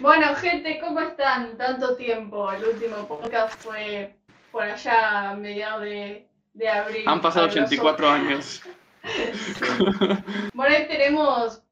Bueno, 0.00 0.34
gente, 0.36 0.78
¿cómo 0.80 1.00
están? 1.00 1.56
Tanto 1.56 1.96
tiempo. 1.96 2.50
El 2.52 2.64
último 2.64 3.08
podcast 3.08 3.54
fue 3.60 4.14
por 4.52 4.62
allá 4.62 5.30
a 5.30 5.34
mediados 5.34 5.82
de, 5.82 6.28
de 6.54 6.68
abril. 6.68 7.04
Han 7.06 7.20
pasado 7.20 7.48
Para 7.48 7.52
84 7.62 8.06
nosotros. 8.10 8.30
años. 8.30 8.62
Bueno, 10.52 10.76
hoy 10.76 10.86
tenemos 10.88 11.62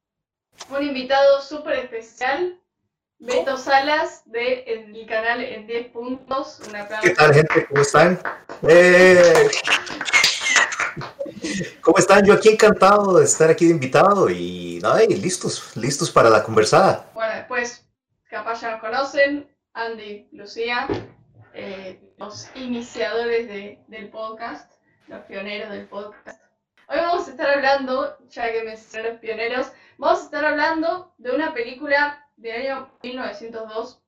un 0.70 0.82
invitado 0.82 1.42
súper 1.42 1.80
especial, 1.80 2.58
Beto 3.18 3.56
Salas, 3.58 4.22
del 4.26 4.62
el 4.66 5.06
canal 5.06 5.42
En 5.42 5.66
10 5.66 5.88
Puntos. 5.88 6.60
Un 6.68 6.76
aplauso. 6.76 7.02
¿Qué 7.06 7.10
tal, 7.14 7.34
gente? 7.34 7.66
¿Cómo 7.66 7.82
están? 7.82 8.20
¡Eh! 8.66 9.50
¿Cómo 11.80 11.98
están? 11.98 12.24
Yo 12.24 12.34
aquí 12.34 12.50
encantado 12.50 13.18
de 13.18 13.24
estar 13.24 13.50
aquí 13.50 13.66
de 13.66 13.72
invitado 13.72 14.30
y 14.30 14.78
nada, 14.82 15.02
y 15.04 15.08
listos, 15.16 15.76
listos 15.76 16.10
para 16.10 16.30
la 16.30 16.42
conversada. 16.42 17.10
Bueno, 17.12 17.34
después, 17.34 17.85
capaz 18.30 18.60
ya 18.60 18.72
nos 18.72 18.80
conocen, 18.80 19.48
Andy, 19.74 20.28
Lucía, 20.32 20.86
eh, 21.54 22.00
los 22.18 22.50
iniciadores 22.56 23.48
de- 23.48 23.78
del 23.88 24.08
podcast, 24.10 24.72
los 25.08 25.24
pioneros 25.24 25.70
del 25.70 25.86
podcast. 25.86 26.42
Hoy 26.88 26.98
vamos 26.98 27.26
a 27.26 27.30
estar 27.32 27.50
hablando, 27.50 28.16
ya 28.28 28.52
que 28.52 28.62
mencioné 28.62 29.10
los 29.10 29.18
pioneros, 29.20 29.72
vamos 29.98 30.20
a 30.20 30.24
estar 30.24 30.44
hablando 30.44 31.14
de 31.18 31.32
una 31.32 31.52
película 31.52 32.24
del 32.36 32.62
año 32.62 32.90
1902, 33.02 34.02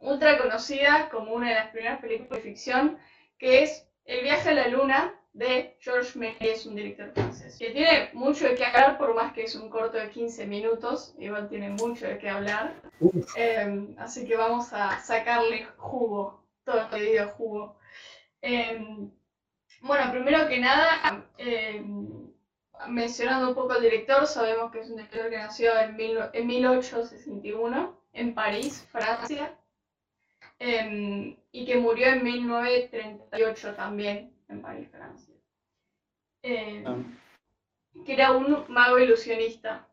ultra 0.00 0.38
conocida 0.38 1.08
como 1.10 1.32
una 1.32 1.48
de 1.50 1.54
las 1.56 1.70
primeras 1.70 2.00
películas 2.00 2.30
de 2.30 2.40
ficción, 2.40 2.98
que 3.38 3.62
es 3.62 3.84
El 4.04 4.22
viaje 4.22 4.48
a 4.48 4.54
la 4.54 4.68
luna 4.68 5.17
de 5.38 5.76
Georges 5.80 6.16
Méliès, 6.16 6.66
un 6.66 6.74
director 6.74 7.12
francés. 7.12 7.56
Que 7.58 7.70
tiene 7.70 8.10
mucho 8.12 8.48
de 8.48 8.54
qué 8.56 8.64
hablar, 8.66 8.98
por 8.98 9.14
más 9.14 9.32
que 9.32 9.44
es 9.44 9.54
un 9.54 9.70
corto 9.70 9.96
de 9.96 10.10
15 10.10 10.46
minutos, 10.46 11.14
igual 11.18 11.48
tiene 11.48 11.70
mucho 11.70 12.06
de 12.06 12.18
qué 12.18 12.28
hablar. 12.28 12.74
Eh, 13.36 13.94
así 13.98 14.26
que 14.26 14.36
vamos 14.36 14.72
a 14.72 14.98
sacarle 15.00 15.64
jugo, 15.76 16.42
todo 16.64 16.88
el 16.92 17.00
video 17.02 17.28
jugo. 17.30 17.76
Eh, 18.42 18.84
bueno, 19.80 20.10
primero 20.10 20.48
que 20.48 20.58
nada, 20.58 21.24
eh, 21.38 21.84
mencionando 22.88 23.48
un 23.50 23.54
poco 23.54 23.72
al 23.74 23.82
director, 23.82 24.26
sabemos 24.26 24.72
que 24.72 24.80
es 24.80 24.90
un 24.90 24.96
director 24.96 25.30
que 25.30 25.36
nació 25.38 25.78
en, 25.80 25.96
mil- 25.96 26.30
en 26.32 26.46
1861 26.48 27.96
en 28.12 28.34
París, 28.34 28.86
Francia, 28.90 29.54
eh, 30.58 31.36
y 31.52 31.64
que 31.64 31.76
murió 31.76 32.08
en 32.08 32.24
1938 32.24 33.74
también 33.74 34.32
en 34.48 34.62
París, 34.62 34.88
Francia. 34.90 35.27
Eh, 36.42 36.84
Ah. 36.86 36.96
que 38.04 38.12
era 38.14 38.32
un 38.32 38.64
mago 38.68 38.98
ilusionista. 38.98 39.86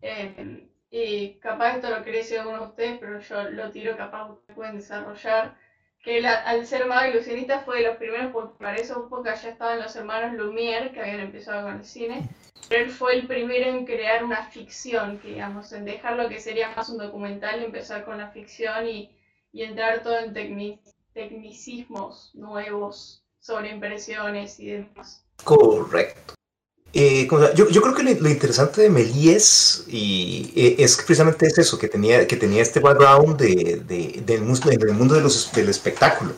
Eh, 0.00 0.68
y 0.90 1.34
capaz 1.40 1.76
esto 1.76 1.90
lo 1.90 2.02
decir 2.12 2.38
alguno 2.38 2.60
de 2.60 2.66
ustedes, 2.68 2.98
pero 3.00 3.18
yo 3.20 3.42
lo 3.50 3.70
tiro, 3.70 3.96
capaz 3.96 4.30
ustedes 4.30 4.54
pueden 4.56 4.76
desarrollar. 4.76 5.56
Que 6.02 6.24
al 6.26 6.64
ser 6.66 6.86
mago 6.86 7.10
ilusionista 7.10 7.60
fue 7.60 7.78
de 7.78 7.88
los 7.88 7.96
primeros, 7.96 8.30
porque 8.32 8.56
para 8.58 8.76
esa 8.76 8.94
época 8.94 9.34
ya 9.34 9.50
estaban 9.50 9.80
los 9.80 9.96
hermanos 9.96 10.34
Lumière, 10.38 10.92
que 10.92 11.00
habían 11.00 11.20
empezado 11.20 11.66
con 11.66 11.78
el 11.78 11.84
cine. 11.84 12.28
Pero 12.68 12.84
él 12.84 12.90
fue 12.90 13.14
el 13.16 13.26
primero 13.26 13.70
en 13.70 13.84
crear 13.84 14.24
una 14.24 14.44
ficción, 14.44 15.18
que, 15.18 15.28
digamos, 15.28 15.72
en 15.72 15.84
dejar 15.84 16.16
lo 16.16 16.28
que 16.28 16.40
sería 16.40 16.70
más 16.76 16.88
un 16.88 16.98
documental 16.98 17.60
y 17.60 17.64
empezar 17.64 18.04
con 18.04 18.18
la 18.18 18.28
ficción 18.30 18.86
y, 18.88 19.10
y 19.52 19.62
entrar 19.64 20.02
todo 20.02 20.18
en 20.20 20.32
tecni- 20.34 20.80
tecnicismos 21.12 22.34
nuevos 22.34 23.25
sobre 23.46 23.70
impresiones 23.70 24.58
y 24.58 24.66
demás. 24.72 25.22
Correcto. 25.44 26.34
Eh, 26.92 27.28
yo, 27.54 27.68
yo 27.68 27.82
creo 27.82 27.94
que 27.94 28.02
lo, 28.02 28.10
lo 28.20 28.28
interesante 28.30 28.80
de 28.80 28.90
Méliès 28.90 29.84
y, 29.86 30.50
eh, 30.56 30.76
es 30.78 30.96
precisamente 30.96 31.46
es 31.46 31.58
eso, 31.58 31.78
que 31.78 31.88
tenía, 31.88 32.26
que 32.26 32.36
tenía 32.36 32.62
este 32.62 32.80
background 32.80 33.36
de, 33.38 33.82
de- 33.86 34.22
del, 34.24 34.42
mus- 34.42 34.62
del 34.64 34.94
mundo 34.94 35.14
de 35.14 35.20
los, 35.20 35.52
del 35.52 35.68
espectáculo. 35.68 36.32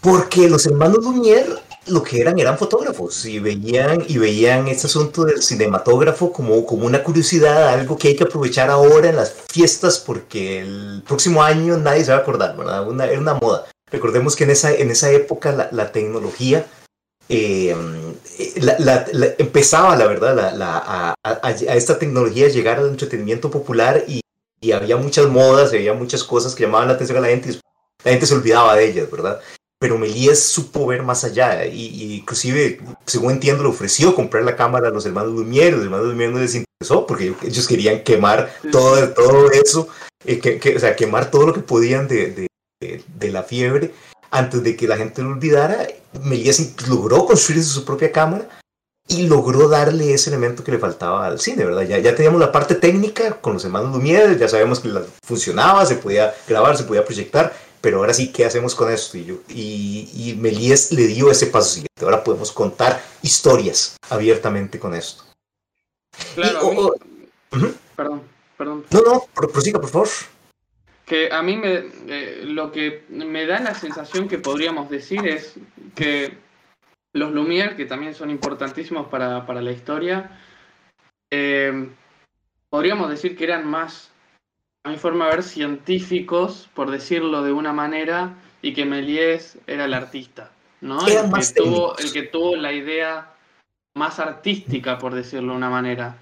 Porque 0.00 0.48
los 0.48 0.64
hermanos 0.66 1.04
Lumière 1.04 1.60
lo 1.86 2.02
que 2.02 2.20
eran 2.20 2.38
eran 2.38 2.56
fotógrafos 2.58 3.24
y 3.26 3.38
veían, 3.38 4.02
y 4.08 4.16
veían 4.18 4.66
este 4.68 4.86
asunto 4.86 5.24
del 5.24 5.42
cinematógrafo 5.42 6.32
como, 6.32 6.64
como 6.64 6.86
una 6.86 7.02
curiosidad, 7.04 7.68
algo 7.68 7.98
que 7.98 8.08
hay 8.08 8.16
que 8.16 8.24
aprovechar 8.24 8.70
ahora 8.70 9.10
en 9.10 9.16
las 9.16 9.32
fiestas 9.32 9.98
porque 9.98 10.60
el 10.60 11.02
próximo 11.06 11.42
año 11.42 11.76
nadie 11.76 12.04
se 12.04 12.12
va 12.12 12.18
a 12.18 12.20
acordar, 12.20 12.56
¿verdad? 12.56 12.88
Una, 12.88 13.04
era 13.06 13.20
una 13.20 13.34
moda. 13.34 13.66
Recordemos 13.92 14.36
que 14.36 14.44
en 14.44 14.50
esa, 14.50 14.72
en 14.74 14.90
esa 14.90 15.10
época 15.10 15.52
la, 15.52 15.68
la 15.72 15.92
tecnología 15.92 16.66
eh, 17.28 17.74
la- 18.56 18.76
la- 18.78 19.06
la- 19.12 19.34
empezaba, 19.38 19.96
la 19.96 20.06
verdad, 20.06 20.38
a, 20.62 21.14
a- 21.22 21.36
a 21.42 21.50
esta 21.52 21.98
tecnología 21.98 22.46
a 22.46 22.50
llegar 22.50 22.78
al 22.78 22.88
entretenimiento 22.88 23.50
popular 23.50 24.04
y, 24.08 24.20
y 24.60 24.72
había 24.72 24.96
muchas 24.96 25.26
modas, 25.28 25.72
había 25.72 25.94
muchas 25.94 26.24
cosas 26.24 26.54
que 26.54 26.64
llamaban 26.64 26.88
la 26.88 26.94
atención 26.94 27.18
a 27.18 27.22
la 27.22 27.28
gente 27.28 27.50
y 27.50 27.60
la 28.04 28.10
gente 28.12 28.26
se 28.26 28.34
olvidaba 28.34 28.74
de 28.76 28.86
ellas, 28.90 29.10
¿verdad? 29.10 29.40
Pero 29.78 29.96
Méliès 29.96 30.42
supo 30.42 30.86
ver 30.86 31.02
más 31.02 31.24
allá 31.24 31.64
y, 31.66 31.86
y 31.86 32.14
inclusive, 32.16 32.80
según 33.06 33.32
entiendo, 33.32 33.62
le 33.62 33.70
ofreció 33.70 34.14
comprar 34.14 34.42
la 34.44 34.56
cámara 34.56 34.88
a 34.88 34.90
los 34.90 35.06
hermanos 35.06 35.32
Lumière, 35.32 35.70
los 35.72 35.84
hermanos 35.84 36.06
Lumière 36.08 36.32
no 36.32 36.38
les 36.40 36.54
interesó 36.54 37.06
porque 37.06 37.32
ellos 37.42 37.66
querían 37.66 38.02
quemar 38.02 38.52
todo, 38.72 39.08
todo 39.10 39.50
eso, 39.52 39.88
eh, 40.26 40.38
que, 40.38 40.58
que- 40.58 40.76
o 40.76 40.80
sea, 40.80 40.96
quemar 40.96 41.30
todo 41.30 41.46
lo 41.46 41.52
que 41.54 41.60
podían 41.60 42.08
de, 42.08 42.30
de- 42.32 42.46
de- 42.80 43.04
de 43.06 43.30
la 43.30 43.42
fiebre 43.42 43.92
antes 44.30 44.62
de 44.62 44.76
que 44.76 44.88
la 44.88 44.96
gente 44.96 45.22
lo 45.22 45.30
olvidara. 45.30 45.86
Méliès 46.24 46.88
logró 46.88 47.26
construir 47.26 47.62
su 47.62 47.84
propia 47.84 48.10
cámara 48.10 48.48
y 49.06 49.26
logró 49.26 49.68
darle 49.68 50.14
ese 50.14 50.30
elemento 50.30 50.64
que 50.64 50.72
le 50.72 50.78
faltaba 50.78 51.26
al 51.26 51.38
cine, 51.40 51.64
¿verdad? 51.64 51.82
Ya, 51.82 51.98
ya 51.98 52.14
teníamos 52.14 52.40
la 52.40 52.50
parte 52.52 52.74
técnica 52.74 53.40
con 53.40 53.54
los 53.54 53.64
hermanos 53.64 53.94
Lumière, 53.94 54.36
ya 54.38 54.48
sabemos 54.48 54.80
que 54.80 54.88
la- 54.88 55.04
funcionaba, 55.24 55.84
se 55.86 55.96
podía 55.96 56.34
grabar, 56.48 56.76
se 56.76 56.84
podía 56.84 57.04
proyectar, 57.04 57.52
pero 57.80 57.98
ahora 57.98 58.14
sí, 58.14 58.32
¿qué 58.32 58.44
hacemos 58.44 58.74
con 58.74 58.90
esto? 58.90 59.18
Y, 59.18 59.24
yo, 59.24 59.34
y, 59.48 60.10
y 60.14 60.36
Méliès 60.36 60.92
le 60.92 61.06
dio 61.06 61.30
ese 61.30 61.46
paso 61.46 61.68
siguiente. 61.70 61.88
Ahora 62.02 62.24
podemos 62.24 62.50
contar 62.52 63.02
historias 63.22 63.96
abiertamente 64.08 64.78
con 64.78 64.94
esto. 64.94 65.24
Claro, 66.34 66.60
Y- 66.62 66.66
a 66.66 66.70
mí- 66.72 66.78
o- 66.78 66.86
o- 66.86 67.56
Ujú. 67.56 67.74
perdón, 67.96 68.22
perdón. 68.56 68.84
No, 68.90 69.00
no, 69.02 69.26
pro- 69.34 69.48
prosiga, 69.50 69.80
por 69.80 69.90
favor. 69.90 70.08
Que 71.10 71.28
a 71.32 71.42
mí 71.42 71.56
me, 71.56 71.86
eh, 72.06 72.42
lo 72.44 72.70
que 72.70 73.02
me 73.08 73.44
da 73.44 73.58
la 73.58 73.74
sensación 73.74 74.28
que 74.28 74.38
podríamos 74.38 74.88
decir 74.88 75.26
es 75.26 75.58
que 75.96 76.38
los 77.12 77.32
Lumière, 77.32 77.74
que 77.74 77.84
también 77.84 78.14
son 78.14 78.30
importantísimos 78.30 79.08
para, 79.08 79.44
para 79.44 79.60
la 79.60 79.72
historia, 79.72 80.38
eh, 81.32 81.88
podríamos 82.68 83.10
decir 83.10 83.36
que 83.36 83.42
eran 83.42 83.66
más, 83.66 84.12
a 84.84 84.90
mi 84.90 84.98
forma 84.98 85.24
de 85.24 85.32
ver, 85.32 85.42
científicos, 85.42 86.70
por 86.74 86.92
decirlo 86.92 87.42
de 87.42 87.50
una 87.50 87.72
manera, 87.72 88.36
y 88.62 88.72
que 88.72 88.84
Méliès 88.84 89.58
era 89.66 89.86
el 89.86 89.94
artista, 89.94 90.52
¿no? 90.80 91.04
El 91.08 91.32
que, 91.32 91.60
tuvo, 91.60 91.98
el 91.98 92.12
que 92.12 92.22
tuvo 92.22 92.54
la 92.54 92.72
idea 92.72 93.34
más 93.94 94.20
artística, 94.20 94.96
por 94.96 95.12
decirlo 95.12 95.54
de 95.54 95.58
una 95.58 95.70
manera. 95.70 96.18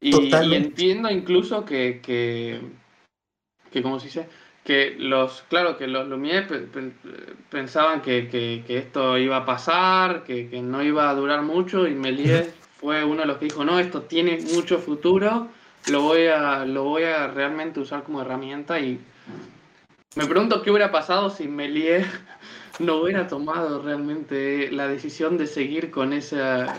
Y, 0.00 0.34
entiendo 0.34 1.08
incluso 1.10 1.64
que, 1.64 2.00
que, 2.02 2.60
que 3.76 3.82
¿cómo 3.82 4.00
se 4.00 4.06
dice? 4.06 4.26
Que 4.64 4.96
los, 4.98 5.44
claro, 5.50 5.76
que 5.76 5.86
los 5.86 6.08
Lumière 6.08 6.46
pe- 6.48 6.60
pe- 6.60 6.92
pensaban 7.50 8.00
que, 8.00 8.26
que- 8.28 8.64
que 8.66 8.78
esto 8.78 9.18
iba 9.18 9.36
a 9.36 9.44
pasar, 9.44 10.24
que, 10.24 10.48
que 10.48 10.62
no 10.62 10.82
iba 10.82 11.10
a 11.10 11.14
durar 11.14 11.42
mucho, 11.42 11.86
y 11.86 11.94
Méliès 11.94 12.46
fue 12.80 13.04
uno 13.04 13.20
de 13.20 13.26
los 13.26 13.36
que 13.36 13.44
dijo, 13.44 13.64
no, 13.66 13.78
esto 13.78 14.00
tiene 14.02 14.38
mucho 14.38 14.78
futuro, 14.78 15.48
lo 15.90 16.00
voy 16.00 16.26
a, 16.28 16.64
lo 16.64 16.84
voy 16.84 17.02
a 17.02 17.26
realmente 17.26 17.78
usar 17.80 18.02
como 18.02 18.22
herramienta, 18.22 18.80
y 18.80 18.98
me 20.16 20.24
pregunto 20.24 20.62
qué 20.62 20.70
hubiera 20.70 20.90
pasado 20.90 21.28
si 21.28 21.46
Méliès 21.48 22.06
no 22.78 22.96
hubiera 23.02 23.28
tomado 23.28 23.82
realmente 23.82 24.70
la 24.72 24.88
decisión 24.88 25.36
de 25.36 25.46
seguir 25.46 25.90
con 25.90 26.14
esa, 26.14 26.74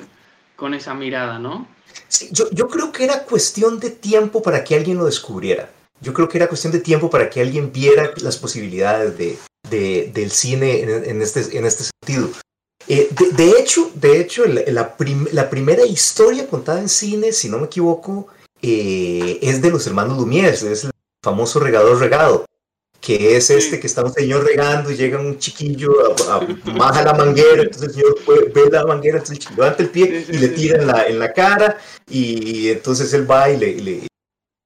con 0.55 0.73
esa 0.73 0.95
mirada, 0.95 1.37
¿no? 1.37 1.67
Sí, 2.07 2.29
yo, 2.31 2.45
yo 2.51 2.67
creo 2.67 2.91
que 2.91 3.03
era 3.05 3.23
cuestión 3.23 3.79
de 3.79 3.91
tiempo 3.91 4.41
para 4.41 4.63
que 4.63 4.75
alguien 4.75 4.97
lo 4.97 5.05
descubriera. 5.05 5.69
Yo 6.01 6.13
creo 6.13 6.27
que 6.29 6.37
era 6.37 6.47
cuestión 6.47 6.71
de 6.73 6.79
tiempo 6.79 7.09
para 7.09 7.29
que 7.29 7.41
alguien 7.41 7.71
viera 7.71 8.11
las 8.21 8.37
posibilidades 8.37 9.17
de, 9.17 9.37
de- 9.69 10.11
del 10.13 10.31
cine 10.31 10.81
en, 10.81 10.89
en 11.05 11.21
este, 11.21 11.57
en 11.57 11.65
este 11.65 11.85
sentido. 11.85 12.29
Eh, 12.87 13.09
de, 13.11 13.31
de 13.43 13.59
hecho, 13.59 13.91
de 13.95 14.19
hecho 14.21 14.45
la, 14.45 14.61
la 14.67 14.95
prim- 14.95 15.27
la 15.33 15.49
primera 15.49 15.85
historia 15.85 16.47
contada 16.47 16.79
en 16.79 16.87
cine, 16.89 17.31
si 17.33 17.49
no 17.49 17.57
me 17.59 17.65
equivoco, 17.65 18.27
eh, 18.61 19.39
es 19.41 19.61
de 19.61 19.69
los 19.71 19.85
hermanos 19.87 20.17
Lumière, 20.17 20.53
es 20.53 20.63
el 20.85 20.91
famoso 21.23 21.59
regador 21.59 21.99
regado, 21.99 22.45
que 23.01 23.35
es 23.35 23.49
este 23.49 23.79
que 23.79 23.87
está 23.87 24.03
un 24.03 24.13
señor 24.13 24.45
regando 24.45 24.89
y 24.91 24.95
llega 24.95 25.19
un 25.19 25.37
chiquillo, 25.37 25.91
a, 26.29 26.35
a- 26.35 26.47
baja 26.77 27.03
la 27.03 27.13
manguera, 27.13 27.63
entonces 27.63 27.89
el 27.89 27.93
señor 27.95 28.15
ve 28.53 28.69
la 28.71 28.85
manguera, 28.85 29.17
entonces 29.17 29.37
el 29.37 29.39
chiquillo 29.43 29.63
levanta 29.63 29.83
el 29.83 29.89
pie 29.89 30.25
y 30.29 30.37
le 30.37 30.47
tira 30.49 30.79
en 30.81 30.87
la, 30.87 31.07
en 31.07 31.19
la 31.19 31.33
cara 31.33 31.77
y 32.09 32.69
entonces 32.69 33.11
él 33.13 33.29
va 33.29 33.49
y 33.49 33.57
le, 33.57 33.75
le, 33.81 34.07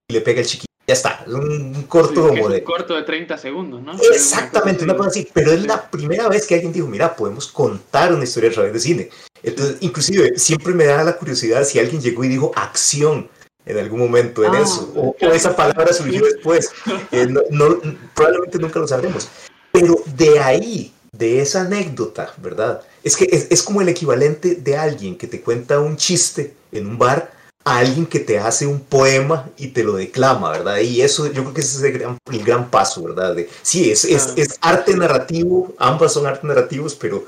le 0.10 0.22
pega 0.22 0.42
el 0.42 0.46
chiquillo. 0.48 0.66
Ya 0.92 0.96
está, 0.96 1.24
es 1.26 1.34
un 1.34 1.74
Sí, 1.74 1.84
corto 1.88 2.22
es 2.26 2.28
como 2.32 2.46
un 2.48 2.52
de... 2.52 2.64
corto 2.66 2.96
de 2.96 3.04
30 3.04 3.38
segundos, 3.38 3.82
¿no? 3.82 3.94
Exactamente, 4.12 4.84
una 4.84 4.98
cosa 4.98 5.10
así, 5.12 5.26
pero 5.32 5.52
es 5.54 5.62
Sí. 5.62 5.68
la 5.68 5.90
primera 5.90 6.28
vez 6.28 6.46
que 6.46 6.56
alguien 6.56 6.74
dijo, 6.74 6.86
mira, 6.88 7.16
podemos 7.16 7.48
contar 7.48 8.14
una 8.14 8.26
historia 8.26 8.50
a 8.50 8.54
través 8.54 8.74
de 8.74 8.80
cine. 8.82 9.10
Entonces, 9.42 9.78
inclusive, 9.80 10.38
siempre 10.38 10.74
me 10.74 10.84
da 10.86 11.02
la 11.06 11.16
curiosidad 11.16 11.64
si 11.64 11.80
alguien 11.80 12.02
llegó 12.02 12.26
y 12.26 12.28
dijo 12.28 12.52
acción 12.58 13.30
en 13.66 13.78
algún 13.78 14.00
momento 14.00 14.44
en 14.44 14.54
Ah, 14.54 14.60
eso, 14.62 14.92
o, 14.96 15.16
o 15.22 15.32
esa 15.32 15.56
palabra 15.56 15.94
surgió 15.94 16.26
después. 16.26 16.70
Eh, 17.14 17.26
no- 17.30 17.42
no- 17.50 17.80
probablemente 18.14 18.58
nunca 18.60 18.80
lo 18.80 18.88
sabremos. 18.88 19.30
Pero 19.72 19.96
de 20.18 20.40
ahí, 20.42 20.92
de 21.14 21.42
esa 21.42 21.62
anécdota, 21.62 22.34
¿verdad? 22.38 22.82
Es 23.02 23.16
que 23.16 23.30
es, 23.32 23.48
es 23.50 23.64
como 23.64 23.82
el 23.82 23.88
equivalente 23.88 24.56
de 24.56 24.76
alguien 24.76 25.18
que 25.18 25.28
te 25.28 25.40
cuenta 25.42 25.80
un 25.80 25.96
chiste 25.96 26.54
en 26.74 26.86
un 26.88 26.98
bar 26.98 27.32
a 27.64 27.78
alguien 27.78 28.06
que 28.06 28.20
te 28.20 28.40
hace 28.40 28.66
un 28.66 28.80
poema 28.80 29.50
y 29.58 29.68
te 29.68 29.84
lo 29.84 29.94
declama, 29.94 30.52
¿verdad? 30.52 30.80
Y 30.80 31.02
eso 31.02 31.28
yo 31.28 31.44
creo 31.44 31.54
que 31.54 31.62
ese 31.62 31.78
es 31.78 31.84
el 31.84 32.00
gran, 32.00 32.18
el 32.32 32.44
gran 32.44 32.70
paso, 32.70 33.04
¿verdad? 33.04 33.36
De, 33.36 33.50
sí, 33.62 33.92
es, 33.92 34.06
es, 34.06 34.34
es 34.36 34.58
arte 34.62 34.96
narrativo, 34.96 35.74
ambas 35.78 36.14
son 36.14 36.26
arte 36.26 36.48
narrativos, 36.48 36.96
pero 36.96 37.26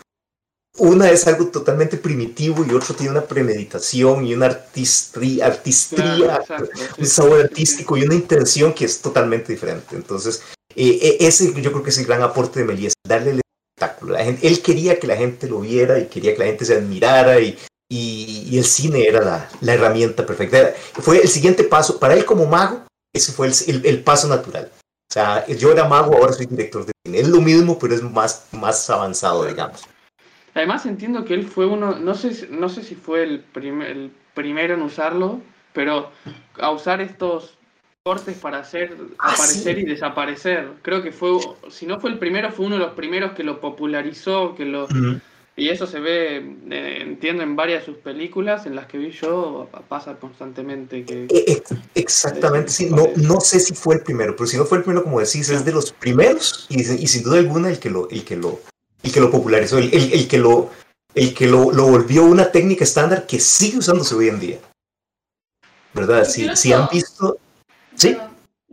una 0.79 1.11
es 1.11 1.27
algo 1.27 1.47
totalmente 1.47 1.97
primitivo 1.97 2.65
y 2.65 2.73
otro 2.73 2.95
tiene 2.95 3.11
una 3.11 3.25
premeditación 3.25 4.25
y 4.25 4.33
una 4.33 4.47
artistría, 4.47 5.45
artistría 5.45 6.41
Claro, 6.47 6.67
un 6.97 7.05
sabor 7.05 7.41
artístico 7.41 7.95
y 7.95 8.03
una 8.03 8.15
intención 8.15 8.73
que 8.73 8.85
es 8.85 8.99
totalmente 8.99 9.53
diferente. 9.53 9.95
Entonces, 9.95 10.41
eh, 10.75 10.97
eh, 10.99 11.17
ese 11.19 11.53
yo 11.61 11.71
creo 11.71 11.83
que 11.83 11.91
es 11.91 11.97
el 11.99 12.05
gran 12.05 12.23
aporte 12.23 12.59
de 12.59 12.65
Méliès, 12.65 12.93
darle 13.07 13.31
el 13.31 13.41
espectáculo. 13.41 14.13
La 14.13 14.23
gente, 14.23 14.47
él 14.47 14.63
quería 14.63 14.99
que 14.99 15.05
la 15.05 15.15
gente 15.15 15.47
lo 15.47 15.59
viera 15.59 15.99
y 15.99 16.07
quería 16.07 16.33
que 16.33 16.39
la 16.39 16.45
gente 16.45 16.65
se 16.65 16.73
admirara 16.73 17.39
y, 17.39 17.55
y, 17.93 18.47
y 18.49 18.57
el 18.57 18.63
cine 18.65 19.05
era 19.07 19.21
la, 19.23 19.49
la 19.61 19.73
herramienta 19.73 20.25
perfecta. 20.25 20.57
Era- 20.59 20.73
Fue 20.95 21.21
el 21.21 21.27
siguiente 21.27 21.63
paso, 21.63 21.99
para 21.99 22.13
él 22.15 22.25
como 22.25 22.45
mago, 22.45 22.83
ese 23.13 23.31
fue 23.31 23.47
el, 23.47 23.53
el- 23.67 23.85
el 23.85 24.03
paso 24.03 24.27
natural. 24.27 24.71
O 24.75 25.13
sea, 25.13 25.45
yo 25.47 25.71
era 25.71 25.87
mago, 25.87 26.15
ahora 26.15 26.33
soy 26.33 26.47
director 26.47 26.85
de 26.85 26.91
cine. 27.05 27.19
Es 27.19 27.27
lo 27.27 27.39
mismo, 27.39 27.77
pero 27.77 27.93
es 27.93 28.01
más, 28.01 28.47
más 28.51 28.89
avanzado, 28.89 29.45
digamos. 29.45 29.83
Además 30.55 30.85
entiendo 30.85 31.23
que 31.25 31.33
él 31.35 31.45
fue 31.47 31.65
uno, 31.67 31.97
no 31.99 32.15
sé, 32.15 32.47
no 32.49 32.67
sé 32.69 32.81
si 32.83 32.95
fue 32.95 33.23
el, 33.23 33.39
primer- 33.41 33.89
el 33.91 34.11
primero 34.33 34.73
en 34.73 34.81
usarlo, 34.81 35.39
pero 35.73 36.11
a 36.59 36.71
usar 36.71 36.99
estos 37.01 37.57
cortes 38.03 38.37
para 38.37 38.57
hacer 38.59 38.97
Ah, 39.19 39.33
aparecer 39.33 39.75
sí. 39.75 39.81
y 39.81 39.85
desaparecer. 39.85 40.67
Creo 40.81 41.01
que 41.03 41.11
fue, 41.11 41.31
si 41.69 41.85
no 41.85 41.99
fue 41.99 42.09
el 42.09 42.17
primero, 42.19 42.51
fue 42.51 42.65
uno 42.65 42.75
de 42.75 42.81
los 42.85 42.93
primeros 42.93 43.33
que 43.33 43.43
lo 43.43 43.59
popularizó, 43.61 44.55
que 44.55 44.65
lo 44.65 44.87
y 45.55 45.69
eso 45.69 45.85
se 45.85 45.99
ve, 45.99 46.37
eh, 46.71 46.97
entiendo, 47.01 47.43
en 47.43 47.55
varias 47.55 47.81
de 47.81 47.93
sus 47.93 47.97
películas, 48.01 48.65
en 48.65 48.75
las 48.75 48.87
que 48.87 48.97
vi 48.97 49.11
yo, 49.11 49.67
pa- 49.71 49.81
pasa 49.81 50.15
constantemente 50.15 51.05
que... 51.05 51.25
E- 51.29 51.45
ex- 51.47 51.73
Exactamente, 51.93 52.71
sí. 52.71 52.89
No, 52.89 53.07
no 53.17 53.39
sé 53.39 53.59
si 53.59 53.73
fue 53.75 53.95
el 53.95 54.01
primero, 54.01 54.35
pero 54.35 54.47
si 54.47 54.57
no 54.57 54.65
fue 54.65 54.79
el 54.79 54.83
primero, 54.83 55.03
como 55.03 55.19
decís, 55.19 55.49
es 55.49 55.63
de 55.63 55.71
los 55.71 55.91
primeros 55.91 56.65
y, 56.69 56.81
y 56.81 57.07
sin 57.07 57.23
duda 57.23 57.37
alguna 57.37 57.69
el 57.69 57.79
que 57.79 57.89
lo, 57.91 58.09
el 58.09 58.23
que 58.25 58.35
lo, 58.35 58.59
el 59.03 59.11
que 59.11 59.19
lo 59.19 59.29
popularizó, 59.29 59.77
el, 59.77 59.93
el- 59.93 60.13
el 60.13 60.27
que 60.27 60.37
lo, 60.39 60.71
el 61.13 61.33
que 61.35 61.45
lo, 61.47 61.71
lo 61.71 61.85
volvió 61.87 62.23
una 62.23 62.51
técnica 62.51 62.83
estándar 62.83 63.27
que 63.27 63.39
sigue 63.39 63.77
usándose 63.77 64.15
hoy 64.15 64.29
en 64.29 64.39
día. 64.39 64.57
¿Verdad? 65.93 66.25
Si, 66.25 66.47
si 66.55 66.73
han 66.73 66.87
visto. 66.91 67.37
Sí. 67.95 68.17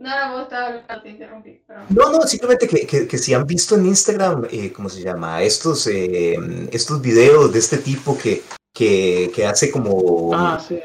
No, 0.01 0.09
no, 0.27 0.33
vos 0.33 0.43
estabas 0.43 0.81
hablando, 0.81 1.03
te 1.03 1.09
interrumpí. 1.09 1.61
Perdón. 1.67 1.85
No, 1.89 2.11
no, 2.11 2.21
simplemente 2.23 2.67
que, 2.67 2.87
que, 2.87 3.07
que 3.07 3.17
si 3.19 3.33
han 3.35 3.45
visto 3.45 3.75
en 3.75 3.85
Instagram, 3.85 4.47
eh, 4.51 4.73
¿cómo 4.73 4.89
se 4.89 5.01
llama? 5.01 5.43
Estos, 5.43 5.85
eh, 5.87 6.37
estos 6.71 6.99
videos 7.01 7.53
de 7.53 7.59
este 7.59 7.77
tipo 7.77 8.17
que, 8.17 8.41
que, 8.73 9.31
que 9.33 9.45
hace 9.45 9.69
como. 9.69 10.31
Ah, 10.33 10.59
sí. 10.67 10.79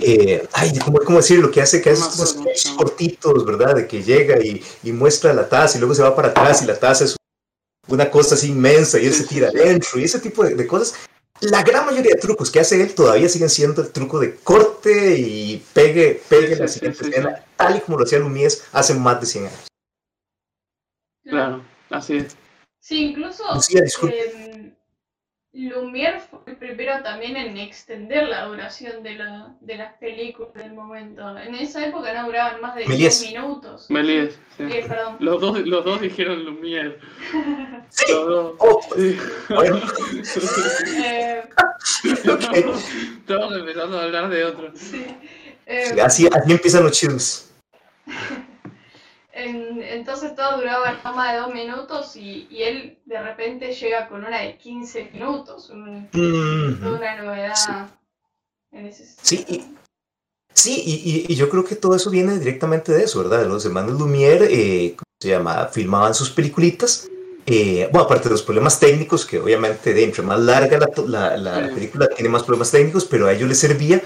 eh, 0.00 0.48
ay, 0.54 0.78
¿cómo, 0.84 0.98
cómo 1.04 1.18
decirlo? 1.18 1.50
Que 1.50 1.60
hace, 1.60 1.82
que 1.82 1.90
No 1.92 1.96
hace 1.96 2.22
estos 2.22 2.64
llama. 2.64 2.76
cortitos, 2.78 3.44
¿verdad? 3.44 3.74
De 3.76 3.86
que 3.86 4.02
llega 4.02 4.42
y, 4.42 4.62
y 4.82 4.92
muestra 4.92 5.34
la 5.34 5.46
taza 5.48 5.76
y 5.76 5.80
luego 5.80 5.94
se 5.94 6.02
va 6.02 6.16
para 6.16 6.28
atrás 6.28 6.62
y 6.62 6.66
la 6.66 6.78
taza 6.78 7.04
es 7.04 7.14
una 7.88 8.10
cosa 8.10 8.36
así 8.36 8.48
inmensa 8.48 8.98
y 8.98 9.04
él 9.06 9.12
Sí, 9.12 9.22
se 9.22 9.28
sí, 9.28 9.34
tira 9.34 9.50
sí. 9.50 9.58
adentro 9.58 10.00
y 10.00 10.04
ese 10.04 10.18
tipo 10.20 10.44
de, 10.44 10.54
de 10.54 10.66
cosas. 10.66 10.94
La 11.42 11.62
gran 11.64 11.84
mayoría 11.86 12.12
de 12.14 12.20
trucos 12.20 12.50
que 12.50 12.60
hace 12.60 12.80
él 12.80 12.94
todavía 12.94 13.28
siguen 13.28 13.50
siendo 13.50 13.82
el 13.82 13.90
truco 13.90 14.20
de 14.20 14.36
corte 14.36 15.16
y 15.18 15.58
pegue, 15.72 16.22
pegue 16.28 16.54
Sí, 16.54 16.60
la 16.60 16.68
sí, 16.68 16.74
siguiente 16.74 16.98
sí, 16.98 17.04
sí, 17.04 17.10
escena, 17.10 17.44
tal 17.56 17.76
y 17.76 17.80
como 17.80 17.98
lo 17.98 18.04
hacía 18.04 18.18
Lumies 18.20 18.62
hace 18.72 18.94
más 18.94 19.20
de 19.20 19.26
100 19.26 19.46
años. 19.46 19.66
Claro, 21.24 21.62
así 21.90 22.16
es. 22.18 22.36
Sí, 22.80 23.06
incluso 23.10 23.42
Lucía, 23.54 23.80
disculpe. 23.82 24.16
eh, 24.18 24.61
Lumière 25.54 26.18
fue 26.18 26.38
el 26.46 26.56
primero 26.56 27.02
también 27.02 27.36
en 27.36 27.58
extender 27.58 28.26
la 28.26 28.46
duración 28.46 29.02
de, 29.02 29.16
la, 29.16 29.54
de 29.60 29.76
las 29.76 29.92
películas 29.98 30.54
del 30.54 30.72
momento. 30.72 31.36
En 31.36 31.54
esa 31.54 31.86
época 31.86 32.10
no 32.14 32.24
duraban 32.26 32.58
más 32.62 32.74
de 32.74 32.86
Méliès. 32.86 33.20
10 33.20 33.32
minutos. 33.34 33.90
Méliès, 33.90 34.38
sí. 34.56 34.62
Eh, 34.62 34.84
perdón. 34.88 35.16
Los 35.20 35.40
dos, 35.42 35.58
los 35.66 35.84
dos 35.84 36.00
dijeron 36.00 36.42
Lumière. 36.46 36.96
Sí, 37.90 38.10
Los 38.10 38.26
dos. 38.26 38.54
oh, 38.58 38.80
Sí. 38.96 39.18
bueno, 39.50 39.78
Eh. 41.04 41.42
Estamos 42.04 43.56
empezando 43.56 43.98
a 44.00 44.04
hablar 44.04 44.30
de 44.30 44.44
otro. 44.44 44.70
sí. 44.74 45.04
Eh, 45.66 45.86
Sí, 45.92 46.00
así, 46.00 46.28
así 46.32 46.52
empiezan 46.52 46.82
los 46.84 46.92
chismes. 46.92 47.52
en- 49.42 49.82
entonces 49.82 50.34
todo 50.34 50.58
duraba 50.58 51.00
más 51.14 51.32
de 51.32 51.38
dos 51.40 51.52
minutos 51.54 52.16
y, 52.16 52.46
y 52.50 52.62
él 52.62 52.98
de 53.04 53.22
repente 53.22 53.72
llega 53.72 54.08
con 54.08 54.24
una 54.24 54.40
de 54.40 54.56
15 54.56 55.10
minutos. 55.12 55.70
un- 55.70 56.08
toda 56.10 56.98
una 56.98 57.22
novedad 57.22 57.54
Sí. 57.54 57.72
en 58.72 58.86
ese 58.86 59.06
Sí, 59.22 59.44
y- 59.48 59.64
Sí, 60.54 60.82
y, 60.84 61.32
y- 61.32 61.34
yo 61.34 61.48
creo 61.48 61.64
que 61.64 61.74
todo 61.76 61.96
eso 61.96 62.10
viene 62.10 62.38
directamente 62.38 62.92
de 62.92 63.04
eso, 63.04 63.20
¿verdad? 63.22 63.46
Los 63.46 63.64
hermanos 63.64 63.98
Lumière, 63.98 64.46
eh, 64.50 64.94
¿cómo 64.94 65.04
se 65.20 65.28
llama? 65.28 65.66
Filmaban 65.68 66.14
sus 66.14 66.30
peliculitas. 66.30 67.08
eh, 67.44 67.88
bueno, 67.90 68.04
aparte 68.04 68.28
de 68.28 68.34
los 68.34 68.42
problemas 68.44 68.78
técnicos, 68.78 69.26
que 69.26 69.40
obviamente 69.40 69.92
de 69.92 70.04
entre 70.04 70.22
más 70.22 70.38
larga 70.38 70.78
la, 70.78 71.36
la- 71.36 71.58
la 71.60 71.74
película 71.74 72.06
tiene 72.08 72.28
más 72.28 72.44
problemas 72.44 72.70
técnicos, 72.70 73.04
pero 73.04 73.26
a 73.26 73.32
ellos 73.32 73.48
les 73.48 73.58
servía 73.58 74.00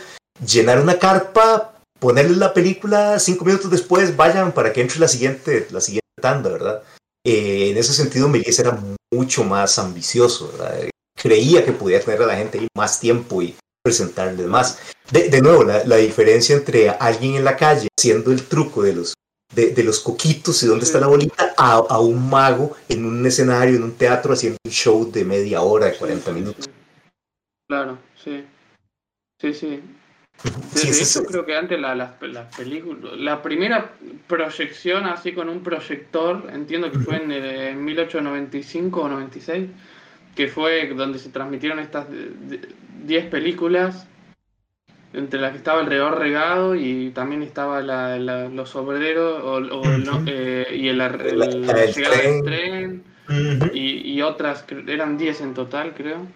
llenar 0.46 0.80
una 0.80 0.98
carpa, 0.98 1.74
ponerle 1.98 2.36
la 2.36 2.52
película 2.54 3.18
cinco 3.18 3.44
minutos 3.44 3.70
después, 3.70 4.16
vayan 4.16 4.52
para 4.52 4.72
que 4.72 4.80
entre 4.80 5.00
la 5.00 5.08
siguiente, 5.08 5.66
la 5.70 5.80
siguiente 5.80 6.06
tanda, 6.20 6.50
¿verdad? 6.50 6.82
Eh, 7.24 7.70
en 7.70 7.76
ese 7.76 7.92
sentido, 7.92 8.28
Méliès 8.28 8.58
era 8.58 8.78
mucho 9.12 9.44
más 9.44 9.78
ambicioso, 9.78 10.52
¿verdad? 10.52 10.88
Creía 11.20 11.64
que 11.64 11.72
podía 11.72 12.00
tener 12.00 12.22
a 12.22 12.26
la 12.26 12.36
gente 12.36 12.58
ahí 12.58 12.68
más 12.76 13.00
tiempo 13.00 13.42
y 13.42 13.56
presentarles 13.82 14.46
más. 14.46 14.78
De, 15.10 15.28
de 15.28 15.40
nuevo, 15.40 15.64
la, 15.64 15.84
la 15.84 15.96
diferencia 15.96 16.56
entre 16.56 16.90
alguien 16.90 17.36
en 17.36 17.44
la 17.44 17.56
calle 17.56 17.88
haciendo 17.98 18.32
el 18.32 18.42
truco 18.46 18.82
de 18.82 18.94
los, 18.94 19.14
de, 19.54 19.70
de 19.70 19.82
los 19.82 20.00
coquitos 20.00 20.62
y 20.62 20.66
dónde 20.66 20.84
está 20.84 21.00
la 21.00 21.06
bolita 21.06 21.54
a, 21.56 21.74
a 21.76 22.00
un 22.00 22.28
mago 22.28 22.76
en 22.88 23.04
un 23.04 23.24
escenario, 23.26 23.76
en 23.76 23.84
un 23.84 23.94
teatro, 23.94 24.32
haciendo 24.34 24.58
un 24.64 24.72
show 24.72 25.10
de 25.10 25.24
media 25.24 25.62
hora, 25.62 25.86
de 25.86 25.96
40 25.96 26.24
Sí, 26.24 26.30
sí, 26.30 26.34
minutos. 26.40 26.66
Claro, 27.68 27.98
sí. 28.22 28.44
Sí, 29.40 29.54
sí. 29.54 29.82
Sí, 30.74 30.90
de 30.90 30.98
hecho, 31.02 31.24
creo 31.24 31.46
que 31.46 31.56
antes 31.56 31.80
la, 31.80 31.94
la, 31.94 32.14
la 32.20 32.48
película, 32.50 33.10
la 33.16 33.42
primera 33.42 33.92
proyección 34.26 35.06
así 35.06 35.32
con 35.32 35.48
un 35.48 35.62
proyector, 35.62 36.48
entiendo 36.52 36.90
que 36.90 36.98
fue 36.98 37.16
en, 37.16 37.32
el- 37.32 37.44
en 37.44 37.84
1895 37.84 39.00
o 39.00 39.08
96, 39.08 39.68
que 40.34 40.48
fue 40.48 40.88
donde 40.94 41.18
se 41.18 41.30
transmitieron 41.30 41.78
estas 41.78 42.06
10 43.04 43.24
películas, 43.26 44.06
entre 45.14 45.40
las 45.40 45.52
que 45.52 45.58
estaba 45.58 45.80
el 45.80 45.86
Reor 45.86 46.18
Regado 46.18 46.74
y 46.74 47.10
también 47.10 47.42
estaba 47.42 47.80
la, 47.80 48.18
la- 48.18 48.48
Los 48.50 48.76
Obreros 48.76 49.42
o, 49.42 49.52
o 49.54 49.84
el 49.84 50.04
no- 50.04 50.16
Ujú. 50.16 50.24
eh, 50.28 50.66
y 50.76 50.88
el, 50.88 51.00
el- 51.00 51.18
del 51.18 51.92
llegada 51.94 52.16
tren. 52.16 52.42
del 52.42 52.44
tren 52.44 53.04
Ujú. 53.62 53.70
y, 53.74 54.12
y 54.12 54.22
otras, 54.22 54.66
eran 54.86 55.16
10 55.16 55.40
en 55.40 55.54
total, 55.54 55.94
creo, 55.96 56.26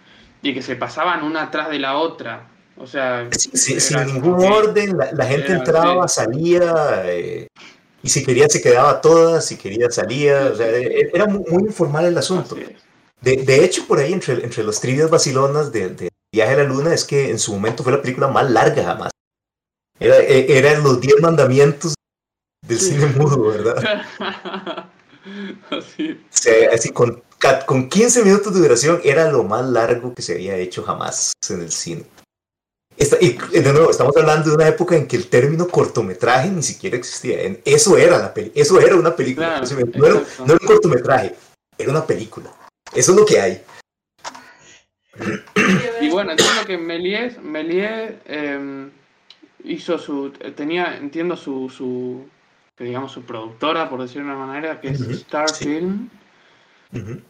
y 0.42 0.54
que 0.54 0.62
se 0.62 0.76
pasaban 0.76 1.22
una 1.22 1.42
atrás 1.42 1.68
de 1.68 1.78
la 1.78 1.96
otra. 1.98 2.46
O 2.80 2.86
sea, 2.86 3.28
Sí, 3.36 3.50
sí, 3.54 3.72
era 3.74 4.04
sin 4.04 4.14
ningún 4.14 4.42
orden, 4.42 4.96
la, 4.96 5.12
la 5.12 5.26
gente 5.26 5.46
era, 5.52 5.56
entraba, 5.56 6.08
salía, 6.08 7.02
eh, 7.04 7.46
y 8.02 8.08
si 8.08 8.24
quería 8.24 8.48
se 8.48 8.62
quedaba 8.62 9.00
toda, 9.02 9.42
si 9.42 9.56
quería 9.56 9.90
salía, 9.90 10.50
o 10.52 10.56
sea, 10.56 10.66
era 10.68 11.26
muy, 11.26 11.44
muy 11.50 11.64
informal 11.64 12.06
el 12.06 12.16
asunto. 12.16 12.56
De, 13.20 13.36
de 13.36 13.64
hecho, 13.64 13.86
por 13.86 13.98
ahí, 13.98 14.14
entre, 14.14 14.42
entre 14.42 14.64
los 14.64 14.80
trivias 14.80 15.10
vacilonas 15.10 15.70
de, 15.70 15.90
de 15.90 16.08
Viaje 16.32 16.54
a 16.54 16.56
la 16.56 16.64
Luna, 16.64 16.94
es 16.94 17.04
que 17.04 17.28
en 17.28 17.38
su 17.38 17.52
momento 17.52 17.82
fue 17.82 17.92
la 17.92 18.00
película 18.00 18.28
más 18.28 18.50
larga 18.50 18.82
jamás. 18.82 19.10
Era, 19.98 20.18
e- 20.20 20.56
eran 20.56 20.82
los 20.82 21.00
10 21.02 21.20
mandamientos 21.20 21.94
del 22.66 22.80
cine 22.80 23.06
mudo, 23.06 23.48
¿verdad? 23.48 24.06
así. 25.70 26.18
Así 26.72 26.88
con, 26.90 27.22
con 27.66 27.90
15 27.90 28.24
minutos 28.24 28.54
de 28.54 28.60
duración 28.60 29.00
era 29.04 29.30
lo 29.30 29.44
más 29.44 29.66
largo 29.66 30.14
que 30.14 30.22
se 30.22 30.32
había 30.32 30.56
hecho 30.56 30.82
jamás 30.82 31.32
en 31.50 31.60
el 31.60 31.70
cine. 31.72 32.06
Esta- 33.00 33.16
y 33.18 33.30
de 33.32 33.72
nuevo, 33.72 33.90
estamos 33.90 34.14
hablando 34.14 34.50
de 34.50 34.56
una 34.56 34.68
época 34.68 34.94
en 34.94 35.06
que 35.08 35.16
el 35.16 35.28
término 35.28 35.66
cortometraje 35.66 36.50
ni 36.50 36.62
siquiera 36.62 36.98
existía. 36.98 37.38
Eso 37.64 37.96
era, 37.96 38.18
la 38.18 38.34
peli- 38.34 38.52
eso 38.54 38.78
era 38.78 38.94
una 38.94 39.16
película. 39.16 39.46
Claro, 39.46 39.64
Eso 39.64 39.74
me- 39.76 39.84
no, 39.84 40.06
era, 40.06 40.14
no 40.38 40.44
era 40.44 40.58
un 40.60 40.66
cortometraje, 40.66 41.34
era 41.78 41.90
una 41.90 42.06
película. 42.06 42.52
Eso 42.94 43.12
es 43.12 43.18
lo 43.18 43.24
que 43.24 43.40
hay. 43.40 43.62
Y 46.02 46.10
bueno, 46.10 46.32
entiendo 46.32 46.66
que 46.66 46.76
Méliès, 46.76 47.38
Méliès 47.42 48.12
eh, 48.26 48.90
hizo 49.64 49.96
su, 49.98 50.30
tenía, 50.54 50.98
entiendo 50.98 51.36
su, 51.38 51.70
su, 51.70 52.28
digamos 52.78 53.12
su 53.12 53.22
productora, 53.22 53.88
por 53.88 54.02
decirlo 54.02 54.28
de 54.28 54.34
una 54.36 54.46
manera, 54.46 54.78
que 54.78 54.90
es 54.90 55.00
Ujú, 55.00 55.12
Star 55.12 55.54
sí. 55.54 55.64
Film, 55.64 56.10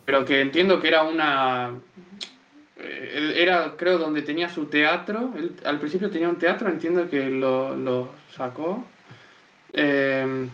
pero 0.04 0.24
que 0.24 0.40
entiendo 0.40 0.80
que 0.80 0.88
era 0.88 1.04
una, 1.04 1.70
eh, 1.70 1.78
era, 2.82 3.74
creo, 3.76 3.98
donde 3.98 4.22
tenía 4.22 4.48
su 4.48 4.66
teatro. 4.66 5.32
Él, 5.36 5.56
al 5.64 5.78
principio 5.78 6.10
tenía 6.10 6.28
un 6.28 6.38
teatro, 6.38 6.68
entiendo 6.68 7.08
que 7.08 7.28
lo, 7.30 7.76
lo 7.76 8.10
sacó. 8.34 8.84
Eh, 9.72 10.48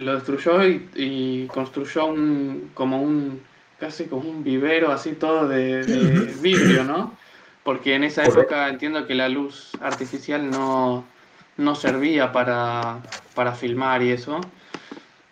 lo 0.00 0.14
destruyó 0.14 0.66
y, 0.66 0.88
y, 0.94 1.46
construyó 1.48 2.06
un, 2.06 2.70
como 2.74 3.02
un, 3.02 3.42
casi 3.78 4.06
como 4.06 4.30
un 4.30 4.42
vivero 4.42 4.90
así 4.90 5.12
todo 5.12 5.46
de, 5.46 5.84
de 5.84 6.34
vidrio, 6.40 6.84
¿no? 6.84 7.16
Porque 7.62 7.94
en 7.94 8.04
esa 8.04 8.24
época 8.24 8.68
entiendo 8.68 9.06
que 9.06 9.14
la 9.14 9.28
luz 9.28 9.72
artificial 9.80 10.50
no, 10.50 11.04
no 11.58 11.74
servía 11.74 12.32
para, 12.32 13.02
para 13.34 13.52
filmar 13.52 14.02
y 14.02 14.12
eso. 14.12 14.40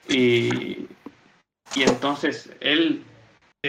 Y, 0.09 0.87
y 1.75 1.83
entonces 1.83 2.50
él 2.61 3.02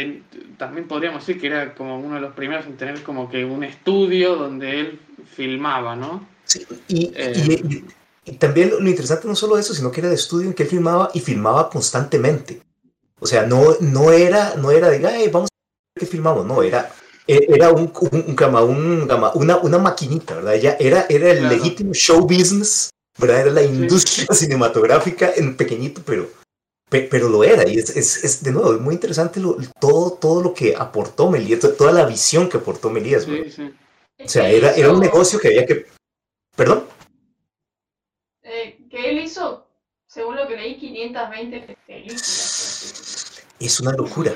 eh, 0.02 0.24
también 0.58 0.88
podríamos 0.88 1.26
decir 1.26 1.42
que 1.42 1.48
era 1.48 1.74
como 1.74 2.00
uno 2.00 2.16
de 2.16 2.22
los 2.22 2.34
primeros 2.34 2.66
en 2.66 2.78
tener 2.78 3.04
como 3.04 3.30
que 3.30 3.46
un 3.46 3.64
estudio 3.64 4.36
donde 4.36 4.80
él 4.80 5.00
filmaba, 5.36 5.96
¿no? 5.96 6.28
Sí, 6.46 6.66
y, 6.88 7.12
eh, 7.16 7.62
y, 7.68 7.86
y, 8.26 8.34
también 8.34 8.72
lo, 8.72 8.80
interesante 8.80 9.28
no 9.28 9.36
solo 9.36 9.58
eso, 9.58 9.74
sino 9.74 9.92
que 9.92 10.02
era 10.02 10.10
de 10.10 10.16
estudio 10.16 10.48
en 10.48 10.54
que 10.54 10.64
él 10.64 10.70
filmaba 10.70 11.12
y 11.14 11.20
filmaba 11.20 11.70
constantemente. 11.70 12.62
O 13.20 13.28
sea, 13.28 13.46
no, 13.46 13.76
no 13.82 14.12
era, 14.12 14.56
no 14.56 14.72
era 14.72 14.90
de, 14.90 15.06
ay, 15.06 15.28
vamos 15.28 15.50
a 15.50 15.56
ver 15.96 16.08
qué 16.08 16.12
filmamos, 16.12 16.46
no, 16.46 16.64
era, 16.64 16.92
era 17.28 17.72
un, 17.72 17.92
un, 18.12 18.36
un, 18.40 19.10
un 19.10 19.32
una, 19.36 19.58
una 19.58 19.78
maquinita, 19.78 20.36
¿verdad? 20.36 20.56
Ya 20.56 20.78
era, 20.80 21.06
era 21.10 21.32
el 21.32 21.40
claro. 21.40 21.56
legítimo 21.56 21.94
show 21.94 22.22
business, 22.22 22.90
¿verdad? 23.20 23.42
Era 23.42 23.52
la 23.52 23.64
industria 23.64 24.28
sí. 24.32 24.36
cinematográfica 24.46 25.32
en 25.36 25.56
pequeñito, 25.56 26.02
pero, 26.06 26.30
pero 26.90 27.30
lo 27.30 27.44
era. 27.44 27.68
Y 27.68 27.78
es, 27.78 27.96
es, 27.96 28.24
es 28.24 28.44
de 28.44 28.52
nuevo, 28.52 28.74
muy 28.80 28.96
interesante 28.96 29.40
lo, 29.40 29.58
todo, 29.80 30.14
todo 30.14 30.42
lo 30.42 30.54
que 30.54 30.76
aportó 30.76 31.30
Melías, 31.30 31.60
toda 31.78 31.92
la 31.92 32.06
visión 32.06 32.50
que 32.50 32.58
aportó 32.58 32.90
Melías. 32.90 33.24
Sí, 33.24 33.52
sí. 33.52 33.74
O 34.24 34.28
sea, 34.28 34.50
era, 34.50 34.72
era 34.72 34.92
un 34.92 35.00
negocio 35.00 35.40
que 35.40 35.48
había 35.48 35.66
que... 35.66 35.86
¿Perdón? 36.56 36.84
Eh, 38.44 38.78
que 38.90 39.10
él 39.12 39.20
hizo, 39.20 39.66
según 40.08 40.36
lo 40.36 40.48
que 40.48 40.58
leí, 40.58 40.78
520 40.78 41.78
películas. 41.88 43.44
Es 43.60 43.80
una 43.80 43.92
locura. 43.94 44.34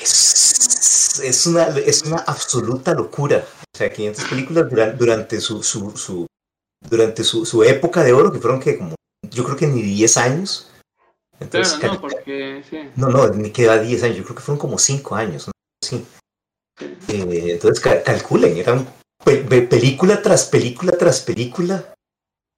Es, 0.00 1.20
es, 1.22 1.46
una, 1.46 1.68
es 1.78 2.02
una 2.02 2.18
absoluta 2.18 2.94
locura. 2.94 3.44
O 3.74 3.76
sea, 3.76 3.92
500 3.92 4.24
películas 4.24 4.68
durante, 4.68 4.96
durante 4.96 5.40
su, 5.40 5.62
su, 5.62 5.96
su, 5.96 6.26
durante 6.80 7.22
su, 7.22 7.44
su 7.44 7.62
época 7.62 8.02
de 8.02 8.12
oro, 8.12 8.32
que 8.32 8.40
fueron 8.40 8.58
que 8.58 8.78
como, 8.78 8.94
yo 9.22 9.44
creo 9.44 9.56
que 9.56 9.66
ni 9.66 9.82
10 9.82 10.16
años. 10.16 10.67
Entonces, 11.40 11.74
claro, 11.78 11.94
no, 11.94 12.00
porque, 12.08 12.62
sí. 12.68 12.90
no, 12.96 13.08
no, 13.08 13.28
ni 13.28 13.50
queda 13.50 13.78
10 13.78 14.02
años, 14.02 14.16
yo 14.16 14.24
creo 14.24 14.36
que 14.36 14.42
fueron 14.42 14.58
como 14.58 14.78
5 14.78 15.14
años. 15.14 15.46
¿no? 15.46 15.52
Sí. 15.82 16.04
Eh, 17.08 17.52
entonces, 17.52 17.80
ca 17.80 18.02
calculen, 18.02 18.56
eran 18.56 18.86
pe 19.24 19.38
pe 19.38 19.62
película 19.62 20.22
tras 20.22 20.46
película 20.46 20.92
tras 20.92 21.20
película. 21.20 21.94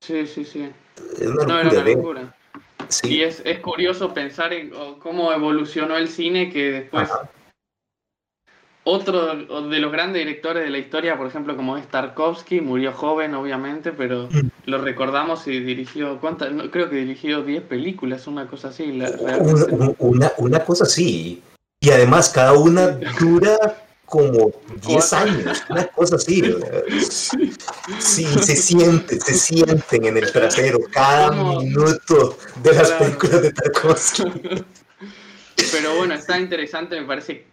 Sí, 0.02 0.26
sí, 0.26 0.44
sí. 0.44 0.70
Es 1.18 1.26
una 1.26 1.44
no, 1.44 1.54
locura, 1.54 1.60
era 1.60 1.70
una 1.70 1.82
¿ve? 1.82 1.94
locura. 1.94 2.37
Sí. 2.88 3.14
Y 3.14 3.22
es, 3.22 3.40
es, 3.44 3.60
curioso 3.60 4.12
pensar 4.12 4.52
en 4.52 4.70
cómo 4.99 5.32
evolucionó 5.32 5.96
el 5.96 6.08
cine 6.08 6.50
que 6.50 6.70
después 6.70 7.10
Ajá. 7.10 7.30
Otro 8.90 9.37
de 9.68 9.78
los 9.78 9.92
grandes 9.92 10.25
directores 10.25 10.64
de 10.64 10.70
la 10.70 10.78
historia, 10.78 11.16
por 11.16 11.26
ejemplo, 11.26 11.56
como 11.56 11.76
es 11.76 11.87
Tarkovsky, 11.88 12.61
murió 12.61 12.92
joven, 12.92 13.35
obviamente, 13.35 13.92
pero 13.92 14.28
mm. 14.30 14.49
lo 14.66 14.78
recordamos 14.78 15.47
y 15.47 15.61
dirigió, 15.61 16.20
¿cuántas? 16.20 16.52
No, 16.52 16.70
creo 16.70 16.90
que 16.90 16.97
dirigió 16.97 17.42
10 17.42 17.62
películas, 17.64 18.26
una 18.26 18.47
cosa 18.47 18.68
así. 18.68 18.92
La, 18.92 19.11
una, 19.11 19.94
una, 19.99 20.32
una, 20.38 20.64
cosa 20.64 20.85
así. 20.85 21.42
Y 21.80 21.90
además, 21.90 22.30
cada 22.30 22.54
una 22.54 22.88
dura 23.18 23.56
como 24.06 24.52
10 24.87 25.12
años, 25.12 25.62
una 25.68 25.87
cosa 25.87 26.16
así. 26.16 26.42
Sí. 27.00 27.52
sí, 27.99 28.25
se 28.42 28.56
siente, 28.56 29.20
se 29.20 29.35
sienten 29.35 30.04
en 30.04 30.16
el 30.16 30.32
trasero 30.32 30.80
cada 30.90 31.28
¿Cómo? 31.28 31.61
minuto 31.61 32.37
de 32.62 32.75
las 32.75 32.90
películas 32.92 33.42
de 33.42 33.52
Tarkovsky. 33.52 34.25
Pero 35.73 35.97
bueno, 35.97 36.14
está 36.14 36.40
interesante, 36.40 37.00
me 37.00 37.06
parece, 37.06 37.44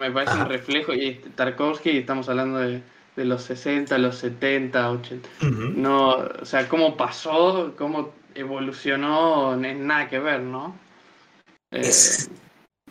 me 0.00 0.10
parece 0.10 0.32
Ajá. 0.32 0.44
un 0.44 0.48
reflejo, 0.50 0.92
y 0.92 1.14
Tarkovsky, 1.34 1.98
estamos 1.98 2.28
hablando 2.28 2.58
de, 2.58 2.82
de 3.16 3.24
los 3.24 3.42
60, 3.42 3.96
los 3.98 4.16
70, 4.16 4.90
80. 4.90 5.28
Uh 5.40 5.44
-huh. 5.44 5.74
No, 5.74 6.16
o 6.40 6.44
sea, 6.44 6.68
cómo 6.68 6.96
pasó, 6.96 7.74
cómo 7.76 8.12
evolucionó, 8.34 9.56
no 9.56 9.66
es 9.66 9.76
nada 9.76 10.08
que 10.08 10.18
ver, 10.18 10.40
¿no? 10.40 10.76
Es, 11.70 12.28
eh, 12.28 12.32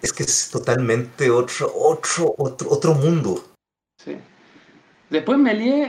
es 0.01 0.13
que 0.13 0.23
es 0.23 0.49
totalmente 0.49 1.29
otro, 1.29 1.71
otro, 1.73 2.33
otro, 2.37 2.69
otro 2.69 2.93
mundo. 2.93 3.43
Sí. 4.03 4.17
Después 5.09 5.37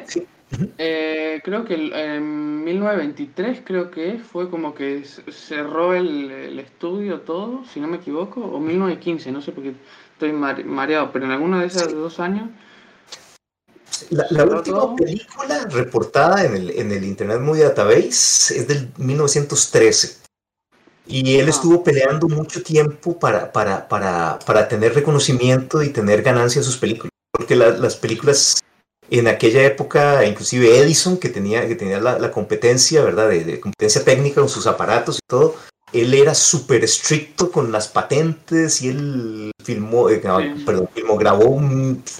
sí. 0.06 0.20
uh 0.20 0.56
-huh. 0.56 0.70
eh, 0.78 1.40
creo 1.42 1.64
que 1.64 1.74
en 1.74 2.62
1923 2.64 3.62
creo 3.64 3.90
que 3.90 4.18
fue 4.18 4.50
como 4.50 4.74
que 4.74 5.04
cerró 5.30 5.94
el, 5.94 6.30
el, 6.30 6.58
estudio 6.58 7.20
todo, 7.20 7.64
si 7.64 7.80
no 7.80 7.88
me 7.88 7.96
equivoco, 7.96 8.40
o 8.40 8.60
1915, 8.60 9.32
no 9.32 9.40
sé 9.40 9.52
porque 9.52 9.74
estoy 10.26 10.64
mareado, 10.64 11.10
pero 11.12 11.24
en 11.24 11.32
alguno 11.32 11.60
de 11.60 11.66
esos 11.66 11.82
sí. 11.82 11.92
dos 11.92 12.20
años. 12.20 12.48
La, 14.10 14.26
la 14.30 14.44
última 14.44 14.78
todo. 14.78 14.96
película 14.96 15.66
reportada 15.70 16.44
en 16.44 16.56
el, 16.56 16.70
en 16.70 16.92
el 16.92 17.04
Internet 17.04 17.40
Movie 17.40 17.62
Database 17.62 18.58
es 18.58 18.68
del 18.68 18.90
1913. 18.98 20.18
Y 21.06 21.36
él 21.36 21.46
ah. 21.46 21.50
estuvo 21.50 21.84
peleando 21.84 22.28
mucho 22.28 22.62
tiempo 22.62 23.18
para, 23.18 23.52
para, 23.52 23.86
para, 23.88 24.38
para 24.44 24.68
tener 24.68 24.94
reconocimiento 24.94 25.82
y 25.82 25.90
tener 25.90 26.22
ganancia 26.22 26.60
de 26.60 26.64
sus 26.64 26.76
películas. 26.76 27.10
Porque 27.30 27.56
la, 27.56 27.70
las 27.70 27.96
películas 27.96 28.60
en 29.10 29.28
aquella 29.28 29.62
época, 29.64 30.24
inclusive 30.26 30.78
Edison, 30.78 31.18
que 31.18 31.28
tenía, 31.28 31.68
que 31.68 31.74
tenía 31.74 32.00
la, 32.00 32.18
la 32.18 32.30
competencia, 32.30 33.02
¿verdad? 33.02 33.28
De, 33.28 33.44
de, 33.44 33.60
competencia 33.60 34.04
técnica 34.04 34.40
con 34.40 34.48
sus 34.48 34.66
aparatos 34.66 35.18
y 35.18 35.26
todo, 35.28 35.56
él 35.94 36.12
era 36.12 36.34
súper 36.34 36.82
estricto 36.82 37.52
con 37.52 37.70
las 37.70 37.86
patentes 37.86 38.82
y 38.82 38.88
él 38.88 39.52
filmó, 39.62 40.10
eh, 40.10 40.20
sí. 40.20 40.64
perdón, 40.64 40.88
filmó, 40.92 41.16
grabó 41.16 41.60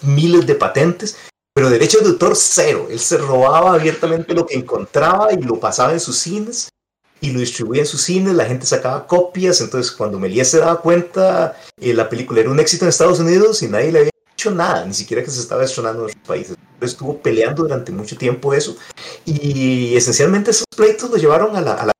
miles 0.02 0.46
de 0.46 0.54
patentes, 0.54 1.16
pero 1.52 1.68
derechos 1.68 2.02
de 2.02 2.10
autor 2.10 2.36
cero. 2.36 2.86
Él 2.88 3.00
se 3.00 3.18
robaba 3.18 3.74
abiertamente 3.74 4.32
lo 4.32 4.46
que 4.46 4.54
encontraba 4.54 5.32
y 5.32 5.42
lo 5.42 5.58
pasaba 5.58 5.92
en 5.92 6.00
sus 6.00 6.16
cines 6.18 6.68
y 7.20 7.32
lo 7.32 7.40
distribuía 7.40 7.82
en 7.82 7.86
sus 7.86 8.02
cines, 8.02 8.34
la 8.34 8.44
gente 8.44 8.64
sacaba 8.64 9.06
copias, 9.06 9.60
entonces 9.60 9.90
cuando 9.90 10.18
Méliès 10.18 10.50
se 10.50 10.58
daba 10.58 10.80
cuenta, 10.80 11.56
eh, 11.80 11.94
la 11.94 12.08
película 12.08 12.40
era 12.40 12.50
un 12.50 12.60
éxito 12.60 12.84
en 12.84 12.90
Estados 12.90 13.18
Unidos 13.18 13.62
y 13.62 13.68
nadie 13.68 13.90
le 13.90 13.98
había 14.00 14.10
hecho 14.32 14.50
nada, 14.50 14.84
ni 14.84 14.94
siquiera 14.94 15.24
que 15.24 15.30
se 15.30 15.40
estaba 15.40 15.64
estrenando 15.64 16.00
en 16.00 16.10
otros 16.10 16.26
países. 16.26 16.56
Estuvo 16.80 17.18
peleando 17.20 17.62
durante 17.62 17.90
mucho 17.92 18.16
tiempo 18.16 18.52
eso 18.52 18.76
y 19.24 19.96
esencialmente 19.96 20.50
esos 20.50 20.66
pleitos 20.76 21.10
lo 21.10 21.16
llevaron 21.16 21.56
a 21.56 21.60
la... 21.60 21.72
A 21.72 21.86
la 21.86 21.92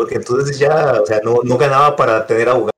porque 0.00 0.14
entonces 0.14 0.58
ya, 0.58 0.98
o 1.02 1.04
sea, 1.04 1.20
no, 1.22 1.40
no 1.44 1.58
ganaba 1.58 1.94
para 1.94 2.26
tener 2.26 2.48
abogados 2.48 2.72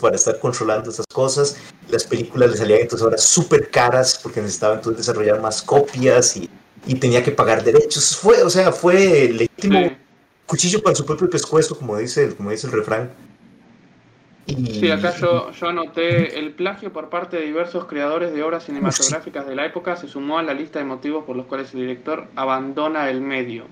para 0.00 0.16
estar 0.16 0.36
controlando 0.40 0.90
esas 0.90 1.06
cosas. 1.06 1.56
Las 1.88 2.02
películas 2.02 2.50
le 2.50 2.56
salían 2.56 2.80
entonces 2.80 3.04
ahora 3.04 3.18
súper 3.18 3.70
caras 3.70 4.18
porque 4.20 4.40
necesitaba 4.40 4.74
entonces 4.74 5.06
desarrollar 5.06 5.40
más 5.40 5.62
copias 5.62 6.36
y, 6.36 6.50
y, 6.84 6.96
tenía 6.96 7.22
que 7.22 7.30
pagar 7.30 7.62
derechos. 7.62 8.16
Fue, 8.16 8.42
o 8.42 8.50
sea, 8.50 8.72
fue 8.72 9.28
legítimo 9.32 9.78
sí. 9.78 9.96
cuchillo 10.44 10.82
para 10.82 10.96
su 10.96 11.06
propio 11.06 11.30
pescuezo, 11.30 11.78
como 11.78 11.96
dice, 11.98 12.34
como 12.34 12.50
dice 12.50 12.66
el 12.66 12.72
refrán. 12.72 13.12
Y... 14.46 14.80
Sí, 14.80 14.90
acá 14.90 15.14
yo, 15.16 15.52
yo 15.52 15.68
anoté 15.68 16.40
el 16.40 16.52
plagio 16.52 16.92
por 16.92 17.10
parte 17.10 17.36
de 17.36 17.44
diversos 17.44 17.84
creadores 17.84 18.32
de 18.32 18.42
obras 18.42 18.64
cinematográficas 18.64 19.46
de 19.46 19.54
la 19.54 19.66
época 19.66 19.94
se 19.94 20.08
sumó 20.08 20.40
a 20.40 20.42
la 20.42 20.52
lista 20.52 20.80
de 20.80 20.84
motivos 20.84 21.24
por 21.26 21.36
los 21.36 21.46
cuales 21.46 21.72
el 21.74 21.82
director 21.82 22.26
abandona 22.34 23.08
el 23.08 23.20
medio. 23.20 23.66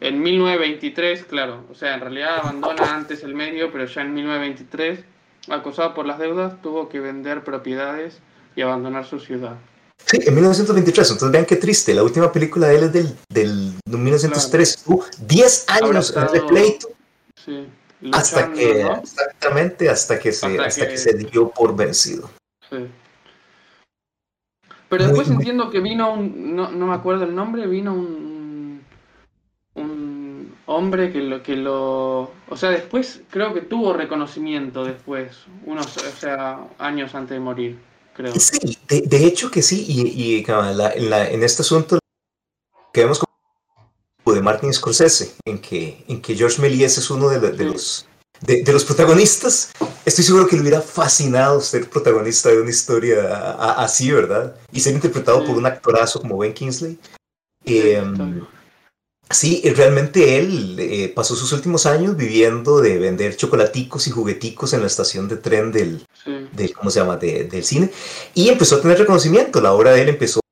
En 0.00 0.22
1923, 0.22 1.24
claro, 1.24 1.64
o 1.70 1.74
sea, 1.74 1.94
en 1.94 2.00
realidad 2.00 2.38
abandona 2.40 2.94
antes 2.94 3.22
el 3.22 3.34
medio, 3.34 3.72
pero 3.72 3.86
ya 3.86 4.02
en 4.02 4.14
1923 4.14 5.04
acosado 5.48 5.94
por 5.94 6.06
las 6.06 6.18
deudas, 6.18 6.60
tuvo 6.62 6.88
que 6.88 7.00
vender 7.00 7.44
propiedades 7.44 8.18
y 8.56 8.62
abandonar 8.62 9.04
su 9.04 9.20
ciudad. 9.20 9.56
Sí, 10.06 10.18
en 10.24 10.34
1923, 10.34 11.10
entonces 11.10 11.32
vean 11.32 11.46
qué 11.46 11.56
triste, 11.56 11.94
la 11.94 12.02
última 12.02 12.30
película 12.32 12.68
de 12.68 12.76
él 12.76 12.84
es 12.84 12.92
del, 12.92 13.16
del 13.28 13.74
1903, 13.86 14.82
claro. 14.84 15.00
uh, 15.00 15.04
10 15.26 15.66
años 15.68 16.08
estado, 16.08 16.34
ese 16.34 16.46
pleito, 16.46 16.88
sí, 17.36 17.66
luchando, 18.00 18.18
hasta 18.18 18.52
que, 18.52 18.84
¿no? 18.84 18.96
exactamente, 18.96 19.88
hasta 19.88 20.18
que 20.18 20.32
se, 20.32 20.46
hasta, 20.46 20.64
hasta 20.64 20.86
que... 20.86 20.92
que... 20.92 20.98
se 20.98 21.14
dio 21.14 21.48
por 21.50 21.74
vencido. 21.76 22.30
Sí. 22.68 22.86
Pero 24.88 25.04
después 25.06 25.28
muy, 25.28 25.36
entiendo 25.38 25.70
que 25.70 25.80
vino 25.80 26.12
un, 26.12 26.54
no, 26.54 26.70
no 26.70 26.86
me 26.86 26.94
acuerdo 26.94 27.24
el 27.24 27.34
nombre, 27.34 27.66
vino 27.66 27.94
un 27.94 28.23
hombre 30.66 31.12
que 31.12 31.20
lo 31.20 31.42
que 31.42 31.56
lo 31.56 32.32
o 32.48 32.56
sea 32.56 32.70
después 32.70 33.20
creo 33.30 33.52
que 33.52 33.60
tuvo 33.60 33.92
reconocimiento 33.92 34.84
después 34.84 35.36
unos 35.66 35.96
o 35.96 36.16
sea 36.18 36.66
años 36.78 37.14
antes 37.14 37.30
de 37.30 37.40
morir 37.40 37.78
creo 38.14 38.32
sí 38.38 38.78
de, 38.88 39.02
de 39.02 39.26
hecho 39.26 39.50
que 39.50 39.62
sí 39.62 39.84
y, 39.86 40.38
y 40.38 40.44
la, 40.44 40.92
en, 40.92 41.10
la, 41.10 41.30
en, 41.30 41.42
este 41.42 41.62
asunto 41.62 41.98
que 42.92 43.00
vemos 43.00 43.18
como 43.18 44.34
de 44.34 44.40
Martin 44.40 44.72
Scorsese 44.72 45.34
en 45.44 45.58
que 45.58 46.04
en 46.08 46.22
que 46.22 46.34
George 46.34 46.62
Méliès 46.62 46.96
es 46.96 47.10
uno 47.10 47.28
de, 47.28 47.40
de, 47.40 47.58
sí. 47.58 47.64
los 47.64 48.06
de, 48.40 48.62
de, 48.62 48.72
los 48.72 48.84
protagonistas, 48.84 49.72
estoy 50.04 50.24
seguro 50.24 50.46
que 50.46 50.56
le 50.56 50.62
hubiera 50.62 50.80
fascinado 50.80 51.60
ser 51.60 51.88
protagonista 51.88 52.50
de 52.50 52.60
una 52.60 52.70
historia 52.70 53.52
así, 53.78 54.10
¿verdad? 54.10 54.56
Y 54.72 54.80
ser 54.80 54.94
interpretado 54.94 55.44
por 55.46 55.56
un 55.56 55.64
actorazo 55.64 56.20
como 56.20 56.36
Ben 56.38 56.52
Kingsley. 56.52 56.98
Eh, 57.64 58.02
sí, 59.30 59.62
realmente 59.74 60.38
él 60.38 60.76
eh, 60.78 61.12
pasó 61.14 61.34
sus 61.34 61.52
últimos 61.52 61.86
años 61.86 62.16
viviendo 62.16 62.80
de 62.80 62.98
vender 62.98 63.36
chocolaticos 63.36 64.06
y 64.06 64.10
jugueticos 64.10 64.72
en 64.72 64.80
la 64.80 64.86
estación 64.86 65.28
de 65.28 65.36
tren 65.36 65.72
del, 65.72 66.06
sí. 66.24 66.48
del 66.52 66.74
¿cómo 66.74 66.90
se 66.90 67.00
llama?, 67.00 67.16
de, 67.16 67.44
del 67.44 67.64
cine. 67.64 67.90
Y 68.34 68.48
empezó 68.48 68.76
a 68.76 68.82
tener 68.82 68.98
reconocimiento, 68.98 69.60
la 69.60 69.72
obra 69.72 69.92
de 69.92 70.02
él 70.02 70.08
empezó 70.10 70.40
a 70.40 70.42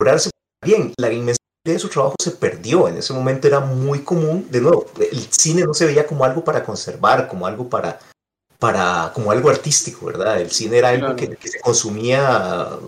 lograrse 0.00 0.30
bien. 0.64 0.92
La 0.98 1.12
inmensa 1.12 1.38
de 1.64 1.78
su 1.78 1.88
trabajo 1.88 2.16
se 2.20 2.32
perdió. 2.32 2.88
En 2.88 2.96
ese 2.96 3.12
momento 3.12 3.46
era 3.46 3.60
muy 3.60 4.00
común. 4.00 4.46
De 4.50 4.60
nuevo, 4.60 4.86
el 4.98 5.20
cine 5.30 5.64
no 5.64 5.74
se 5.74 5.86
veía 5.86 6.06
como 6.06 6.24
algo 6.24 6.44
para 6.44 6.64
conservar, 6.64 7.28
como 7.28 7.46
algo 7.46 7.68
para, 7.68 8.00
para 8.58 9.12
como 9.14 9.30
algo 9.30 9.50
artístico, 9.50 10.06
¿verdad? 10.06 10.40
El 10.40 10.50
cine 10.50 10.78
era 10.78 10.90
algo 10.90 11.14
que, 11.16 11.36
que, 11.36 11.48
se 11.48 11.60
consumía 11.60 12.78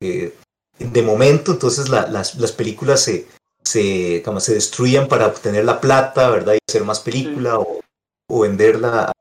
eh, 0.00 0.34
de 0.78 1.02
momento, 1.02 1.52
entonces 1.52 1.88
la, 1.88 2.06
las, 2.08 2.34
las, 2.36 2.52
películas 2.52 3.00
se, 3.00 3.26
se, 3.64 4.22
como 4.24 4.40
se 4.40 4.54
destruían 4.54 5.08
para 5.08 5.26
obtener 5.26 5.64
la 5.64 5.80
plata, 5.80 6.30
¿verdad? 6.30 6.54
Y 6.54 6.58
hacer 6.68 6.84
más 6.84 7.00
película 7.00 7.58
o, 7.58 7.80
o, 8.28 8.40
venderla 8.40 9.06
a 9.06 9.12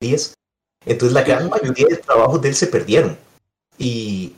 10. 0.00 0.34
Entonces 0.86 1.14
la 1.14 1.22
gran 1.22 1.48
mayoría 1.48 1.86
de 1.88 1.96
trabajos 1.96 2.40
de 2.42 2.48
él 2.48 2.54
se 2.54 2.66
perdieron. 2.66 3.16
Y 3.78 4.34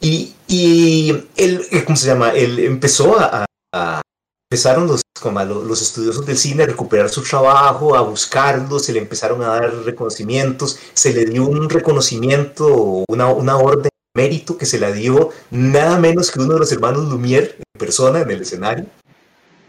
y, 0.00 0.34
y 0.48 1.10
él, 1.36 1.66
¿cómo 1.86 1.96
se 1.96 2.06
llama? 2.06 2.30
Él 2.30 2.58
empezó 2.58 3.18
a, 3.18 3.46
a 3.72 4.02
empezaron 4.50 4.86
los, 4.86 5.00
como 5.20 5.42
los, 5.44 5.64
los, 5.64 5.82
estudiosos 5.82 6.26
del 6.26 6.36
cine 6.36 6.64
a 6.64 6.66
recuperar 6.66 7.08
su 7.08 7.22
trabajo, 7.22 7.96
a 7.96 8.02
buscarlo, 8.02 8.78
se 8.78 8.92
le 8.92 9.00
empezaron 9.00 9.42
a 9.42 9.48
dar 9.48 9.74
reconocimientos, 9.84 10.78
se 10.92 11.12
le 11.14 11.24
dio 11.24 11.46
un 11.46 11.70
reconocimiento, 11.70 13.04
una, 13.08 13.28
una 13.28 13.56
orden 13.56 13.84
de 13.84 13.90
mérito 14.14 14.58
que 14.58 14.66
se 14.66 14.78
la 14.78 14.92
dio 14.92 15.30
nada 15.50 15.98
menos 15.98 16.30
que 16.30 16.40
uno 16.40 16.52
de 16.54 16.60
los 16.60 16.70
hermanos 16.70 17.08
Lumière 17.08 17.56
persona 17.78 18.20
en 18.20 18.30
el 18.30 18.42
escenario. 18.42 18.86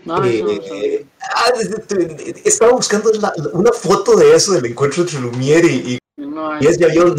No, 0.05 0.23
eh, 0.23 0.43
no, 0.43 0.53
no. 0.53 0.61
Ah, 1.21 1.51
estaba 2.43 2.71
buscando 2.73 3.11
la, 3.13 3.33
una 3.53 3.71
foto 3.71 4.15
de 4.15 4.35
eso, 4.35 4.53
del 4.53 4.67
encuentro 4.67 5.01
entre 5.01 5.19
Lumière 5.19 5.67
y, 5.67 5.97
y, 5.97 6.67
es, 6.67 6.77
ya 6.77 6.93
yo 6.93 7.15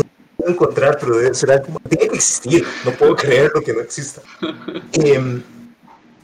encontrar, 0.47 0.97
pero 1.01 1.35
será 1.35 1.61
como, 1.61 1.81
tiene 1.81 2.09
que 2.09 2.15
existir, 2.15 2.65
no 2.85 2.93
puedo 2.93 3.17
creer 3.17 3.51
lo 3.53 3.61
que 3.63 3.73
no 3.73 3.81
exista. 3.81 4.23
eh, 4.93 5.43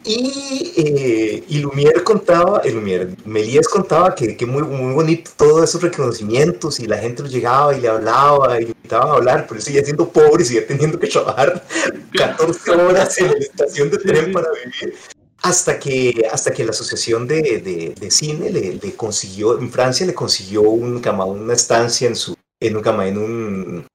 y, 0.05 0.73
eh, 0.77 1.45
y 1.49 1.59
Lumière 1.59 2.03
contaba, 2.03 2.61
el 2.65 2.75
Lumière, 2.75 3.15
Melías 3.25 3.69
contaba 3.69 4.15
que, 4.15 4.37
que 4.37 4.47
muy, 4.47 4.63
muy 4.63 4.95
bonito 4.95 5.31
todos 5.37 5.63
esos 5.63 5.83
reconocimientos 5.83 6.81
y 6.81 6.87
la 6.87 6.99
gente 6.99 7.23
llegaba 7.25 7.77
y 7.77 7.81
le 7.81 7.89
hablaba 7.89 8.61
y 8.61 8.65
le 8.65 8.71
invitaba 8.71 9.13
a 9.13 9.17
hablar, 9.17 9.47
pero 9.47 9.59
él 9.59 9.63
seguía 9.63 9.85
siendo 9.85 10.09
pobre 10.09 10.43
y 10.43 10.47
seguía 10.47 10.67
teniendo 10.67 10.99
que 10.99 11.07
trabajar 11.07 11.65
14 12.15 12.71
horas 12.73 13.19
en 13.19 13.31
la 13.31 13.39
estación 13.39 13.91
de 13.91 13.99
tren 13.99 14.33
para 14.33 14.49
vivir. 14.51 14.97
Hasta 15.43 15.79
que, 15.79 16.29
hasta 16.31 16.53
que 16.53 16.65
la 16.65 16.71
Asociación 16.71 17.27
de, 17.27 17.43
de, 17.43 17.95
de 17.99 18.11
Cine 18.13 18.49
le, 18.51 18.75
le, 18.75 18.95
consiguió, 18.95 19.59
en 19.59 19.71
Francia 19.73 20.07
le 20.07 20.15
consiguió 20.15 20.63
un, 20.63 21.03
una 21.05 21.53
estancia 21.53 22.07
en, 22.07 22.15
su, 22.15 22.37
en, 22.61 22.77
un, 22.77 23.03
en, 23.03 23.19
un, 23.19 23.87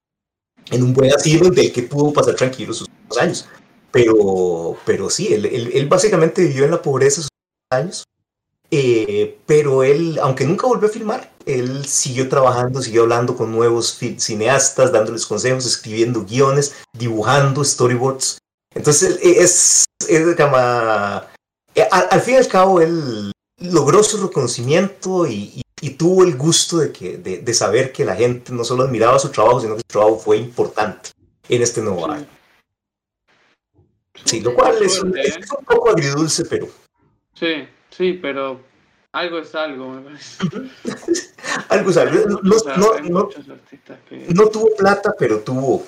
en 0.70 0.82
un 0.82 0.92
buen 0.92 1.12
asilo 1.14 1.48
del 1.48 1.72
que 1.72 1.82
pudo 1.84 2.12
pasar 2.12 2.34
tranquilo 2.34 2.74
sus 2.74 2.88
años. 3.18 3.48
Pero, 3.90 4.76
pero 4.84 5.08
sí, 5.08 5.32
él, 5.32 5.46
él, 5.46 5.70
él, 5.72 5.88
básicamente 5.88 6.42
vivió 6.42 6.64
en 6.64 6.72
la 6.72 6.82
pobreza 6.82 7.22
sus 7.22 7.30
años, 7.70 8.04
eh, 8.70 9.38
pero 9.46 9.82
él, 9.82 10.18
aunque 10.20 10.44
nunca 10.44 10.66
volvió 10.66 10.88
a 10.88 10.92
filmar, 10.92 11.32
él 11.46 11.86
siguió 11.86 12.28
trabajando, 12.28 12.82
siguió 12.82 13.02
hablando 13.02 13.34
con 13.34 13.50
nuevos 13.50 13.98
cineastas, 14.18 14.92
dándoles 14.92 15.24
consejos, 15.24 15.64
escribiendo 15.64 16.24
guiones, 16.24 16.74
dibujando 16.92 17.64
storyboards. 17.64 18.38
Entonces, 18.74 19.18
es, 19.22 19.86
es 20.06 20.36
como, 20.36 20.56
eh, 21.74 21.88
al, 21.90 22.08
al, 22.10 22.20
fin 22.20 22.34
y 22.34 22.38
al 22.38 22.48
cabo, 22.48 22.80
él 22.82 23.32
logró 23.60 24.02
su 24.02 24.18
reconocimiento 24.18 25.26
y, 25.26 25.52
y, 25.56 25.62
y 25.80 25.90
tuvo 25.90 26.22
el 26.24 26.36
gusto 26.36 26.78
de, 26.78 26.92
que, 26.92 27.16
de, 27.16 27.38
de, 27.38 27.54
saber 27.54 27.92
que 27.92 28.04
la 28.04 28.14
gente 28.14 28.52
no 28.52 28.64
solo 28.64 28.84
admiraba 28.84 29.18
su 29.18 29.30
trabajo, 29.30 29.60
sino 29.60 29.74
que 29.74 29.80
su 29.80 29.88
trabajo 29.88 30.18
fue 30.18 30.36
importante 30.36 31.10
en 31.48 31.62
este 31.62 31.80
nuevo 31.80 32.10
año. 32.10 32.26
Sí, 34.24 34.40
lo 34.40 34.54
cual 34.54 34.82
es 34.82 35.00
un, 35.02 35.16
es 35.16 35.36
un, 35.36 35.64
poco 35.64 35.90
agridulce, 35.90 36.44
pero. 36.44 36.68
Sí, 37.34 37.68
sí, 37.90 38.14
pero 38.14 38.60
algo 39.12 39.38
es 39.38 39.54
algo, 39.54 39.88
me 39.90 40.02
parece. 40.02 40.44
algo 41.68 41.90
es 41.90 41.96
algo. 41.96 42.40
No, 42.42 42.56
o 42.56 42.58
sea, 42.58 42.76
no, 42.76 42.98
no, 43.00 43.28
que... 44.08 44.26
no, 44.34 44.48
tuvo 44.48 44.74
plata, 44.76 45.14
pero 45.18 45.40
tuvo. 45.40 45.86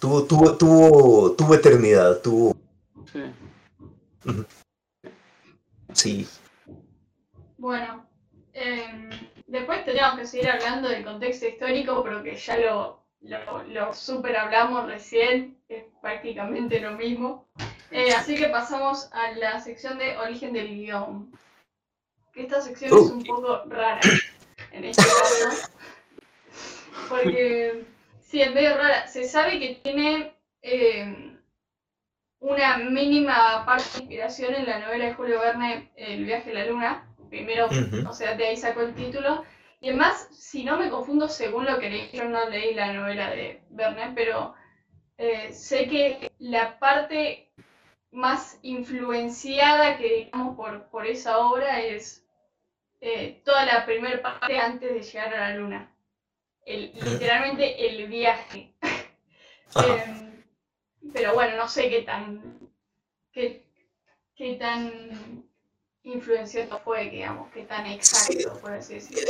Tuvo, 0.00 0.24
tuvo, 0.24 0.56
tuvo, 0.56 1.32
tuvo 1.32 1.54
eternidad, 1.54 2.20
tuvo. 2.20 2.56
Sí. 3.12 3.22
Sí. 5.92 6.28
Bueno, 7.56 8.06
eh, 8.54 9.10
después 9.46 9.84
teníamos 9.84 10.20
que 10.20 10.26
seguir 10.26 10.48
hablando 10.48 10.88
del 10.88 11.04
contexto 11.04 11.46
histórico, 11.46 12.02
pero 12.04 12.22
que 12.22 12.36
ya 12.36 12.58
lo, 12.58 13.07
lo, 13.20 13.64
lo 13.64 13.94
super 13.94 14.36
hablamos 14.36 14.86
recién, 14.86 15.58
es 15.68 15.84
prácticamente 16.00 16.80
lo 16.80 16.92
mismo. 16.92 17.48
Eh, 17.90 18.12
así 18.12 18.36
que 18.36 18.48
pasamos 18.48 19.10
a 19.12 19.32
la 19.32 19.60
sección 19.60 19.98
de 19.98 20.16
origen 20.18 20.52
del 20.52 20.68
guion. 20.68 21.32
Que 22.32 22.42
esta 22.42 22.60
sección 22.60 22.92
uh. 22.92 23.04
es 23.04 23.10
un 23.10 23.24
poco 23.24 23.62
rara 23.66 24.00
en 24.72 24.84
este 24.84 25.02
caso. 25.02 25.70
Porque, 27.08 27.84
sí, 28.20 28.42
es 28.42 28.52
medio 28.54 28.76
rara. 28.76 29.06
Se 29.06 29.24
sabe 29.24 29.58
que 29.58 29.80
tiene 29.82 30.34
eh, 30.62 31.36
una 32.40 32.78
mínima 32.78 33.64
parte 33.64 33.84
de 33.94 33.98
inspiración 34.00 34.54
en 34.54 34.66
la 34.66 34.80
novela 34.80 35.06
de 35.06 35.14
Julio 35.14 35.40
Verne, 35.40 35.90
El 35.96 36.24
viaje 36.24 36.50
a 36.50 36.54
la 36.54 36.66
luna. 36.66 37.04
Primero, 37.30 37.66
uh 37.66 37.70
-huh. 37.70 38.08
o 38.08 38.12
sea, 38.12 38.34
de 38.36 38.46
ahí 38.46 38.56
sacó 38.56 38.82
el 38.82 38.94
título. 38.94 39.44
Y 39.80 39.88
además, 39.88 40.28
si 40.32 40.64
no 40.64 40.76
me 40.76 40.90
confundo, 40.90 41.28
según 41.28 41.64
lo 41.64 41.78
que 41.78 41.90
leí, 41.90 42.10
yo 42.12 42.24
no 42.24 42.48
leí 42.48 42.74
la 42.74 42.92
novela 42.92 43.30
de 43.30 43.62
Verne, 43.70 44.12
pero 44.14 44.54
eh, 45.16 45.52
sé 45.52 45.88
que 45.88 46.32
la 46.38 46.78
parte 46.78 47.52
más 48.10 48.58
influenciada 48.62 49.96
que 49.96 50.14
digamos 50.24 50.56
por, 50.56 50.88
por 50.88 51.06
esa 51.06 51.38
obra 51.38 51.80
es 51.80 52.26
eh, 53.00 53.40
toda 53.44 53.64
la 53.66 53.86
primera 53.86 54.20
parte 54.22 54.58
antes 54.58 54.92
de 54.92 55.02
llegar 55.02 55.34
a 55.34 55.50
la 55.50 55.56
luna. 55.56 55.94
El, 56.64 56.92
literalmente 56.94 57.88
el 57.88 58.08
viaje. 58.08 58.74
eh, 58.82 60.44
pero 61.12 61.34
bueno, 61.34 61.56
no 61.56 61.68
sé 61.68 61.88
qué 61.88 62.02
tan 62.02 62.58
qué, 63.32 63.64
qué 64.34 64.54
tan 64.54 65.47
influenciado 66.12 66.80
fue, 66.84 67.10
digamos, 67.10 67.48
qué 67.52 67.62
tan 67.62 67.86
exacto, 67.86 68.32
sí, 68.32 68.46
por 68.60 68.72
así 68.72 68.94
decirlo. 68.94 69.22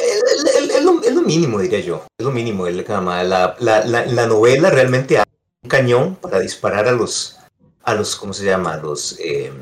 Es, 1.05 1.15
lo, 1.15 1.23
mínimo, 1.23 1.59
diría 1.59 1.81
yo. 1.81 2.05
Es 2.19 2.25
lo 2.25 2.31
mínimo. 2.31 2.67
El, 2.67 2.85
la, 2.87 3.57
la, 3.59 3.85
la, 3.85 4.07
la 4.07 4.27
novela 4.27 4.71
realmente 4.71 5.19
hay 5.19 5.25
un 5.63 5.69
cañón 5.69 6.17
para 6.17 6.41
disparar 6.41 6.89
a 6.89 6.93
los, 6.93 7.39
a 7.83 7.95
los 7.95 8.17
¿cómo 8.17 8.33
se 8.33 8.45
llama? 8.45 8.75
A 8.75 8.77
los, 8.79 9.19
eh, 9.21 9.53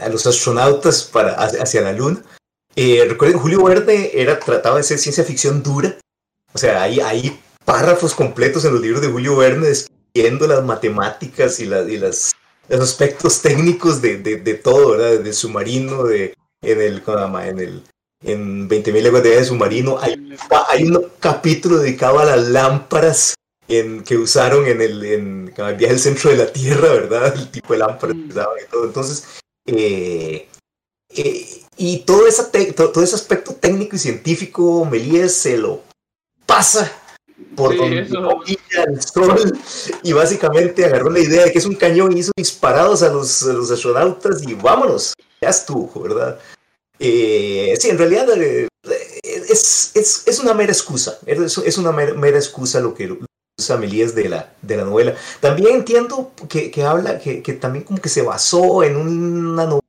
a 0.00 0.08
los 0.08 0.26
astronautas 0.26 1.04
para, 1.04 1.34
hacia 1.34 1.82
la 1.82 1.92
luna. 1.92 2.22
Eh, 2.76 3.04
recuerden, 3.08 3.38
Julio 3.38 3.64
Verde 3.64 4.20
era, 4.20 4.38
trataba 4.38 4.78
de 4.78 4.82
ser 4.82 4.98
ciencia 4.98 5.24
ficción 5.24 5.62
dura. 5.62 5.96
O 6.52 6.58
sea, 6.58 6.82
hay, 6.82 7.00
hay 7.00 7.40
párrafos 7.64 8.14
completos 8.14 8.64
en 8.64 8.72
los 8.72 8.82
libros 8.82 9.02
de 9.02 9.08
Julio 9.08 9.36
Verne 9.36 9.68
describiendo 9.68 10.46
las 10.46 10.64
matemáticas 10.64 11.60
y, 11.60 11.64
y 11.64 11.98
las 11.98 12.32
los 12.68 12.80
aspectos 12.88 13.42
técnicos 13.42 14.00
de, 14.00 14.18
de, 14.18 14.36
de, 14.36 14.54
todo, 14.54 14.92
¿verdad? 14.92 15.20
Del 15.20 15.34
submarino, 15.34 16.04
de, 16.04 16.34
en 16.62 16.80
el, 16.80 17.02
en 17.06 17.58
el 17.58 17.82
en 18.22 18.68
20.000 18.68 19.02
leguas 19.02 19.22
de 19.22 19.44
submarino, 19.44 19.98
hay, 19.98 20.14
hay 20.68 20.84
un 20.84 21.10
capítulo 21.18 21.78
dedicado 21.78 22.18
a 22.18 22.26
las 22.26 22.48
lámparas 22.48 23.34
en, 23.66 24.02
que 24.02 24.18
usaron 24.18 24.66
en 24.66 24.82
el, 24.82 25.04
en, 25.04 25.54
en 25.56 25.64
el 25.64 25.76
viaje 25.76 25.94
al 25.94 26.00
centro 26.00 26.30
de 26.30 26.36
la 26.36 26.52
Tierra, 26.52 26.88
¿verdad? 26.88 27.34
El 27.34 27.50
tipo 27.50 27.72
de 27.72 27.78
lámparas 27.78 28.16
que 28.16 28.28
usaban 28.28 28.58
y 28.58 28.70
todo. 28.70 28.84
Entonces, 28.84 29.24
eh, 29.66 30.48
eh, 31.14 31.62
y 31.76 31.98
todo, 32.00 32.26
esa 32.26 32.50
todo, 32.50 32.90
todo, 32.90 33.02
ese 33.02 33.14
aspecto 33.14 33.54
técnico 33.54 33.96
y 33.96 34.00
científico, 34.00 34.84
Melías 34.84 35.32
se 35.32 35.56
lo 35.56 35.82
pasa 36.44 36.99
por 37.56 37.72
sí, 37.72 37.78
donde 37.78 38.02
brilla 38.02 38.84
el 38.86 39.02
sol 39.02 39.58
y 40.02 40.12
básicamente 40.12 40.84
agarró 40.84 41.10
la 41.10 41.20
idea 41.20 41.44
de 41.44 41.52
que 41.52 41.58
es 41.58 41.66
un 41.66 41.74
cañón 41.74 42.16
y 42.16 42.20
hizo 42.20 42.32
disparados 42.36 43.02
a 43.02 43.12
los, 43.12 43.42
a 43.42 43.52
los 43.52 43.70
astronautas 43.70 44.42
y 44.42 44.54
vámonos, 44.54 45.14
ya 45.40 45.48
estuvo, 45.48 46.00
¿verdad? 46.00 46.38
Eh, 46.98 47.74
sí, 47.78 47.88
en 47.88 47.98
realidad 47.98 48.28
eh, 48.36 48.68
es, 49.24 49.92
es, 49.94 50.22
es, 50.26 50.38
una 50.38 50.54
mera 50.54 50.72
excusa, 50.72 51.18
es, 51.26 51.58
es 51.58 51.78
una 51.78 51.92
mera, 51.92 52.14
mera, 52.14 52.36
excusa 52.36 52.80
lo 52.80 52.94
que 52.94 53.18
usa 53.58 53.76
Melías 53.76 54.14
de 54.14 54.28
la, 54.28 54.52
de 54.62 54.76
la 54.76 54.84
novela. 54.84 55.16
También 55.40 55.76
entiendo 55.76 56.32
que, 56.48 56.70
que 56.70 56.84
habla, 56.84 57.18
que, 57.18 57.42
que, 57.42 57.54
también 57.54 57.84
como 57.84 58.00
que 58.00 58.08
se 58.08 58.22
basó 58.22 58.82
en 58.82 58.96
una 58.96 59.64
novela. 59.64 59.80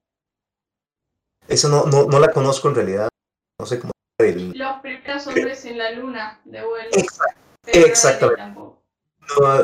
Eso 1.47 1.67
no, 1.67 1.85
no, 1.85 2.05
no 2.05 2.19
la 2.19 2.31
conozco 2.31 2.69
en 2.69 2.75
realidad, 2.75 3.09
no 3.59 3.65
sé 3.65 3.79
cómo 3.79 3.91
del... 4.21 4.51
Los 4.55 4.79
primeros 4.81 5.27
hombres 5.27 5.65
en 5.65 5.77
la 5.77 5.91
luna 5.91 6.39
de 6.45 6.65
vuelo. 6.65 6.89
Exact- 6.91 7.36
pero 7.63 7.86
exactamente. 7.86 8.43
no, 8.43 8.75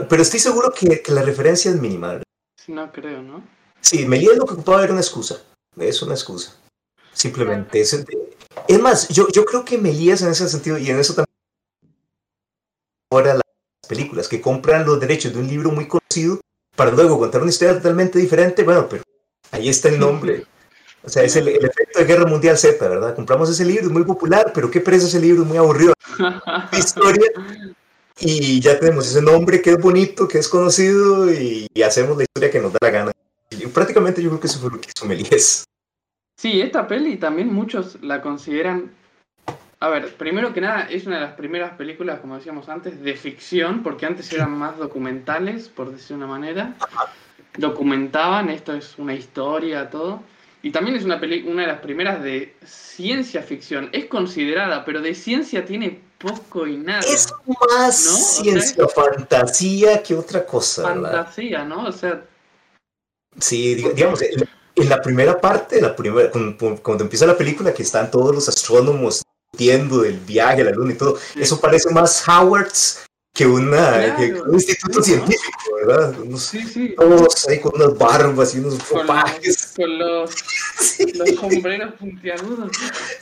pero 0.08 0.22
estoy 0.22 0.40
seguro 0.40 0.72
que, 0.72 1.02
que 1.02 1.12
la 1.12 1.24
referencia 1.24 1.72
es 1.72 1.80
mínima. 1.80 2.22
No 2.68 2.92
creo, 2.92 3.22
¿no? 3.22 3.44
Sí, 3.82 4.06
Melías 4.06 4.38
lo 4.38 4.46
que 4.46 4.54
ocupaba 4.54 4.84
era 4.84 4.92
una 4.92 5.02
excusa. 5.02 5.42
Es 5.78 6.02
una 6.02 6.14
excusa. 6.14 6.56
Simplemente. 7.14 7.80
Es, 7.80 8.06
es 8.68 8.80
más, 8.80 9.08
yo, 9.10 9.28
yo 9.30 9.46
creo 9.46 9.64
que 9.64 9.78
Melías 9.78 10.22
en 10.22 10.30
ese 10.30 10.48
sentido, 10.50 10.78
y 10.78 10.90
en 10.90 11.00
eso 11.00 11.14
también 11.14 11.28
ahora 13.12 13.36
las 13.36 13.44
películas, 13.88 14.28
que 14.28 14.42
compran 14.42 14.86
los 14.86 15.00
derechos 15.00 15.34
de 15.34 15.40
un 15.40 15.48
libro 15.48 15.72
muy 15.72 15.88
conocido 15.88 16.40
para 16.76 16.92
luego 16.92 17.18
contar 17.18 17.42
una 17.42 17.50
historia 17.50 17.76
totalmente 17.76 18.20
diferente, 18.20 18.64
bueno, 18.64 18.88
pero 18.90 19.04
ahí 19.52 19.70
está 19.70 19.90
el 19.90 20.00
nombre. 20.00 20.46
O 21.08 21.10
sea, 21.10 21.24
es 21.24 21.38
el, 21.38 21.48
el 21.48 21.64
efecto 21.64 22.00
de 22.00 22.06
Guerra 22.06 22.26
Mundial 22.26 22.58
Z, 22.58 22.86
¿verdad? 22.86 23.16
Compramos 23.16 23.50
ese 23.50 23.64
libro, 23.64 23.86
es 23.86 23.92
muy 23.92 24.04
popular, 24.04 24.52
pero 24.54 24.70
qué 24.70 24.82
pereza 24.82 25.08
ese 25.08 25.22
libro, 25.22 25.44
es 25.44 25.48
muy 25.48 25.58
aburrido. 25.58 25.94
historia. 26.78 27.32
Y 28.20 28.60
ya 28.60 28.78
tenemos 28.78 29.08
ese 29.08 29.22
nombre 29.22 29.62
que 29.62 29.70
es 29.70 29.78
bonito, 29.78 30.28
que 30.28 30.40
es 30.40 30.50
conocido, 30.50 31.32
y, 31.32 31.66
y 31.74 31.82
hacemos 31.82 32.18
la 32.18 32.24
historia 32.24 32.52
que 32.52 32.60
nos 32.60 32.74
da 32.74 32.80
la 32.82 32.90
gana. 32.90 33.12
Y 33.50 33.68
prácticamente 33.68 34.22
yo 34.22 34.28
creo 34.32 34.42
que 34.42 34.48
eso 34.48 34.60
fue 34.60 34.70
lo 34.70 34.82
que 34.82 34.90
hizo 34.94 35.06
Melías. 35.06 35.64
Sí, 36.36 36.60
esta 36.60 36.90
peli 36.90 37.16
también 37.16 37.54
muchos 37.54 38.04
la 38.04 38.22
consideran. 38.22 38.92
A 39.80 39.88
ver, 39.88 40.14
primero 40.16 40.54
que 40.54 40.60
nada, 40.60 40.90
es 40.90 41.06
una 41.06 41.16
de 41.16 41.22
las 41.22 41.36
primeras 41.36 41.78
películas, 41.78 42.20
como 42.20 42.36
decíamos 42.36 42.68
antes, 42.68 43.02
de 43.02 43.14
ficción, 43.16 43.82
porque 43.82 44.06
antes 44.06 44.34
eran 44.34 44.52
más 44.52 44.78
documentales, 44.78 45.70
por 45.70 45.90
decir 45.90 46.18
una 46.18 46.28
manera. 46.28 46.76
Documentaban, 47.58 48.50
esto 48.50 48.74
es 48.74 48.98
una 48.98 49.14
historia, 49.14 49.90
todo. 49.90 50.22
Y 50.68 50.72
también 50.74 50.98
es 50.98 51.06
una, 51.06 51.18
peli 51.18 51.44
una 51.48 51.62
de 51.62 51.68
las 51.70 51.80
primeras 51.80 52.22
de 52.22 52.54
ciencia 52.66 53.42
ficción. 53.42 53.90
Es 53.94 54.08
considerada, 54.08 54.84
pero 54.84 55.02
de 55.02 55.16
ciencia 55.16 55.64
tiene 55.64 56.02
poco 56.18 56.68
y 56.68 56.76
nada. 56.76 57.00
Es 57.08 57.32
más 57.48 58.06
¿No? 58.06 58.14
O 58.14 58.18
sea, 58.18 58.44
ciencia 58.44 58.86
fantasía 58.90 60.04
que 60.04 60.14
otra 60.14 60.46
cosa, 60.46 60.90
¿verdad? 60.94 61.12
Fantasía, 61.24 61.64
¿no? 61.64 61.86
O 61.88 61.92
sea, 61.94 62.22
Sí, 63.40 63.76
diga- 63.78 63.94
digamos, 63.94 64.22
en, 64.24 64.44
en 64.76 64.90
la 64.90 65.02
primera 65.02 65.40
parte, 65.40 65.80
la 65.80 65.96
primera, 65.96 66.30
cuando, 66.32 66.82
cuando 66.84 67.06
empieza 67.06 67.26
la 67.26 67.38
película, 67.38 67.74
que 67.74 67.84
están 67.84 68.12
todos 68.12 68.36
los 68.36 68.50
astrónomos 68.50 69.22
discutiendo 69.54 70.02
del 70.02 70.20
viaje 70.20 70.64
a 70.64 70.66
la 70.66 70.72
luna 70.72 70.92
y 70.92 70.98
todo, 70.98 71.18
Sí. 71.34 71.44
eso 71.44 71.62
parece 71.62 71.90
más 71.92 72.28
Howard's 72.28 73.06
que, 73.38 73.46
una, 73.46 73.78
Claro, 73.78 74.16
que 74.18 74.34
un 74.42 74.54
instituto 74.56 75.04
científico, 75.04 75.76
¿verdad? 75.86 76.20
Unos, 76.22 76.42
sí, 76.44 76.64
sí. 76.64 76.96
todos 76.98 77.48
ahí 77.48 77.60
con 77.60 77.76
unas 77.76 77.98
barbas 77.98 78.56
y 78.56 78.60
unos 78.60 78.84
Con 78.84 79.02
ropajes. 79.02 79.76
los, 79.78 79.88
con 79.88 79.98
los, 80.00 80.32
Sí. 80.80 81.12
los 81.14 81.30
sombreros 81.36 81.94
puntiagudos. 81.96 82.72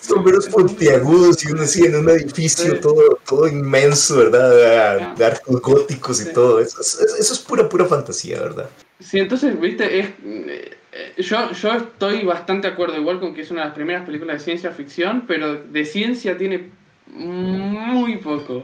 sombreros 0.01 0.47
puntiagudos 0.47 1.43
y 1.45 1.51
uno 1.51 1.63
así 1.63 1.85
en 1.85 1.95
un 1.97 2.09
edificio 2.09 2.79
todo, 2.79 3.19
todo 3.27 3.47
inmenso, 3.47 4.17
¿verdad? 4.17 4.97
Ah. 4.99 5.15
De 5.17 5.25
arcos 5.25 5.61
góticos 5.61 6.21
y 6.21 6.31
todo. 6.33 6.59
Eso, 6.61 6.79
es- 6.81 6.99
eso 7.19 7.33
es 7.33 7.39
pura, 7.39 7.67
pura 7.67 7.85
fantasía, 7.85 8.39
¿verdad? 8.41 8.69
Sí, 8.99 9.19
entonces, 9.19 9.59
viste, 9.59 9.99
es, 9.99 10.07
eh, 10.25 10.71
yo, 11.17 11.51
yo 11.51 11.73
estoy 11.73 12.23
bastante 12.23 12.67
de 12.67 12.73
acuerdo 12.73 12.97
igual 12.97 13.19
con 13.19 13.33
que 13.35 13.41
es 13.41 13.51
una 13.51 13.61
de 13.61 13.67
las 13.67 13.75
primeras 13.75 14.05
películas 14.05 14.37
de 14.37 14.43
ciencia 14.45 14.71
ficción, 14.71 15.25
pero 15.27 15.55
de 15.55 15.85
ciencia 15.85 16.37
tiene 16.37 16.69
muy 17.07 18.17
poco. 18.17 18.63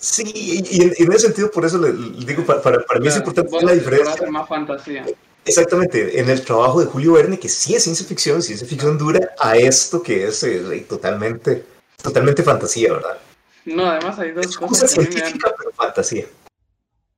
Sí, 0.00 0.22
y, 0.32 0.76
y 0.78 1.02
en, 1.02 1.12
ese 1.12 1.26
sentido, 1.26 1.50
por 1.50 1.64
eso 1.64 1.76
le, 1.78 1.92
le 1.92 2.24
digo, 2.24 2.44
para, 2.46 2.62
para, 2.62 2.80
para 2.84 3.00
mí 3.00 3.08
es 3.08 3.16
importante 3.16 3.50
la 3.64 3.72
diferencia. 3.72 4.30
más 4.30 4.48
fantasía. 4.48 5.04
Exactamente, 5.44 6.20
en 6.20 6.28
el 6.28 6.42
trabajo 6.44 6.80
de 6.80 6.86
Julio 6.86 7.14
Verne, 7.14 7.38
que 7.38 7.48
sí 7.48 7.74
es 7.74 7.82
ciencia 7.82 8.06
ficción, 8.06 8.40
ciencia 8.42 8.66
ficción 8.66 8.96
dura, 8.98 9.30
a 9.40 9.56
esto 9.56 10.02
que 10.02 10.28
es 10.28 10.42
eh, 10.44 10.86
totalmente, 10.88 11.64
totalmente 12.02 12.42
fantasía, 12.42 12.92
¿verdad? 12.92 13.18
No, 13.64 13.86
además 13.86 14.18
hay 14.18 14.30
dos 14.32 14.56
cosas 14.56 14.94
que 14.94 15.00
a 15.00 15.02
mí 15.04 15.08
me 15.08 15.14
dan, 15.14 15.22
científica, 15.30 15.54
pero 15.58 15.72
fantasía. 15.72 16.26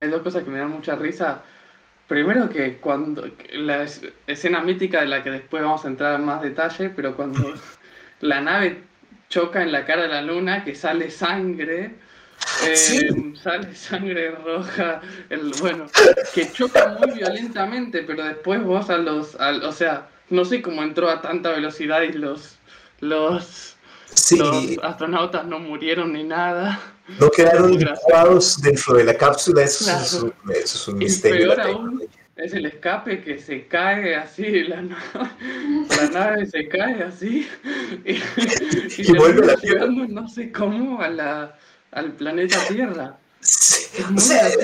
hay 0.01 0.09
dos 0.09 0.23
cosas 0.23 0.45
que 0.45 0.51
me 0.51 0.59
dan 0.59 0.71
mucha 0.71 0.95
risa. 0.97 1.43
Primero 2.09 2.49
que 2.49 2.79
cuando 2.79 3.23
que 3.37 3.59
la 3.59 3.83
es- 3.83 4.01
escena 4.27 4.63
mítica 4.63 5.01
de 5.01 5.07
la 5.07 5.23
que 5.23 5.31
después 5.31 5.63
vamos 5.63 5.85
a 5.85 5.89
entrar 5.89 6.19
en 6.19 6.25
más 6.25 6.41
detalle, 6.41 6.91
pero 6.91 7.15
cuando 7.17 7.53
la 8.21 8.41
nave 8.41 8.83
choca 9.29 9.63
en 9.63 9.71
la 9.73 9.85
cara 9.85 10.03
de 10.03 10.09
la 10.09 10.23
luna, 10.23 10.65
que 10.65 10.75
sale 10.75 11.11
sangre, 11.11 11.95
eh, 12.67 12.77
Sí. 12.77 13.35
sale 13.43 13.75
sangre 13.75 14.31
roja, 14.33 15.01
el, 15.29 15.53
bueno, 15.61 15.87
que 16.35 16.51
choca 16.53 16.97
muy 16.99 17.11
violentamente, 17.13 18.03
pero 18.03 18.25
después 18.25 18.63
vos 18.63 18.91
a 18.91 18.99
los, 18.99 19.35
al- 19.37 19.63
o 19.65 19.73
sea, 19.73 20.09
no 20.31 20.45
sé 20.45 20.61
cómo 20.63 20.83
entró 20.83 21.09
a 21.11 21.21
tanta 21.21 21.51
velocidad 21.51 22.03
y 22.03 22.13
los, 22.13 22.59
los, 23.01 23.77
Sí, 24.13 24.37
los 24.37 24.79
astronautas 24.83 25.47
no 25.47 25.59
murieron 25.61 26.13
ni 26.13 26.25
nada. 26.25 26.81
no 27.19 27.31
quedaron 27.31 27.79
licuados 27.79 28.61
dentro 28.61 28.95
de 28.95 29.05
la 29.05 29.15
cápsula, 29.15 29.63
eso, 29.63 29.85
Claro. 29.85 30.01
es, 30.03 30.13
un, 30.15 30.33
eso 30.51 30.77
es 30.79 30.89
un 30.89 30.99
misterio. 30.99 31.61
aún. 31.63 32.09
Es 32.37 32.55
el 32.55 32.65
escape 32.67 33.23
que 33.23 33.39
se 33.39 33.67
cae 33.67 34.17
así, 34.17 34.63
la, 34.65 34.81
na- 34.83 35.37
la 35.97 36.09
nave 36.11 36.47
se 36.47 36.67
cae 36.69 37.03
así 37.03 37.47
y, 38.05 38.13
y 38.13 38.21
Y 38.99 39.13
vuelve 39.13 39.53
a 39.53 39.57
la 39.85 39.87
no 40.09 40.27
sé 40.27 40.51
cómo 40.51 41.03
a 41.03 41.09
la, 41.09 41.59
al 41.93 42.13
planeta 42.13 42.57
Tierra. 42.69 43.19
Sí, 43.41 43.87
o 44.17 44.21
sea, 44.21 44.49
es- 44.49 44.59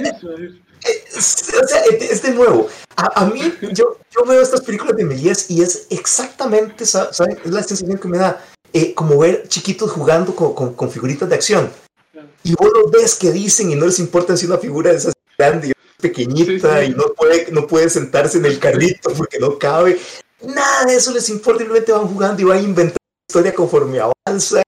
es, 1.17 1.55
o 1.63 1.67
sea, 1.67 1.83
es 1.85 2.23
de 2.23 2.31
nuevo. 2.33 2.69
A, 2.97 3.23
a 3.23 3.27
mí, 3.27 3.53
yo, 3.73 3.99
yo 4.11 4.25
veo 4.27 4.41
estas 4.41 4.61
películas 4.61 4.97
de 4.97 5.05
Melías 5.05 5.51
y 5.51 5.63
es 5.63 5.87
exactamente, 5.91 6.87
sa- 6.87 7.13
¿saben? 7.13 7.39
Es 7.45 7.51
la 7.51 7.63
sensación 7.63 7.99
que 7.99 8.09
me 8.09 8.19
da, 8.19 8.45
eh, 8.73 8.95
como 8.95 9.19
ver 9.19 9.49
chiquitos 9.49 9.91
jugando 9.91 10.35
con, 10.37 10.55
con- 10.55 10.75
con 10.75 10.91
figuritas 10.91 11.29
de 11.29 11.35
acción. 11.35 11.71
Claro. 12.13 12.29
Y 12.45 12.55
vos 12.55 12.71
los 12.73 12.91
ves 12.91 13.15
que 13.15 13.33
dicen 13.33 13.71
y 13.71 13.75
no 13.75 13.87
les 13.87 13.99
importa 13.99 14.37
si 14.37 14.47
una 14.47 14.59
figura 14.59 14.93
es 14.93 15.11
grande 15.39 15.69
y 15.69 15.73
pequeñita 16.01 16.81
Sí, 16.81 16.87
sí. 16.87 16.93
y 16.93 16.95
no 16.95 17.05
puede, 17.17 17.51
no 17.51 17.67
puede 17.67 17.89
sentarse 17.91 18.39
en 18.39 18.47
el 18.47 18.59
carrito 18.59 19.11
porque 19.17 19.39
no 19.39 19.59
cabe. 19.59 19.99
Nada 20.43 20.85
de 20.85 20.97
eso 20.97 21.11
les 21.13 21.29
importa, 21.31 21.61
simplemente 21.61 21.93
van 21.93 22.07
jugando 22.07 22.41
y 22.43 22.45
van 22.45 22.59
inventando 22.63 22.97
historia 23.29 23.55
conforme 23.55 23.99
avanza. 24.01 24.63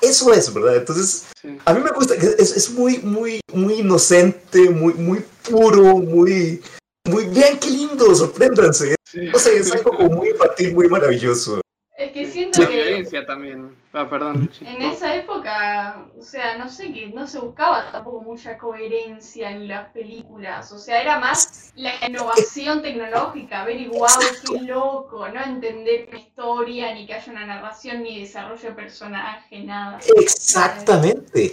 Eso 0.00 0.32
es, 0.32 0.52
¿verdad? 0.52 0.76
Entonces, 0.76 1.24
sí. 1.40 1.56
a 1.64 1.72
mí 1.72 1.80
me 1.82 1.90
gusta, 1.90 2.16
que 2.16 2.26
es, 2.38 2.56
es 2.56 2.70
muy, 2.70 2.98
muy, 2.98 3.40
muy 3.52 3.74
inocente, 3.74 4.68
muy, 4.70 4.94
muy 4.94 5.24
puro, 5.48 5.98
muy, 5.98 6.62
muy 7.08 7.24
bien, 7.26 7.58
qué 7.58 7.70
lindo, 7.70 8.14
sorpréndanse. 8.14 8.96
Sí. 9.04 9.20
No 9.32 9.38
sé, 9.38 9.56
es 9.56 9.72
algo 9.72 9.92
como 9.92 10.10
muy 10.10 10.30
infantil, 10.30 10.74
muy 10.74 10.88
maravilloso. 10.88 11.60
Es 11.96 12.10
que 12.10 12.26
siento 12.26 12.60
La 12.60 12.66
que 12.68 12.74
violencia 12.74 13.24
también. 13.24 13.76
Ah, 13.92 14.10
perdón. 14.10 14.50
En 14.62 14.82
esa 14.82 15.14
época, 15.14 16.04
o 16.18 16.22
sea, 16.22 16.58
no 16.58 16.68
sé, 16.68 16.92
que 16.92 17.06
no 17.06 17.24
se 17.28 17.38
buscaba 17.38 17.92
tampoco 17.92 18.20
mucha 18.20 18.58
coherencia 18.58 19.52
en 19.52 19.68
las 19.68 19.90
películas. 19.92 20.72
O 20.72 20.78
sea, 20.78 21.00
era 21.00 21.20
más 21.20 21.70
la 21.76 21.92
innovación 22.08 22.82
tecnológica, 22.82 23.64
ver 23.64 23.76
qué 23.78 24.60
loco, 24.62 25.28
no 25.28 25.40
entender 25.44 26.08
una 26.08 26.18
historia, 26.18 26.92
ni 26.94 27.06
que 27.06 27.14
haya 27.14 27.30
una 27.30 27.46
narración, 27.46 28.02
ni 28.02 28.20
desarrollo 28.22 28.70
de 28.70 28.74
personaje, 28.74 29.62
nada. 29.62 30.00
Exactamente. 30.16 31.52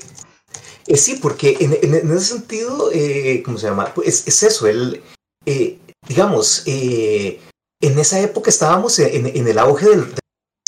Eh, 0.88 0.97
sí, 0.97 1.19
porque 1.21 1.56
en, 1.60 1.73
en- 1.84 1.93
en 2.10 2.17
ese 2.17 2.34
sentido, 2.34 2.89
eh, 2.91 3.43
¿cómo 3.45 3.60
se 3.60 3.67
llama? 3.67 3.86
Pues 3.93 4.08
es, 4.08 4.27
es 4.27 4.43
eso, 4.43 4.67
el, 4.67 5.04
eh, 5.45 5.77
digamos, 6.08 6.63
eh, 6.65 7.39
en 7.80 7.99
esa 7.99 8.19
época 8.19 8.49
estábamos 8.49 8.97
en, 8.97 9.27
en 9.27 9.47
el 9.47 9.60
auge 9.60 9.88
del, 9.89 10.06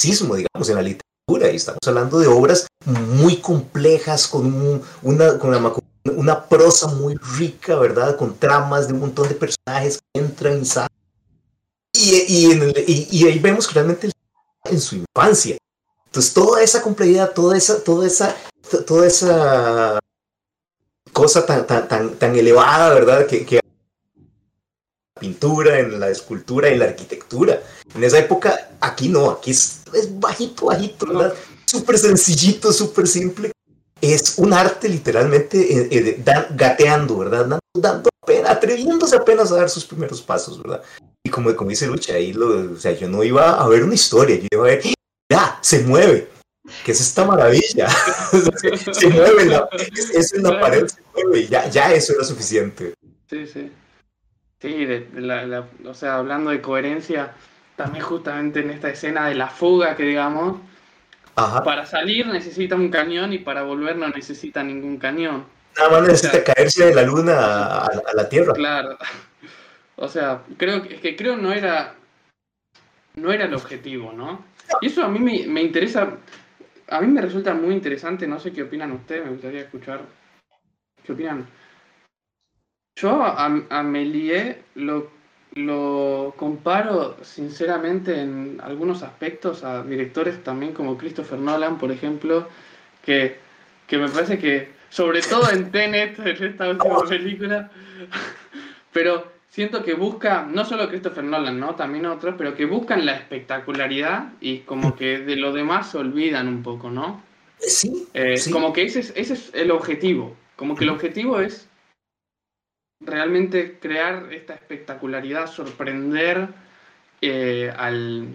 digamos, 0.10 0.70
en 0.70 0.76
la 0.76 0.82
literatura, 0.82 1.52
y 1.52 1.56
estamos 1.56 1.80
hablando 1.86 2.20
de 2.20 2.28
obras 2.28 2.68
muy 2.86 3.38
complejas, 3.38 4.28
con, 4.28 4.46
un- 4.46 4.82
una, 5.02 5.38
con 5.40 5.50
una, 5.56 5.74
una 6.16 6.46
prosa 6.46 6.88
muy 6.88 7.16
rica, 7.38 7.76
¿verdad? 7.76 8.18
Con 8.18 8.36
tramas 8.38 8.88
de 8.88 8.94
un 8.94 9.00
montón 9.00 9.30
de 9.30 9.36
personajes 9.36 10.00
que 10.14 10.20
entran 10.22 10.62
y 10.62 10.66
salen. 10.66 10.90
Y, 11.94 12.26
y, 12.28 12.52
en 12.52 12.62
el- 12.64 12.84
y- 12.88 13.08
y 13.12 13.28
ahí 13.28 13.40
vemos 13.40 13.68
que 13.68 13.76
realmente 13.76 14.08
el- 14.08 14.14
en 14.66 14.82
su 14.82 14.96
infancia. 14.96 15.58
Entonces, 16.06 16.34
toda 16.34 16.62
esa 16.62 16.82
complejidad, 16.82 17.32
toda 17.32 17.58
esa, 17.58 17.84
toda 17.84 18.06
esa, 18.08 18.36
to- 18.70 18.84
toda 18.84 19.08
esa 19.08 20.00
cosa 21.12 21.46
tan, 21.46 21.66
tan, 21.68 21.88
tan, 21.88 22.16
tan 22.16 22.36
elevada, 22.36 22.94
¿verdad? 22.94 23.26
Que, 23.28 23.46
que 23.46 23.60
pintura, 25.20 25.80
en 25.80 26.00
la 26.00 26.10
escultura, 26.10 26.70
en 26.70 26.80
la 26.80 26.86
arquitectura. 26.86 27.62
En 27.96 28.04
esa 28.04 28.20
época, 28.20 28.70
aquí 28.80 29.10
no, 29.10 29.30
aquí 29.30 29.52
es, 29.52 29.82
es 29.94 30.20
bajito, 30.20 30.66
bajito, 30.68 31.06
¿verdad? 31.08 31.34
Súper 31.66 31.98
sencillito, 31.98 32.72
súper 32.74 33.08
simple. 33.08 33.52
Es 34.02 34.38
un 34.38 34.54
arte 34.54 34.90
literalmente 34.90 35.58
eh, 35.62 35.88
eh, 35.92 36.22
da- 36.24 36.48
gateando, 36.52 37.20
¿verdad? 37.20 37.40
Dando, 37.46 37.60
dando 37.74 38.10
apenas, 38.22 38.52
atreviéndose 38.52 39.16
apenas 39.16 39.52
a 39.52 39.56
dar 39.56 39.70
sus 39.70 39.86
primeros 39.86 40.22
pasos, 40.22 40.62
¿verdad? 40.62 40.82
Y 41.26 41.30
como, 41.30 41.56
como 41.56 41.70
dice 41.70 41.88
Lucha, 41.88 42.16
ahí 42.16 42.34
lo, 42.34 42.74
o 42.74 42.78
sea, 42.78 42.92
yo 42.92 43.08
no 43.08 43.24
iba 43.24 43.62
a 43.62 43.68
ver 43.68 43.84
una 43.84 43.94
historia, 43.94 44.36
yo 44.36 44.48
iba 44.52 44.64
a 44.64 44.68
ver, 44.68 44.84
ya, 45.32 45.58
se 45.62 45.80
mueve, 45.84 46.28
que 46.84 46.92
es 46.92 47.00
esta 47.00 47.24
maravilla. 47.24 47.88
se, 48.92 49.08
mueve, 49.08 49.46
la, 49.46 49.70
es, 49.96 50.10
es 50.10 50.32
Claro. 50.34 50.60
pared, 50.60 50.88
se 50.88 51.02
mueve, 51.14 51.48
ya, 51.48 51.70
ya 51.70 51.94
eso 51.94 52.14
era 52.14 52.26
suficiente. 52.26 52.94
Sí, 53.30 53.48
sí. 53.48 53.72
Sí, 54.64 54.86
de, 54.86 55.02
de 55.02 55.20
la, 55.22 55.46
la- 55.46 55.68
o 55.86 55.94
sea, 55.94 56.16
hablando 56.16 56.50
de 56.50 56.62
coherencia, 56.62 57.34
también 57.76 58.02
justamente 58.06 58.62
en 58.62 58.70
esta 58.70 58.90
escena 58.90 59.28
de 59.28 59.36
la 59.36 59.48
fuga 59.50 59.96
que 59.98 60.04
digamos, 60.04 60.58
Ajá. 61.36 61.64
Para 61.64 61.86
salir 61.86 62.28
necesita 62.28 62.76
un 62.76 62.90
cañón 62.90 63.34
y 63.34 63.40
para 63.40 63.64
volver 63.64 63.96
no 63.98 64.08
necesita 64.08 64.64
ningún 64.64 64.98
cañón. 64.98 65.46
Nada 65.76 65.90
más 65.90 66.02
necesita 66.04 66.30
O 66.30 66.32
sea, 66.32 66.44
caerse 66.54 66.86
de 66.86 66.94
la 66.96 67.02
luna 67.02 67.34
a, 67.34 67.86
a 67.88 68.14
la 68.16 68.30
Tierra. 68.30 68.54
Claro. 68.54 68.98
O 69.96 70.08
sea, 70.08 70.44
creo 70.58 70.84
que, 70.84 70.96
es 70.96 71.02
que 71.02 71.16
creo 71.16 71.36
no 71.36 71.52
era 71.52 71.96
no 73.16 73.32
era 73.34 73.46
el 73.46 73.54
objetivo, 73.56 74.14
¿no? 74.14 74.46
Y 74.82 74.88
eso 74.88 75.04
a 75.04 75.08
mí 75.10 75.20
me, 75.20 75.46
me 75.48 75.62
interesa, 75.62 76.08
a 76.88 77.02
mí 77.02 77.08
me 77.08 77.22
resulta 77.22 77.54
muy 77.54 77.74
interesante, 77.74 78.28
no 78.28 78.40
sé 78.40 78.54
qué 78.54 78.64
opinan 78.64 78.92
ustedes, 78.94 79.26
me 79.26 79.32
gustaría 79.32 79.62
escuchar 79.62 80.02
qué 81.04 81.12
opinan. 81.12 81.48
Yo 82.96 83.24
a, 83.24 83.46
a 83.46 83.84
Méliès 83.84 84.58
lo, 84.76 85.12
lo 85.54 86.34
comparo 86.38 87.18
sinceramente 87.24 88.20
en 88.22 88.60
algunos 88.64 89.04
aspectos 89.04 89.64
a 89.64 89.84
directores 89.84 90.44
también 90.44 90.74
como 90.74 90.98
Christopher 90.98 91.40
Nolan, 91.40 91.78
por 91.78 91.92
ejemplo, 91.92 92.50
que, 93.02 93.40
que 93.88 93.98
me 93.98 94.10
parece 94.10 94.38
que, 94.40 94.74
sobre 94.90 95.22
todo 95.22 95.50
en 95.52 95.72
Tenet, 95.72 96.20
en 96.20 96.44
esta 96.44 96.70
última 96.70 97.04
película, 97.10 97.72
pero 98.92 99.32
siento 99.50 99.84
que 99.84 99.94
busca, 99.94 100.44
no 100.50 100.66
solo 100.66 100.88
Christopher 100.90 101.24
Nolan, 101.24 101.60
¿no? 101.60 101.76
También 101.76 102.06
otros, 102.06 102.36
pero 102.38 102.56
que 102.56 102.66
buscan 102.66 103.06
la 103.06 103.16
espectacularidad 103.16 104.34
y 104.40 104.60
como 104.60 104.96
que 104.96 105.20
de 105.20 105.36
lo 105.36 105.52
demás 105.54 105.92
se 105.92 105.98
olvidan 105.98 106.48
un 106.48 106.64
poco, 106.64 106.90
¿no? 106.90 107.22
Sí, 107.58 108.08
Eh, 108.14 108.38
sí. 108.38 108.52
Como 108.52 108.74
que 108.74 108.84
ese 108.84 109.00
es, 109.00 109.14
ese 109.16 109.34
es 109.34 109.52
el 109.54 109.72
objetivo. 109.72 110.38
Como 110.56 110.76
que 110.76 110.84
el 110.84 110.90
objetivo 110.92 111.40
es 111.40 111.70
realmente 113.00 113.80
crear 113.80 114.32
esta 114.32 114.54
espectacularidad, 114.54 115.48
sorprender 115.48 116.50
eh, 117.22 117.72
al, 117.76 118.28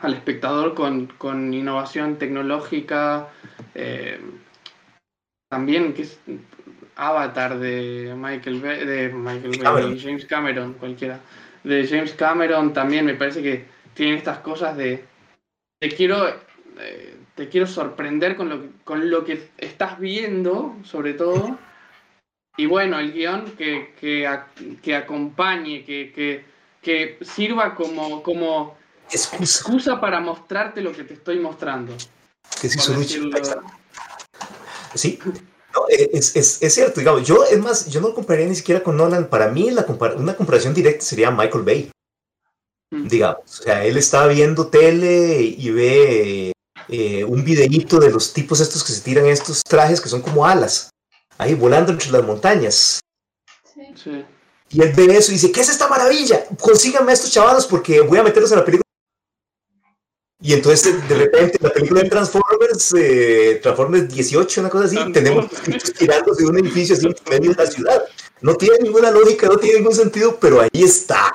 al 0.00 0.14
espectador 0.14 0.74
con, 0.74 1.06
con 1.18 1.52
innovación 1.52 2.18
tecnológica. 2.18 3.28
eh, 3.74 4.20
también 5.48 5.94
que 5.94 6.02
es 6.02 6.20
Avatar 6.96 7.58
de 7.58 8.14
Michael 8.16 8.60
Bay, 8.60 8.84
de 8.84 9.08
Michael 9.10 9.50
Bay, 9.50 9.58
Cameron. 9.60 9.94
de 9.94 10.00
James 10.00 10.26
Cameron, 10.26 10.72
cualquiera. 10.74 11.20
De 11.62 11.86
James 11.86 12.14
Cameron 12.14 12.72
también 12.72 13.04
me 13.04 13.14
parece 13.14 13.42
que 13.42 13.64
tiene 13.94 14.16
estas 14.16 14.38
cosas 14.38 14.76
de 14.76 15.04
te 15.80 15.88
quiero 15.90 16.28
eh, 16.78 17.16
te 17.34 17.48
quiero 17.48 17.66
sorprender 17.66 18.36
con 18.36 18.48
lo, 18.48 18.62
que, 18.62 18.70
con 18.82 19.10
lo 19.10 19.24
que 19.24 19.50
estás 19.58 19.98
viendo, 20.00 20.76
sobre 20.84 21.14
todo. 21.14 21.58
Y 22.56 22.66
bueno, 22.66 22.98
el 22.98 23.12
guion 23.12 23.52
que, 23.56 23.94
que, 24.00 24.28
que 24.82 24.96
acompañe, 24.96 25.84
que, 25.84 26.12
que, 26.12 26.44
que 26.80 27.18
sirva 27.24 27.74
como, 27.74 28.22
como 28.22 28.76
Excusa. 29.10 29.42
excusa 29.60 30.00
para 30.00 30.20
mostrarte 30.20 30.80
lo 30.80 30.92
que 30.92 31.04
te 31.04 31.14
estoy 31.14 31.38
mostrando. 31.38 31.94
Que 32.60 32.68
sí. 32.68 32.78
Sí, 34.94 35.18
no, 35.74 35.82
eh, 35.90 36.10
es, 36.14 36.34
es, 36.36 36.62
es 36.62 36.74
cierto, 36.74 37.00
digamos, 37.00 37.26
yo 37.26 37.44
es 37.44 37.58
más, 37.58 37.86
yo 37.90 38.00
no 38.00 38.14
compararía 38.14 38.48
ni 38.48 38.54
siquiera 38.54 38.82
con 38.82 38.96
Nolan, 38.96 39.28
para 39.28 39.48
mí 39.48 39.70
la 39.70 39.86
compar- 39.86 40.16
una 40.16 40.34
comparación 40.34 40.72
directa 40.72 41.04
sería 41.04 41.30
Michael 41.30 41.64
Bay, 41.64 41.90
Mm. 42.92 43.08
digamos, 43.08 43.42
o 43.60 43.62
sea, 43.64 43.84
él 43.84 43.96
está 43.96 44.28
viendo 44.28 44.68
tele 44.68 45.42
y 45.42 45.70
ve 45.70 46.52
eh, 46.88 47.24
un 47.24 47.44
videíto 47.44 47.98
de 47.98 48.10
los 48.12 48.32
tipos 48.32 48.60
estos 48.60 48.84
que 48.84 48.92
se 48.92 49.00
tiran 49.00 49.26
estos 49.26 49.60
trajes 49.68 50.00
que 50.00 50.08
son 50.08 50.22
como 50.22 50.46
alas, 50.46 50.88
ahí 51.38 51.54
volando 51.54 51.92
entre 51.92 52.10
las 52.10 52.24
montañas, 52.24 53.00
Sí. 53.74 53.82
Sí. 54.02 54.24
y 54.70 54.82
él 54.82 54.92
ve 54.96 55.16
eso 55.16 55.30
y 55.30 55.34
dice, 55.34 55.52
¿qué 55.52 55.60
es 55.60 55.68
esta 55.68 55.88
maravilla? 55.88 56.44
Consíganme 56.60 57.10
a 57.10 57.14
estos 57.14 57.30
chavalos 57.30 57.66
porque 57.66 58.00
voy 58.00 58.18
a 58.18 58.22
meterlos 58.22 58.50
en 58.52 58.58
la 58.58 58.64
película. 58.64 58.82
Y 60.40 60.52
entonces 60.52 61.08
de 61.08 61.14
repente 61.14 61.56
en 61.58 61.64
la 61.66 61.70
película 61.72 62.02
de 62.02 62.10
Transformers, 62.10 62.94
eh, 62.96 63.58
Transformers 63.62 64.08
18, 64.12 64.60
una 64.60 64.70
cosa 64.70 64.84
así, 64.84 65.12
tenemos 65.12 65.46
tirándose 65.98 66.42
de 66.42 66.48
un 66.48 66.58
edificio 66.58 66.94
así 66.94 67.06
en 67.06 67.14
medio 67.30 67.50
de 67.54 67.64
la 67.64 67.70
ciudad. 67.70 68.04
No 68.42 68.54
tiene 68.54 68.76
ninguna 68.82 69.10
lógica, 69.10 69.46
no 69.48 69.56
tiene 69.56 69.78
ningún 69.78 69.94
sentido, 69.94 70.38
pero 70.38 70.60
ahí 70.60 70.68
está. 70.82 71.32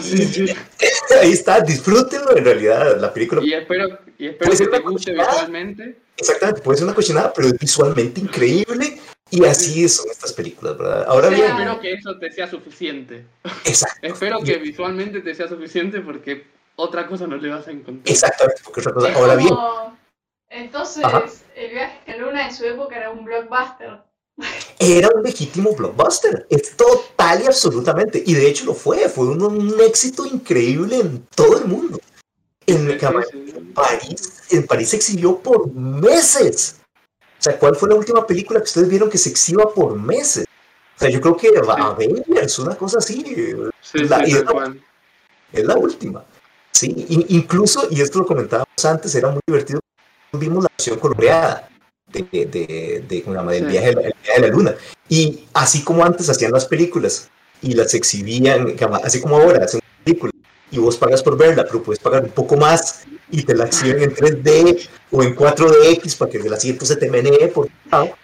Sí, 0.00 0.24
sí. 0.26 0.46
Ahí 1.20 1.32
está, 1.32 1.60
disfrútenlo 1.60 2.36
en 2.36 2.44
realidad. 2.44 2.98
La 3.00 3.12
película 3.12 3.42
Y 3.44 3.52
espero, 3.52 3.98
y 4.16 4.28
espero 4.28 4.38
Puede 4.38 4.50
que 4.50 4.56
ser 4.56 4.70
te 4.70 4.76
una 4.80 4.90
guste 4.90 5.12
visualmente. 5.12 6.02
exactamente 6.16 6.60
puede 6.62 6.78
ser 6.78 6.84
una 6.86 6.94
cochinada, 6.94 7.32
pero 7.32 7.48
es 7.48 7.58
visualmente 7.58 8.20
increíble. 8.20 9.00
Y 9.32 9.44
así 9.46 9.88
son 9.88 10.10
estas 10.10 10.32
películas, 10.34 10.76
¿verdad? 10.76 11.04
Ahora 11.08 11.28
bien, 11.30 11.46
Espero 11.46 11.80
que 11.80 11.92
eso 11.94 12.18
te 12.18 12.30
sea 12.30 12.46
suficiente. 12.48 13.24
exacto, 13.64 14.06
Espero 14.06 14.40
que 14.40 14.58
visualmente 14.58 15.20
te 15.22 15.34
sea 15.34 15.48
suficiente 15.48 16.00
porque 16.02 16.46
otra 16.76 17.06
cosa 17.06 17.26
no 17.26 17.36
le 17.36 17.48
vas 17.48 17.66
a 17.66 17.70
encontrar. 17.70 18.02
exactamente, 18.12 18.60
porque 18.62 18.80
otra 18.80 18.92
cosa. 18.92 19.08
Es 19.10 19.16
Ahora 19.16 19.36
bien, 19.36 19.54
Entonces, 20.50 21.02
Ajá. 21.04 21.24
el 21.56 21.70
viaje 21.72 22.12
a 22.12 22.16
la 22.16 22.26
luna 22.26 22.46
en 22.46 22.54
su 22.54 22.64
época 22.66 22.94
era 22.96 23.10
un 23.10 23.24
blockbuster. 23.24 24.02
era 24.78 25.08
un 25.14 25.22
legítimo 25.22 25.74
blockbuster, 25.74 26.46
es 26.50 26.76
total 26.76 27.42
y 27.42 27.46
absolutamente, 27.46 28.22
y 28.26 28.34
de 28.34 28.48
hecho 28.48 28.66
lo 28.66 28.74
fue, 28.74 29.08
fue 29.08 29.28
un, 29.28 29.42
un 29.42 29.80
éxito 29.80 30.26
increíble 30.26 30.96
en 30.98 31.26
todo 31.34 31.58
el 31.58 31.64
mundo. 31.64 31.98
En, 32.66 32.86
Sí, 32.86 32.98
sí, 33.32 33.44
sí. 33.46 33.60
París, 33.74 34.42
en 34.50 34.66
París 34.66 34.90
se 34.90 34.96
exhibió 34.96 35.38
por 35.38 35.72
meses. 35.72 36.76
O 37.42 37.44
sea, 37.44 37.58
¿cuál 37.58 37.74
fue 37.74 37.88
la 37.88 37.96
última 37.96 38.24
película 38.24 38.60
que 38.60 38.66
ustedes 38.66 38.88
vieron 38.88 39.10
que 39.10 39.18
se 39.18 39.28
exhiba 39.30 39.68
por 39.74 39.98
meses? 39.98 40.44
O 40.96 40.98
sea, 41.00 41.10
yo 41.10 41.20
creo 41.20 41.36
que 41.36 41.48
Avengers, 41.58 42.56
una 42.60 42.76
cosa 42.76 42.98
así, 42.98 43.24
Sí, 43.80 44.04
La- 44.04 44.24
sí, 44.24 44.30
la- 44.32 44.74
es 45.52 45.64
la 45.64 45.74
última. 45.74 46.24
Sí, 46.70 47.04
in- 47.08 47.26
incluso, 47.30 47.88
y 47.90 48.00
esto 48.00 48.20
lo 48.20 48.26
comentábamos 48.26 48.84
antes, 48.84 49.12
era 49.16 49.28
muy 49.30 49.40
divertido, 49.44 49.80
vimos 50.34 50.62
la 50.62 50.70
versión 50.78 51.00
coloreada 51.00 51.68
de, 52.06 52.22
de, 52.30 53.04
de- 53.08 53.22
¿cómo 53.24 53.34
se 53.34 53.40
llama? 53.40 53.52
del 53.52 53.64
Sí. 53.64 53.70
viaje, 53.72 53.86
de 53.88 53.94
la- 53.96 54.00
el 54.02 54.14
viaje 54.22 54.40
de 54.40 54.48
la 54.48 54.54
luna. 54.54 54.74
Y 55.08 55.44
así 55.52 55.82
como 55.82 56.04
antes 56.04 56.28
hacían 56.30 56.52
las 56.52 56.66
películas 56.66 57.28
y 57.60 57.74
las 57.74 57.92
exhibían, 57.94 58.76
así 59.02 59.20
como 59.20 59.36
ahora 59.38 59.64
hacen 59.64 59.80
una 59.82 60.04
película 60.04 60.32
y 60.70 60.78
vos 60.78 60.96
pagas 60.96 61.24
por 61.24 61.36
verla, 61.36 61.64
pero 61.66 61.82
puedes 61.82 61.98
pagar 62.00 62.22
un 62.22 62.30
poco 62.30 62.56
más 62.56 63.02
y 63.32 63.42
te 63.42 63.54
la 63.56 63.64
exhiben 63.64 64.02
en 64.04 64.14
3D 64.14 64.88
o 65.10 65.22
en 65.24 65.34
4DX 65.34 66.16
para 66.18 66.30
que 66.30 66.38
el 66.38 66.52
asiento 66.52 66.84
se 66.86 66.94
te 66.96 67.10
menee 67.10 67.48
por 67.48 67.68
lado. 67.90 68.14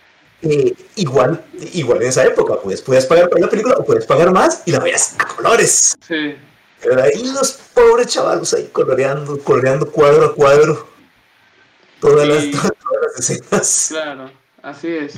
Eh, 0.42 0.72
igual, 0.94 1.44
igual 1.72 2.00
en 2.02 2.08
esa 2.10 2.24
época, 2.24 2.54
pues 2.62 2.80
puedes 2.82 3.06
pagar 3.06 3.28
por 3.28 3.40
la 3.40 3.48
película 3.50 3.74
o 3.76 3.84
puedes 3.84 4.06
pagar 4.06 4.30
más 4.32 4.62
y 4.66 4.70
la 4.70 4.78
veas 4.78 5.16
a 5.18 5.26
colores. 5.26 5.96
Sí, 6.06 6.36
Pero 6.80 7.02
ahí 7.02 7.24
los 7.34 7.52
pobres 7.74 8.06
chavalos 8.06 8.54
ahí 8.54 8.68
coloreando, 8.70 9.36
coloreando 9.40 9.90
cuadro 9.90 10.26
a 10.26 10.34
cuadro 10.36 10.88
todas, 12.00 12.28
las, 12.28 12.44
Y- 12.44 12.50
todas 12.52 12.72
las 13.16 13.30
escenas. 13.30 13.86
claro, 13.90 14.30
así 14.62 14.88
es. 14.88 15.14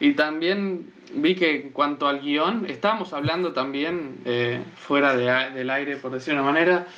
Y 0.00 0.14
también 0.14 0.92
vi 1.14 1.36
que 1.36 1.54
en 1.54 1.70
cuanto 1.70 2.08
al 2.08 2.20
guion, 2.20 2.66
estábamos 2.68 3.12
hablando 3.12 3.52
también 3.52 4.20
eh, 4.24 4.60
fuera 4.76 5.14
de 5.16 5.54
del 5.56 5.70
aire, 5.70 5.96
por 5.98 6.10
decir 6.10 6.34
una 6.34 6.42
manera, 6.42 6.88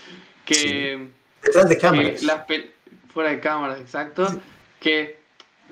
que, 0.46 1.08
Detrás 1.46 1.68
de 1.68 1.74
que 1.76 1.80
cámaras. 1.80 2.22
las 2.22 2.46
pel- 2.46 2.70
fuera 3.12 3.30
de 3.30 3.40
cámaras, 3.40 3.80
exacto, 3.80 4.26
que 4.80 5.18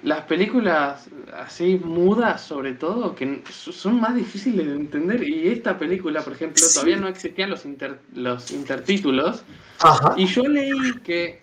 las 0.02 0.22
películas 0.22 1.08
así 1.36 1.80
mudas 1.82 2.42
sobre 2.42 2.72
todo, 2.74 3.14
que 3.14 3.42
son 3.50 4.00
más 4.00 4.14
difíciles 4.14 4.66
de 4.66 4.72
entender, 4.74 5.22
y 5.26 5.48
esta 5.48 5.78
película, 5.78 6.22
por 6.22 6.32
ejemplo, 6.34 6.58
Sí. 6.62 6.74
todavía 6.74 6.96
no 6.96 7.08
existían 7.08 7.50
los, 7.50 7.64
inter- 7.64 8.00
los 8.14 8.50
intertítulos, 8.50 9.44
Ajá. 9.80 10.14
y 10.16 10.26
yo 10.26 10.42
leí 10.46 10.72
que, 11.04 11.42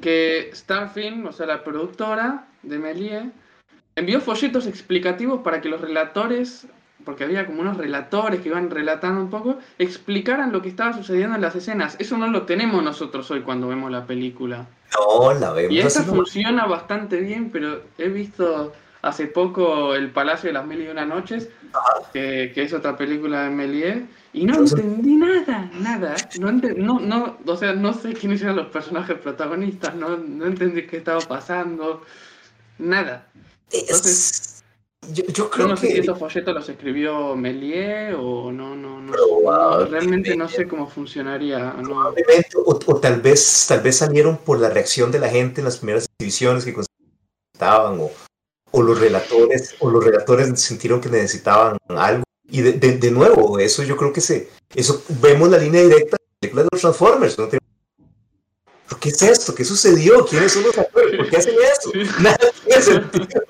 que 0.00 0.50
Starfilm, 0.54 1.26
o 1.26 1.32
sea, 1.32 1.46
la 1.46 1.62
productora 1.64 2.46
de 2.62 2.78
Méliès, 2.78 3.24
envió 3.96 4.20
folletos 4.20 4.66
explicativos 4.66 5.40
para 5.42 5.60
que 5.60 5.68
los 5.68 5.80
relatores, 5.80 6.66
porque 7.04 7.24
había 7.24 7.46
como 7.46 7.60
unos 7.60 7.76
relatores 7.76 8.40
que 8.40 8.48
iban 8.48 8.70
relatando 8.70 9.20
un 9.20 9.30
poco, 9.30 9.58
explicaran 9.78 10.52
lo 10.52 10.62
que 10.62 10.68
estaba 10.68 10.92
sucediendo 10.92 11.36
en 11.36 11.42
las 11.42 11.54
escenas. 11.56 11.96
Eso 11.98 12.16
no 12.18 12.28
lo 12.28 12.42
tenemos 12.42 12.82
nosotros 12.82 13.30
hoy 13.30 13.40
cuando 13.42 13.68
vemos 13.68 13.90
la 13.90 14.06
película. 14.06 14.66
No, 14.98 15.32
la 15.34 15.52
vemos 15.52 15.72
Y 15.72 15.80
esta 15.80 16.02
funciona 16.02 16.66
bastante 16.66 17.20
bien, 17.20 17.50
pero 17.50 17.82
he 17.98 18.08
visto 18.08 18.72
hace 19.02 19.26
poco 19.26 19.94
El 19.94 20.10
Palacio 20.10 20.48
de 20.48 20.52
las 20.54 20.66
Mil 20.66 20.82
y 20.82 20.88
Una 20.88 21.06
Noches, 21.06 21.48
que, 22.12 22.52
que 22.54 22.62
es 22.62 22.72
otra 22.74 22.96
película 22.98 23.44
de 23.44 23.50
Méliès, 23.50 24.02
y 24.34 24.44
no 24.44 24.52
Entonces- 24.52 24.80
entendí 24.80 25.16
nada, 25.16 25.70
nada. 25.80 26.14
No, 26.38 26.52
no, 26.52 27.00
no, 27.00 27.38
o 27.46 27.56
sea, 27.56 27.72
no 27.72 27.94
sé 27.94 28.12
quiénes 28.12 28.42
eran 28.42 28.56
los 28.56 28.66
personajes 28.66 29.16
protagonistas, 29.18 29.94
no, 29.94 30.16
no 30.18 30.44
entendí 30.44 30.86
qué 30.86 30.98
estaba 30.98 31.20
pasando, 31.20 32.02
nada. 32.78 33.26
Es- 33.70 34.59
yo, 35.08 35.24
yo 35.24 35.32
Yo 35.32 35.50
creo 35.50 35.68
no 35.68 35.76
sé 35.76 35.86
si 35.86 35.94
que 35.94 36.00
esos 36.00 36.18
folletos 36.18 36.54
los 36.54 36.68
escribió 36.68 37.34
Méliès 37.34 38.14
o 38.18 38.52
no, 38.52 38.76
no, 38.76 39.00
no, 39.00 39.12
no, 39.12 39.84
realmente 39.86 40.36
no 40.36 40.48
sé 40.48 40.68
cómo 40.68 40.88
funcionaría. 40.88 41.72
No. 41.72 42.12
o, 42.66 42.78
o 42.86 43.00
tal 43.00 43.20
vez 43.20 43.66
tal 43.66 43.80
vez 43.80 43.96
salieron 43.96 44.36
por 44.36 44.60
la 44.60 44.68
reacción 44.68 45.10
de 45.10 45.18
la 45.18 45.28
gente 45.28 45.60
en 45.60 45.64
las 45.64 45.78
primeras 45.78 46.04
exhibiciones 46.04 46.64
que 46.64 46.74
estaban 47.54 47.98
o, 48.00 48.10
o 48.72 48.82
los 48.82 49.00
relatores 49.00 49.74
o 49.80 49.90
los 49.90 50.04
relatores 50.04 50.60
sintieron 50.60 51.00
que 51.00 51.08
necesitaban 51.08 51.78
algo 51.88 52.24
y 52.48 52.60
de, 52.60 52.72
de, 52.72 52.98
de 52.98 53.10
nuevo 53.10 53.58
eso 53.58 53.82
yo 53.82 53.96
creo 53.96 54.12
que 54.12 54.20
se 54.20 54.50
eso 54.74 55.02
vemos 55.20 55.48
la 55.48 55.58
línea 55.58 55.82
directa 55.82 56.16
de 56.16 56.22
la 56.22 56.40
película 56.40 56.62
de 56.64 56.68
los 56.72 56.80
Transformers 56.80 57.38
¿no? 57.38 57.48
¿Por 58.90 58.98
qué 58.98 59.10
es 59.10 59.22
esto? 59.22 59.54
¿Qué 59.54 59.64
sucedió? 59.64 60.26
¿Quiénes 60.26 60.52
son 60.52 60.64
los 60.64 60.76
actores? 60.76 61.16
¿Por 61.16 61.30
qué 61.30 61.36
hacen 61.36 61.54
eso? 61.54 61.92
Nada 62.20 62.38
tiene 62.66 62.82
sentido. 62.82 63.40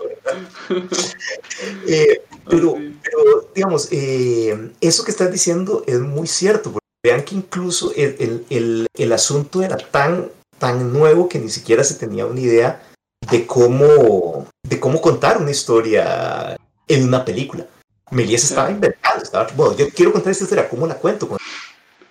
Eh, 1.86 2.22
pero, 2.48 2.74
pero, 3.02 3.50
digamos, 3.54 3.88
eh, 3.92 4.72
eso 4.80 5.04
que 5.04 5.10
estás 5.10 5.30
diciendo 5.30 5.84
es 5.86 6.00
muy 6.00 6.26
cierto. 6.26 6.72
Porque 6.72 6.86
vean 7.02 7.22
que 7.22 7.34
incluso 7.34 7.92
el, 7.94 8.16
el, 8.18 8.46
el, 8.50 8.86
el, 8.94 9.12
asunto 9.12 9.62
era 9.62 9.76
tan, 9.76 10.30
tan 10.58 10.92
nuevo 10.92 11.28
que 11.28 11.38
ni 11.38 11.48
siquiera 11.48 11.84
se 11.84 11.94
tenía 11.94 12.26
una 12.26 12.40
idea 12.40 12.82
de 13.30 13.46
cómo, 13.46 14.46
de 14.62 14.80
cómo 14.80 15.00
contar 15.00 15.38
una 15.38 15.50
historia 15.50 16.56
en 16.88 17.04
una 17.04 17.24
película. 17.24 17.66
Melías 18.10 18.44
estaba 18.44 18.70
inventando, 18.70 19.22
estaba, 19.22 19.46
bueno, 19.54 19.76
yo 19.76 19.88
quiero 19.90 20.12
contar 20.12 20.32
esta 20.32 20.44
historia, 20.44 20.68
¿cómo 20.68 20.86
la 20.86 20.96
cuento? 20.96 21.36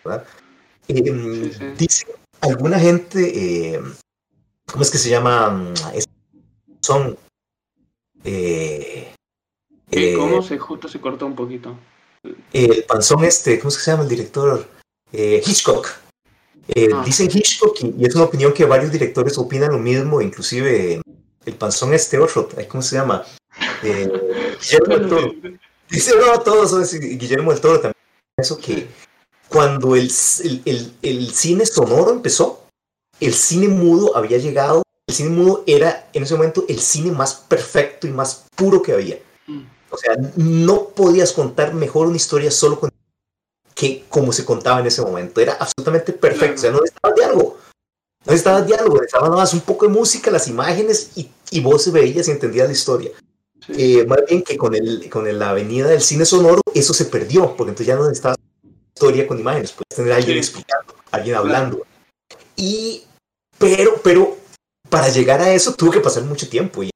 ¿verdad? 0.03 0.25
Eh, 0.87 1.03
sí, 1.03 1.53
sí. 1.57 1.65
Dice 1.77 2.05
alguna 2.41 2.79
gente, 2.79 3.73
eh, 3.73 3.81
¿cómo 4.65 4.83
es 4.83 4.91
que 4.91 4.97
se 4.97 5.09
llama? 5.09 5.73
Son... 6.81 7.17
Eh, 8.23 9.13
eh, 9.91 10.15
¿Cómo 10.15 10.41
se 10.41 10.57
justo 10.57 10.87
se 10.87 10.99
cortó 10.99 11.25
un 11.25 11.35
poquito? 11.35 11.77
El 12.51 12.83
panzón 12.83 13.23
este, 13.23 13.59
¿cómo 13.59 13.69
es 13.69 13.77
que 13.77 13.83
se 13.83 13.91
llama 13.91 14.03
el 14.03 14.09
director? 14.09 14.67
Eh, 15.11 15.41
Hitchcock. 15.45 15.87
Ah. 15.87 17.03
Dicen 17.03 17.29
Hitchcock 17.33 17.77
y, 17.81 17.95
y, 17.97 18.05
es 18.05 18.13
una 18.15 18.25
opinión 18.25 18.53
que 18.53 18.65
varios 18.65 18.91
directores 18.91 19.37
opinan 19.37 19.71
lo 19.71 19.79
mismo, 19.79 20.21
inclusive 20.21 21.01
el 21.45 21.55
panzón 21.55 21.93
este 21.93 22.19
otro, 22.19 22.47
¿cómo 22.67 22.83
se 22.83 22.95
llama? 22.95 23.25
Guillermo 23.81 24.97
del 24.97 25.09
Toro. 25.09 25.33
Dice, 25.89 26.13
no, 26.15 26.39
todos 26.41 26.69
son 26.69 26.99
Guillermo 27.01 27.51
del 27.51 27.61
Toro 27.61 27.79
también. 27.79 27.95
Eso 28.37 28.57
que 28.57 28.87
cuando 29.47 29.95
el, 29.95 30.11
el, 30.43 30.61
el, 30.65 30.93
el, 31.01 31.31
cine 31.31 31.65
sonoro 31.65 32.11
empezó, 32.11 32.67
el 33.19 33.33
cine 33.33 33.67
mudo 33.67 34.15
había 34.15 34.37
llegado, 34.37 34.83
el 35.09 35.15
cine 35.15 35.29
mudo 35.29 35.63
era 35.65 36.07
en 36.13 36.23
ese 36.23 36.35
momento 36.35 36.65
el 36.67 36.79
cine 36.79 37.11
más 37.11 37.33
perfecto 37.33 38.07
y 38.07 38.11
más 38.11 38.45
puro 38.55 38.81
que 38.81 38.93
había. 38.93 39.19
Mm. 39.47 39.63
O 39.89 39.97
sea, 39.97 40.15
no 40.35 40.89
podías 40.89 41.33
contar 41.33 41.73
mejor 41.73 42.07
una 42.07 42.17
historia 42.17 42.51
solo 42.51 42.79
con 42.79 42.91
que 43.73 44.05
como 44.09 44.31
se 44.31 44.45
contaba 44.45 44.81
en 44.81 44.87
ese 44.87 45.01
momento. 45.01 45.41
Era 45.41 45.53
absolutamente 45.53 46.13
perfecto. 46.13 46.55
O 46.55 46.57
sea, 46.59 46.71
no 46.71 46.81
necesitaba 46.81 47.13
diálogo. 47.15 47.57
No 48.25 48.31
necesitaba 48.31 48.61
diálogo, 48.61 48.95
necesitaba 48.95 49.29
nada 49.29 49.37
más 49.37 49.53
un 49.53 49.61
poco 49.61 49.87
de 49.87 49.93
música, 49.93 50.29
las 50.29 50.47
imágenes 50.47 51.11
y, 51.15 51.29
y 51.51 51.59
vos 51.61 51.91
veías 51.91 52.27
y 52.27 52.31
entendías 52.31 52.67
la 52.67 52.73
historia. 52.73 53.11
Sí. 53.65 53.73
Eh, 53.77 54.05
más 54.05 54.19
bien 54.27 54.43
que 54.43 54.57
con, 54.57 54.75
el, 54.75 55.09
con 55.09 55.39
la 55.39 55.49
avenida 55.49 55.87
del 55.87 56.01
cine 56.01 56.25
sonoro, 56.25 56.61
eso 56.73 56.93
se 56.93 57.05
perdió, 57.05 57.55
porque 57.55 57.71
entonces 57.71 57.87
ya 57.87 57.95
no 57.95 58.03
necesitabas 58.03 58.37
historia 58.93 59.25
con 59.25 59.39
imágenes, 59.39 59.71
puedes 59.71 59.95
tener 59.95 60.11
a 60.11 60.17
alguien 60.17 60.35
sí. 60.35 60.39
explicando, 60.39 60.93
alguien 61.11 61.35
hablando. 61.35 61.85
Y, 62.57 63.03
pero, 63.57 64.01
pero, 64.03 64.38
para 64.89 65.09
llegar 65.09 65.41
a 65.41 65.53
eso 65.53 65.73
tuvo 65.73 65.91
que 65.91 65.99
pasar 65.99 66.23
mucho 66.23 66.49
tiempo 66.49 66.83
y 66.83 66.89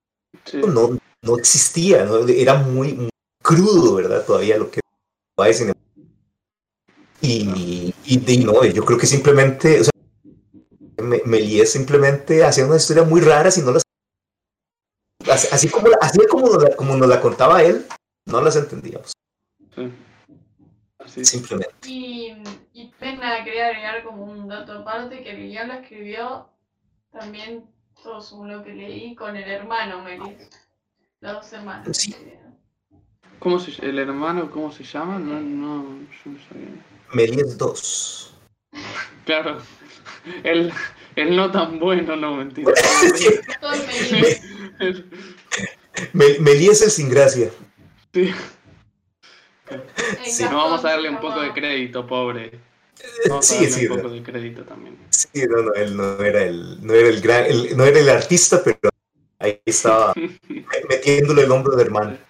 sí. 0.45 0.57
no, 0.57 0.97
no 1.21 1.37
existía, 1.37 2.05
¿no? 2.05 2.27
era 2.27 2.55
muy, 2.55 2.93
muy, 2.93 3.09
crudo, 3.43 3.95
¿verdad? 3.95 4.25
Todavía 4.25 4.57
lo 4.57 4.71
que 4.71 4.79
va. 5.39 5.49
Y, 7.21 7.93
y, 8.05 8.33
y, 8.33 8.37
no, 8.39 8.65
yo 8.65 8.83
creo 8.83 8.97
que 8.97 9.05
simplemente, 9.05 9.81
o 9.81 9.83
sea, 9.83 9.91
Méliès 11.25 11.71
simplemente 11.71 12.43
hacía 12.43 12.65
una 12.65 12.77
historia 12.77 13.03
muy 13.03 13.21
rara 13.21 13.51
si 13.51 13.61
no 13.61 13.71
las 13.71 13.83
así, 15.29 15.47
así 15.51 15.69
como 15.69 15.87
así 16.01 16.19
como 16.27 16.47
nos, 16.47 16.63
la, 16.63 16.75
como 16.75 16.95
nos 16.97 17.07
la 17.07 17.21
contaba 17.21 17.63
él, 17.63 17.85
no 18.25 18.41
las 18.41 18.55
entendíamos. 18.55 19.13
Sí. 19.75 19.91
Así. 20.99 21.25
Simplemente. 21.25 21.73
Y, 21.87 22.35
y 22.73 22.87
Pena 22.99 23.43
quería 23.43 23.67
agregar 23.67 24.03
como 24.03 24.23
un 24.25 24.47
dato 24.47 24.73
aparte 24.73 25.23
que 25.23 25.31
el 25.31 25.49
guion 25.49 25.67
lo 25.69 25.73
escribió 25.75 26.49
también, 27.11 27.65
todo 28.03 28.21
según 28.21 28.51
lo 28.51 28.63
que 28.63 28.73
leí, 28.73 29.15
con 29.15 29.35
el 29.35 29.49
hermano 29.49 30.03
Méliès. 30.03 30.49
Los 31.21 31.33
dos 31.33 31.53
hermanos. 31.53 31.97
Sí. 31.97 32.15
¿Cómo 33.39 33.57
se, 33.59 33.85
¿El 33.85 33.97
hermano 33.97 34.51
cómo 34.51 34.71
se 34.71 34.83
llama? 34.83 35.17
No, 35.17 35.39
no, 35.39 35.99
yo 36.01 36.31
no 36.31 36.39
sabía. 36.47 36.67
Méliès 37.13 37.57
2. 37.57 38.29
Claro. 39.25 39.59
El, 40.43 40.73
el 41.15 41.35
no 41.35 41.49
tan 41.49 41.79
bueno, 41.79 42.17
no, 42.17 42.35
mentira. 42.35 42.73
Méliès 46.13 46.81
es 46.87 46.93
sin 46.93 47.09
gracia. 47.09 47.51
Sí. 48.13 48.33
Sí, 50.25 50.43
no 50.43 50.57
vamos 50.57 50.83
a 50.83 50.89
darle 50.89 51.09
un 51.09 51.21
poco 51.21 51.39
de 51.39 51.53
crédito, 51.53 52.05
pobre. 52.05 52.59
Vamos 53.29 53.45
sí, 53.45 53.65
sí, 53.65 53.87
un 53.87 53.97
poco 53.97 54.07
no. 54.07 54.13
de 54.13 54.23
crédito 54.23 54.63
también. 54.63 54.97
Sí, 55.09 55.45
no, 55.47 55.61
no, 55.61 55.73
él 55.73 55.95
no 55.95 56.21
era 56.23 56.43
el, 56.43 56.85
no 56.85 56.93
era 56.93 57.09
el 57.09 57.21
gran, 57.21 57.45
el, 57.45 57.75
no 57.77 57.83
era 57.85 57.99
el 57.99 58.09
artista, 58.09 58.61
pero 58.63 58.89
ahí 59.39 59.61
estaba 59.65 60.13
metiéndole 60.89 61.43
el 61.43 61.51
hombro 61.51 61.75
de 61.75 61.83
hermano. 61.83 62.17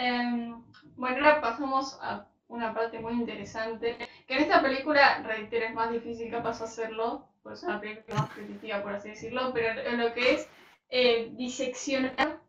Eh, 0.00 0.54
bueno, 0.94 1.16
ahora 1.16 1.40
pasamos 1.40 1.98
a 2.00 2.28
una 2.46 2.72
parte 2.72 3.00
muy 3.00 3.14
interesante, 3.14 3.98
que 4.28 4.34
en 4.34 4.42
esta 4.42 4.62
película, 4.62 5.24
reitero, 5.24 5.66
es 5.66 5.74
más 5.74 5.90
difícil 5.90 6.30
capaz 6.30 6.60
hacerlo, 6.62 7.26
pues 7.42 7.58
es 7.58 7.64
una 7.64 7.80
película 7.80 8.14
más 8.14 8.36
repetitiva, 8.36 8.80
por 8.82 8.94
así 8.94 9.08
decirlo, 9.08 9.50
pero 9.52 9.80
en 9.80 9.98
lo 9.98 10.14
que 10.14 10.34
es 10.34 10.48
eh, 10.88 11.30
diseccionar 11.32 12.40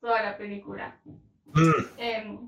toda 0.00 0.22
la 0.22 0.36
película. 0.36 1.00
Mm. 1.46 1.70
Eh, 1.96 2.38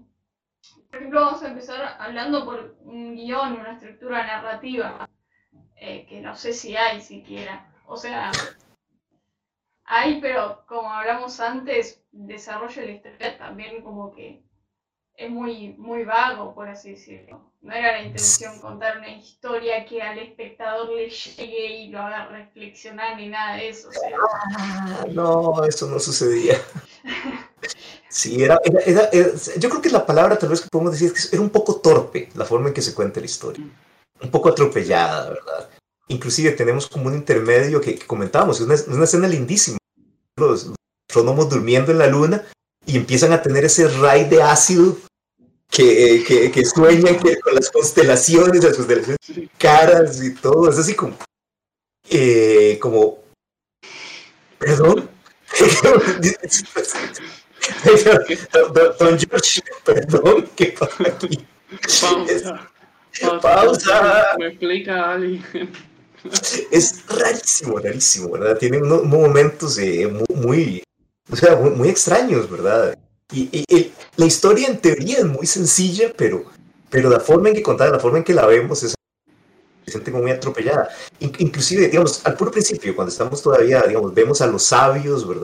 por 0.90 0.98
ejemplo, 0.98 1.20
vamos 1.20 1.42
a 1.42 1.48
empezar 1.48 1.96
hablando 2.00 2.44
por 2.44 2.76
un 2.82 3.14
guion, 3.14 3.60
una 3.60 3.74
estructura 3.74 4.26
narrativa, 4.26 5.08
eh, 5.76 6.04
que 6.06 6.20
no 6.20 6.34
sé 6.34 6.52
si 6.52 6.76
hay 6.76 7.00
siquiera. 7.00 7.72
O 7.86 7.96
sea, 7.96 8.32
hay, 9.84 10.20
pero 10.20 10.64
como 10.66 10.92
hablamos 10.92 11.38
antes, 11.38 12.02
desarrollo 12.10 12.80
de 12.80 12.86
la 12.88 12.92
historia 12.94 13.38
también 13.38 13.82
como 13.82 14.10
que 14.10 14.42
es 15.14 15.30
muy, 15.30 15.74
muy 15.78 16.04
vago, 16.04 16.54
por 16.54 16.68
así 16.68 16.92
decirlo. 16.92 17.52
No 17.60 17.72
era 17.72 17.92
la 17.92 18.02
intención 18.02 18.58
contar 18.58 18.98
una 18.98 19.10
historia 19.10 19.84
que 19.84 20.02
al 20.02 20.18
espectador 20.18 20.88
le 20.88 21.10
llegue 21.10 21.66
y 21.66 21.88
lo 21.88 22.00
haga 22.00 22.26
reflexionar 22.28 23.16
ni 23.16 23.28
nada 23.28 23.56
de 23.56 23.68
eso. 23.68 23.90
O 23.90 23.92
sea. 23.92 25.06
No, 25.12 25.64
eso 25.64 25.86
no 25.86 26.00
sucedía. 26.00 26.56
Sí, 28.10 28.42
era, 28.42 28.60
era, 28.64 28.80
era, 28.80 29.08
era, 29.12 29.28
yo 29.56 29.68
creo 29.68 29.80
que 29.80 29.88
la 29.88 30.04
palabra 30.04 30.36
tal 30.36 30.48
vez 30.48 30.60
que 30.60 30.68
podemos 30.68 30.92
decir 30.92 31.12
es 31.14 31.28
que 31.28 31.36
era 31.36 31.42
un 31.42 31.50
poco 31.50 31.76
torpe 31.76 32.28
la 32.34 32.44
forma 32.44 32.66
en 32.68 32.74
que 32.74 32.82
se 32.82 32.92
cuenta 32.92 33.20
la 33.20 33.26
historia. 33.26 33.64
Un 34.20 34.30
poco 34.32 34.48
atropellada, 34.48 35.30
¿verdad? 35.30 35.70
Inclusive 36.08 36.50
tenemos 36.50 36.88
como 36.88 37.06
un 37.06 37.14
intermedio 37.14 37.80
que, 37.80 37.94
que 37.94 38.06
comentábamos, 38.06 38.58
es 38.58 38.66
una, 38.66 38.74
es 38.74 38.88
una 38.88 39.04
escena 39.04 39.28
lindísima. 39.28 39.78
Los 40.36 40.72
astrónomos 41.08 41.48
durmiendo 41.48 41.92
en 41.92 41.98
la 41.98 42.08
luna 42.08 42.44
y 42.84 42.96
empiezan 42.96 43.32
a 43.32 43.42
tener 43.42 43.64
ese 43.64 43.86
ray 43.86 44.28
de 44.28 44.42
ácido 44.42 44.96
que, 45.70 46.24
que, 46.26 46.50
que 46.50 46.64
sueñan 46.64 47.16
que 47.16 47.38
con 47.38 47.54
las 47.54 47.70
constelaciones, 47.70 48.64
las 48.64 48.74
constelaciones 48.74 49.18
caras 49.56 50.20
y 50.20 50.34
todo, 50.34 50.68
es 50.68 50.78
así 50.78 50.94
como, 50.94 51.16
eh, 52.08 52.76
como, 52.82 53.18
perdón, 54.58 55.08
don, 58.52 58.94
don, 58.98 59.18
George, 59.18 59.60
perdón, 59.84 60.48
¿qué 60.56 60.74
pasa 60.78 61.04
aquí? 61.06 61.46
Pausa. 62.00 62.70
Pausa. 63.20 63.40
Pausa. 63.42 64.36
Me 64.38 64.46
explica 64.48 65.12
alguien. 65.12 65.44
Es 66.70 67.06
rarísimo, 67.06 67.78
rarísimo, 67.78 68.30
¿verdad? 68.32 68.58
Tiene 68.58 68.78
unos 68.78 69.04
momentos 69.04 69.78
eh, 69.78 70.06
muy, 70.06 70.36
muy, 70.36 70.82
o 71.32 71.36
sea, 71.36 71.56
muy, 71.56 71.70
muy 71.70 71.88
extraños, 71.88 72.50
¿verdad? 72.50 72.94
Y, 73.32 73.48
y, 73.50 73.64
y, 73.74 73.92
la 74.16 74.26
historia 74.26 74.68
en 74.68 74.78
teoría 74.78 75.18
es 75.18 75.24
muy 75.24 75.46
sencilla, 75.46 76.12
pero, 76.14 76.44
pero 76.90 77.08
la 77.08 77.20
forma 77.20 77.48
en 77.48 77.54
que 77.54 77.62
contada, 77.62 77.92
la 77.92 77.98
forma 77.98 78.18
en 78.18 78.24
que 78.24 78.34
la 78.34 78.44
vemos 78.44 78.82
es 78.82 78.94
se 79.86 79.92
siente 79.92 80.10
muy 80.10 80.30
atropellada. 80.30 80.88
In, 81.20 81.32
inclusive, 81.38 81.88
digamos, 81.88 82.24
al 82.24 82.36
puro 82.36 82.50
principio, 82.50 82.94
cuando 82.94 83.10
estamos 83.10 83.42
todavía, 83.42 83.82
digamos, 83.82 84.12
vemos 84.14 84.40
a 84.40 84.46
los 84.46 84.62
sabios, 84.62 85.26
¿verdad? 85.26 85.42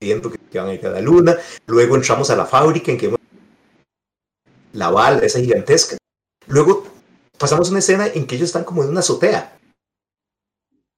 Viendo 0.00 0.30
que, 0.30 0.58
van 0.58 0.68
a 0.68 0.74
ir 0.74 0.86
a 0.86 0.90
la 0.90 1.00
luna, 1.00 1.36
luego 1.66 1.96
entramos 1.96 2.30
a 2.30 2.36
la 2.36 2.46
fábrica 2.46 2.90
en 2.90 2.98
que 2.98 3.14
la 4.72 4.90
bala, 4.90 5.18
esa 5.18 5.40
gigantesca. 5.40 5.96
Luego 6.46 6.86
pasamos 7.36 7.70
una 7.70 7.80
escena 7.80 8.06
en 8.06 8.26
que 8.26 8.36
ellos 8.36 8.48
están 8.48 8.64
como 8.64 8.82
en 8.82 8.88
una 8.88 9.00
azotea. 9.00 9.58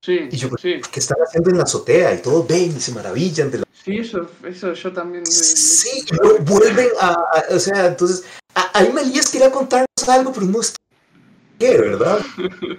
Sí, 0.04 0.28
y 0.30 0.36
yo, 0.36 0.48
sí. 0.60 0.80
¿qué 0.92 1.00
están 1.00 1.18
haciendo 1.18 1.50
en 1.50 1.58
la 1.58 1.64
azotea? 1.64 2.14
Y 2.14 2.22
todos 2.22 2.46
ven 2.46 2.76
y 2.76 2.80
se 2.80 2.92
maravillan 2.92 3.50
de 3.50 3.58
la 3.58 3.64
Sí, 3.84 3.98
eso, 3.98 4.30
eso 4.44 4.72
yo 4.74 4.92
también. 4.92 5.26
Sí, 5.26 6.04
vuelven 6.42 6.88
a, 7.00 7.10
a, 7.12 7.44
O 7.50 7.58
sea, 7.58 7.86
entonces. 7.86 8.24
Ahí 8.74 8.92
Melías 8.92 9.30
quería 9.30 9.50
contarnos 9.50 9.86
algo, 10.08 10.32
pero 10.32 10.46
no 10.46 10.60
está. 10.60 10.76
¿Qué, 11.58 11.78
verdad? 11.78 12.20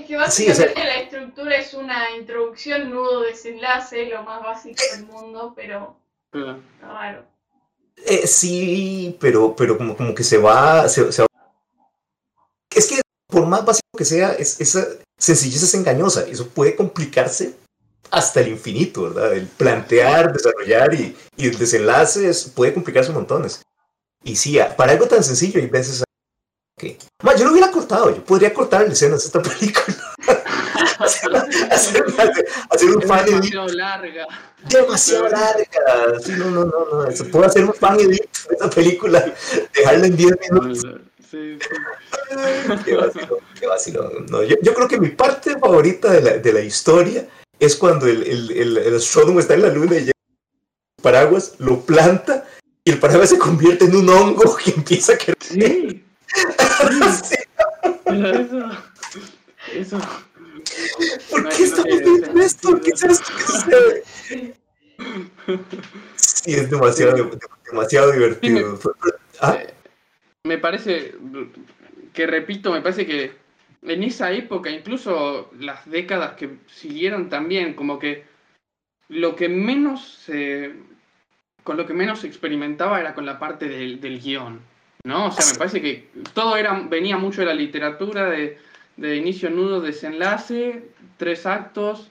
Es 0.00 0.06
que 0.06 0.16
básicamente 0.16 0.30
sí, 0.64 0.70
o 0.70 0.74
sea, 0.74 0.84
la 0.84 1.00
estructura 1.00 1.56
es 1.56 1.74
una 1.74 2.16
introducción, 2.16 2.90
nudo, 2.90 3.20
desenlace, 3.22 4.06
lo 4.06 4.22
más 4.22 4.42
básico 4.42 4.82
del 4.94 5.06
mundo, 5.06 5.52
pero. 5.56 5.96
Claro. 6.30 7.24
Eh, 8.06 8.26
sí, 8.26 9.16
pero, 9.20 9.54
pero 9.56 9.76
como, 9.76 9.96
como 9.96 10.14
que 10.14 10.22
se 10.22 10.38
va, 10.38 10.88
se, 10.88 11.10
se 11.10 11.22
va. 11.22 11.28
Es 12.74 12.86
que 12.86 13.00
por 13.26 13.46
más 13.46 13.64
básico 13.64 13.86
que 13.96 14.04
sea, 14.04 14.32
es, 14.32 14.60
esa, 14.60 14.86
sencillez 15.16 15.62
es 15.62 15.74
engañosa. 15.74 16.26
Eso 16.28 16.48
puede 16.48 16.76
complicarse 16.76 17.56
hasta 18.10 18.40
el 18.40 18.48
infinito, 18.48 19.02
¿verdad? 19.02 19.34
El 19.34 19.46
plantear, 19.46 20.32
desarrollar 20.32 20.94
y, 20.94 21.16
y 21.36 21.48
el 21.48 21.58
desenlace 21.58 22.28
es- 22.28 22.44
puede 22.44 22.72
complicarse 22.72 23.12
montones. 23.12 23.62
Y 24.22 24.36
sí, 24.36 24.58
a- 24.58 24.74
para 24.76 24.92
algo 24.92 25.06
tan 25.08 25.24
sencillo 25.24 25.60
hay 25.60 25.66
veces 25.66 26.04
Ma, 27.22 27.34
yo 27.36 27.44
lo 27.44 27.52
hubiera 27.52 27.70
cortado, 27.70 28.14
yo 28.14 28.24
podría 28.24 28.52
cortar 28.54 28.82
escenas 28.86 29.20
de 29.20 29.26
esta 29.26 29.42
película. 29.42 29.96
hacer, 30.98 31.30
hacer- 31.70 32.04
hacer 32.70 32.90
un 32.96 33.02
fan 33.02 33.20
edit 33.28 33.52
demasiado 33.52 33.68
larga. 33.68 34.26
demasiado 34.68 35.28
larga. 35.28 36.20
Sí, 36.24 36.32
no, 36.36 36.50
no, 36.50 36.64
no, 36.64 37.04
no. 37.04 37.10
Se 37.12 37.24
puede 37.24 37.46
hacer 37.46 37.64
un 37.64 37.74
fan 37.74 37.98
edit 38.00 38.20
de 38.48 38.54
esta 38.54 38.70
película, 38.70 39.32
dejarla 39.74 40.06
en 40.06 40.16
10 40.16 40.32
minutos. 40.50 40.82
Sí, 41.30 41.58
sí. 41.60 41.66
Qué 42.84 42.94
vacilón, 42.96 43.38
qué 43.58 43.66
vacilón. 43.66 44.26
No, 44.30 44.42
yo, 44.42 44.56
yo 44.62 44.72
creo 44.74 44.88
que 44.88 44.98
mi 44.98 45.08
parte 45.10 45.58
favorita 45.58 46.10
de 46.12 46.20
la, 46.22 46.30
de 46.38 46.52
la 46.52 46.60
historia 46.60 47.26
es 47.58 47.76
cuando 47.76 48.06
el, 48.06 48.22
el, 48.22 48.50
el, 48.52 48.76
el 48.78 48.96
astrónomo 48.96 49.40
está 49.40 49.54
en 49.54 49.62
la 49.62 49.68
luna 49.68 49.96
y 49.96 50.00
llega 50.00 50.12
el 50.98 51.02
paraguas, 51.02 51.54
lo 51.58 51.80
planta 51.80 52.46
y 52.84 52.90
el 52.92 52.98
paraguas 52.98 53.30
se 53.30 53.38
convierte 53.38 53.84
en 53.86 53.96
un 53.96 54.08
hongo 54.08 54.56
que 54.64 54.70
empieza 54.70 55.14
a 55.14 55.18
crecer. 55.18 55.36
Sí, 55.40 56.04
pero 58.04 58.26
eso. 58.30 58.70
Eso. 59.74 59.98
¿Por 61.30 61.42
No, 61.42 61.48
qué 61.50 61.62
estamos 61.64 61.98
viendo 62.00 62.40
esto? 62.40 62.80
¿Qué 62.80 62.90
es 62.90 63.02
esto 63.04 63.32
que 63.36 63.42
sucede? 63.42 64.02
Sí. 64.06 64.54
Sí, 66.16 66.54
es 66.54 66.70
demasiado, 66.70 67.30
demasiado 67.70 68.12
divertido. 68.12 68.78
Ah, 69.40 69.56
Eh, 69.60 69.72
Me 70.44 70.58
parece. 70.58 71.14
Que 72.12 72.26
repito, 72.26 72.72
me 72.72 72.80
parece 72.82 73.06
que 73.06 73.32
en 73.82 74.02
esa 74.02 74.32
época, 74.32 74.70
incluso 74.70 75.50
las 75.58 75.88
décadas 75.88 76.32
que 76.32 76.56
siguieron 76.66 77.28
también, 77.28 77.74
como 77.74 77.98
que 77.98 78.24
lo 79.08 79.36
que 79.36 79.48
menos 79.48 80.22
se. 80.24 80.74
con 81.62 81.76
lo 81.76 81.86
que 81.86 81.94
menos 81.94 82.20
se 82.20 82.26
experimentaba 82.26 82.98
era 83.00 83.14
con 83.14 83.24
la 83.26 83.38
parte 83.38 83.68
del, 83.68 84.00
del 84.00 84.20
guion. 84.20 84.60
¿No? 85.04 85.28
O 85.28 85.30
sea, 85.32 85.46
me 85.52 85.58
parece 85.58 85.80
que 85.80 86.08
todo 86.34 86.56
era, 86.56 86.78
venía 86.88 87.16
mucho 87.16 87.40
de 87.40 87.46
la 87.46 87.54
literatura, 87.54 88.28
de, 88.28 88.58
de 88.96 89.16
inicio, 89.16 89.48
nudo, 89.50 89.80
desenlace, 89.80 90.90
tres 91.16 91.46
actos, 91.46 92.10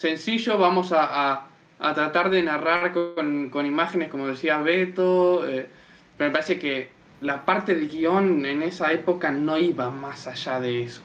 sencillo, 0.00 0.58
vamos 0.58 0.92
a, 0.92 1.04
a- 1.32 1.48
a 1.78 1.94
tratar 1.94 2.30
de 2.30 2.42
narrar 2.42 2.92
con, 2.92 3.50
con 3.50 3.66
imágenes, 3.66 4.08
como 4.10 4.26
decía 4.26 4.58
Beto, 4.58 5.46
eh, 5.48 5.68
pero 6.16 6.30
me 6.30 6.32
parece 6.34 6.58
que 6.58 6.90
la 7.20 7.44
parte 7.44 7.74
del 7.74 7.88
guion 7.88 8.44
en 8.46 8.62
esa 8.62 8.92
época 8.92 9.30
no 9.30 9.58
iba 9.58 9.90
más 9.90 10.26
allá 10.26 10.58
de 10.60 10.84
eso. 10.84 11.02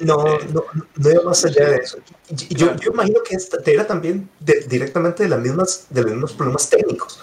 No, 0.00 0.26
Eh, 0.26 0.38
no, 0.52 0.64
no 0.96 1.10
iba 1.10 1.22
más 1.22 1.44
allá 1.44 1.70
de 1.70 1.76
eso. 1.76 1.98
Yo, 2.28 2.66
Claro. 2.66 2.80
yo 2.80 2.90
imagino 2.92 3.20
que 3.28 3.34
esta 3.36 3.58
era 3.66 3.86
también 3.86 4.28
de- 4.40 4.60
directamente 4.68 5.24
de, 5.24 5.28
las 5.28 5.40
mismas, 5.40 5.86
de 5.90 6.02
los 6.02 6.10
mismos 6.12 6.32
problemas 6.34 6.68
técnicos. 6.70 7.20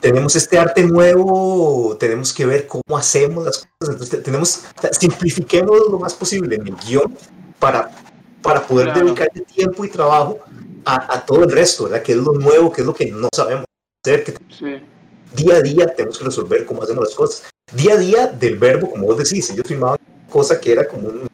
Tenemos 0.00 0.34
este 0.36 0.58
arte 0.58 0.82
nuevo, 0.84 1.96
tenemos 1.98 2.32
que 2.32 2.46
ver 2.46 2.66
cómo 2.66 2.96
hacemos 2.96 3.44
las 3.44 3.58
cosas. 3.58 3.70
Entonces, 3.94 4.10
te- 4.10 4.18
tenemos, 4.18 4.62
simplifiquemos 4.98 5.78
lo 5.90 5.98
más 5.98 6.14
posible 6.14 6.56
en 6.56 6.66
el 6.68 6.74
guion 6.76 7.16
para, 7.58 7.90
para 8.42 8.66
poder 8.66 8.86
Claro. 8.92 9.04
dedicarle 9.06 9.42
tiempo 9.42 9.84
y 9.84 9.88
trabajo 9.90 10.38
a, 10.84 11.14
a 11.16 11.26
todo 11.26 11.44
el 11.44 11.50
resto, 11.52 11.84
¿verdad? 11.84 12.02
Que 12.02 12.12
es 12.12 12.18
lo 12.18 12.32
nuevo, 12.32 12.72
que 12.72 12.80
es 12.80 12.86
lo 12.86 12.94
que 12.94 13.06
no 13.10 13.28
sabemos 13.34 13.66
hacer, 14.04 14.24
que 14.24 14.32
Sí, 14.58 14.82
día 15.36 15.56
a 15.56 15.60
día 15.60 15.94
tenemos 15.94 16.18
que 16.18 16.24
resolver 16.24 16.64
cómo 16.64 16.82
hacemos 16.82 17.04
las 17.04 17.14
cosas. 17.14 17.42
Día 17.74 17.94
a 17.94 17.98
día 17.98 18.26
del 18.26 18.58
verbo, 18.58 18.90
como 18.90 19.06
vos 19.06 19.18
decís, 19.18 19.50
ellos 19.50 19.64
filmaban 19.68 19.98
cosa 20.30 20.58
que 20.60 20.72
era 20.72 20.88
como 20.88 21.08
un, 21.08 21.26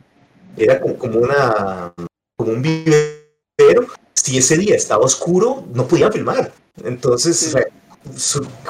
era 0.57 0.81
como, 0.81 0.97
como 0.99 1.19
una, 1.21 1.93
como 2.37 2.51
un 2.53 2.63
vivero. 2.63 3.87
Si 4.13 4.37
ese 4.39 4.57
día 4.57 4.75
estaba 4.75 5.05
oscuro, 5.05 5.65
no 5.73 5.87
podían 5.87 6.13
filmar. 6.13 6.53
Entonces, 6.83 7.37
Sí. 7.39 7.47
o 7.47 7.51
sea, 7.53 7.67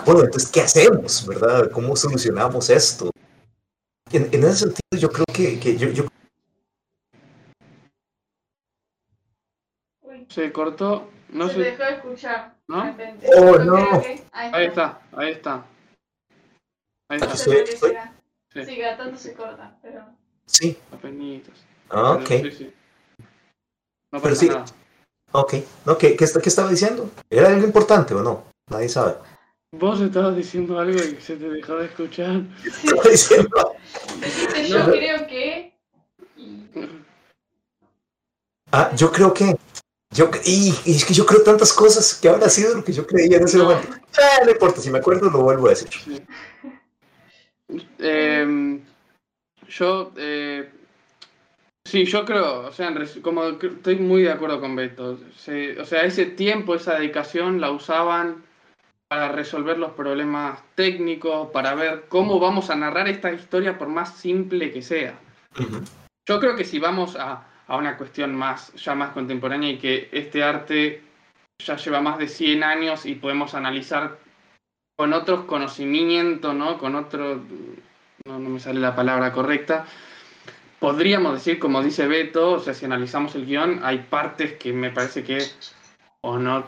bueno, 0.05 0.23
entonces, 0.25 0.51
¿qué 0.51 0.63
hacemos, 0.63 1.27
verdad? 1.27 1.71
¿Cómo 1.71 1.95
solucionamos 1.97 2.71
esto? 2.71 3.11
En, 4.13 4.29
en 4.33 4.45
ese 4.45 4.57
sentido, 4.59 4.81
yo 4.99 5.11
creo 5.11 5.25
que, 5.33 5.59
que 5.61 5.77
yo, 5.77 5.89
yo 5.91 6.05
se 10.29 10.53
cortó, 10.53 11.11
no 11.31 11.49
se 11.49 11.55
sé. 11.55 11.61
dejó 11.61 11.83
de 11.85 11.93
escuchar. 11.93 12.55
¿No? 12.69 12.97
Oh, 13.37 13.59
no. 13.59 14.01
que- 14.03 14.25
Ahí 14.33 14.51
Ahí 14.53 14.67
está, 14.67 15.01
ahí 15.13 15.33
está. 15.33 15.65
Ahí 17.09 17.19
está, 17.21 17.37
Se. 17.37 17.67
Sí. 17.67 18.65
Sí, 18.65 18.79
cada 18.79 18.97
tanto 18.97 19.19
se 19.19 19.35
corta, 19.35 19.79
pero. 19.83 20.05
sí, 20.47 20.79
apenitas. 20.91 21.55
ah, 21.91 22.13
ok, 22.13 22.25
Pero 22.27 22.51
sí, 22.51 22.57
sí. 22.57 22.75
No 24.13 24.21
Pero 24.23 24.35
pasa 24.35 24.41
sí. 24.41 24.49
nada. 24.49 24.65
ok. 25.33 25.55
No, 25.85 25.99
¿qué, 25.99 26.17
qué, 26.17 26.27
qué 26.43 26.49
estaba 26.49 26.71
diciendo? 26.71 27.11
¿Era 27.29 27.49
algo 27.49 27.67
importante 27.67 28.15
o 28.15 28.23
no? 28.23 28.45
Nadie 28.71 28.89
sabe. 28.89 29.15
Vos 29.73 30.01
estabas 30.01 30.37
diciendo 30.37 30.79
algo 30.79 30.99
y 30.99 31.21
se 31.21 31.37
te 31.37 31.49
dejó 31.49 31.77
de 31.77 31.87
escuchar. 31.87 32.43
Estaba 32.65 33.03
diciendo, 33.11 33.75
yo 34.69 34.85
creo 34.91 35.27
que. 35.27 35.73
Ah, 38.73 38.91
yo 38.97 39.13
creo 39.13 39.33
que. 39.35 39.57
Yo, 40.11 40.31
y, 40.45 40.73
y 40.85 40.93
es 40.97 41.05
que 41.05 41.13
yo 41.15 41.27
creo 41.27 41.43
tantas 41.43 41.73
cosas 41.73 42.15
que 42.15 42.29
habrá 42.29 42.49
sido 42.49 42.75
lo 42.77 42.85
que 42.85 42.93
yo 42.93 43.07
creía 43.07 43.37
en 43.37 43.45
ese 43.45 43.59
No. 43.59 43.65
momento. 43.65 43.89
Ah, 44.19 44.45
no 44.45 44.51
importa, 44.51 44.81
si 44.81 44.91
me 44.91 44.99
acuerdo 44.99 45.29
lo 45.31 45.43
vuelvo 45.43 45.67
a 45.67 45.71
decir. 45.71 45.89
Sí. 45.91 46.23
Em, 47.99 48.81
yo, 49.69 50.13
eh, 50.17 50.71
sí, 51.85 52.05
yo 52.05 52.25
creo, 52.25 52.69
o 52.69 52.73
sea, 52.73 52.95
como 53.21 53.45
estoy 53.45 53.97
muy 53.97 54.23
de 54.23 54.31
acuerdo 54.33 54.61
con 54.61 54.75
Beto. 54.77 55.19
Se- 55.37 55.79
o 55.79 55.85
sea, 55.85 56.03
ese 56.05 56.25
tiempo, 56.27 56.75
esa 56.77 56.95
dedicación 56.95 57.61
la 57.61 57.71
usaban 57.73 58.46
para 59.09 59.29
resolver 59.29 59.79
los 59.79 59.93
problemas 59.93 60.61
técnicos, 60.75 61.51
para 61.51 61.75
ver 61.75 62.07
cómo 62.09 62.41
vamos 62.41 62.71
a 62.71 62.77
narrar 62.77 63.09
esta 63.09 63.33
historia 63.33 63.79
por 63.79 63.89
más 63.89 64.17
simple 64.17 64.73
que 64.73 64.83
sea. 64.83 65.19
Yo 66.29 66.41
creo 66.41 66.57
que 66.57 66.65
si 66.65 66.79
vamos 66.79 67.17
a, 67.17 67.47
a 67.67 67.77
una 67.77 67.97
cuestión 67.97 68.35
más, 68.35 68.73
ya 68.75 68.95
más 68.95 69.11
contemporánea 69.11 69.71
y 69.71 69.79
que 69.79 70.09
este 70.13 70.43
arte 70.43 71.03
ya 71.65 71.77
lleva 71.77 72.01
más 72.01 72.19
de 72.19 72.29
100 72.29 72.65
años 72.65 73.07
y 73.07 73.15
podemos 73.15 73.55
analizar 73.55 74.19
con 74.97 75.13
otros 75.13 75.45
conocimientos, 75.45 76.55
¿no? 76.55 76.79
Con 76.79 76.97
otro, 76.97 77.43
no, 78.27 78.39
no 78.39 78.49
me 78.49 78.61
sale 78.61 78.81
la 78.81 78.97
palabra 78.97 79.33
correcta, 79.33 79.87
podríamos 80.79 81.35
decir, 81.35 81.59
como 81.59 81.83
dice 81.83 82.07
Beto, 82.07 82.53
o 82.53 82.61
sea, 82.61 82.75
si 82.75 82.85
analizamos 82.85 83.35
el 83.35 83.47
guion, 83.47 83.81
hay 83.85 83.99
partes 83.99 84.55
que 84.55 84.73
me 84.73 84.91
parece 84.91 85.23
que 85.23 85.39
o 86.23 86.39
no, 86.39 86.65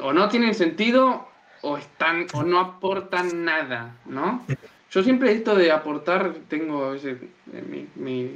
o 0.00 0.12
no 0.12 0.28
tienen 0.28 0.54
sentido 0.54 1.28
o 1.62 1.76
están 1.76 2.26
o 2.32 2.42
no 2.42 2.58
aportan 2.60 3.44
nada, 3.44 3.94
¿no? 4.06 4.44
Yo 4.90 5.02
siempre 5.02 5.32
esto 5.32 5.54
de 5.56 5.72
aportar 5.72 6.32
tengo 6.48 6.94
ese, 6.94 7.12
eh, 7.52 7.64
mi, 7.68 7.86
mi- 7.96 8.30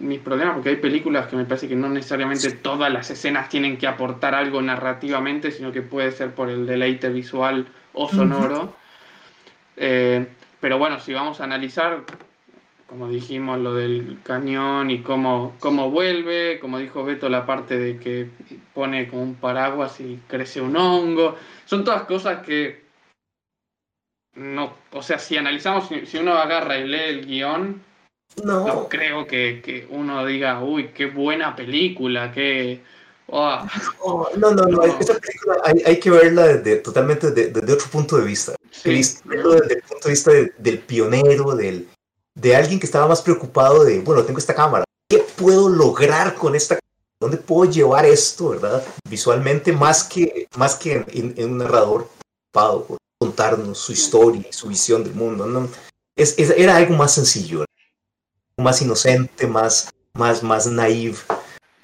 mis 0.00 0.18
problemas 0.18 0.54
porque 0.54 0.70
hay 0.70 0.76
películas 0.76 1.26
que 1.28 1.36
me 1.36 1.44
parece 1.44 1.68
que 1.68 1.76
no 1.76 1.88
necesariamente 1.88 2.50
todas 2.50 2.92
las 2.92 3.10
escenas 3.10 3.48
tienen 3.48 3.78
que 3.78 3.86
aportar 3.86 4.34
algo 4.34 4.60
narrativamente, 4.60 5.50
sino 5.50 5.72
que 5.72 5.82
puede 5.82 6.10
ser 6.12 6.34
por 6.34 6.50
el 6.50 6.66
deleite 6.66 7.08
visual 7.08 7.66
o 7.94 8.08
sonoro. 8.08 8.74
Eh, 9.76 10.26
pero 10.60 10.78
bueno, 10.78 11.00
si 11.00 11.12
vamos 11.12 11.40
a 11.40 11.44
analizar, 11.44 12.02
como 12.94 13.08
dijimos, 13.08 13.58
lo 13.58 13.74
del 13.74 14.18
cañón 14.22 14.88
y 14.88 15.02
cómo, 15.02 15.56
cómo 15.58 15.90
vuelve, 15.90 16.60
como 16.60 16.78
dijo 16.78 17.02
Beto, 17.02 17.28
la 17.28 17.44
parte 17.44 17.76
de 17.76 17.98
que 17.98 18.28
pone 18.72 19.08
como 19.08 19.22
un 19.24 19.34
paraguas 19.34 19.98
y 19.98 20.20
crece 20.28 20.60
un 20.60 20.76
hongo, 20.76 21.34
son 21.64 21.82
todas 21.82 22.04
cosas 22.04 22.46
que 22.46 22.84
no, 24.36 24.74
o 24.92 25.02
sea, 25.02 25.18
si 25.18 25.36
analizamos, 25.36 25.88
si, 26.06 26.16
uno 26.18 26.34
agarra 26.34 26.78
y 26.78 26.86
lee 26.86 27.00
el 27.08 27.26
guion, 27.26 27.82
no 28.44 28.64
No, 28.64 28.88
creo 28.88 29.26
que, 29.26 29.60
que 29.60 29.88
uno 29.90 30.24
diga, 30.24 30.62
uy, 30.62 30.90
qué 30.94 31.06
buena 31.06 31.56
película, 31.56 32.30
qué... 32.30 32.80
oh, 33.26 33.58
no, 34.36 34.52
no, 34.52 34.66
no, 34.66 34.68
no. 34.68 34.84
Esta 34.84 35.18
película 35.18 35.56
hay, 35.64 35.82
hay 35.84 35.98
que 35.98 36.10
verla 36.10 36.46
desde, 36.46 36.76
totalmente 36.76 37.32
de- 37.32 37.48
desde 37.48 37.72
otro 37.72 37.88
punto 37.90 38.16
de 38.18 38.24
vista. 38.24 38.54
sí, 38.70 39.02
verlo 39.24 39.54
desde 39.54 39.74
el 39.74 39.82
punto 39.82 40.06
de 40.08 40.10
vista 40.12 40.30
de- 40.30 40.52
del 40.58 40.78
pionero, 40.78 41.56
del, 41.56 41.88
de 42.34 42.56
alguien 42.56 42.80
que 42.80 42.86
estaba 42.86 43.06
más 43.06 43.22
preocupado 43.22 43.84
de, 43.84 44.00
bueno, 44.00 44.24
tengo 44.24 44.38
esta 44.38 44.54
cámara, 44.54 44.84
¿qué 45.08 45.18
puedo 45.36 45.68
lograr 45.68 46.34
con 46.34 46.54
esta 46.54 46.74
cámara? 46.76 46.84
¿Dónde 47.20 47.36
puedo 47.38 47.70
llevar 47.70 48.04
esto, 48.04 48.50
verdad? 48.50 48.84
Visualmente, 49.08 49.72
más 49.72 50.04
que, 50.04 50.46
más 50.56 50.74
que 50.74 51.04
en, 51.06 51.34
en- 51.36 51.50
un 51.52 51.58
narrador 51.58 52.08
preocupado 52.52 52.84
por 52.86 52.98
contarnos 53.18 53.78
su 53.78 53.92
historia 53.92 54.44
y 54.48 54.52
su 54.52 54.68
visión 54.68 55.04
del 55.04 55.14
mundo. 55.14 55.46
¿no? 55.46 55.68
Es, 56.16 56.38
es- 56.38 56.50
era 56.50 56.76
algo 56.76 56.94
más 56.96 57.14
sencillo, 57.14 57.64
más 58.58 58.82
inocente, 58.82 59.46
más, 59.46 59.90
más, 60.12 60.42
más 60.42 60.66
naive, 60.66 61.16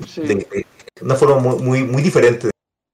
sí. 0.06 0.20
de, 0.22 0.34
de- 0.34 0.66
una 1.00 1.14
forma 1.14 1.36
muy, 1.38 1.62
muy, 1.62 1.84
muy 1.84 2.02
diferente 2.02 2.50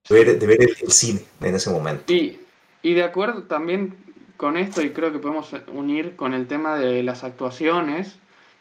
de 0.09 0.15
ver, 0.15 0.39
de 0.39 0.47
ver 0.47 0.63
el, 0.63 0.77
el 0.81 0.93
cine 0.93 1.25
en 1.41 1.55
ese 1.57 1.71
momento. 1.71 2.13
Y, 2.13 2.39
y 2.83 2.95
de 2.95 3.03
acuerdo 3.03 3.43
también 3.45 4.06
con 4.37 4.57
esto, 4.57 4.83
y 4.83 4.91
creo 4.91 5.13
que 5.13 5.19
podemos 5.19 5.51
unir 5.73 6.17
con 6.17 6.35
el 6.35 6.47
tema 6.47 6.77
de 6.79 7.03
las 7.03 7.25
actuaciones, 7.25 8.17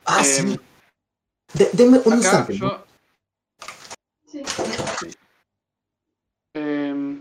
Ah, 0.06 0.22
eh, 0.22 0.26
sí. 0.26 0.60
De- 1.54 1.70
deme 1.74 1.98
un 2.06 2.14
Acá 2.14 2.16
instante. 2.16 2.54
yo, 2.54 2.84
Sí. 4.28 4.44
Em, 6.56 7.20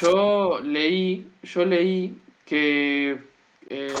yo 0.00 0.60
leí, 0.62 1.26
yo 1.42 1.64
leí 1.64 2.16
que 2.44 3.18
eh, 3.68 3.94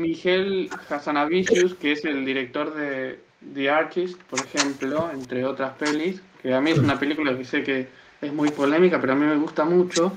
Miguel 0.00 0.70
Hazanavicius, 0.88 1.74
que 1.74 1.92
es 1.92 2.04
el 2.04 2.24
director 2.24 2.74
de 2.74 3.20
The 3.54 3.70
Artist, 3.70 4.20
por 4.24 4.40
ejemplo, 4.40 5.10
entre 5.10 5.44
otras 5.44 5.74
pelis, 5.76 6.20
que 6.42 6.52
a 6.54 6.60
mí 6.60 6.70
es 6.72 6.78
una 6.78 6.98
película 6.98 7.36
que 7.36 7.44
sé 7.44 7.62
que 7.62 7.88
es 8.20 8.32
muy 8.32 8.50
polémica, 8.50 9.00
pero 9.00 9.12
a 9.14 9.16
mí 9.16 9.24
me 9.26 9.36
gusta 9.36 9.64
mucho. 9.64 10.16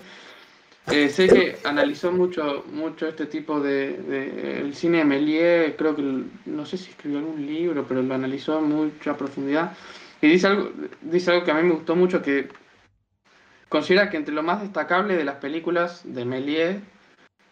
Eh, 0.88 1.10
sé 1.10 1.28
que 1.28 1.58
analizó 1.66 2.12
mucho, 2.12 2.66
mucho 2.72 3.08
este 3.08 3.28
tipo 3.28 3.60
de, 3.60 3.94
de- 3.98 4.60
el 4.62 4.74
cine 4.74 5.00
de 5.00 5.06
Méliès, 5.06 5.76
creo 5.78 5.96
que 5.96 6.02
no 6.46 6.66
sé 6.66 6.78
si 6.78 6.90
escribió 6.90 7.20
algún 7.20 7.46
libro, 7.46 7.86
pero 7.88 8.02
lo 8.02 8.14
analizó 8.16 8.58
en 8.60 8.70
mucha 8.70 9.16
profundidad. 9.16 9.78
Y 10.22 10.28
dice 10.28 10.48
algo, 10.48 10.72
dice 11.02 11.32
algo 11.32 11.44
que 11.46 11.52
a 11.52 11.56
mí 11.56 11.64
me 11.64 11.76
gustó 11.76 11.96
mucho, 11.96 12.22
que 12.24 12.48
considera 13.70 14.10
que 14.10 14.18
entre 14.18 14.34
lo 14.34 14.42
más 14.42 14.62
destacable 14.62 15.16
de 15.16 15.24
las 15.24 15.36
películas 15.36 16.02
de 16.06 16.26
Méliès 16.26 16.78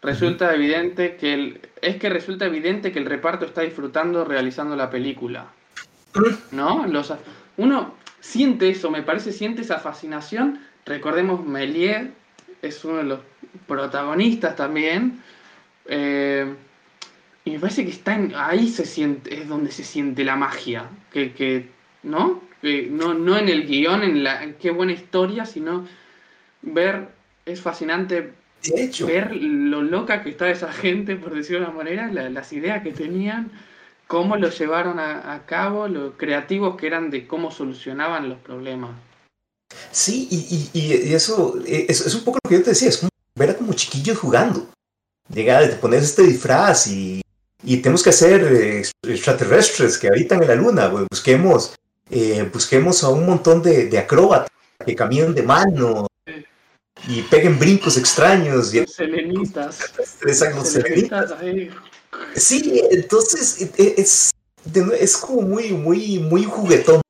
resulta 0.02 0.52
evidente 0.54 1.16
que 1.16 1.34
el, 1.34 1.60
es 1.80 1.96
que 1.96 2.08
resulta 2.08 2.46
evidente 2.46 2.90
que 2.92 2.98
el 2.98 3.06
reparto 3.06 3.44
está 3.44 3.62
disfrutando 3.62 4.24
realizando 4.24 4.74
la 4.74 4.90
película. 4.90 5.46
¿No? 6.50 6.86
Los, 6.88 7.12
uno 7.56 7.94
siente 8.20 8.68
eso, 8.68 8.90
me 8.90 9.02
parece, 9.02 9.30
siente 9.32 9.62
esa 9.62 9.78
fascinación. 9.78 10.60
Recordemos, 10.84 11.44
Méliès 11.46 12.08
es 12.62 12.84
uno 12.84 12.98
de 12.98 13.04
los 13.04 13.20
protagonistas 13.66 14.56
también. 14.56 15.20
eh, 15.86 16.46
y 17.44 17.52
me 17.52 17.58
parece 17.60 17.84
que 17.84 17.90
está 17.92 18.14
en- 18.14 18.34
ahí 18.36 18.68
se 18.68 18.84
siente, 18.84 19.32
es 19.40 19.48
donde 19.48 19.72
se 19.72 19.82
siente 19.84 20.22
la 20.24 20.36
magia. 20.36 20.84
Que, 21.10 21.32
que 21.32 21.68
¿no? 22.02 22.42
Que 22.60 22.88
no, 22.90 23.14
no 23.14 23.38
en 23.38 23.48
el 23.48 23.66
guion, 23.66 24.02
en 24.02 24.22
la 24.22 24.42
en 24.44 24.54
qué 24.54 24.70
buena 24.70 24.92
historia, 24.92 25.46
sino 25.46 25.86
ver, 26.62 27.08
es 27.46 27.62
fascinante 27.62 28.32
De 28.64 28.84
hecho, 28.84 29.06
ver 29.06 29.34
lo 29.34 29.82
loca 29.82 30.22
que 30.22 30.30
está 30.30 30.50
esa 30.50 30.72
gente, 30.72 31.16
por 31.16 31.34
decirlo 31.34 31.60
de 31.60 31.66
una 31.70 31.74
manera, 31.76 32.08
la- 32.12 32.28
las 32.28 32.52
ideas 32.52 32.82
que 32.82 32.90
tenían, 32.92 33.50
cómo 34.08 34.36
lo 34.36 34.50
llevaron 34.50 34.98
a, 34.98 35.32
a 35.32 35.46
cabo, 35.46 35.88
lo 35.88 36.12
creativos 36.18 36.76
que 36.76 36.86
eran 36.88 37.08
de 37.10 37.26
cómo 37.26 37.50
solucionaban 37.50 38.28
los 38.28 38.38
problemas. 38.38 38.90
Sí, 39.92 40.28
y, 40.30 40.70
y- 40.72 40.80
y 41.08 41.14
eso 41.14 41.56
eh, 41.66 41.86
es, 41.88 42.00
es 42.02 42.14
un 42.14 42.24
poco 42.24 42.38
lo 42.42 42.48
que 42.48 42.56
yo 42.56 42.62
te 42.62 42.70
decía, 42.70 42.88
es 42.88 42.98
como 42.98 43.10
ver 43.36 43.50
a 43.50 43.56
como 43.56 43.72
chiquillos 43.72 44.18
jugando. 44.18 44.68
Llegar, 45.32 45.68
te 45.68 45.76
pones 45.76 46.04
este 46.04 46.22
disfraz 46.22 46.86
y, 46.86 47.20
y 47.62 47.76
tenemos 47.78 48.02
que 48.02 48.10
hacer 48.10 48.42
eh, 48.44 48.82
extraterrestres 49.02 49.98
que 49.98 50.08
habitan 50.08 50.42
en 50.42 50.48
la 50.48 50.54
luna. 50.54 50.90
pues, 50.90 51.06
busquemos, 51.10 51.74
eh, 52.10 52.48
busquemos 52.52 53.04
a 53.04 53.08
un 53.10 53.26
montón 53.26 53.62
de, 53.62 53.86
de 53.86 53.98
acróbatas 53.98 54.48
que 54.84 54.94
caminen 54.96 55.34
de 55.34 55.42
mano 55.42 56.06
y 57.06 57.22
peguen 57.22 57.58
brincos 57.58 57.96
extraños. 57.96 58.72
Y 58.74 58.80
Los 58.80 58.92
selenitas. 58.92 59.76
Selenitas. 60.26 60.68
selenitas 60.68 61.32
ahí. 61.32 61.70
Sí, 62.34 62.82
entonces 62.90 63.60
e- 63.60 63.70
e- 63.76 63.94
es, 63.98 64.30
es 64.98 65.16
como 65.16 65.42
muy, 65.42 65.72
muy, 65.72 66.18
muy 66.18 66.44
juguetón, 66.44 67.00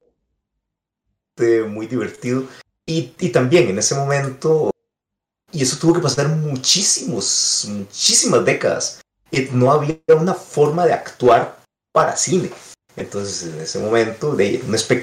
eh, 1.41 1.63
muy 1.63 1.87
divertido. 1.87 2.45
Y, 2.87 3.13
y 3.19 3.29
también 3.31 3.69
en 3.69 3.79
ese 3.79 3.95
momento, 3.95 4.71
y 5.53 5.63
eso 5.63 5.77
tuvo 5.79 5.95
que 5.95 6.01
pasar 6.01 6.29
muchísimos, 6.29 7.67
muchísimas 7.69 8.45
décadas, 8.45 9.01
y 9.31 9.43
no 9.53 9.71
había 9.73 9.99
una 10.17 10.35
forma 10.35 10.87
de 10.87 10.93
actuar 10.95 11.59
para 11.93 12.17
cine. 12.17 12.51
Entonces 12.97 13.43
en 13.53 13.61
ese 13.61 13.79
momento 13.79 14.35
de, 14.35 14.63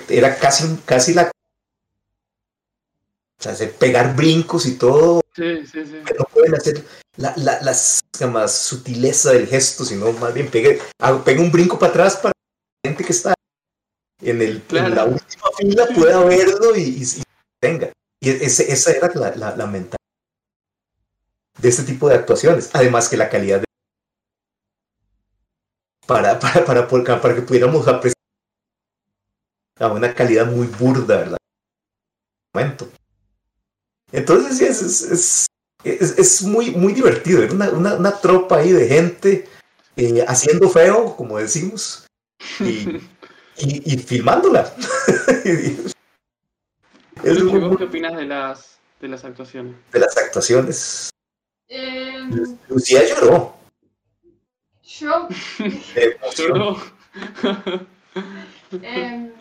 era 0.09 0.37
casi, 0.37 0.77
casi 0.85 1.13
la... 1.13 1.31
O 3.39 3.43
sea, 3.43 3.51
hacer 3.51 3.73
pegar 3.73 4.15
brincos 4.15 4.65
y 4.65 4.75
todo, 4.77 5.21
Sí, 5.35 5.65
sí, 5.67 5.85
sí. 5.85 6.01
que 6.05 6.13
no 6.13 6.23
pueden 6.33 6.55
hacer 6.55 6.83
la, 7.17 7.33
la, 7.37 7.61
las- 7.61 7.99
más 8.31 8.57
sutileza 8.57 9.31
del 9.33 9.45
gesto, 9.45 9.83
sino 9.83 10.09
más 10.13 10.33
bien 10.33 10.49
pegue, 10.49 10.79
hago- 11.01 11.21
pega 11.23 11.41
un 11.41 11.51
brinco 11.51 11.77
para 11.77 11.89
atrás 11.91 12.15
para 12.15 12.31
la 12.83 12.89
gente 12.89 13.03
que 13.03 13.11
está 13.11 13.33
en, 14.21 14.41
el, 14.41 14.61
Claro. 14.63 14.87
en 14.87 14.95
la 14.95 15.05
última 15.05 15.43
fila 15.57 15.87
pueda 15.95 16.23
verlo 16.23 16.75
y, 16.75 16.81
y, 16.81 17.03
y 17.03 17.23
tenga. 17.59 17.91
Y 18.19 18.29
ese- 18.29 18.71
esa 18.71 18.91
era 18.91 19.11
la, 19.13 19.35
la, 19.35 19.55
la 19.55 19.65
mentalidad 19.67 19.97
de 21.59 21.69
este 21.69 21.83
tipo 21.83 22.09
de 22.09 22.15
actuaciones. 22.15 22.69
Además 22.73 23.09
que 23.09 23.17
la 23.17 23.29
calidad 23.29 23.59
de- 23.59 23.65
para, 26.07 26.39
para, 26.39 26.65
para, 26.65 26.87
para, 26.87 27.21
para 27.21 27.35
que 27.35 27.41
pudiéramos 27.41 27.87
apreciar 27.87 28.15
a 29.79 29.87
una 29.87 30.13
calidad 30.13 30.45
muy 30.47 30.67
burda, 30.67 31.17
¿verdad? 31.17 31.37
Momento. 32.53 32.89
Entonces, 34.11 34.57
sí, 34.57 34.65
es, 34.65 34.81
es, 35.11 35.45
es, 35.83 36.17
es, 36.17 36.41
muy, 36.43 36.71
muy 36.71 36.93
divertido. 36.93 37.43
Era 37.43 37.53
una, 37.53 37.69
una, 37.71 37.95
una 37.95 38.11
tropa 38.21 38.57
ahí 38.59 38.71
de 38.71 38.87
gente 38.87 39.47
eh, 39.97 40.23
haciendo 40.27 40.69
feo, 40.69 41.15
como 41.17 41.37
decimos, 41.37 42.05
y, 42.61 43.01
y, 43.57 43.93
y 43.93 43.97
filmándola. 43.97 44.71
es 45.45 45.93
Luchi, 47.23 47.43
muy, 47.43 47.59
¿vos 47.59 47.69
muy- 47.69 47.77
qué 47.77 47.83
opinas 47.85 48.15
de 48.15 48.25
las, 48.25 48.79
de 48.99 49.07
las 49.07 49.23
actuaciones? 49.25 49.75
de 49.91 49.99
las 49.99 50.17
actuaciones. 50.17 51.09
Em, 51.67 52.57
Lucía 52.67 53.01
lloró. 53.07 53.55
yo, 54.83 55.27
de 55.95 56.17
emoción. 56.21 56.47
Lloró. 56.47 56.77
em, 58.81 59.31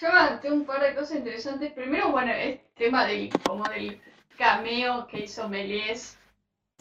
yo 0.00 0.08
anoté 0.08 0.50
un 0.50 0.64
par 0.64 0.82
de 0.82 0.94
cosas 0.94 1.16
interesantes. 1.18 1.72
Primero, 1.72 2.10
bueno, 2.10 2.32
el 2.32 2.60
tema 2.76 3.04
del, 3.06 3.30
como 3.44 3.64
del 3.68 4.00
cameo 4.38 5.06
que 5.06 5.24
hizo 5.24 5.48
Méliès, 5.48 6.16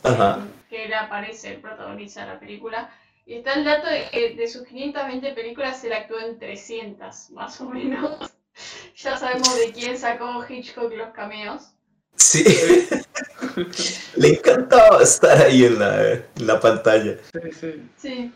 Ajá. 0.04 0.48
que 0.70 0.86
él 0.86 0.94
aparece, 0.94 1.56
él 1.56 1.60
protagoniza 1.62 2.26
la 2.26 2.40
película. 2.40 2.90
Y 3.30 3.36
está 3.36 3.54
el 3.54 3.64
dato 3.64 3.86
de 3.88 4.10
que 4.10 4.34
de 4.34 4.48
sus 4.48 4.66
520 4.66 5.34
películas 5.34 5.84
él 5.84 5.94
actuó 5.94 6.20
en 6.20 6.40
300, 6.40 7.30
más 7.30 7.62
o 7.62 7.66
menos. 7.70 8.34
ya 8.96 9.20
sabemos 9.20 9.56
de 9.56 9.72
quién 9.72 10.00
sacó 10.00 10.44
Hitchcock 10.50 10.92
los 10.94 11.10
cameos. 11.14 11.76
Sí. 12.16 12.44
Le 14.16 14.30
encantaba 14.30 15.04
estar 15.04 15.44
ahí 15.44 15.64
en 15.64 15.78
la, 15.78 16.12
en 16.14 16.26
la 16.38 16.60
pantalla. 16.60 17.18
Sí, 17.32 17.52
sí. 17.52 17.90
Sí. 17.98 18.34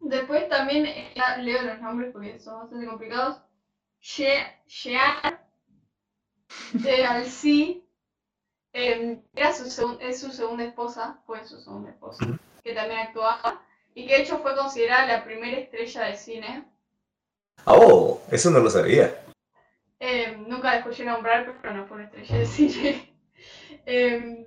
Después 0.00 0.48
también 0.48 0.86
ya 1.14 1.36
leo 1.36 1.60
los 1.60 1.78
nombres 1.82 2.12
porque 2.14 2.40
son 2.40 2.60
bastante 2.60 2.86
complicados. 2.86 3.42
She- 4.00 4.56
Shean 4.66 5.38
de 6.72 7.04
Alcy 7.04 7.84
eh, 8.72 9.20
era 9.34 9.52
su 9.52 9.98
es 10.00 10.18
su 10.18 10.32
segunda 10.32 10.64
esposa, 10.64 11.20
fue 11.26 11.44
su 11.44 11.60
segunda 11.60 11.90
esposa, 11.90 12.26
que 12.64 12.72
también 12.72 13.00
actuaba 13.00 13.62
y 13.94 14.06
que 14.06 14.14
de 14.16 14.22
hecho 14.22 14.38
fue 14.38 14.56
considerada 14.56 15.06
la 15.06 15.24
primera 15.24 15.58
estrella 15.58 16.04
de 16.06 16.16
cine. 16.16 16.64
Oh, 17.64 18.20
eso 18.30 18.50
no 18.50 18.58
lo 18.60 18.70
sabía. 18.70 19.14
Eh, 20.00 20.36
nunca 20.48 20.70
la 20.72 20.78
escuché 20.78 21.04
nombrar, 21.04 21.58
pero 21.62 21.74
no 21.74 21.86
fue 21.86 21.96
una 21.98 22.06
estrella 22.06 22.38
de 22.38 22.46
cine. 22.46 23.08
Eh, 23.86 24.46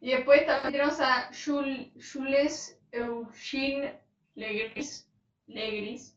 y 0.00 0.12
después 0.12 0.46
también 0.46 0.72
tenemos 0.72 1.00
a 1.00 1.30
Jul- 1.32 1.90
Jules 2.00 2.78
Eugene 2.92 3.98
Legris, 4.36 5.08
Legris 5.48 6.14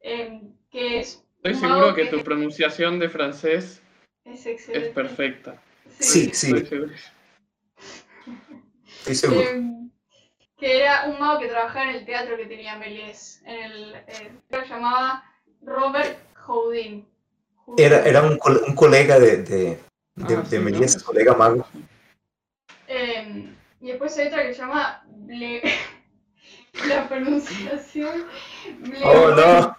eh, 0.00 0.40
que 0.70 0.98
es 0.98 1.24
Estoy 1.36 1.54
seguro 1.54 1.94
que 1.94 2.06
tu 2.06 2.24
pronunciación 2.24 2.98
de 2.98 3.08
francés 3.08 3.80
es 4.24 4.44
excelente. 4.46 4.88
es 4.88 4.94
perfecta. 4.94 5.62
Sí, 6.00 6.30
sí. 6.34 6.48
Estoy 6.52 6.66
seguro. 6.66 6.92
Estoy 8.98 9.14
seguro. 9.14 9.48
Que 10.60 10.82
era 10.84 11.06
un 11.06 11.18
mago 11.18 11.40
que 11.40 11.48
trabajaba 11.48 11.90
en 11.90 11.96
el 11.96 12.04
teatro 12.04 12.36
que 12.36 12.46
tenía 12.46 12.76
Méliès. 12.76 13.42
En 13.46 13.62
el, 13.72 13.94
eh, 14.06 14.30
se 14.50 14.66
llamaba 14.66 15.24
Robert 15.62 16.18
Houdin. 16.46 17.08
Houdin. 17.64 17.84
Era, 17.84 18.04
era 18.04 18.22
un, 18.22 18.38
un 18.66 18.74
colega 18.74 19.18
de, 19.18 19.38
de, 19.38 19.78
de, 20.16 20.34
Ah, 20.36 20.42
de 20.42 20.44
sí, 20.44 20.58
¿no? 20.58 20.64
Méliès, 20.64 21.02
colega 21.02 21.34
mago. 21.34 21.66
Eh, 22.88 23.54
y 23.80 23.88
después 23.88 24.18
hay 24.18 24.26
otra 24.26 24.42
que 24.42 24.52
se 24.54 24.60
llama 24.60 25.02
Ble... 25.06 25.62
la 26.88 27.08
pronunciación 27.08 28.26
Ble... 28.80 29.00
Oh, 29.02 29.30
no. 29.30 29.76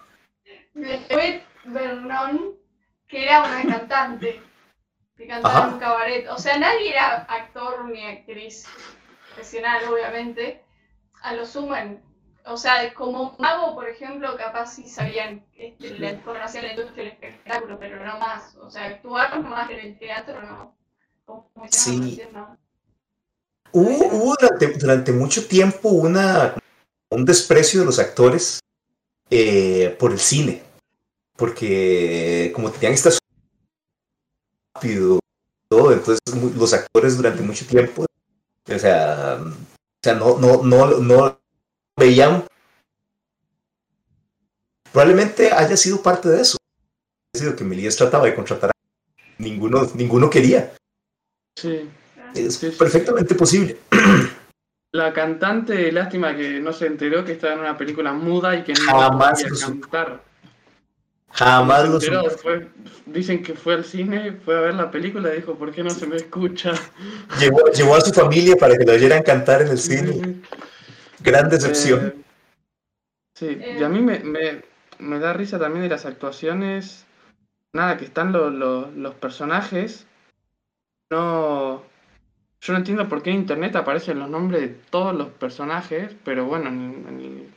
Bleuet 0.74 1.44
Vernon, 1.64 2.56
que 3.06 3.24
era 3.24 3.44
una 3.44 3.62
cantante 3.62 4.40
que 5.16 5.26
cantaba 5.26 5.58
Ajá. 5.58 5.68
en 5.68 5.74
un 5.74 5.80
cabaret. 5.80 6.28
O 6.28 6.38
sea, 6.38 6.58
nadie 6.58 6.90
era 6.90 7.22
actor 7.24 7.84
ni 7.84 8.04
actriz 8.04 8.66
profesional, 9.28 9.84
obviamente. 9.88 10.62
A 11.22 11.34
lo 11.34 11.46
suman. 11.46 12.02
O 12.44 12.56
sea, 12.56 12.92
como 12.94 13.36
mago, 13.38 13.74
por 13.74 13.88
ejemplo, 13.88 14.36
capaz 14.36 14.74
sí 14.74 14.88
sabían, 14.88 15.44
este, 15.56 15.98
la, 15.98 16.20
conocían 16.22 16.64
la 16.64 16.72
industria 16.72 17.04
del 17.04 17.12
espectáculo, 17.12 17.78
pero 17.78 18.04
no 18.04 18.18
más. 18.18 18.56
O 18.56 18.68
sea, 18.68 18.86
actuar 18.86 19.40
más 19.42 19.70
en 19.70 19.78
el 19.78 19.98
teatro, 19.98 20.42
no. 20.42 20.76
Como 21.24 21.48
Sí. 21.70 22.20
no. 22.32 22.58
Hubo, 23.70 24.06
hubo 24.08 24.34
durante, 24.38 24.66
durante 24.78 25.12
mucho 25.12 25.46
tiempo 25.46 25.90
una, 25.90 26.56
un 27.10 27.24
desprecio 27.24 27.80
de 27.80 27.86
los 27.86 27.98
actores 27.98 28.60
eh, 29.30 29.96
por 29.98 30.12
el 30.12 30.18
cine. 30.18 30.62
Porque 31.36 32.52
como 32.54 32.70
tenían 32.70 32.92
estas 32.92 33.18
rápido 34.74 35.18
todo, 35.68 35.92
entonces 35.92 36.20
los 36.56 36.74
actores 36.74 37.16
durante 37.16 37.42
mucho 37.42 37.66
tiempo, 37.66 38.04
o 38.04 38.78
sea, 38.78 39.40
sea 40.02 40.14
no, 40.14 40.38
no, 40.38 40.62
no, 40.62 40.98
no 40.98 41.40
veían. 41.96 42.44
Probablemente 44.90 45.52
haya 45.52 45.76
sido 45.76 46.02
parte 46.02 46.28
de 46.28 46.42
eso. 46.42 46.58
Ha 47.34 47.38
sido 47.38 47.56
que 47.56 47.64
Melías 47.64 47.96
trataba 47.96 48.26
de 48.26 48.34
contratar 48.34 48.70
a 48.70 48.72
ninguno, 49.38 49.88
ninguno 49.94 50.28
quería. 50.28 50.74
Sí. 51.56 51.88
Es 52.34 52.58
perfectamente 52.58 53.34
posible. 53.34 53.78
La 54.92 55.12
cantante, 55.14 55.90
lástima 55.90 56.36
que 56.36 56.60
no 56.60 56.72
se 56.72 56.86
enteró 56.86 57.24
que 57.24 57.32
estaba 57.32 57.54
en 57.54 57.60
una 57.60 57.78
película 57.78 58.12
muda 58.12 58.54
y 58.54 58.62
que 58.62 58.74
no 58.74 59.18
podía 59.18 59.48
cantar. 59.58 60.31
Jamás 61.34 61.88
lo 61.88 61.98
después 61.98 62.66
dicen 63.06 63.42
que 63.42 63.54
fue 63.54 63.74
al 63.74 63.84
cine, 63.84 64.32
fue 64.44 64.56
a 64.56 64.60
ver 64.60 64.74
la 64.74 64.90
película 64.90 65.32
y 65.32 65.36
dijo, 65.36 65.54
¿por 65.54 65.72
qué 65.72 65.82
no 65.82 65.90
se 65.90 66.06
me 66.06 66.16
escucha? 66.16 66.72
Llevó, 67.40 67.96
a 67.96 68.00
su 68.00 68.12
familia 68.12 68.54
para 68.56 68.76
que 68.76 68.84
lo 68.84 68.92
oyeran 68.92 69.22
cantar 69.22 69.62
en 69.62 69.68
el 69.68 69.78
cine. 69.78 70.40
Gran 71.20 71.48
decepción. 71.48 72.06
Eh, 72.06 72.22
sí, 73.34 73.58
y 73.78 73.82
a 73.82 73.88
mí 73.88 74.00
me, 74.00 74.18
me, 74.20 74.62
me 74.98 75.18
da 75.18 75.32
risa 75.32 75.58
también 75.58 75.82
de 75.82 75.88
las 75.88 76.04
actuaciones. 76.04 77.06
Nada, 77.72 77.96
que 77.96 78.04
están 78.04 78.32
los, 78.32 78.52
los, 78.52 78.92
los 78.94 79.14
personajes. 79.14 80.06
No. 81.10 81.82
Yo 82.60 82.72
no 82.72 82.78
entiendo 82.78 83.08
por 83.08 83.22
qué 83.22 83.30
en 83.30 83.36
internet 83.36 83.74
aparecen 83.74 84.18
los 84.18 84.28
nombres 84.28 84.60
de 84.60 84.68
todos 84.68 85.14
los 85.14 85.28
personajes, 85.28 86.14
pero 86.24 86.44
bueno, 86.44 86.70
ni- 86.70 86.94
ni- 87.10 87.48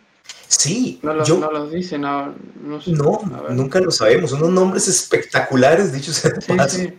sí, 0.48 1.00
no, 1.04 1.14
los, 1.14 1.28
yo 1.28 1.38
no 1.38 1.52
los 1.52 1.72
dice, 1.72 1.98
no, 1.98 2.34
no 2.64 2.82
sé. 2.82 2.92
nunca 2.92 3.80
lo 3.80 3.92
sabemos. 3.92 4.32
Unos 4.34 4.50
nombres 4.50 4.88
espectaculares, 4.88 5.92
dichos 5.94 6.16
sea 6.16 6.32
de 6.32 6.42
Sí, 6.42 6.54
paso. 6.56 6.78
sí. 6.78 6.94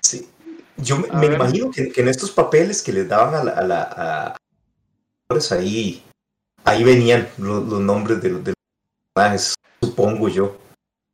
Sí. 0.00 0.28
Yo 0.76 0.98
me, 0.98 1.08
A 1.10 1.14
me 1.18 1.28
ver. 1.28 1.38
imagino 1.38 1.70
que, 1.70 1.90
que 1.90 2.00
en 2.00 2.08
estos 2.08 2.30
papeles 2.30 2.82
que 2.82 2.92
les 2.92 3.08
daban 3.08 3.34
a 3.34 3.44
la, 3.44 3.52
a 3.52 3.62
la 3.62 3.82
a- 3.82 4.36
ahí, 5.52 6.02
ahí 6.64 6.84
venían 6.84 7.28
los, 7.38 7.66
los 7.66 7.80
nombres 7.80 8.20
de, 8.22 8.30
los- 8.30 8.44
de 8.44 8.50
los 8.50 8.56
personajes, 9.14 9.54
supongo 9.82 10.28
yo. 10.28 10.56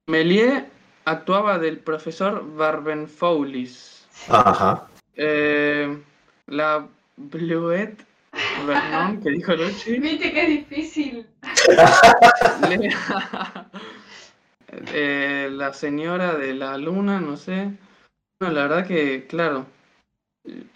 Melie 0.08 0.64
actuaba 1.04 1.58
del 1.58 1.78
profesor 1.78 2.44
Barbenfoulis. 2.56 4.04
Ajá. 4.28 4.88
Eh, 5.14 6.02
la 6.46 6.86
Bluette 7.16 8.04
Vernon, 8.66 9.20
que 9.22 9.30
dijo 9.30 9.54
Luchi. 9.54 9.98
Viste 9.98 10.32
que 10.32 10.42
es 10.42 10.48
difícil. 10.48 11.26
Eh, 14.92 15.48
la 15.50 15.72
señora 15.72 16.36
de 16.36 16.54
la 16.54 16.78
luna, 16.78 17.20
no 17.20 17.36
sé. 17.36 17.72
No, 18.40 18.50
la 18.50 18.68
verdad 18.68 18.86
que, 18.86 19.26
claro. 19.26 19.66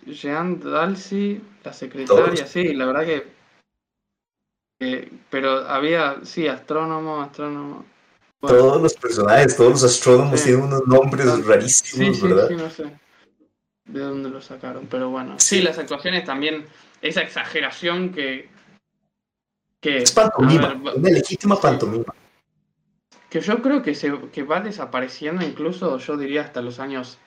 Jean 0.05 0.59
Dalsy, 0.59 1.41
la 1.63 1.73
secretaria, 1.73 2.35
Todos. 2.35 2.49
sí, 2.51 2.75
la 2.75 2.87
verdad 2.87 3.07
que, 3.07 3.29
Pero 5.31 5.59
había, 5.69 6.17
sí, 6.25 6.49
astrónomo, 6.49 7.23
astrónomo. 7.23 7.85
Bueno, 8.43 8.59
Todos 8.59 8.83
los 8.83 8.95
personajes, 8.95 9.57
todos 9.57 9.71
los 9.71 9.85
astrónomos 9.85 10.41
Sí. 10.41 10.47
tienen 10.49 10.65
unos 10.65 10.85
nombres 10.89 11.31
Sí, 11.33 11.43
rarísimos, 11.43 12.17
sí, 12.19 12.27
¿verdad? 12.27 12.49
sí, 12.49 12.55
no 12.57 12.71
sé 12.71 12.85
de 13.87 14.01
dónde 14.01 14.31
lo 14.31 14.41
sacaron, 14.41 14.87
pero 14.87 15.11
bueno. 15.11 15.35
Sí, 15.39 15.61
las 15.61 15.79
actuaciones 15.79 16.25
también, 16.25 16.65
esa 17.05 17.21
exageración 17.23 18.13
que. 18.13 18.49
que 19.81 19.99
Es 19.99 20.13
pantomima, 20.13 20.69
ver, 20.75 20.95
una 20.97 21.11
legítima 21.11 21.61
pantomima. 21.61 22.13
Que 23.29 23.41
yo 23.41 23.61
creo 23.63 23.83
que, 23.83 23.95
se, 23.95 24.13
que 24.33 24.43
va 24.43 24.61
desapareciendo 24.61 25.45
incluso, 25.45 25.99
yo 25.99 26.17
diría, 26.17 26.43
hasta 26.43 26.63
los 26.63 26.79
años 26.81 27.19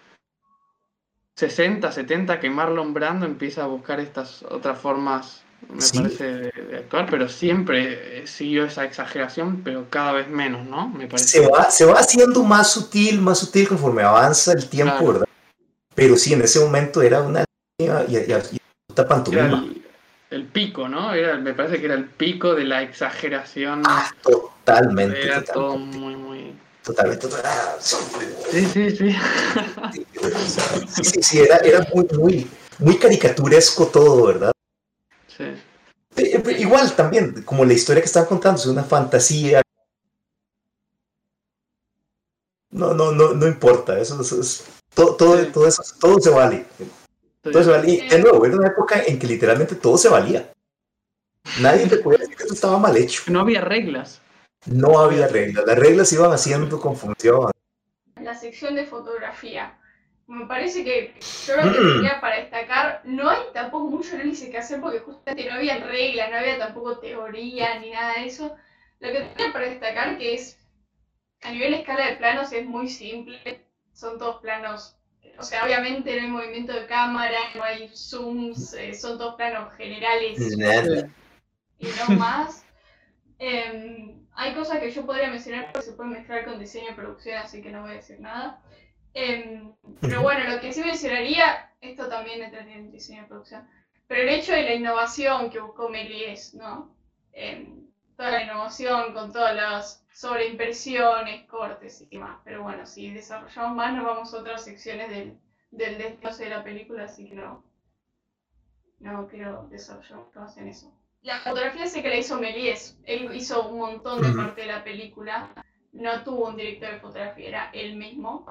60, 1.35 1.91
70, 1.91 2.39
que 2.39 2.49
Marlon 2.49 2.93
Brando 2.93 3.25
empieza 3.25 3.63
a 3.63 3.67
buscar 3.67 3.99
estas 3.99 4.41
otras 4.43 4.79
formas, 4.79 5.43
me 5.69 5.81
Sí. 5.81 5.97
parece, 5.99 6.23
de, 6.23 6.51
de 6.51 6.77
actuar, 6.77 7.07
pero 7.11 7.29
siempre 7.29 8.21
eh, 8.23 8.27
siguió 8.27 8.65
esa 8.65 8.85
exageración, 8.85 9.61
pero 9.63 9.89
cada 9.89 10.13
vez 10.13 10.27
menos, 10.29 10.65
¿no? 10.65 10.87
Me 10.89 11.05
parece. 11.07 11.27
Se 11.41 11.47
va, 11.47 11.69
se 11.69 11.85
va 11.85 11.99
haciendo 11.99 12.43
más 12.43 12.71
sutil, 12.71 13.21
más 13.21 13.37
sutil 13.39 13.67
conforme 13.67 14.01
avanza 14.01 14.53
el 14.53 14.67
tiempo, 14.67 14.95
Claro. 14.97 15.11
¿verdad? 15.13 15.27
Pero 15.93 16.15
sí, 16.15 16.33
en 16.33 16.41
ese 16.41 16.59
momento 16.59 17.01
era 17.01 17.21
una 17.21 17.43
y, 17.79 17.83
y, 17.85 18.17
y- 18.17 18.57
Era 19.01 19.07
pantomima. 19.07 19.63
el, 19.63 19.85
el 20.29 20.45
pico, 20.45 20.87
¿no? 20.87 21.13
Era, 21.13 21.37
me 21.37 21.53
parece 21.53 21.79
que 21.79 21.85
era 21.85 21.95
el 21.95 22.05
pico 22.05 22.55
de 22.55 22.63
la 22.65 22.81
exageración. 22.81 23.83
Ah, 23.85 24.11
totalmente, 24.21 25.23
era 25.23 25.43
todo 25.43 25.69
totalmente, 25.73 25.97
muy, 25.97 26.15
muy... 26.15 26.53
totalmente. 26.83 27.27
Ah, 27.43 27.75
sí, 27.79 27.95
Sí, 28.51 28.65
sí, 28.65 28.91
sí. 28.91 29.15
Sí, 30.95 31.03
sí, 31.03 31.23
sí, 31.23 31.39
era, 31.39 31.57
era 31.57 31.85
muy, 31.93 32.05
muy, 32.17 32.47
muy 32.79 32.97
caricaturesco 32.97 33.87
todo, 33.87 34.25
¿verdad? 34.27 34.51
sí. 35.27 35.45
Eh, 36.15 36.43
Igual 36.57 36.95
también, 36.95 37.43
como 37.43 37.63
la 37.63 37.73
historia 37.73 38.01
que 38.01 38.07
están 38.07 38.25
contando, 38.25 38.59
es 38.59 38.65
una 38.65 38.83
fantasía. 38.83 39.61
No, 42.71 42.93
no, 42.93 43.11
no, 43.11 43.33
no 43.33 43.47
importa, 43.47 43.99
eso, 43.99 44.19
eso 44.21 44.41
es, 44.41 44.65
todo, 44.93 45.15
todo, 45.15 45.45
todo, 45.47 45.67
eso, 45.67 45.81
todo 45.99 46.19
se 46.19 46.29
vale. 46.31 46.65
Se 47.53 47.69
vale. 47.71 47.89
Y 47.89 48.07
de 48.07 48.19
nuevo, 48.19 48.45
era 48.45 48.55
una 48.55 48.67
época 48.67 49.03
en 49.05 49.17
que 49.19 49.27
literalmente 49.27 49.75
todo 49.75 49.97
se 49.97 50.09
valía. 50.09 50.51
Nadie 51.61 51.87
te 51.87 51.97
podía 51.97 52.19
decir 52.19 52.35
que 52.35 52.43
eso 52.43 52.53
estaba 52.53 52.77
mal 52.77 52.95
hecho. 52.97 53.23
No 53.27 53.41
había 53.41 53.61
reglas. 53.61 54.21
No 54.65 54.99
había 54.99 55.27
reglas, 55.27 55.65
las 55.65 55.79
reglas 55.79 56.11
iban 56.13 56.31
haciendo 56.31 56.79
con 56.79 56.95
función. 56.95 57.51
La 58.21 58.35
sección 58.35 58.75
de 58.75 58.85
fotografía. 58.85 59.77
Me 60.27 60.45
parece 60.45 60.83
que 60.83 61.13
yo 61.47 61.55
lo 61.55 61.71
que 61.71 61.79
Mm. 61.79 61.93
tenía 61.93 62.19
para 62.19 62.35
destacar, 62.37 63.01
no 63.05 63.29
hay 63.29 63.39
tampoco 63.53 63.87
mucho 63.87 64.15
análisis 64.15 64.49
que 64.49 64.57
hacer 64.57 64.81
porque 64.81 64.99
justamente 64.99 65.49
no 65.49 65.55
había 65.55 65.77
reglas, 65.77 66.29
no 66.29 66.37
había 66.37 66.57
tampoco 66.57 66.99
teoría 66.99 67.79
ni 67.79 67.91
nada 67.91 68.15
de 68.15 68.25
eso. 68.25 68.53
Lo 68.99 69.09
que 69.09 69.21
tenía 69.21 69.53
para 69.53 69.69
destacar 69.69 70.17
que 70.17 70.33
es, 70.33 70.57
a 71.43 71.51
nivel 71.51 71.75
escala 71.75 72.07
de 72.07 72.17
planos 72.17 72.51
es 72.51 72.65
muy 72.65 72.89
simple, 72.89 73.65
son 73.93 74.17
todos 74.19 74.41
planos, 74.41 74.96
o 75.37 75.43
sea, 75.43 75.65
obviamente 75.65 76.15
no 76.15 76.21
hay 76.21 76.31
movimiento 76.31 76.73
de 76.73 76.87
cámara, 76.87 77.37
no 77.55 77.63
hay 77.63 77.89
zooms, 77.89 78.73
eh, 78.73 78.93
son 78.93 79.17
todos 79.17 79.35
planos 79.35 79.73
generales 79.75 80.57
Nada. 80.57 81.09
y 81.79 81.87
no 81.87 82.15
más. 82.15 82.65
Em, 83.39 84.25
hay 84.33 84.53
cosas 84.55 84.79
que 84.79 84.91
yo 84.91 85.05
podría 85.05 85.29
mencionar 85.29 85.71
que 85.71 85.81
se 85.81 85.93
pueden 85.93 86.13
mezclar 86.13 86.45
con 86.45 86.59
diseño 86.59 86.91
y 86.91 86.95
producción, 86.95 87.37
así 87.37 87.61
que 87.61 87.69
no 87.71 87.81
voy 87.81 87.91
a 87.91 87.95
decir 87.95 88.19
nada. 88.19 88.61
Em, 89.13 89.73
pero 90.01 90.21
bueno, 90.21 90.49
lo 90.49 90.59
que 90.59 90.73
sí 90.73 90.81
mencionaría, 90.81 91.71
esto 91.81 92.07
también 92.07 92.41
entra 92.41 92.61
en 92.61 92.91
diseño 92.91 93.23
y 93.23 93.27
producción, 93.27 93.67
pero 94.07 94.21
el 94.21 94.29
hecho 94.29 94.53
de 94.53 94.63
la 94.63 94.73
innovación 94.73 95.49
que 95.49 95.59
buscó 95.59 95.89
Méliès, 95.89 96.53
¿no? 96.55 96.95
Em, 97.33 97.87
toda 98.15 98.31
la 98.31 98.43
innovación 98.43 99.13
con 99.13 99.31
todas 99.31 99.55
las 99.55 100.06
sobreimpresiones, 100.17 101.45
cortes 101.45 102.01
y 102.01 102.15
demás. 102.15 102.39
Pero 102.43 102.63
bueno, 102.63 102.87
si 102.87 103.11
desarrollamos 103.11 103.75
más, 103.75 103.93
nos 103.93 104.03
vamos 104.05 104.33
a 104.33 104.37
otras 104.37 104.63
secciones 104.63 105.09
del, 105.09 105.37
del 105.69 105.99
desglose 105.99 106.45
de 106.45 106.49
la 106.49 106.63
película, 106.63 107.03
así 107.03 107.29
que 107.29 107.35
no, 107.35 107.63
no 108.99 109.27
quiero 109.27 109.67
desarrollar 109.69 110.25
más 110.33 110.57
en 110.57 110.69
eso. 110.69 110.91
La 111.21 111.39
fotografía 111.41 111.85
sé 111.85 112.01
que 112.01 112.09
la 112.09 112.17
hizo 112.17 112.39
Méliès. 112.39 112.97
Él 113.03 113.29
hizo 113.35 113.67
un 113.69 113.77
montón 113.77 114.21
de 114.21 114.31
parte 114.41 114.61
de 114.61 114.67
la 114.67 114.83
película. 114.83 115.49
No 115.91 116.23
tuvo 116.23 116.47
un 116.47 116.57
director 116.57 116.93
de 116.93 116.99
fotografía, 116.99 117.47
era 117.49 117.69
él 117.73 117.95
mismo. 117.95 118.45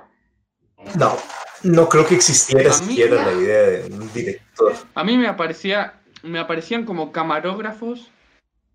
Eh, 0.79 0.93
No, 0.97 1.17
no 1.65 1.89
creo 1.89 2.07
que 2.07 2.15
existiera 2.15 2.73
siquiera 2.73 3.27
la 3.27 3.33
idea 3.33 3.63
de 3.63 3.93
un 3.93 4.13
director. 4.13 4.73
A 4.95 5.03
mí 5.03 5.17
me 5.17 5.27
aparecía, 5.27 6.01
me 6.23 6.39
aparecían 6.39 6.85
como 6.85 7.11
camarógrafos 7.11 8.09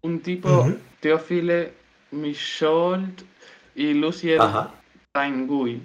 un 0.01 0.19
tipo 0.21 0.49
Ujú. 0.49 0.79
Teófile 0.99 1.80
Michaud 2.11 2.99
y 3.75 3.93
Lucien 3.93 4.41
Ajá. 4.41 4.73
Tanguy. 5.11 5.81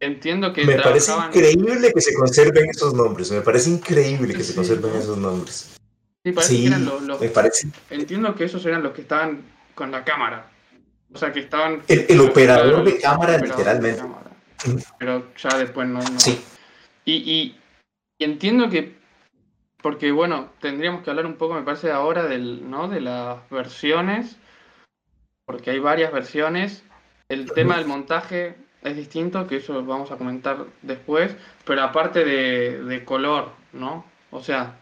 Entiendo 0.00 0.52
que 0.52 0.64
Me 0.64 0.78
parece 0.80 1.12
increíble 1.14 1.92
que 1.92 2.00
se 2.00 2.14
conserven 2.14 2.68
esos 2.70 2.92
nombres. 2.94 3.30
Me 3.30 3.40
parece 3.40 3.70
increíble 3.70 4.34
que 4.34 4.42
se 4.42 4.54
conserven 4.54 4.94
esos 4.96 5.16
nombres. 5.16 5.76
Sí, 6.24 6.32
parece 6.32 6.56
que 6.56 6.66
eran 6.66 6.84
los, 6.84 7.02
los- 7.02 7.20
me 7.20 7.28
parece. 7.28 7.68
Entiendo 7.90 8.34
que 8.34 8.44
esos 8.44 8.64
eran 8.66 8.82
los 8.82 8.92
que 8.92 9.02
estaban 9.02 9.42
con 9.74 9.90
la 9.90 10.04
cámara. 10.04 10.50
O 11.14 11.18
sea, 11.18 11.32
que 11.32 11.40
estaban. 11.40 11.82
El, 11.88 12.06
el 12.08 12.20
operador 12.20 12.84
de 12.84 12.98
cámara, 12.98 13.36
operador 13.36 13.40
de 13.42 13.48
literalmente. 13.48 14.00
cámara. 14.00 14.30
Pero 14.98 15.26
ya 15.36 15.58
después 15.58 15.86
no. 15.88 16.00
no. 16.00 16.20
Sí. 16.20 16.40
Y, 17.04 17.12
y- 17.14 17.58
y 18.18 18.24
entiendo 18.24 18.68
que, 18.70 18.94
porque 19.82 20.10
bueno, 20.12 20.50
tendríamos 20.60 21.02
que 21.02 21.10
hablar 21.10 21.26
un 21.26 21.34
poco, 21.34 21.54
me 21.54 21.62
parece, 21.62 21.90
ahora 21.90 22.24
del, 22.24 22.68
¿no? 22.70 22.88
de 22.88 23.00
las 23.00 23.48
versiones, 23.50 24.36
porque 25.46 25.70
hay 25.70 25.78
varias 25.78 26.12
versiones. 26.12 26.82
El 27.28 27.50
tema 27.52 27.76
del 27.78 27.86
montaje 27.86 28.54
es 28.82 28.96
distinto, 28.96 29.46
que 29.46 29.56
eso 29.56 29.72
lo 29.74 29.84
vamos 29.84 30.10
a 30.10 30.16
comentar 30.16 30.64
después, 30.82 31.34
pero 31.64 31.82
aparte 31.82 32.24
de, 32.24 32.82
de 32.84 33.04
color, 33.04 33.50
¿no? 33.72 34.04
O 34.30 34.42
sea, 34.42 34.76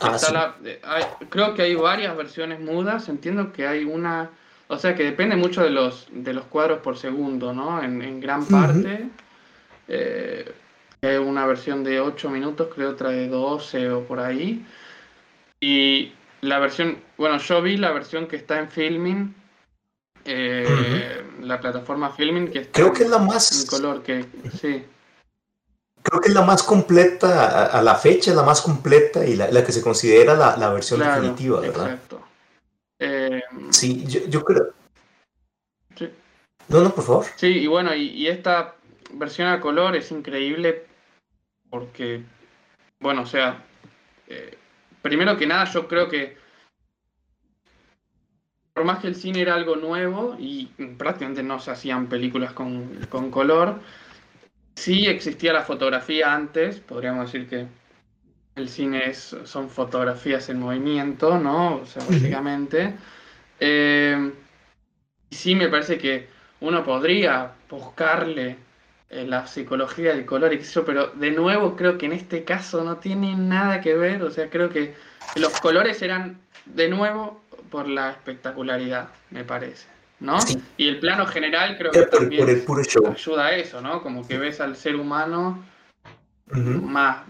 Ah, 0.00 0.16
sí. 0.18 0.32
la- 0.32 0.54
eh, 0.64 0.80
hay- 0.84 1.04
creo 1.30 1.54
que 1.54 1.62
hay 1.62 1.74
varias 1.74 2.16
versiones 2.16 2.60
mudas, 2.60 3.08
entiendo 3.08 3.52
que 3.52 3.66
hay 3.66 3.84
una 3.84 4.30
O 4.68 4.78
sea 4.78 4.94
que 4.94 5.02
depende 5.02 5.34
mucho 5.34 5.64
de 5.64 5.70
los, 5.70 6.06
de 6.12 6.32
los 6.32 6.44
cuadros 6.44 6.78
por 6.78 6.96
segundo, 6.96 7.52
¿no? 7.52 7.82
En, 7.82 8.00
en 8.02 8.20
gran 8.20 8.46
parte. 8.46 9.08
Eh, 9.88 10.48
hay 11.02 11.16
una 11.16 11.44
versión 11.44 11.82
de 11.82 12.00
8 12.00 12.30
minutos, 12.30 12.68
creo 12.72 12.90
otra 12.90 13.08
de 13.10 13.26
12 13.26 13.90
o 13.90 14.04
por 14.04 14.20
ahí. 14.20 14.64
Y 15.60 16.12
la 16.42 16.60
versión, 16.60 16.98
bueno, 17.18 17.38
yo 17.38 17.60
vi 17.62 17.78
la 17.78 17.90
versión 17.90 18.28
que 18.28 18.36
está 18.36 18.60
en 18.60 18.68
Filming, 18.68 19.34
eh, 20.24 21.24
la 21.42 21.60
plataforma 21.60 22.10
Filming, 22.12 22.50
que 22.50 22.60
está 22.60 22.72
Creo 22.72 22.92
que 22.92 23.04
es 23.04 23.10
la 23.10 23.18
más... 23.18 23.62
en 23.62 23.66
color, 23.68 24.02
que 24.02 24.24
sí. 24.60 24.84
Creo 26.02 26.20
que 26.20 26.28
es 26.28 26.34
la 26.34 26.42
más 26.42 26.62
completa, 26.62 27.66
a, 27.66 27.78
a 27.78 27.82
la 27.82 27.94
fecha 27.94 28.32
la 28.34 28.42
más 28.42 28.62
completa 28.62 29.24
y 29.26 29.36
la, 29.36 29.50
la 29.50 29.64
que 29.64 29.72
se 29.72 29.82
considera 29.82 30.34
la, 30.34 30.56
la 30.56 30.70
versión 30.70 31.00
Claro, 31.00 31.20
definitiva, 31.20 31.60
¿verdad? 31.60 31.90
exacto. 31.92 32.22
Eh, 32.98 33.42
Sí, 33.70 34.04
yo, 34.06 34.20
yo 34.26 34.44
creo... 34.44 34.72
sí. 35.96 36.08
No, 36.68 36.80
no, 36.82 36.94
por 36.94 37.04
favor. 37.04 37.26
Sí, 37.36 37.46
y 37.48 37.66
bueno, 37.66 37.94
y, 37.94 38.08
y 38.10 38.28
esta 38.28 38.76
versión 39.12 39.48
a 39.48 39.60
color 39.60 39.96
es 39.96 40.10
increíble 40.10 40.86
porque, 41.68 42.22
bueno, 43.00 43.22
o 43.22 43.26
sea, 43.26 43.62
eh, 44.28 44.56
primero 45.02 45.36
que 45.36 45.46
nada 45.46 45.64
yo 45.64 45.86
creo 45.88 46.08
que 46.08 46.36
por 48.80 48.86
más 48.86 49.00
que 49.00 49.08
el 49.08 49.14
cine 49.14 49.42
era 49.42 49.56
algo 49.56 49.76
nuevo 49.76 50.36
y 50.38 50.64
prácticamente 50.96 51.42
no 51.42 51.60
se 51.60 51.70
hacían 51.70 52.06
películas 52.06 52.54
con, 52.54 52.88
con 53.10 53.30
color, 53.30 53.78
sí 54.74 55.06
existía 55.06 55.52
la 55.52 55.64
fotografía 55.64 56.34
antes, 56.34 56.80
podríamos 56.80 57.30
decir 57.30 57.46
que 57.46 57.66
el 58.56 58.70
cine 58.70 59.10
es, 59.10 59.36
son 59.44 59.68
fotografías 59.68 60.48
en 60.48 60.60
movimiento, 60.60 61.38
¿no? 61.38 61.76
O 61.76 61.84
sea, 61.84 62.02
básicamente. 62.08 62.94
Eh, 63.60 64.32
sí 65.30 65.54
me 65.54 65.68
parece 65.68 65.98
que 65.98 66.28
uno 66.62 66.82
podría 66.82 67.52
buscarle 67.68 68.56
eh, 69.10 69.26
la 69.26 69.46
psicología 69.46 70.14
del 70.14 70.24
color 70.24 70.54
y 70.54 70.60
yo, 70.60 70.86
pero 70.86 71.08
de 71.08 71.32
nuevo 71.32 71.76
creo 71.76 71.98
que 71.98 72.06
en 72.06 72.14
este 72.14 72.44
caso 72.44 72.82
no 72.82 72.96
tiene 72.96 73.36
nada 73.36 73.82
que 73.82 73.92
ver, 73.92 74.22
o 74.22 74.30
sea, 74.30 74.48
creo 74.48 74.70
que 74.70 74.94
los 75.36 75.60
colores 75.60 76.00
eran 76.00 76.40
de 76.64 76.88
nuevo 76.88 77.42
por 77.70 77.88
la 77.88 78.10
espectacularidad, 78.10 79.08
me 79.30 79.44
parece, 79.44 79.86
¿no? 80.18 80.40
Sí. 80.40 80.60
Y 80.76 80.88
el 80.88 80.98
plano 81.00 81.24
general 81.26 81.78
creo 81.78 81.90
que 81.92 82.02
por, 82.02 82.18
también 82.20 82.42
por 82.42 82.50
el 82.50 82.62
puro 82.62 82.82
show. 82.84 83.06
ayuda 83.06 83.46
a 83.46 83.52
eso, 83.56 83.80
¿no? 83.80 84.02
Como 84.02 84.26
que 84.26 84.38
ves 84.38 84.60
al 84.60 84.76
ser 84.76 84.96
humano 84.96 85.64
más 86.52 87.22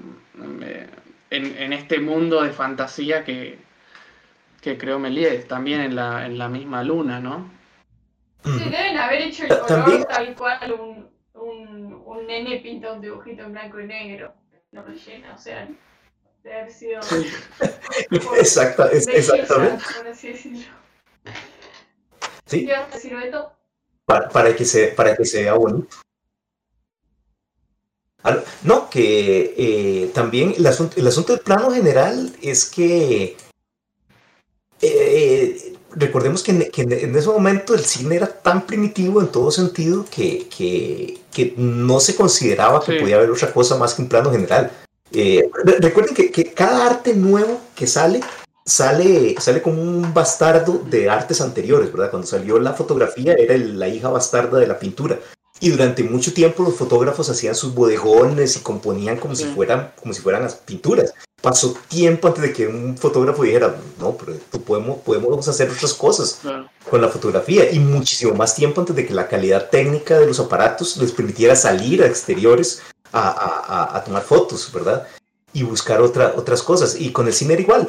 eh, 0.63 0.89
en, 1.31 1.57
en 1.59 1.73
este 1.75 2.01
mundo 2.01 2.43
de 2.43 2.51
fantasía 2.51 3.23
que, 3.23 3.59
que 4.63 4.79
creó 4.79 4.99
Méliès, 4.99 5.47
también 5.47 5.81
en 5.83 5.95
la, 5.95 6.25
en 6.27 6.39
la 6.39 6.49
misma 6.49 6.83
luna, 6.83 7.21
¿no? 7.21 7.51
Sí, 8.43 8.59
deben 8.71 8.97
haber 8.97 9.21
hecho 9.23 9.43
el 9.45 9.49
color 9.51 9.67
también- 9.67 10.05
tal 10.09 10.35
cual 10.35 10.73
un, 10.73 11.11
un, 11.35 12.03
un 12.07 12.27
nene 12.27 12.57
pinta 12.61 12.93
un 12.93 13.01
dibujito 13.03 13.43
en 13.45 13.53
blanco 13.53 13.79
y 13.81 13.87
negro. 13.87 14.33
Lo 14.73 14.83
rellena, 14.85 15.35
o 15.35 15.39
sea, 15.39 15.69
debe 16.43 16.61
haber 16.61 16.73
sido 16.73 17.01
Exacta, 18.39 18.91
es- 18.93 19.07
exactamente. 19.09 19.85
por 19.97 20.07
así 20.09 20.29
decirlo. 20.29 20.61
Sí, 22.47 22.67
¿Qué 22.67 22.73
vas 22.73 22.91
a 22.91 22.95
decir, 22.95 23.15
Beto? 23.15 23.53
para, 24.05 24.29
para 24.29 24.57
que 24.57 24.65
se, 24.65 24.89
para 24.89 25.17
que 25.17 25.25
se 25.25 25.43
vea 25.43 25.55
bonito. 25.55 25.89
Ah, 28.25 28.39
No, 28.65 28.91
que 28.91 29.55
eh, 29.57 30.11
también 30.13 30.53
el 30.57 30.67
asunto, 30.67 30.97
el 30.99 31.07
asunto 31.07 31.33
del 31.33 31.43
plano 31.43 31.71
general 31.71 32.35
es 32.43 32.65
que 32.67 33.37
eh, 34.83 35.75
recordemos 35.93 36.43
que, 36.43 36.51
en, 36.53 36.71
que 36.71 36.83
en- 36.83 36.93
en 36.93 37.17
ese 37.17 37.29
momento 37.29 37.75
el 37.75 37.85
cine 37.85 38.17
era 38.17 38.27
tan 38.27 38.67
primitivo 38.67 39.21
en 39.21 39.29
todo 39.29 39.51
sentido 39.51 40.05
que, 40.11 40.49
que, 40.49 41.19
que 41.33 41.55
no 41.57 42.01
se 42.01 42.17
consideraba 42.17 42.85
que 42.85 42.93
Sí. 42.93 42.99
podía 42.99 43.17
haber 43.17 43.31
otra 43.31 43.53
cosa 43.53 43.77
más 43.77 43.95
que 43.95 44.03
un 44.03 44.09
plano 44.09 44.31
general. 44.33 44.71
Eh, 45.13 45.49
re- 45.65 45.79
recuerden 45.81 46.15
que, 46.15 46.31
que 46.31 46.53
cada 46.53 46.87
arte 46.87 47.15
nuevo 47.15 47.61
que 47.75 47.87
sale 47.87 48.21
sale, 48.65 49.35
sale 49.41 49.63
como 49.63 49.83
un 49.83 50.15
bastardo 50.15 50.83
de 50.89 51.11
artes 51.11 51.41
anteriores, 51.41 51.91
¿verdad? 51.93 52.11
Cuando 52.11 52.29
salió 52.29 52.59
la 52.61 52.73
fotografía 52.75 53.35
era 53.35 53.55
el- 53.55 53.79
la 53.79 53.89
hija 53.89 54.09
bastarda 54.11 54.59
de 54.59 54.67
la 54.67 54.79
pintura. 54.79 55.19
Y 55.59 55.71
durante 55.71 56.03
mucho 56.05 56.33
tiempo 56.33 56.63
los 56.63 56.77
fotógrafos 56.77 57.29
hacían 57.29 57.55
sus 57.55 57.75
bodegones 57.75 58.57
y 58.57 58.61
componían 58.61 59.17
como, 59.19 59.35
si, 59.35 59.45
fueran, 59.45 59.93
como 60.01 60.15
si 60.15 60.21
fueran 60.23 60.43
las 60.43 60.55
pinturas. 60.55 61.13
Pasó 61.43 61.75
tiempo 61.89 62.29
antes 62.29 62.43
de 62.43 62.53
que 62.53 62.67
un 62.67 62.97
fotógrafo 62.97 63.43
dijera, 63.43 63.75
no, 63.99 64.13
pero 64.17 64.35
esto 64.35 64.61
podemos, 64.61 64.99
podemos 65.01 65.47
hacer 65.49 65.71
otras 65.71 65.93
cosas 65.95 66.39
Claro. 66.41 66.69
con 66.89 67.01
la 67.03 67.09
fotografía. 67.09 67.71
Y 67.71 67.79
muchísimo 67.79 68.35
más 68.35 68.55
tiempo 68.55 68.81
antes 68.81 68.95
de 68.97 69.07
que 69.07 69.13
la 69.15 69.27
calidad 69.29 69.69
técnica 69.69 70.19
de 70.19 70.27
los 70.27 70.39
aparatos 70.39 70.97
les 70.99 71.13
permitiera 71.13 71.57
salir 71.57 72.03
a 72.03 72.07
exteriores 72.07 72.81
a, 73.13 73.29
a- 73.29 73.97
a- 73.97 74.05
tomar 74.05 74.23
fotos, 74.23 74.71
¿verdad? 74.73 75.07
Y 75.53 75.63
buscar 75.63 76.01
otra, 76.01 76.35
otras 76.37 76.63
cosas. 76.63 76.97
Y 76.99 77.13
con 77.13 77.27
el 77.27 77.33
cine 77.33 77.55
era 77.55 77.63
igual. 77.63 77.89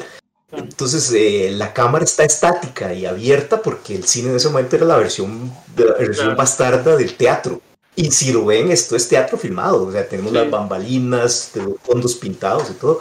Entonces 0.50 1.10
eh, 1.14 1.50
la 1.52 1.72
cámara 1.72 2.04
está 2.04 2.24
estática 2.24 2.92
y 2.92 3.06
abierta 3.06 3.62
porque 3.62 3.94
el 3.96 4.04
cine 4.04 4.30
en 4.30 4.36
ese 4.36 4.48
momento 4.48 4.76
era 4.76 4.84
la 4.84 4.96
versión, 4.98 5.50
de 5.74 5.86
la 5.86 5.94
versión 5.94 6.36
bastarda 6.36 6.96
del 6.96 7.14
teatro. 7.16 7.60
Y 7.96 8.10
si 8.10 8.32
lo 8.32 8.44
ven, 8.46 8.70
esto 8.70 8.96
es 8.96 9.08
teatro 9.08 9.36
filmado, 9.38 9.84
o 9.86 9.92
sea, 9.92 10.06
tenemos 10.08 10.32
Sí. 10.32 10.38
las 10.38 10.50
bambalinas, 10.50 11.50
los 11.54 11.76
fondos 11.82 12.14
pintados 12.16 12.70
y 12.70 12.74
todo. 12.74 13.00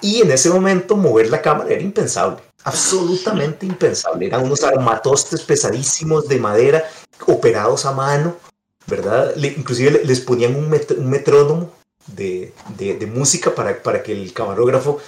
Y 0.00 0.22
en 0.22 0.30
ese 0.30 0.50
momento 0.50 0.96
mover 0.96 1.30
la 1.30 1.42
cámara 1.42 1.70
era 1.70 1.82
impensable, 1.82 2.38
absolutamente 2.64 3.66
impensable. 3.66 4.26
Eran 4.26 4.44
unos 4.44 4.62
armatostes 4.64 5.42
pesadísimos 5.42 6.26
de 6.26 6.38
madera 6.38 6.84
operados 7.26 7.84
a 7.86 7.92
mano, 7.92 8.36
¿verdad? 8.90 9.32
Le- 9.36 9.54
inclusive 9.56 9.90
le- 9.92 10.04
les 10.04 10.20
ponían 10.20 10.54
un, 10.56 10.68
met- 10.70 10.98
un 10.98 11.08
metrónomo 11.08 11.72
de, 12.06 12.52
de- 12.76 12.96
de 12.96 13.06
música 13.06 13.54
para, 13.54 13.82
para 13.82 14.02
que 14.02 14.12
el 14.12 14.32
camarógrafo 14.32 14.98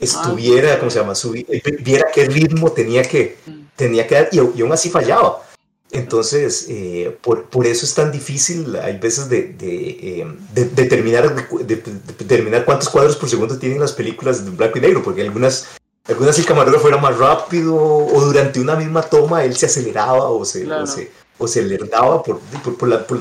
estuviera, 0.00 0.74
Ah, 0.74 0.78
¿cómo 0.78 0.90
se 0.90 0.98
llama? 1.00 1.12
Subi- 1.14 1.44
eh, 1.48 1.62
viera 1.80 2.06
qué 2.14 2.24
ritmo 2.26 2.72
tenía 2.72 3.02
que, 3.02 3.36
tenía 3.76 4.06
que 4.06 4.14
dar 4.14 4.28
y, 4.32 4.36
y 4.58 4.62
aún 4.62 4.72
así 4.72 4.88
fallaba. 4.90 5.42
Entonces, 5.90 6.66
eh, 6.70 7.16
por, 7.20 7.44
por 7.50 7.66
eso 7.66 7.84
es 7.84 7.94
tan 7.94 8.10
difícil, 8.10 8.74
hay 8.76 8.96
veces, 8.98 9.28
de, 9.28 9.42
de, 9.42 10.26
de- 10.54 10.64
determinar, 10.64 11.34
de- 11.34 11.64
de- 11.64 11.76
de 11.76 11.92
determinar 12.18 12.64
cuántos 12.64 12.88
cuadros 12.88 13.16
por 13.16 13.28
segundo 13.28 13.58
tienen 13.58 13.78
las 13.80 13.92
películas 13.92 14.42
de 14.44 14.50
blanco 14.52 14.78
y 14.78 14.80
negro, 14.80 15.02
porque 15.02 15.20
algunas, 15.20 15.66
algunas 16.08 16.38
el 16.38 16.46
camarógrafo 16.46 16.88
era 16.88 16.96
más 16.96 17.18
rápido 17.18 17.76
o 17.76 18.20
durante 18.24 18.58
una 18.58 18.74
misma 18.74 19.02
toma 19.02 19.44
él 19.44 19.54
se 19.54 19.66
aceleraba 19.66 20.30
o 20.30 20.44
se, 20.46 20.64
Claro. 20.64 20.84
o 20.84 20.86
se, 20.86 21.10
o 21.38 21.46
se 21.48 21.60
alertaba 21.60 22.22
por, 22.22 22.38
por, 22.40 22.76
por 22.76 22.88
la, 22.88 23.06
por- 23.06 23.20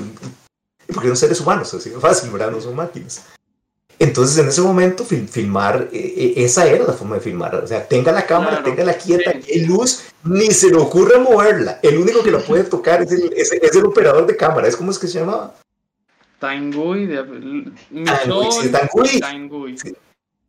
porque 0.94 1.08
son 1.08 1.18
seres 1.18 1.40
humanos, 1.40 1.74
así 1.74 1.90
de 1.90 2.00
fácil, 2.00 2.30
¿verdad? 2.32 2.52
No 2.52 2.60
son 2.62 2.76
máquinas. 2.76 3.24
Entonces, 3.98 4.38
en 4.40 4.48
ese 4.50 4.62
momento, 4.62 5.06
fil- 5.06 5.28
filmar, 5.28 5.88
eh, 5.92 6.14
eh, 6.18 6.34
esa 6.38 6.66
era 6.68 6.86
la 6.86 6.94
forma 6.94 7.16
de 7.16 7.22
filmar. 7.22 7.54
O 7.56 7.68
sea, 7.68 7.88
tenga 7.88 8.12
la 8.12 8.26
cámara, 8.26 8.58
Claro, 8.58 8.64
tenga 8.66 8.84
la 8.84 8.98
quieta, 8.98 9.32
sí. 9.32 9.52
hay 9.52 9.66
luz, 9.66 10.02
ni 10.24 10.48
se 10.48 10.70
le 10.70 10.78
ocurre 10.78 11.20
moverla. 11.20 11.80
El 11.84 11.98
único 12.00 12.24
que 12.24 12.32
la 12.32 12.40
puede 12.40 12.64
tocar 12.64 13.04
es 13.04 13.12
el, 13.12 13.32
es, 13.34 13.52
es 13.52 13.76
el 13.76 13.86
operador 13.86 14.26
de 14.26 14.36
cámara. 14.36 14.68
¿Es 14.68 14.76
como 14.76 14.90
es 14.92 14.98
que 14.98 15.08
se 15.08 15.20
llamaba? 15.20 15.56
Tanguy, 16.40 17.06
de 18.70 18.80
sí. 19.06 19.20
Sí. 19.78 19.96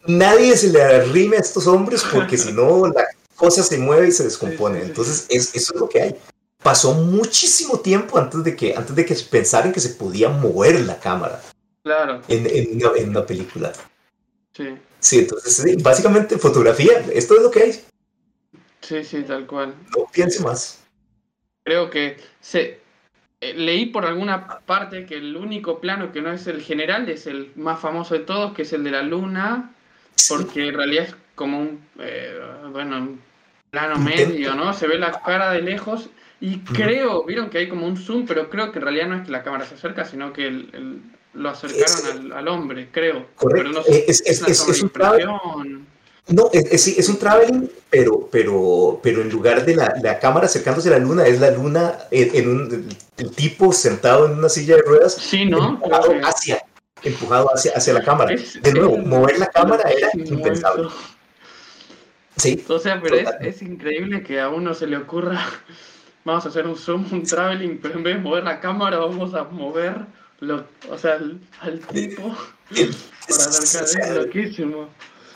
Nadie 0.06 0.56
se 0.56 0.68
le 0.68 0.82
arrime 0.82 1.36
a 1.36 1.40
estos 1.40 1.66
hombres 1.66 2.02
porque 2.10 2.38
si 2.38 2.52
no, 2.52 2.86
la 2.88 3.04
cosa 3.36 3.62
se 3.62 3.76
mueve 3.78 4.08
y 4.08 4.12
se 4.12 4.24
descompone. 4.24 4.80
Entonces, 4.82 5.26
es, 5.28 5.54
eso 5.54 5.74
es 5.74 5.80
lo 5.80 5.88
que 5.88 6.00
hay. 6.02 6.16
Pasó 6.62 6.94
muchísimo 6.94 7.80
tiempo 7.80 8.18
antes 8.18 8.44
de 8.44 8.54
que, 8.54 8.74
antes 8.76 8.94
de 8.94 9.04
que 9.04 9.14
pensaran 9.30 9.72
que 9.72 9.80
se 9.80 9.90
podía 9.90 10.28
mover 10.28 10.80
la 10.80 10.98
cámara 10.98 11.40
Claro, 11.82 12.22
en, 12.28 12.46
en 12.46 12.76
una, 12.76 12.96
en 12.96 13.08
una 13.10 13.26
película. 13.26 13.72
sí, 14.56 14.76
Sí, 15.00 15.18
entonces, 15.18 15.56
sí, 15.56 15.76
básicamente, 15.82 16.38
fotografía, 16.38 17.00
esto 17.12 17.34
es 17.34 17.42
lo 17.42 17.50
que 17.50 17.62
hay. 17.62 17.72
sí, 18.80 19.02
sí, 19.02 19.22
tal 19.24 19.46
cual. 19.48 19.74
No 19.96 20.06
piense 20.12 20.40
más. 20.44 20.78
Creo 21.64 21.90
que 21.90 22.18
se 22.40 22.80
eh, 23.40 23.54
leí 23.54 23.86
por 23.86 24.04
alguna 24.06 24.60
parte 24.60 25.06
que 25.06 25.16
el 25.16 25.36
único 25.36 25.80
plano 25.80 26.12
que 26.12 26.22
no 26.22 26.32
es 26.32 26.46
el 26.46 26.62
general 26.62 27.08
es 27.08 27.26
el 27.26 27.50
más 27.56 27.80
famoso 27.80 28.14
de 28.14 28.20
todos, 28.20 28.54
que 28.54 28.62
es 28.62 28.72
el 28.72 28.84
de 28.84 28.92
la 28.92 29.02
luna, 29.02 29.74
porque 30.28 30.68
en 30.68 30.74
realidad 30.74 31.04
es 31.06 31.16
como 31.34 31.58
un, 31.60 31.84
eh, 31.98 32.38
bueno, 32.70 33.18
plano 33.72 33.98
medio, 33.98 34.54
¿no? 34.54 34.74
Se 34.74 34.86
ve 34.86 34.98
la 34.98 35.12
cara 35.22 35.50
de 35.50 35.62
lejos 35.62 36.10
y 36.42 36.58
creo, 36.58 37.24
vieron 37.24 37.48
que 37.48 37.56
hay 37.56 37.68
como 37.70 37.86
un 37.86 37.96
zoom, 37.96 38.26
pero 38.26 38.50
creo 38.50 38.70
que 38.70 38.78
en 38.78 38.84
realidad 38.84 39.06
no 39.08 39.16
es 39.16 39.22
que 39.24 39.32
la 39.32 39.42
cámara 39.42 39.64
se 39.64 39.76
acerca, 39.76 40.04
sino 40.04 40.30
que 40.34 40.46
el- 40.46 40.68
el- 40.74 41.00
lo 41.32 41.48
acercaron 41.48 42.32
al, 42.32 42.32
al 42.32 42.48
hombre, 42.48 42.88
creo. 42.92 43.28
Correcto. 43.34 43.70
Pero 43.70 43.70
no 43.70 43.82
sé, 43.82 44.04
es- 44.06 44.20
es- 44.26 44.46
es- 44.46 44.82
un 44.82 44.90
travel- 44.90 45.22
sobreimpresión. 45.24 45.86
No, 46.28 46.50
es, 46.52 46.86
es, 46.86 46.98
es 46.98 47.08
un 47.08 47.16
traveling, 47.18 47.70
pero, 47.88 48.28
pero, 48.30 49.00
pero 49.02 49.22
en 49.22 49.30
lugar 49.30 49.64
de 49.64 49.74
la, 49.74 49.94
la 50.02 50.18
cámara 50.18 50.44
acercándose 50.46 50.88
a 50.88 50.92
la 50.92 50.98
luna, 50.98 51.26
es 51.26 51.40
la 51.40 51.50
luna 51.50 51.94
en, 52.10 52.36
en 52.36 52.48
un 52.48 52.88
el 53.16 53.30
tipo 53.34 53.72
sentado 53.72 54.26
en 54.26 54.32
una 54.38 54.48
silla 54.50 54.76
de 54.76 54.82
ruedas, 54.82 55.14
Sí, 55.14 55.46
¿no? 55.46 55.70
empujado 55.70 56.12
hacia, 56.24 56.62
empujado 57.02 57.48
hacia, 57.54 57.72
hacia 57.74 57.94
la 57.94 58.02
cámara. 58.04 58.36
De 58.60 58.72
nuevo, 58.74 58.98
mover 58.98 59.38
la 59.38 59.46
cámara 59.46 59.88
era 59.90 60.10
impensable. 60.14 60.88
eso. 60.88 60.94
Sí, 62.36 62.64
O 62.68 62.78
sea, 62.78 63.00
pero 63.00 63.16
es, 63.16 63.28
es 63.40 63.62
increíble 63.62 64.22
que 64.22 64.40
a 64.40 64.48
uno 64.48 64.74
se 64.74 64.86
le 64.86 64.96
ocurra 64.96 65.40
vamos 66.24 66.46
a 66.46 66.48
hacer 66.48 66.66
un 66.66 66.76
zoom, 66.76 67.04
un 67.12 67.24
traveling, 67.24 67.78
pero 67.82 67.96
en 67.96 68.02
vez 68.04 68.14
de 68.16 68.20
mover 68.20 68.44
la 68.44 68.60
cámara 68.60 68.98
vamos 68.98 69.34
a 69.34 69.44
mover 69.44 69.96
lo, 70.40 70.66
o 70.88 70.98
sea, 70.98 71.14
al, 71.14 71.40
al 71.60 71.80
tipo 71.80 72.36
para 72.70 73.44
acercar, 73.44 74.10
es 74.10 74.16
loquísimo. 74.24 74.88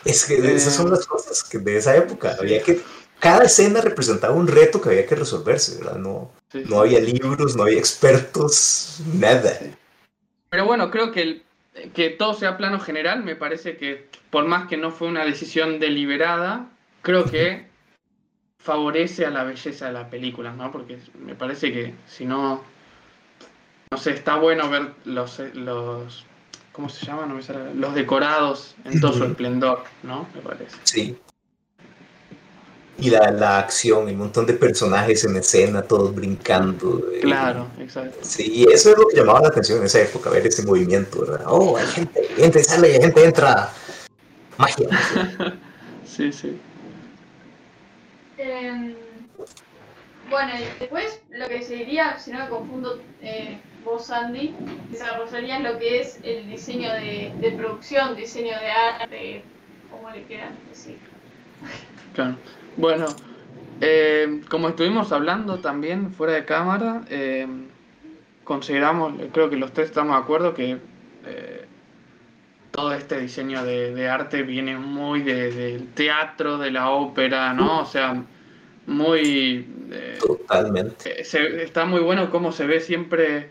Es 0.04 0.24
que 0.24 0.36
esas 0.54 0.74
son 0.74 0.90
las 0.90 1.06
cosas 1.06 1.42
que 1.44 1.58
de 1.58 1.76
esa 1.76 1.96
época. 1.96 2.36
Había 2.38 2.62
que, 2.62 2.80
cada 3.18 3.44
escena 3.44 3.80
representaba 3.80 4.34
un 4.34 4.46
reto 4.46 4.80
que 4.80 4.90
había 4.90 5.06
que 5.06 5.16
resolverse, 5.16 5.78
¿verdad? 5.78 5.96
No, 5.96 6.32
Sí, 6.52 6.62
no 6.68 6.80
había 6.80 7.00
libros, 7.00 7.56
no 7.56 7.64
había 7.64 7.78
expertos, 7.78 9.00
nada. 9.14 9.58
Pero 10.50 10.64
bueno, 10.64 10.90
creo 10.90 11.10
que, 11.12 11.22
el- 11.22 11.42
que 11.92 12.10
todo 12.10 12.34
sea 12.34 12.56
plano 12.56 12.78
general, 12.80 13.24
me 13.24 13.34
parece 13.36 13.76
que 13.76 14.08
por 14.30 14.44
más 14.46 14.68
que 14.68 14.76
no 14.76 14.90
fue 14.92 15.08
una 15.08 15.24
decisión 15.24 15.80
deliberada, 15.80 16.68
creo 17.06 17.24
que 17.24 17.64
favorece 18.58 19.24
a 19.24 19.30
la 19.30 19.44
belleza 19.44 19.86
de 19.86 19.92
la 19.92 20.10
película, 20.10 20.52
¿no? 20.52 20.72
Porque 20.72 20.98
me 21.20 21.36
parece 21.36 21.72
que 21.72 21.94
si 22.08 22.24
no, 22.26 22.64
no 23.92 23.96
sé, 23.96 24.10
está 24.10 24.34
bueno 24.38 24.68
ver 24.68 24.90
los, 25.04 25.38
los 25.54 26.26
¿cómo 26.72 26.88
se 26.88 27.06
llama? 27.06 27.26
No 27.26 27.36
me 27.36 27.42
sale- 27.42 27.74
los 27.76 27.94
decorados 27.94 28.74
en 28.84 29.00
todo 29.00 29.12
su 29.12 29.22
esplendor, 29.24 29.84
¿no? 30.02 30.26
Me 30.34 30.40
parece. 30.40 30.76
Sí. 30.82 31.16
Y 32.98 33.10
la, 33.10 33.30
la 33.30 33.58
acción, 33.60 34.08
el 34.08 34.16
montón 34.16 34.44
de 34.46 34.54
personajes 34.54 35.22
en 35.24 35.36
escena, 35.36 35.82
todos 35.82 36.12
brincando. 36.12 37.06
eh, 37.12 37.20
Claro, 37.20 37.68
exacto. 37.78 38.18
Sí, 38.22 38.50
y 38.52 38.72
eso 38.72 38.90
es 38.90 38.98
lo 38.98 39.06
que 39.06 39.16
llamaba 39.18 39.42
la 39.42 39.48
atención 39.48 39.78
en 39.78 39.84
esa 39.84 40.00
época, 40.00 40.28
ver 40.30 40.44
ese 40.44 40.66
movimiento, 40.66 41.20
¿verdad? 41.20 41.44
Oh, 41.46 41.76
hay 41.76 41.86
gente, 41.86 42.20
gente 42.36 42.64
sale, 42.64 42.94
hay 42.94 43.00
gente 43.00 43.24
entra. 43.24 43.70
Magia. 44.58 44.88
Sí, 46.04 46.32
sí. 46.32 46.58
Em, 48.38 48.94
bueno, 50.30 50.52
después 50.78 51.22
lo 51.30 51.48
que 51.48 51.62
se 51.62 51.76
diría, 51.76 52.18
si 52.18 52.32
no 52.32 52.40
me 52.40 52.48
confundo, 52.48 53.00
eh, 53.22 53.58
vos, 53.84 54.10
Andy, 54.10 54.54
desarrollarías 54.90 55.62
lo 55.62 55.78
que 55.78 56.00
es 56.00 56.18
el 56.22 56.48
diseño 56.48 56.92
de, 56.92 57.32
de 57.40 57.52
producción, 57.52 58.16
diseño 58.16 58.58
de 58.58 58.70
arte, 58.70 59.42
como 59.90 60.10
le 60.10 60.24
quieran 60.24 60.56
decir. 60.68 60.98
Claro. 62.14 62.36
Bueno, 62.76 63.06
eh, 63.80 64.40
como 64.48 64.70
estuvimos 64.70 65.12
hablando 65.12 65.58
también 65.58 66.12
fuera 66.12 66.32
de 66.34 66.44
cámara, 66.44 67.02
eh, 67.08 67.46
consideramos, 68.44 69.14
creo 69.32 69.50
que 69.50 69.56
los 69.56 69.72
tres 69.72 69.88
estamos 69.88 70.16
de 70.16 70.22
acuerdo 70.22 70.54
que 70.54 70.78
eh, 71.26 71.65
todo 72.76 72.92
este 72.92 73.18
diseño 73.20 73.64
de, 73.64 73.94
de 73.94 74.08
arte 74.08 74.42
viene 74.42 74.76
muy 74.76 75.22
de- 75.22 75.50
del 75.50 75.88
teatro, 75.94 76.58
de 76.58 76.70
la 76.70 76.90
ópera, 76.90 77.54
¿no? 77.54 77.80
O 77.80 77.86
sea, 77.86 78.22
muy... 78.86 79.66
eh, 79.90 80.18
Totalmente. 80.20 81.20
eh, 81.20 81.24
se- 81.24 81.62
está 81.62 81.86
muy 81.86 82.00
bueno 82.00 82.30
cómo 82.30 82.52
se 82.52 82.66
ve 82.66 82.80
siempre 82.80 83.50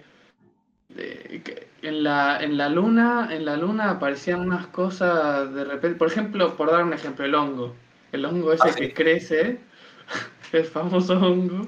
eh, 0.97 1.41
en 1.81 2.03
la, 2.03 2.37
en 2.41 2.57
la 2.57 2.69
luna 2.69 3.29
en 3.31 3.45
la 3.45 3.57
luna 3.57 3.91
aparecían 3.91 4.41
unas 4.41 4.67
cosas 4.67 5.53
de 5.53 5.63
repente 5.65 5.97
por 5.97 6.07
ejemplo 6.07 6.55
por 6.55 6.71
dar 6.71 6.83
un 6.83 6.93
ejemplo 6.93 7.25
el 7.25 7.35
hongo 7.35 7.75
el 8.11 8.23
hongo 8.25 8.53
ese 8.53 8.69
Ah, 8.69 8.71
sí. 8.73 8.79
que 8.79 8.93
crece 8.93 9.59
el 10.53 10.65
famoso 10.65 11.13
hongo 11.19 11.67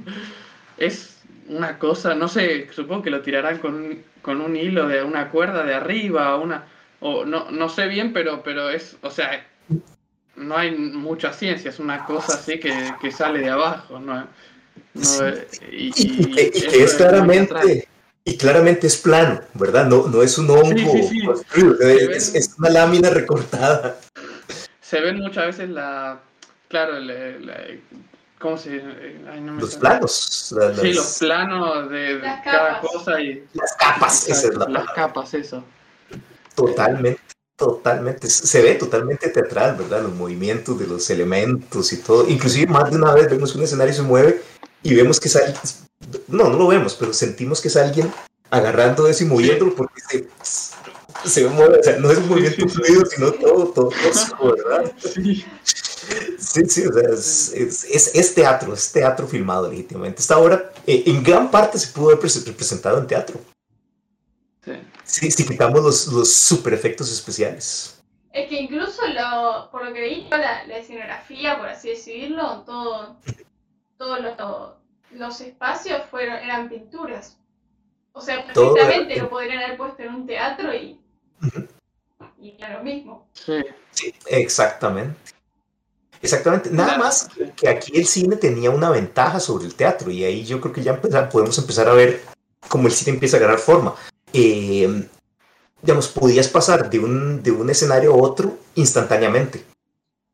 es 0.78 1.24
una 1.50 1.78
cosa 1.80 2.16
no 2.16 2.28
sé 2.28 2.68
supongo 2.72 3.02
que 3.04 3.10
lo 3.10 3.22
tirarán 3.22 3.58
con 3.60 3.76
un, 3.76 4.04
con 4.22 4.42
un 4.42 4.56
hilo 4.56 4.88
de 4.88 5.04
una 5.04 5.30
cuerda 5.30 5.64
de 5.64 5.74
arriba 5.76 6.36
una 6.38 6.64
o 7.00 7.26
no 7.26 7.50
no 7.52 7.70
sé 7.70 7.88
bien 7.88 8.14
pero 8.14 8.44
pero 8.44 8.70
es 8.70 8.96
o 9.02 9.10
sea 9.12 9.46
no 10.36 10.58
hay 10.58 10.72
mucha 10.76 11.34
ciencia 11.34 11.70
es 11.70 11.80
una 11.80 12.06
cosa 12.06 12.34
así 12.36 12.60
que, 12.60 12.74
que 13.02 13.12
sale 13.12 13.40
de 13.40 13.50
abajo 13.50 14.00
no 14.00 14.16
no, 14.94 15.04
Sí. 15.04 15.20
eh, 15.24 15.48
y, 15.72 15.78
Y, 15.78 15.92
y 16.22 16.32
que, 16.32 16.42
y 16.54 16.58
eso 16.58 16.70
que 16.72 16.84
es 16.84 16.94
claramente, 16.96 17.88
y 18.24 18.38
claramente 18.38 18.88
es 18.88 18.98
plano, 18.98 19.42
¿verdad? 19.54 19.86
No, 19.88 20.08
no 20.08 20.22
es 20.24 20.38
un 20.40 20.50
hongo. 20.50 20.76
Sí, 20.76 21.22
Es, 21.52 21.78
ven- 21.80 22.12
es 22.12 22.56
una 22.58 22.70
lámina 22.70 23.10
recortada. 23.12 24.00
se 24.82 25.00
ven 25.02 25.18
muchas 25.20 25.48
veces 25.48 25.70
la 25.70 26.20
claro 26.68 27.00
la- 27.00 27.38
la- 27.40 27.64
cómo 28.40 28.58
se 28.58 28.82
ay, 29.32 29.42
no 29.42 29.54
me 29.54 29.62
Los 29.62 29.76
planos. 29.76 30.52
la- 30.56 30.76
sí 30.76 30.88
las- 30.88 30.96
los 30.96 31.18
planos 31.20 31.90
de, 31.90 31.98
de 31.98 32.20
Las 32.20 32.44
cada 32.44 32.68
capas. 32.76 32.92
cosa 32.92 33.22
y 33.22 33.44
las 33.54 33.76
capas. 33.78 34.30
Esa 34.30 34.48
es 34.48 34.54
la 34.54 34.60
las 34.60 34.66
palabra. 34.68 34.94
capas 34.96 35.34
eso 35.36 35.64
Totalmente, 36.58 37.22
totalmente. 37.56 38.28
Se 38.30 38.62
ve 38.64 38.74
totalmente 38.76 39.30
teatral, 39.30 39.76
¿verdad? 39.78 40.02
Los 40.02 40.16
movimientos 40.16 40.80
de 40.80 40.88
los 40.88 41.08
elementos 41.12 41.94
y 41.94 41.98
todo. 41.98 42.28
Inclusive 42.28 42.66
más 42.72 42.90
de 42.90 42.98
una 42.98 43.14
vez 43.14 43.30
vemos 43.30 43.56
un 43.56 43.62
escenario 43.64 43.94
se 43.94 44.02
mueve 44.02 44.42
y 44.82 44.96
vemos 44.96 45.20
que 45.20 45.28
es 45.28 45.36
alguien, 45.36 45.56
no, 46.28 46.50
no 46.50 46.58
lo 46.58 46.68
vemos, 46.68 46.96
pero 46.96 47.14
sentimos 47.14 47.62
que 47.62 47.68
es 47.68 47.78
alguien 47.78 48.12
agarrando 48.50 49.08
eso 49.08 49.24
y 49.24 49.28
moviéndolo 49.28 49.76
porque 49.76 50.02
se, 50.10 50.28
se 51.30 51.48
mueve, 51.48 51.80
o 51.80 51.84
sea, 51.84 51.98
no 52.00 52.10
es 52.12 52.18
un 52.18 52.28
movimiento 52.30 52.68
fluido, 52.68 53.06
sino 53.06 53.32
todo, 53.34 53.68
todo 53.68 53.90
tosco, 54.04 54.56
¿verdad? 54.56 54.92
sí 55.14 55.46
Sí, 56.40 56.62
sí, 56.70 56.86
o 56.88 56.94
sea, 56.94 57.10
es, 57.12 57.52
es, 57.54 57.84
es- 57.84 58.16
es 58.16 58.34
teatro, 58.34 58.74
es 58.74 58.92
teatro 58.92 59.28
filmado 59.28 59.70
legítimamente. 59.70 60.22
Esta 60.22 60.38
obra 60.38 60.72
eh, 60.88 61.04
en 61.06 61.22
gran 61.24 61.52
parte 61.52 61.78
se 61.78 61.88
pudo 61.88 62.08
haber 62.12 62.20
prese- 62.20 62.46
representado 62.46 62.98
en 63.00 63.08
teatro, 63.08 63.40
sí 65.08 65.32
si, 65.32 65.44
si 65.44 65.48
quitamos 65.48 65.82
los, 65.82 66.08
los 66.08 66.34
super 66.36 66.74
efectos 66.74 67.12
especiales. 67.12 68.02
Es 68.32 68.48
que 68.50 68.62
incluso 68.62 69.02
lo, 69.08 69.70
por 69.72 69.86
lo 69.86 69.94
que 69.94 70.02
vi, 70.02 70.28
la, 70.30 70.66
la 70.66 70.78
escenografía, 70.78 71.58
por 71.58 71.68
así 71.70 71.90
decirlo, 71.90 72.62
todo, 72.66 73.16
todos 73.98 74.20
los, 74.22 74.74
los 75.12 75.42
espacios 75.42 76.04
fueron, 76.12 76.36
eran 76.36 76.70
pinturas. 76.70 77.38
O 78.14 78.22
sea, 78.22 78.46
perfectamente 78.46 79.14
era- 79.14 79.24
lo 79.24 79.30
podrían 79.30 79.64
haber 79.64 79.78
puesto 79.78 80.04
en 80.04 80.14
un 80.14 80.28
teatro 80.28 80.74
y, 80.74 81.00
y 82.40 82.56
era 82.60 82.78
lo 82.78 82.84
mismo. 82.84 83.28
sí 83.34 83.62
Sí, 83.92 84.14
exactamente. 84.28 85.18
Exactamente. 86.22 86.70
Nada 86.72 86.90
Claro, 86.96 87.04
más 87.04 87.30
que 87.56 87.70
aquí 87.70 87.98
el 87.98 88.06
cine 88.06 88.36
tenía 88.36 88.70
una 88.72 88.90
ventaja 88.90 89.40
sobre 89.40 89.66
el 89.66 89.76
teatro 89.76 90.10
y 90.12 90.24
ahí 90.24 90.44
yo 90.46 90.60
creo 90.62 90.74
que 90.74 90.84
ya 90.84 90.94
empezar- 90.94 91.30
podemos 91.30 91.58
empezar 91.58 91.88
a 91.88 91.94
ver 91.94 92.22
cómo 92.70 92.88
el 92.88 92.94
cine 92.94 93.14
empieza 93.14 93.38
a 93.38 93.40
ganar 93.40 93.60
forma. 93.60 93.96
Eh, 94.34 95.08
digamos, 95.82 96.08
podías 96.08 96.48
pasar 96.48 96.90
de 96.90 97.00
un, 97.00 97.42
de 97.44 97.52
un 97.52 97.70
escenario 97.70 98.14
a 98.14 98.18
otro 98.18 98.58
instantáneamente. 98.76 99.64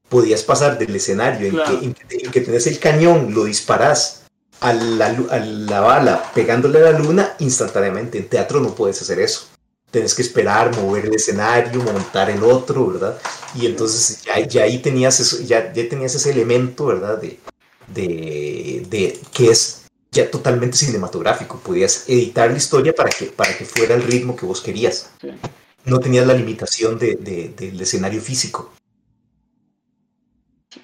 Podías 0.10 0.44
pasar 0.44 0.78
del 0.78 0.96
escenario 0.96 1.48
en, 1.48 1.56
que, 1.56 1.86
en, 1.86 1.94
que, 1.94 2.26
en 2.26 2.32
que 2.32 2.42
tenés 2.42 2.68
el 2.68 2.80
cañón, 2.80 3.34
lo 3.34 3.46
disparás 3.46 4.24
a 4.60 4.74
la, 4.74 5.08
a 5.08 5.40
la 5.40 5.80
bala 5.82 6.32
pegándole 6.34 6.80
a 6.80 6.92
la 6.92 7.00
luna 7.00 7.36
instantáneamente. 7.40 8.18
En 8.18 8.30
teatro 8.30 8.60
no 8.60 8.76
puedes 8.76 9.02
hacer 9.02 9.20
eso. 9.20 9.48
Tienes 9.92 10.16
que 10.16 10.24
esperar, 10.24 10.76
mover 10.76 11.06
el 11.06 11.14
escenario, 11.14 11.84
montar 11.84 12.30
el 12.30 12.44
otro, 12.44 12.88
¿verdad? 12.88 13.20
Y 13.54 13.68
entonces 13.68 14.24
ya, 14.24 14.40
ya 14.40 14.64
ahí 14.64 14.80
tenías 14.80 15.20
eso, 15.20 15.42
ya, 15.44 15.72
ya 15.72 15.88
tenías 15.88 16.16
ese 16.16 16.32
elemento, 16.32 16.88
¿verdad? 16.88 17.20
De, 17.20 17.40
de, 17.88 18.86
de 18.90 19.20
que 19.32 19.52
es 19.52 19.83
ya 20.14 20.30
totalmente 20.32 20.78
cinematográfico. 20.78 21.60
Podías 21.60 22.08
editar 22.08 22.50
la 22.50 22.58
historia 22.58 22.94
para 22.94 23.10
que, 23.10 23.26
para 23.26 23.58
que 23.58 23.66
fuera 23.66 23.96
el 23.96 24.04
ritmo 24.04 24.36
que 24.36 24.46
vos 24.46 24.62
querías. 24.62 25.12
Sí. 25.20 25.30
No 25.86 26.00
tenías 26.00 26.26
la 26.26 26.34
limitación 26.34 26.98
de, 26.98 27.16
de- 27.16 27.50
del 27.50 27.82
escenario 27.82 28.22
físico. 28.22 28.72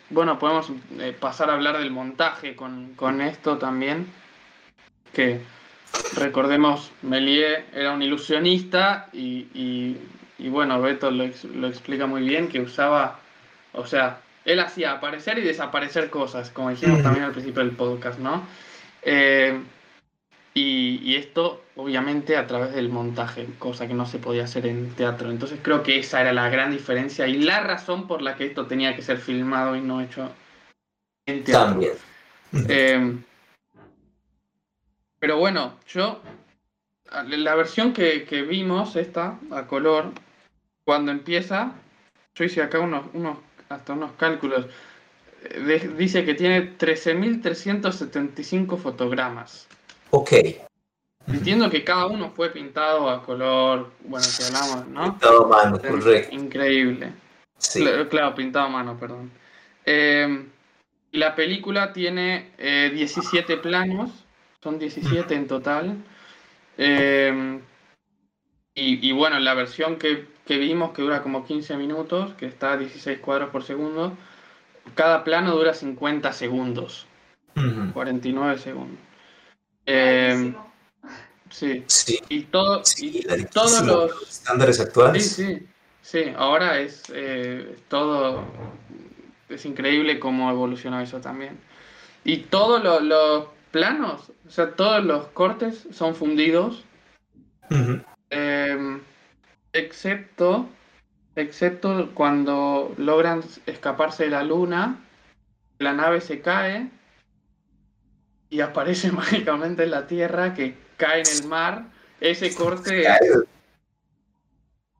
Bueno, 0.10 0.38
podemos 0.38 0.72
eh, 1.00 1.16
pasar 1.18 1.50
a 1.50 1.54
hablar 1.54 1.78
del 1.78 1.92
montaje 1.92 2.56
con, 2.56 2.94
con 2.96 3.22
esto 3.22 3.58
también. 3.58 4.08
Que 5.14 5.42
recordemos, 6.16 6.92
Méliès 7.02 7.64
era 7.74 7.94
un 7.94 8.02
ilusionista 8.02 9.10
y, 9.14 9.48
y- 9.54 9.98
y 10.38 10.50
bueno, 10.50 10.80
Beto 10.82 11.12
lo, 11.12 11.24
ex- 11.24 11.44
lo 11.46 11.68
explica 11.68 12.06
muy 12.06 12.22
bien, 12.22 12.48
que 12.48 12.62
usaba, 12.62 13.20
o 13.74 13.86
sea, 13.86 14.22
él 14.46 14.60
hacía 14.60 14.94
aparecer 14.94 15.38
y 15.40 15.42
desaparecer 15.42 16.10
cosas, 16.10 16.50
como 16.50 16.70
dijimos 16.70 16.96
Ujú. 16.96 17.04
también 17.04 17.26
al 17.26 17.32
principio 17.32 17.62
del 17.64 17.76
podcast, 17.76 18.20
¿no? 18.20 18.44
Eh, 19.02 19.62
y, 20.54 21.00
y 21.04 21.16
esto, 21.16 21.64
obviamente, 21.76 22.36
a 22.36 22.48
través 22.48 22.74
del 22.74 22.90
montaje, 22.90 23.48
cosa 23.60 23.88
que 23.88 23.94
no 23.94 24.06
se 24.06 24.20
podía 24.20 24.44
hacer 24.44 24.66
en 24.66 24.94
teatro. 24.96 25.30
Entonces 25.30 25.60
creo 25.62 25.84
que 25.84 26.00
esa 26.00 26.22
era 26.22 26.34
la 26.34 26.50
gran 26.50 26.72
diferencia 26.72 27.28
y 27.28 27.38
la 27.38 27.62
razón 27.62 28.08
por 28.08 28.22
la 28.22 28.36
que 28.36 28.46
esto 28.46 28.66
tenía 28.66 28.96
que 28.96 29.02
ser 29.02 29.18
filmado 29.18 29.76
y 29.76 29.82
no 29.82 30.02
hecho 30.02 30.32
en 31.26 31.44
teatro. 31.44 31.70
También. 31.70 31.94
Eh, 32.68 33.18
pero 35.20 35.38
bueno, 35.38 35.78
yo, 35.88 36.22
la 37.28 37.56
versión 37.56 37.94
que, 37.94 38.24
que 38.26 38.42
vimos, 38.42 38.96
esta, 38.96 39.38
a 39.52 39.68
color, 39.68 40.12
cuando 40.86 41.12
empieza, 41.12 41.74
yo 42.34 42.46
hice 42.46 42.62
acá 42.62 42.80
unos, 42.80 43.06
unos 43.14 43.38
hasta 43.68 43.94
unos 43.94 44.12
cálculos, 44.14 44.66
de- 45.66 45.94
dice 45.98 46.26
que 46.26 46.34
tiene 46.34 46.78
13.375 46.78 48.78
fotogramas. 48.78 49.68
Ok. 50.12 50.34
Entiendo 51.28 51.70
que 51.70 51.84
cada 51.84 52.08
uno 52.08 52.32
fue 52.32 52.50
pintado 52.50 53.10
a 53.10 53.24
color, 53.24 53.92
bueno, 54.06 54.26
que 54.38 54.46
hablamos, 54.46 54.88
¿no? 54.88 55.18
Todo 55.20 55.46
a 55.46 55.64
mano, 55.64 55.80
correcto. 55.80 56.36
Increíble. 56.36 57.12
Sí. 57.58 57.82
Cla- 57.84 58.08
Claro, 58.10 58.36
pintado 58.36 58.66
a 58.66 58.70
mano, 58.70 58.98
perdón. 58.98 59.32
Eh, 59.86 60.46
la 61.12 61.36
película 61.36 61.94
tiene 61.94 62.52
eh, 62.58 62.92
17 62.94 63.58
planos 63.58 64.12
son 64.62 64.78
17 64.78 65.34
en 65.36 65.48
total. 65.48 65.98
Eh, 66.78 67.60
y, 68.76 69.08
y, 69.08 69.12
bueno, 69.12 69.40
la 69.40 69.54
versión 69.54 69.98
que, 69.98 70.26
que, 70.46 70.58
vimos, 70.58 70.92
que 70.92 71.02
dura 71.02 71.22
como 71.22 71.46
15 71.46 71.76
minutos, 71.78 72.34
que 72.36 72.46
está 72.46 72.74
a 72.74 72.78
16 72.78 73.20
cuadros 73.20 73.50
por 73.50 73.64
segundo, 73.64 74.18
cada 74.96 75.24
plano 75.24 75.56
dura 75.56 75.74
50 75.74 76.34
segundos. 76.34 77.08
Uh 77.56 77.62
-huh. 77.62 77.94
49 77.94 78.58
segundos. 78.58 79.00
Eh, 79.86 80.54
sí. 81.50 81.84
sí. 81.88 82.20
Y, 82.30 82.44
todo, 82.44 82.84
sí, 82.86 83.22
y 83.26 83.46
todos 83.46 83.82
los 83.86 84.22
estándares 84.30 84.80
actuales. 84.80 85.32
Sí, 85.32 85.46
sí. 85.46 85.68
Sí, 86.02 86.34
ahora 86.36 86.80
es 86.80 87.04
eh, 87.14 87.78
todo. 87.88 88.44
Es 89.48 89.66
increíble 89.66 90.20
cómo 90.20 90.50
evolucionó 90.50 91.00
eso 91.02 91.20
también. 91.22 91.60
Y 92.24 92.38
todos 92.38 92.84
los, 92.84 93.04
los 93.04 93.46
planos, 93.70 94.32
o 94.48 94.50
sea, 94.50 94.72
todos 94.72 95.04
los 95.04 95.28
cortes 95.28 95.88
son 95.92 96.16
fundidos. 96.16 96.84
Uh 97.70 97.76
-huh. 97.76 98.06
eh, 98.32 99.00
excepto. 99.74 100.68
Excepto 101.36 102.12
cuando 102.14 102.94
logran 102.98 103.42
escaparse 103.66 104.26
de 104.26 104.30
la 104.32 104.44
luna, 104.44 105.00
la 105.78 105.94
nave 105.94 106.22
se 106.22 106.42
cae 106.42 106.90
y 108.50 108.62
aparece 108.62 109.12
mágicamente 109.12 109.84
en 109.84 109.92
la 109.92 110.08
Tierra 110.08 110.54
que 110.54 110.76
cae 110.98 111.22
en 111.22 111.42
el 111.42 111.48
mar. 111.48 111.86
Ese 112.20 112.54
corte 112.54 113.04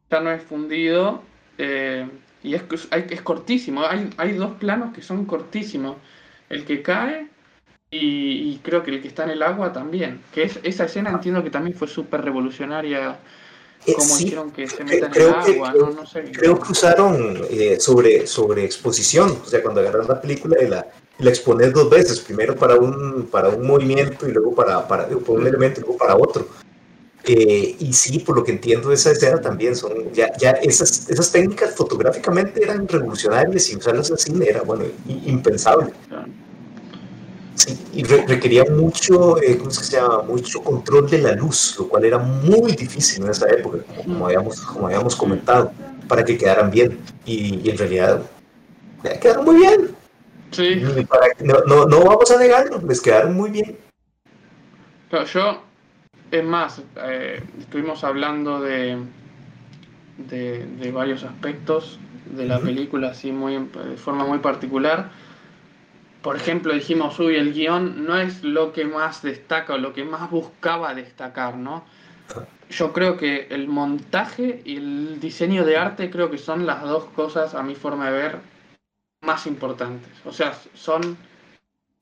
ya 0.10 0.20
no 0.22 0.32
es 0.32 0.42
fundido 0.42 1.24
eh, 1.58 2.08
y 2.42 2.56
es, 2.56 2.64
es 2.92 3.22
cortísimo. 3.22 3.86
Hay, 3.86 4.10
hay, 4.18 4.34
dos 4.34 4.54
planos 4.58 4.94
que 4.94 5.02
son 5.02 5.26
cortísimos. 5.26 5.98
El 6.50 6.66
que 6.66 6.82
cae 6.82 7.28
y, 7.92 8.50
y, 8.50 8.62
creo 8.64 8.84
que 8.84 8.92
el 8.92 9.02
que 9.02 9.08
está 9.08 9.26
en 9.26 9.32
el 9.32 9.44
agua 9.44 9.74
también. 9.74 10.22
Que 10.34 10.44
es, 10.44 10.60
esa 10.64 10.86
escena 10.86 11.10
entiendo 11.10 11.44
que 11.44 11.52
también 11.52 11.78
fue 11.78 11.88
súper 11.88 12.22
revolucionaria. 12.22 13.20
Cómo 13.86 14.00
sí, 14.02 14.26
hicieron 14.26 14.52
que 14.52 14.68
se 14.68 14.84
meta 14.84 15.08
en 15.08 15.14
el 15.16 15.30
agua, 15.30 15.46
que, 15.46 15.80
¿no? 15.80 15.90
no 15.92 16.06
sé. 16.06 16.24
Creo 16.32 16.60
que 16.60 16.72
usaron 16.72 17.42
eh, 17.50 17.78
sobre, 17.80 18.28
sobre 18.28 18.66
exposición, 18.66 19.38
o 19.44 19.46
sea, 19.46 19.62
cuando 19.62 19.82
agarran 19.82 20.08
la 20.08 20.22
película 20.22 20.62
y 20.62 20.68
la, 20.68 20.86
la 21.20 21.30
expones 21.30 21.74
dos 21.74 21.90
veces, 21.90 22.20
primero 22.20 22.56
para 22.56 22.76
un, 22.76 23.28
para 23.32 23.50
un 23.50 23.66
movimiento 23.66 24.28
y 24.28 24.32
luego 24.32 24.54
para, 24.54 24.88
para, 24.88 25.08
por 25.08 25.40
un 25.40 25.48
elemento 25.48 25.80
y 25.80 25.84
luego 25.84 25.98
para 25.98 26.16
otro. 26.16 26.48
Eh, 27.26 27.76
y 27.80 27.94
sí, 27.94 28.20
por 28.20 28.38
lo 28.38 28.44
que 28.44 28.52
entiendo 28.52 28.90
de 28.90 28.96
esa 28.96 29.12
escena 29.12 29.42
también 29.42 29.76
son, 29.76 30.12
ya, 30.14 30.32
ya 30.38 30.52
esas, 30.52 31.10
esas 31.10 31.32
técnicas 31.32 31.76
fotográficamente 31.76 32.64
eran 32.64 32.88
revolucionarias 32.88 33.70
y 33.70 33.76
usarlas 33.76 34.12
así 34.12 34.32
era, 34.42 34.62
bueno, 34.62 34.86
impensable. 35.26 35.92
Sí, 37.60 37.78
y 37.94 38.04
re 38.04 38.26
requería 38.26 38.64
mucho, 38.64 39.38
eh, 39.42 39.58
¿cómo 39.58 39.70
es 39.70 39.80
que 39.80 39.84
se 39.84 39.98
llama? 39.98 40.22
Mucho 40.22 40.64
control 40.64 41.10
de 41.10 41.18
la 41.18 41.34
luz, 41.34 41.76
lo 41.78 41.90
cual 41.90 42.06
era 42.06 42.18
muy 42.18 42.72
difícil 42.72 43.26
en 43.26 43.32
esa 43.32 43.50
época, 43.50 43.80
como 43.98 44.28
habíamos, 44.28 44.62
como 44.62 44.88
habíamos 44.88 45.14
comentado, 45.14 45.74
para 46.08 46.24
que 46.24 46.38
quedaran 46.38 46.72
bien. 46.72 46.98
Y, 47.26 47.60
y 47.62 47.70
en 47.70 47.78
realidad, 47.78 48.22
ya 49.04 49.20
quedaron 49.20 49.44
muy 49.44 49.58
bien. 49.58 49.90
Sí. 50.52 50.82
Para, 51.10 51.26
no, 51.44 51.60
no, 51.68 51.86
no, 51.86 52.06
vamos 52.06 52.32
a 52.32 52.38
negarlo, 52.40 52.82
les 52.88 53.02
quedaron 53.02 53.36
muy 53.36 53.50
bien. 53.50 53.78
Pero 55.12 55.26
yo, 55.26 55.62
es 56.32 56.44
más, 56.46 56.82
eh, 57.04 57.44
estuvimos 57.60 58.06
hablando 58.06 58.62
de, 58.62 59.00
de, 60.30 60.66
de, 60.66 60.92
varios 60.94 61.26
aspectos 61.26 62.00
de 62.38 62.46
la 62.46 62.58
uh 62.58 62.62
-huh. 62.62 62.66
película, 62.66 63.10
así 63.10 63.34
muy, 63.34 63.58
de 63.58 63.98
forma 63.98 64.26
muy 64.26 64.40
particular. 64.40 65.12
Por 66.22 66.36
ejemplo, 66.36 66.74
dijimos, 66.74 67.18
uy, 67.20 67.36
el 67.36 67.54
guion 67.54 68.06
no 68.06 68.18
es 68.18 68.44
lo 68.44 68.74
que 68.74 68.84
más 68.84 69.22
destaca 69.22 69.76
o 69.76 69.78
lo 69.78 69.94
que 69.94 70.04
más 70.04 70.30
buscaba 70.30 70.94
destacar, 70.94 71.56
¿no? 71.56 71.86
Yo 72.70 72.92
creo 72.94 73.18
que 73.18 73.48
el 73.50 73.68
montaje 73.68 74.62
y 74.66 74.78
el 74.78 75.20
diseño 75.20 75.66
de 75.66 75.78
arte 75.78 76.10
creo 76.12 76.30
que 76.30 76.38
son 76.38 76.66
las 76.66 76.82
dos 76.84 77.06
cosas, 77.06 77.56
a 77.56 77.64
mi 77.64 77.74
forma 77.74 78.12
de 78.12 78.18
ver, 78.18 78.40
más 79.22 79.48
importantes. 79.48 80.12
O 80.26 80.34
sea, 80.34 80.54
son 80.74 81.18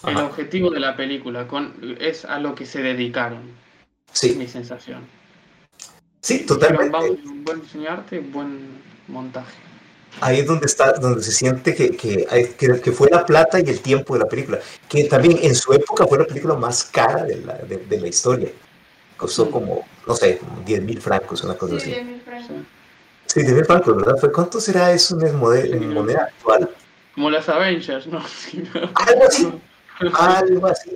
el 0.05 0.17
Ajá. 0.17 0.25
objetivo 0.25 0.71
de 0.71 0.79
la 0.79 0.95
película, 0.95 1.47
con, 1.47 1.73
es 1.99 2.25
a 2.25 2.39
lo 2.39 2.55
que 2.55 2.65
se 2.65 2.81
dedicaron. 2.81 3.43
Sí. 4.11 4.35
Mi 4.35 4.47
sensación. 4.47 5.03
Sí, 6.21 6.45
totalmente. 6.45 6.89
Vamos, 6.89 7.17
buen 7.43 7.61
diseño 7.61 7.83
de 7.83 7.89
arte, 7.89 8.19
buen 8.19 8.81
montaje. 9.07 9.66
Ahí 10.21 10.39
es 10.39 10.47
donde 10.47 10.65
está, 10.65 10.93
donde 10.93 11.23
se 11.23 11.31
siente 11.31 11.75
que, 11.75 11.95
que, 11.95 12.25
que, 12.57 12.91
fue 12.91 13.09
la 13.11 13.25
plata 13.25 13.59
y 13.59 13.69
el 13.69 13.81
tiempo 13.81 14.13
de 14.15 14.21
la 14.21 14.27
película. 14.27 14.59
Que 14.89 15.03
también 15.05 15.39
en 15.41 15.55
su 15.55 15.73
época 15.73 16.07
fue 16.07 16.17
la 16.17 16.25
película 16.25 16.55
más 16.55 16.83
cara 16.83 17.23
de 17.23 17.37
la, 17.41 17.53
de, 17.55 17.77
de 17.77 17.99
la 17.99 18.07
historia. 18.07 18.49
Costó 19.15 19.45
sí. 19.45 19.51
como, 19.51 19.85
no 20.05 20.15
sé, 20.15 20.39
10 20.65 20.81
mil 20.83 21.01
francos, 21.01 21.43
una 21.43 21.55
cosa 21.55 21.73
sí, 21.73 21.77
así. 21.77 21.89
10 21.91 22.05
mil 22.05 22.21
francos. 22.21 22.57
Sí, 23.25 23.41
10 23.41 23.53
mil 23.53 23.65
francos, 23.65 23.95
¿verdad? 23.97 24.31
¿Cuánto 24.33 24.59
será 24.59 24.91
eso 24.91 25.19
en, 25.19 25.73
en 25.73 25.93
moneda 25.93 26.29
actual? 26.31 26.69
Como 27.13 27.29
las 27.29 27.49
Avengers, 27.49 28.07
¿no? 28.07 28.19
Algo 28.95 29.23
así. 29.27 29.51
Algo 30.13 30.67
así. 30.67 30.91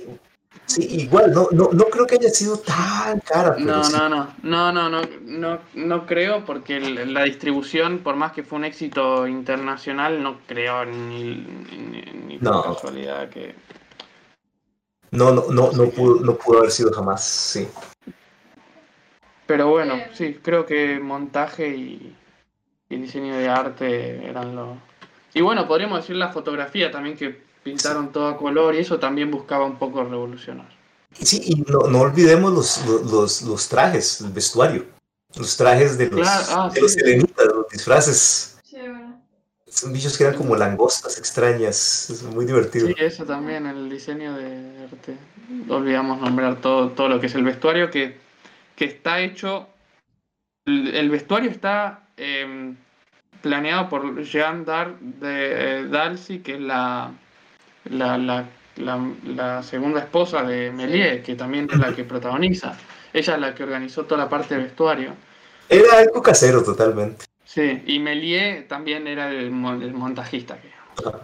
Sí, 0.65 0.87
igual, 0.89 1.33
no, 1.33 1.49
no, 1.51 1.69
no 1.73 1.85
creo 1.85 2.07
que 2.07 2.15
haya 2.15 2.29
sido 2.29 2.57
tan 2.57 3.19
cara. 3.19 3.55
No, 3.59 3.83
sí. 3.83 3.93
no, 3.93 4.07
no, 4.07 4.33
no, 4.43 4.71
no, 4.71 4.89
no, 4.89 5.01
no, 5.25 5.59
no 5.73 6.05
creo 6.05 6.45
porque 6.45 6.79
la 6.79 7.23
distribución, 7.23 7.99
por 7.99 8.15
más 8.15 8.31
que 8.31 8.43
fue 8.43 8.59
un 8.59 8.65
éxito 8.65 9.27
internacional, 9.27 10.23
no 10.23 10.39
creo 10.47 10.85
ni, 10.85 11.35
ni, 11.35 12.01
ni 12.25 12.37
por 12.37 12.53
no. 12.53 12.63
casualidad 12.63 13.29
que... 13.29 13.53
No, 15.11 15.31
no, 15.31 15.47
no, 15.49 15.73
no, 15.73 15.89
pudo, 15.89 16.23
no 16.23 16.35
pudo 16.35 16.59
haber 16.59 16.71
sido 16.71 16.93
jamás, 16.93 17.21
sí. 17.25 17.67
Pero 19.45 19.67
bueno, 19.67 19.99
sí, 20.13 20.39
creo 20.41 20.65
que 20.65 21.01
montaje 21.01 21.67
y, 21.67 22.15
y 22.87 22.95
diseño 22.95 23.35
de 23.35 23.49
arte 23.49 24.25
eran 24.25 24.55
los... 24.55 24.77
Y 25.33 25.41
bueno, 25.41 25.67
podríamos 25.67 25.99
decir 25.99 26.15
la 26.15 26.29
fotografía 26.29 26.91
también 26.91 27.17
que 27.17 27.41
pintaron 27.63 28.11
todo 28.11 28.27
a 28.27 28.37
color 28.37 28.75
y 28.75 28.79
eso 28.79 28.99
también 28.99 29.31
buscaba 29.31 29.65
un 29.65 29.77
poco 29.77 30.03
revolucionar. 30.03 30.69
Sí, 31.13 31.41
y 31.45 31.55
no, 31.69 31.87
no 31.89 32.01
olvidemos 32.01 32.53
los, 32.53 32.85
los, 33.11 33.41
los, 33.41 33.67
trajes, 33.67 34.21
el 34.21 34.31
vestuario, 34.31 34.85
los 35.35 35.57
trajes 35.57 35.97
de 35.97 36.09
los, 36.09 36.21
claro, 36.21 36.45
ah, 36.49 36.71
de 36.73 36.87
sí. 36.87 36.99
los 37.19 37.55
los 37.55 37.69
disfraces. 37.69 38.57
Sí, 38.63 38.77
bueno. 38.79 39.21
Son 39.67 39.91
bichos 39.91 40.17
que 40.17 40.23
eran 40.23 40.37
como 40.37 40.55
langostas 40.55 41.17
extrañas, 41.17 42.09
es 42.09 42.23
muy 42.23 42.45
divertido. 42.45 42.87
Sí, 42.87 42.95
eso 42.97 43.25
también, 43.25 43.65
el 43.65 43.89
diseño 43.89 44.35
de 44.35 44.83
arte. 44.83 45.17
Olvidamos 45.67 46.21
nombrar 46.21 46.61
todo, 46.61 46.91
todo 46.91 47.09
lo 47.09 47.19
que 47.19 47.27
es 47.27 47.35
el 47.35 47.43
vestuario, 47.43 47.91
que, 47.91 48.17
que 48.75 48.85
está 48.85 49.19
hecho, 49.19 49.67
el, 50.65 50.95
el 50.95 51.09
vestuario 51.09 51.51
está 51.51 52.07
eh, 52.15 52.73
planeado 53.41 53.89
por 53.89 54.23
Jean 54.23 54.63
Dar 54.63 54.97
de 54.99 55.79
eh, 55.79 55.87
Dalcy, 55.87 56.39
que 56.39 56.55
es 56.55 56.61
la 56.61 57.11
la, 57.85 58.17
la, 58.17 58.49
la, 58.77 59.13
la, 59.25 59.63
segunda 59.63 59.99
esposa 59.99 60.43
de 60.43 60.71
Méliès, 60.71 61.23
que 61.23 61.35
también 61.35 61.67
es 61.71 61.79
la 61.79 61.95
que 61.95 62.03
protagoniza. 62.03 62.77
Ella 63.13 63.35
es 63.35 63.39
la 63.41 63.55
que 63.55 63.63
organizó 63.63 64.05
toda 64.05 64.23
la 64.23 64.29
parte 64.29 64.55
de 64.55 64.63
vestuario. 64.63 65.13
Era 65.67 65.99
algo 65.99 66.21
casero 66.21 66.63
totalmente. 66.63 67.25
Sí, 67.43 67.83
y 67.85 67.99
Méliès 67.99 68.67
también 68.67 69.07
era 69.07 69.29
el, 69.29 69.45
el 69.45 69.93
montajista. 69.93 70.57
Ah. 71.05 71.19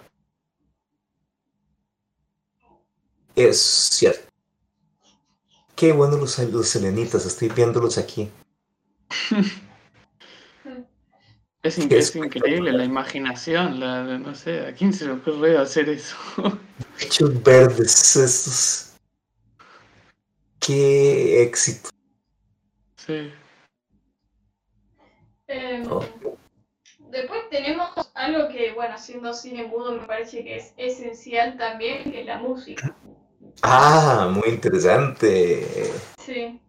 Es 3.35 3.59
cierto. 3.59 4.27
Qué 5.75 5.91
bueno 5.91 6.17
los, 6.17 6.39
los 6.39 6.67
selenitas, 6.67 7.25
estoy 7.25 7.49
viéndolos 7.49 7.97
aquí. 7.97 8.29
Es, 11.67 11.77
in 11.79 11.91
es 11.91 12.15
increíble 12.15 12.71
la 12.71 12.85
imaginación, 12.85 13.79
la, 13.79 14.03
no 14.03 14.33
sé, 14.33 14.67
¿a 14.67 14.73
quién 14.73 14.93
se 14.93 15.05
le 15.05 15.11
ocurre 15.13 15.57
hacer 15.57 15.89
eso? 15.89 16.15
Hechos 16.99 17.43
verdes, 17.43 18.15
estos. 18.15 18.93
Qué 20.59 21.43
éxito. 21.43 21.89
Sí. 22.95 23.31
Eh, 25.47 25.83
oh. 25.89 26.05
Después 27.09 27.49
tenemos 27.49 27.89
algo 28.15 28.49
que, 28.49 28.71
bueno, 28.73 28.97
siendo 28.97 29.33
cine 29.33 29.65
mudo 29.65 29.93
me 29.93 30.07
parece 30.07 30.43
que 30.43 30.57
es 30.57 30.73
esencial 30.77 31.57
también, 31.57 32.11
que 32.11 32.21
es 32.21 32.25
la 32.25 32.37
música. 32.37 32.95
Ah, 33.61 34.29
muy 34.33 34.49
interesante. 34.49 35.65
Sí, 36.17 36.59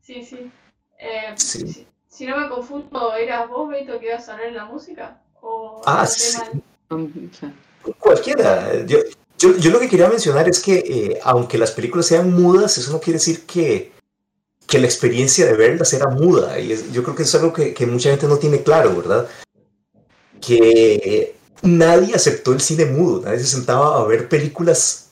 sí, 0.00 0.24
sí. 0.24 0.50
Eh, 0.98 1.34
sí. 1.36 1.66
sí 1.66 1.86
si 2.14 2.26
no 2.26 2.38
me 2.38 2.48
confundo, 2.48 3.14
¿eras 3.16 3.48
vos, 3.48 3.68
Beto, 3.68 3.98
que 3.98 4.06
ibas 4.06 4.28
a 4.28 4.34
hablar 4.34 4.52
la 4.52 4.64
música? 4.66 5.20
¿O 5.40 5.82
ah, 5.84 6.06
sí. 6.06 6.38
Cualquiera. 7.98 8.84
Yo, 8.86 8.98
yo, 9.36 9.56
yo, 9.56 9.70
lo 9.72 9.80
que 9.80 9.88
quería 9.88 10.08
mencionar 10.08 10.48
es 10.48 10.60
que, 10.60 10.76
eh, 10.76 11.20
aunque 11.24 11.58
las 11.58 11.72
películas 11.72 12.06
sean 12.06 12.32
mudas, 12.32 12.78
eso 12.78 12.92
no 12.92 13.00
quiere 13.00 13.18
decir 13.18 13.44
que, 13.46 13.92
que 14.64 14.78
la 14.78 14.86
experiencia 14.86 15.44
de 15.44 15.54
verlas 15.54 15.92
era 15.92 16.08
muda. 16.08 16.60
Y 16.60 16.70
es, 16.70 16.92
yo 16.92 17.02
creo 17.02 17.16
que 17.16 17.24
eso 17.24 17.36
es 17.36 17.42
algo 17.42 17.52
que, 17.52 17.74
que, 17.74 17.84
mucha 17.84 18.10
gente 18.10 18.28
no 18.28 18.38
tiene 18.38 18.62
claro, 18.62 18.94
¿verdad? 18.94 19.28
Que 20.40 21.34
nadie 21.62 22.14
aceptó 22.14 22.52
el 22.52 22.60
cine 22.60 22.84
mudo, 22.84 23.22
nadie 23.22 23.40
se 23.40 23.46
sentaba 23.46 23.98
a 23.98 24.06
ver 24.06 24.28
películas 24.28 25.03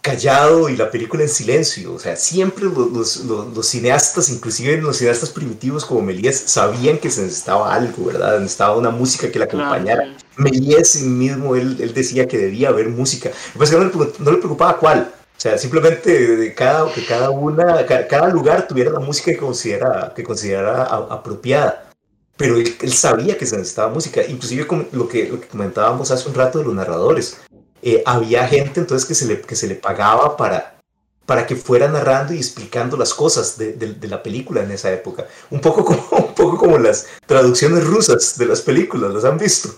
callado 0.00 0.68
y 0.68 0.76
la 0.76 0.90
película 0.90 1.22
en 1.22 1.28
silencio. 1.28 1.94
O 1.94 1.98
sea, 1.98 2.16
siempre 2.16 2.64
los, 2.64 3.24
los, 3.24 3.66
cineastas, 3.66 4.30
inclusive 4.30 4.80
los 4.80 4.96
cineastas 4.96 5.30
primitivos 5.30 5.84
como 5.84 6.02
Méliès, 6.02 6.44
sabían 6.46 6.98
que 6.98 7.10
se 7.10 7.22
necesitaba 7.22 7.74
algo, 7.74 8.06
¿verdad? 8.06 8.38
Necesitaba 8.40 8.76
una 8.76 8.90
música 8.90 9.30
que 9.30 9.38
la 9.38 9.44
acompañara. 9.44 10.16
Méliès 10.36 11.02
mismo, 11.02 11.54
él, 11.54 11.76
él, 11.80 11.92
decía 11.92 12.26
que 12.26 12.38
debía 12.38 12.68
haber 12.68 12.88
música. 12.88 13.30
Pues 13.56 13.72
no, 13.72 13.80
le, 13.80 13.90
no 14.18 14.30
le 14.30 14.38
preocupaba 14.38 14.78
cuál. 14.78 15.12
O 15.36 15.40
sea, 15.40 15.56
simplemente 15.56 16.36
de 16.36 16.54
cada, 16.54 16.92
que 16.92 17.04
cada, 17.04 17.30
una, 17.30 17.86
cada 17.86 18.28
lugar 18.28 18.68
tuviera 18.68 18.90
la 18.90 19.00
música 19.00 19.30
que 19.30 19.38
considerara, 19.38 20.12
que 20.14 20.22
considerara 20.22 20.84
apropiada. 20.84 21.90
Pero 22.36 22.56
él, 22.56 22.76
él, 22.80 22.92
sabía 22.92 23.36
que 23.36 23.46
se 23.46 23.56
necesitaba 23.56 23.92
música, 23.92 24.22
inclusive 24.26 24.66
como 24.66 24.84
lo, 24.92 25.08
que, 25.08 25.28
lo 25.28 25.40
que 25.40 25.48
comentábamos 25.48 26.10
hace 26.10 26.28
un 26.28 26.34
rato 26.34 26.58
de 26.58 26.64
los 26.64 26.74
narradores. 26.74 27.38
Eh, 27.82 28.02
había 28.04 28.46
gente 28.46 28.80
entonces 28.80 29.06
que 29.06 29.14
se 29.14 29.26
le, 29.26 29.40
que 29.40 29.56
se 29.56 29.66
le 29.66 29.74
pagaba 29.74 30.36
para, 30.36 30.78
para 31.26 31.46
que 31.46 31.56
fuera 31.56 31.88
narrando 31.88 32.34
y 32.34 32.38
explicando 32.38 32.96
las 32.96 33.14
cosas 33.14 33.56
de, 33.56 33.72
de, 33.72 34.08
la 34.08 34.22
película 34.22 34.62
en 34.62 34.70
esa 34.70 34.92
época. 34.92 35.26
Un 35.50 35.60
poco, 35.60 35.84
como, 35.84 36.06
un 36.28 36.34
poco 36.34 36.58
como 36.58 36.78
las 36.78 37.06
traducciones 37.26 37.84
rusas 37.84 38.36
de 38.36 38.46
las 38.46 38.60
películas, 38.60 39.14
¿las 39.14 39.24
han 39.24 39.38
visto? 39.38 39.70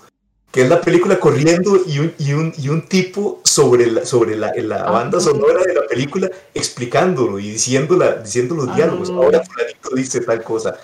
Que 0.50 0.62
es 0.62 0.68
la 0.68 0.80
película 0.80 1.18
corriendo 1.18 1.80
y 1.86 1.98
un, 1.98 2.14
y 2.18 2.32
un, 2.32 2.52
y 2.58 2.68
un 2.68 2.86
tipo 2.86 3.40
sobre, 3.44 3.86
la, 3.86 4.04
sobre 4.04 4.36
la, 4.36 4.52
la 4.56 4.82
ah, 4.82 4.90
banda 4.90 5.18
sonora 5.18 5.62
de 5.62 5.74
la 5.74 5.86
película 5.86 6.30
explicándolo 6.52 7.38
y 7.38 7.52
diciendo, 7.52 7.98
diciendo 8.22 8.54
los 8.56 8.68
ah, 8.68 8.74
diálogos. 8.74 9.08
Ahora 9.08 9.42
fulanito 9.42 9.94
dice 9.94 10.20
tal 10.20 10.42
cosa 10.42 10.78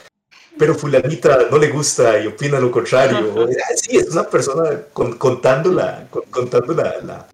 pero 0.59 0.75
fulanita 0.75 1.49
no 1.51 1.59
le 1.59 1.69
gusta 1.69 2.19
y 2.19 2.27
opina 2.27 2.59
lo 2.59 2.71
contrario. 2.71 3.49
sí, 3.77 3.97
es 3.97 4.11
una 4.11 4.25
persona 4.25 4.83
contando, 4.93 5.73
la, 5.73 6.07
contando, 6.31 6.75
la, 6.75 7.27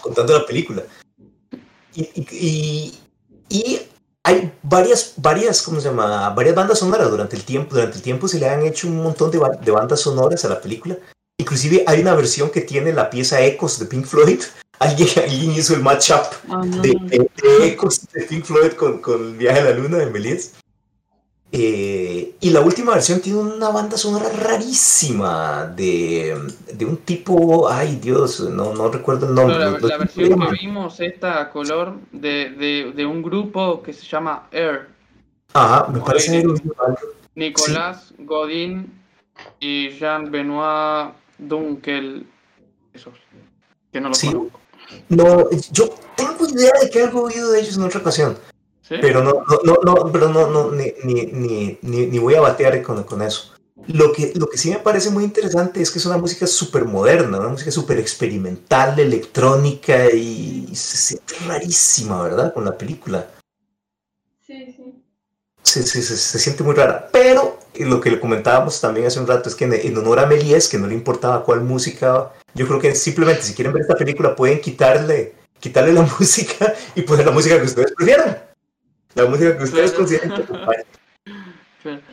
contando 0.00 0.38
la 0.38 0.46
película. 0.46 0.82
Y, 1.94 2.98
y, 3.48 3.80
hay 4.22 4.52
varias, 4.62 5.14
varias, 5.16 5.62
¿cómo 5.62 5.80
se 5.80 5.88
llama? 5.88 6.28
Varias 6.30 6.54
bandas 6.54 6.80
sonoras 6.80 7.10
durante 7.10 7.36
el 7.36 7.44
tiempo. 7.44 7.74
Durante 7.74 7.96
el 7.96 8.02
tiempo 8.02 8.26
se 8.26 8.38
le 8.38 8.48
han 8.48 8.64
hecho 8.64 8.88
un 8.88 9.02
montón 9.02 9.30
de, 9.30 9.40
de 9.62 9.70
bandas 9.70 10.00
sonoras 10.00 10.44
a 10.44 10.48
la 10.48 10.60
película. 10.60 10.96
Inclusive 11.38 11.84
hay 11.86 12.00
una 12.00 12.14
versión 12.14 12.50
que 12.50 12.62
tiene 12.62 12.92
la 12.92 13.08
pieza 13.08 13.40
Ecos 13.40 13.78
de 13.78 13.86
Pink 13.86 14.06
Floyd. 14.06 14.40
Alguien, 14.78 15.08
alguien 15.16 15.52
hizo 15.52 15.72
el 15.74 15.80
matchup 15.80 16.20
oh, 16.50 16.62
de, 16.66 17.30
Ecos 17.62 18.06
de 18.12 18.22
Pink 18.24 18.44
Floyd 18.44 18.72
con, 18.72 19.00
con 19.00 19.28
el 19.28 19.34
viaje 19.34 19.60
a 19.60 19.64
la 19.64 19.70
luna 19.70 19.96
de 19.96 20.06
Méliès. 20.06 20.52
Eh, 21.58 22.34
y 22.38 22.50
la 22.50 22.60
última 22.60 22.92
versión 22.92 23.20
tiene 23.20 23.38
una 23.38 23.70
banda 23.70 23.96
sonora 23.96 24.28
rarísima 24.28 25.64
de, 25.64 26.38
de 26.70 26.84
un 26.84 26.98
tipo, 26.98 27.66
ay 27.66 27.96
Dios, 27.96 28.40
no, 28.40 28.74
no 28.74 28.90
recuerdo 28.90 29.26
el 29.26 29.34
nombre. 29.34 29.58
la, 29.58 29.96
versión 29.96 30.38
que 30.38 30.52
vimos, 30.60 31.00
esta 31.00 31.50
color, 31.50 31.94
de, 32.12 32.50
de, 32.50 32.92
de, 32.94 33.06
un 33.06 33.22
grupo 33.22 33.82
que 33.82 33.94
se 33.94 34.04
llama 34.04 34.48
Air. 34.52 34.88
Ajá, 35.54 35.88
me 35.90 36.00
parece 36.00 36.44
Nicolás 37.34 38.12
Godin 38.18 38.92
y 39.58 39.88
Jean-Benoit 39.98 41.14
Dunkel, 41.38 42.26
esos, 42.92 43.14
que 43.90 44.00
no 44.02 44.10
los 44.10 44.20
conozco. 44.20 44.60
No, 45.08 45.50
yo 45.72 45.88
tengo 46.16 46.46
idea 46.50 46.72
de 46.82 46.90
que 46.90 47.02
algo 47.02 47.22
oído 47.22 47.50
de 47.52 47.60
ellos 47.60 47.78
en 47.78 47.84
otra 47.84 48.00
ocasión. 48.00 48.36
Pero 48.88 49.22
no, 49.22 49.44
no, 49.64 49.78
no, 49.82 50.12
pero 50.12 50.28
no, 50.28 50.48
no 50.48 50.70
ni, 50.70 50.92
ni, 51.02 51.78
ni, 51.82 52.06
ni, 52.06 52.18
voy 52.18 52.34
a 52.34 52.40
batear 52.40 52.82
con, 52.82 53.02
con 53.02 53.20
eso. 53.22 53.52
Lo 53.88 54.12
que, 54.12 54.32
lo 54.36 54.48
que 54.48 54.58
sí 54.58 54.70
me 54.70 54.78
parece 54.78 55.10
muy 55.10 55.24
interesante 55.24 55.82
es 55.82 55.90
que 55.90 55.98
es 55.98 56.06
una 56.06 56.16
música 56.16 56.46
súper 56.46 56.84
moderna, 56.84 57.38
una 57.38 57.48
música 57.48 57.70
súper 57.70 57.98
experimental, 57.98 58.98
electrónica 58.98 60.10
y 60.10 60.68
se 60.74 60.96
siente 60.96 61.34
rarísima, 61.46 62.22
¿verdad? 62.22 62.54
Con 62.54 62.64
la 62.64 62.76
película. 62.76 63.26
Sí, 64.46 64.74
sí. 64.76 65.02
Se, 65.62 65.82
se, 65.82 66.02
se, 66.02 66.38
siente 66.38 66.62
muy 66.62 66.74
rara. 66.74 67.08
Pero 67.12 67.58
lo 67.80 68.00
que 68.00 68.10
le 68.10 68.20
comentábamos 68.20 68.80
también 68.80 69.08
hace 69.08 69.20
un 69.20 69.26
rato 69.26 69.48
es 69.48 69.54
que 69.56 69.64
en, 69.64 69.98
honor 69.98 70.20
a 70.20 70.26
Méliès, 70.26 70.68
que 70.68 70.78
no 70.78 70.86
le 70.86 70.94
importaba 70.94 71.44
cuál 71.44 71.60
música, 71.60 72.32
yo 72.54 72.66
creo 72.68 72.80
que 72.80 72.94
simplemente 72.94 73.42
si 73.42 73.54
quieren 73.54 73.72
ver 73.72 73.82
esta 73.82 73.96
película 73.96 74.34
pueden 74.34 74.60
quitarle, 74.60 75.34
quitarle 75.58 75.92
la 75.92 76.02
música 76.18 76.72
y 76.94 77.02
poner 77.02 77.26
la 77.26 77.32
música 77.32 77.58
que 77.58 77.66
ustedes 77.66 77.92
prefieran 77.92 78.45
la 79.16 79.26
música 79.26 79.56
que 79.56 79.64
ustedes 79.64 79.92
consideran 79.92 80.44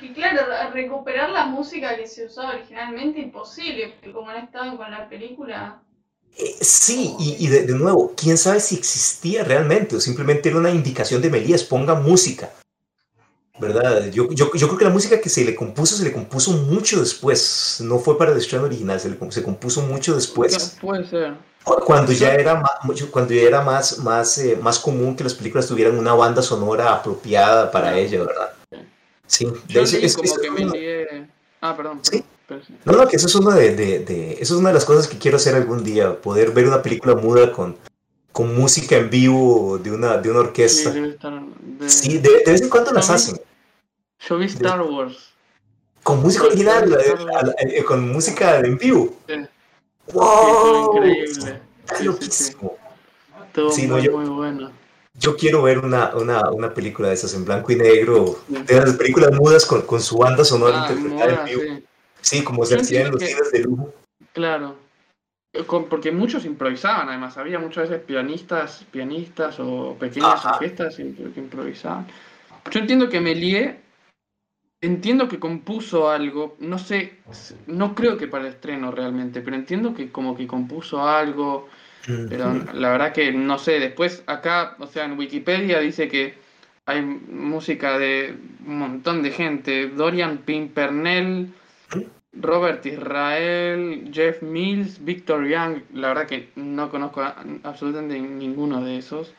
Y 0.02 0.14
claro, 0.14 0.42
recuperar 0.72 1.32
la 1.32 1.48
música 1.48 1.96
que 1.98 2.06
se 2.06 2.26
usaba 2.26 2.52
originalmente 2.52 3.20
imposible, 3.20 3.90
porque 3.90 4.12
como 4.12 4.30
han 4.30 4.44
estado 4.44 4.78
con 4.78 4.92
la 4.92 5.10
película. 5.10 5.82
Eh, 6.38 6.58
sí, 6.62 7.16
y, 7.20 7.48
de, 7.48 7.66
nuevo, 7.74 8.14
quién 8.16 8.38
sabe 8.38 8.60
si 8.60 8.76
existía 8.76 9.44
realmente 9.44 9.96
o 9.96 10.00
simplemente 10.00 10.50
era 10.50 10.60
una 10.60 10.70
indicación 10.70 11.24
de 11.24 11.32
Melías, 11.32 11.64
ponga 11.64 11.96
música. 11.96 12.52
¿Verdad? 13.60 14.08
Yo, 14.12 14.30
yo, 14.32 14.52
yo, 14.54 14.68
creo 14.68 14.78
que 14.78 14.86
la 14.86 14.90
música 14.90 15.22
que 15.22 15.30
se 15.30 15.46
le 15.46 15.54
compuso 15.54 15.96
se 15.96 16.04
le 16.04 16.12
compuso 16.12 16.52
mucho 16.54 17.00
después. 17.00 17.78
No 17.82 18.00
fue 18.00 18.18
para 18.18 18.32
el 18.32 18.38
estreno 18.38 18.66
original, 18.66 19.00
se, 19.00 19.10
le, 19.10 19.18
se 19.32 19.44
compuso 19.44 19.82
mucho 19.82 20.16
después. 20.16 20.78
Puede 20.82 21.08
ser. 21.08 21.36
Cuando 21.64 22.12
ya 22.12 22.34
era 22.34 22.56
más, 22.56 22.72
cuando 23.10 23.34
ya 23.34 23.42
era 23.44 23.62
más, 23.62 24.00
más, 24.00 24.38
eh, 24.40 24.58
más 24.62 24.80
común 24.80 25.16
que 25.16 25.24
las 25.24 25.34
películas 25.34 25.68
tuvieran 25.68 25.98
una 25.98 26.14
banda 26.14 26.42
sonora 26.42 26.94
apropiada 26.94 27.72
para 27.72 27.98
ella, 27.98 28.24
¿verdad? 28.24 28.54
Sí, 29.26 29.48
de 29.68 29.82
es, 29.82 30.18
como 30.18 30.36
que 30.36 30.52
me 30.52 31.30
Ah, 31.62 31.78
perdón. 31.78 32.00
¿Sí? 32.02 32.24
No, 32.84 32.92
no, 32.94 33.08
que 33.08 33.16
eso 33.16 33.28
es 33.28 33.36
una 33.36 33.56
de, 33.56 33.74
de, 33.74 34.00
de, 34.00 34.34
eso 34.34 34.54
es 34.56 34.60
una 34.60 34.70
de 34.70 34.76
las 34.76 34.86
cosas 34.86 35.08
que 35.08 35.18
quiero 35.18 35.38
hacer 35.38 35.56
algún 35.56 35.84
día, 35.84 36.22
poder 36.22 36.52
ver 36.52 36.68
una 36.68 36.82
película 36.82 37.16
muda 37.16 37.52
con, 37.54 37.78
con 38.34 38.56
música 38.56 38.98
en 38.98 39.10
vivo 39.10 39.78
de 39.78 39.92
una, 39.92 40.18
de 40.18 40.30
una 40.30 40.40
orquesta. 40.40 40.92
Sí, 41.86 42.18
de, 42.18 42.30
de, 42.46 42.52
vez 42.52 42.62
en 42.62 42.70
cuando 42.70 42.92
las 42.92 43.10
hacen. 43.10 43.40
Yo 44.28 44.38
vi 44.38 44.46
Star 44.46 44.82
Wars. 44.82 45.32
Con 46.02 46.22
música 46.22 46.46
original, 46.46 46.98
eh, 47.60 47.84
con 47.84 48.12
música 48.12 48.60
en 48.60 48.78
vivo. 48.78 49.16
Sí. 49.28 49.36
¡Wow! 50.12 50.98
increíble. 50.98 51.62
loquísimo. 52.02 52.78
Sí, 53.72 53.88
muy, 53.88 54.02
yo, 54.02 54.12
bueno. 54.12 54.72
Yo 55.14 55.38
quiero 55.38 55.62
ver 55.62 55.78
una, 55.78 56.16
una, 56.16 56.50
una, 56.50 56.74
película 56.74 57.10
de 57.10 57.14
esas 57.14 57.36
en 57.36 57.46
blanco 57.46 57.72
y 57.72 57.76
negro, 57.76 58.40
de 58.48 58.74
las 58.74 58.96
películas 58.96 59.32
mudas 59.34 59.64
con, 59.64 59.84
con 59.84 60.02
su 60.02 60.18
banda 60.18 60.44
sonora 60.44 60.88
ah, 60.88 60.92
interpretada 60.92 61.40
en 61.40 61.46
vivo. 61.46 61.62
Sí. 62.20 62.44
como 62.44 62.66
se 62.66 62.78
hacía 62.78 63.02
en 63.02 63.12
los 63.12 63.22
cines 63.22 63.52
de 63.52 63.60
lujo. 63.60 63.94
Claro. 64.34 64.83
Porque 65.90 66.12
muchos 66.12 66.46
improvisaban, 66.46 67.10
además, 67.10 67.38
había 67.38 67.60
muchas 67.60 67.90
veces 67.90 68.04
pianistas, 68.06 68.86
pianistas 68.92 69.60
o 69.60 69.96
pequeñas 70.00 70.44
orquestas 70.46 70.96
que 70.96 71.40
improvisaban. 71.40 72.08
Yo 72.72 72.80
entiendo 72.80 73.10
que 73.10 73.22
Melie 73.22 73.84
entiendo 74.82 75.30
que 75.30 75.40
compuso 75.40 76.10
algo, 76.10 76.58
no 76.60 76.78
sé, 76.78 77.14
no 77.68 77.96
creo 77.96 78.18
que 78.18 78.28
para 78.28 78.46
el 78.46 78.54
estreno 78.54 78.92
realmente, 78.92 79.42
pero 79.42 79.56
entiendo 79.56 79.94
que 79.94 80.12
como 80.12 80.36
que 80.36 80.46
compuso 80.46 81.08
algo, 81.08 81.70
pero 82.06 82.54
la 82.74 82.90
verdad 82.90 83.14
que 83.14 83.32
no 83.32 83.58
sé, 83.58 83.80
después 83.80 84.24
acá, 84.28 84.76
o 84.80 84.88
sea, 84.88 85.06
en 85.06 85.18
Wikipedia 85.18 85.80
dice 85.80 86.10
que 86.10 86.34
hay 86.86 87.02
música 87.02 87.98
de 87.98 88.36
un 88.66 88.80
montón 88.80 89.24
de 89.24 89.32
gente, 89.32 89.88
Dorian 89.88 90.40
Pimpernel, 90.40 91.54
Robert 92.34 92.86
Israel, 92.86 94.10
Jeff 94.12 94.42
Mills, 94.42 95.04
Victor 95.04 95.48
Young, 95.48 95.84
la 95.94 96.10
verdad 96.10 96.28
que 96.28 96.50
no 96.56 96.90
conozco 96.90 97.22
absolutamente 97.64 98.20
ninguno 98.20 98.84
de 98.84 98.98
esos. 98.98 99.34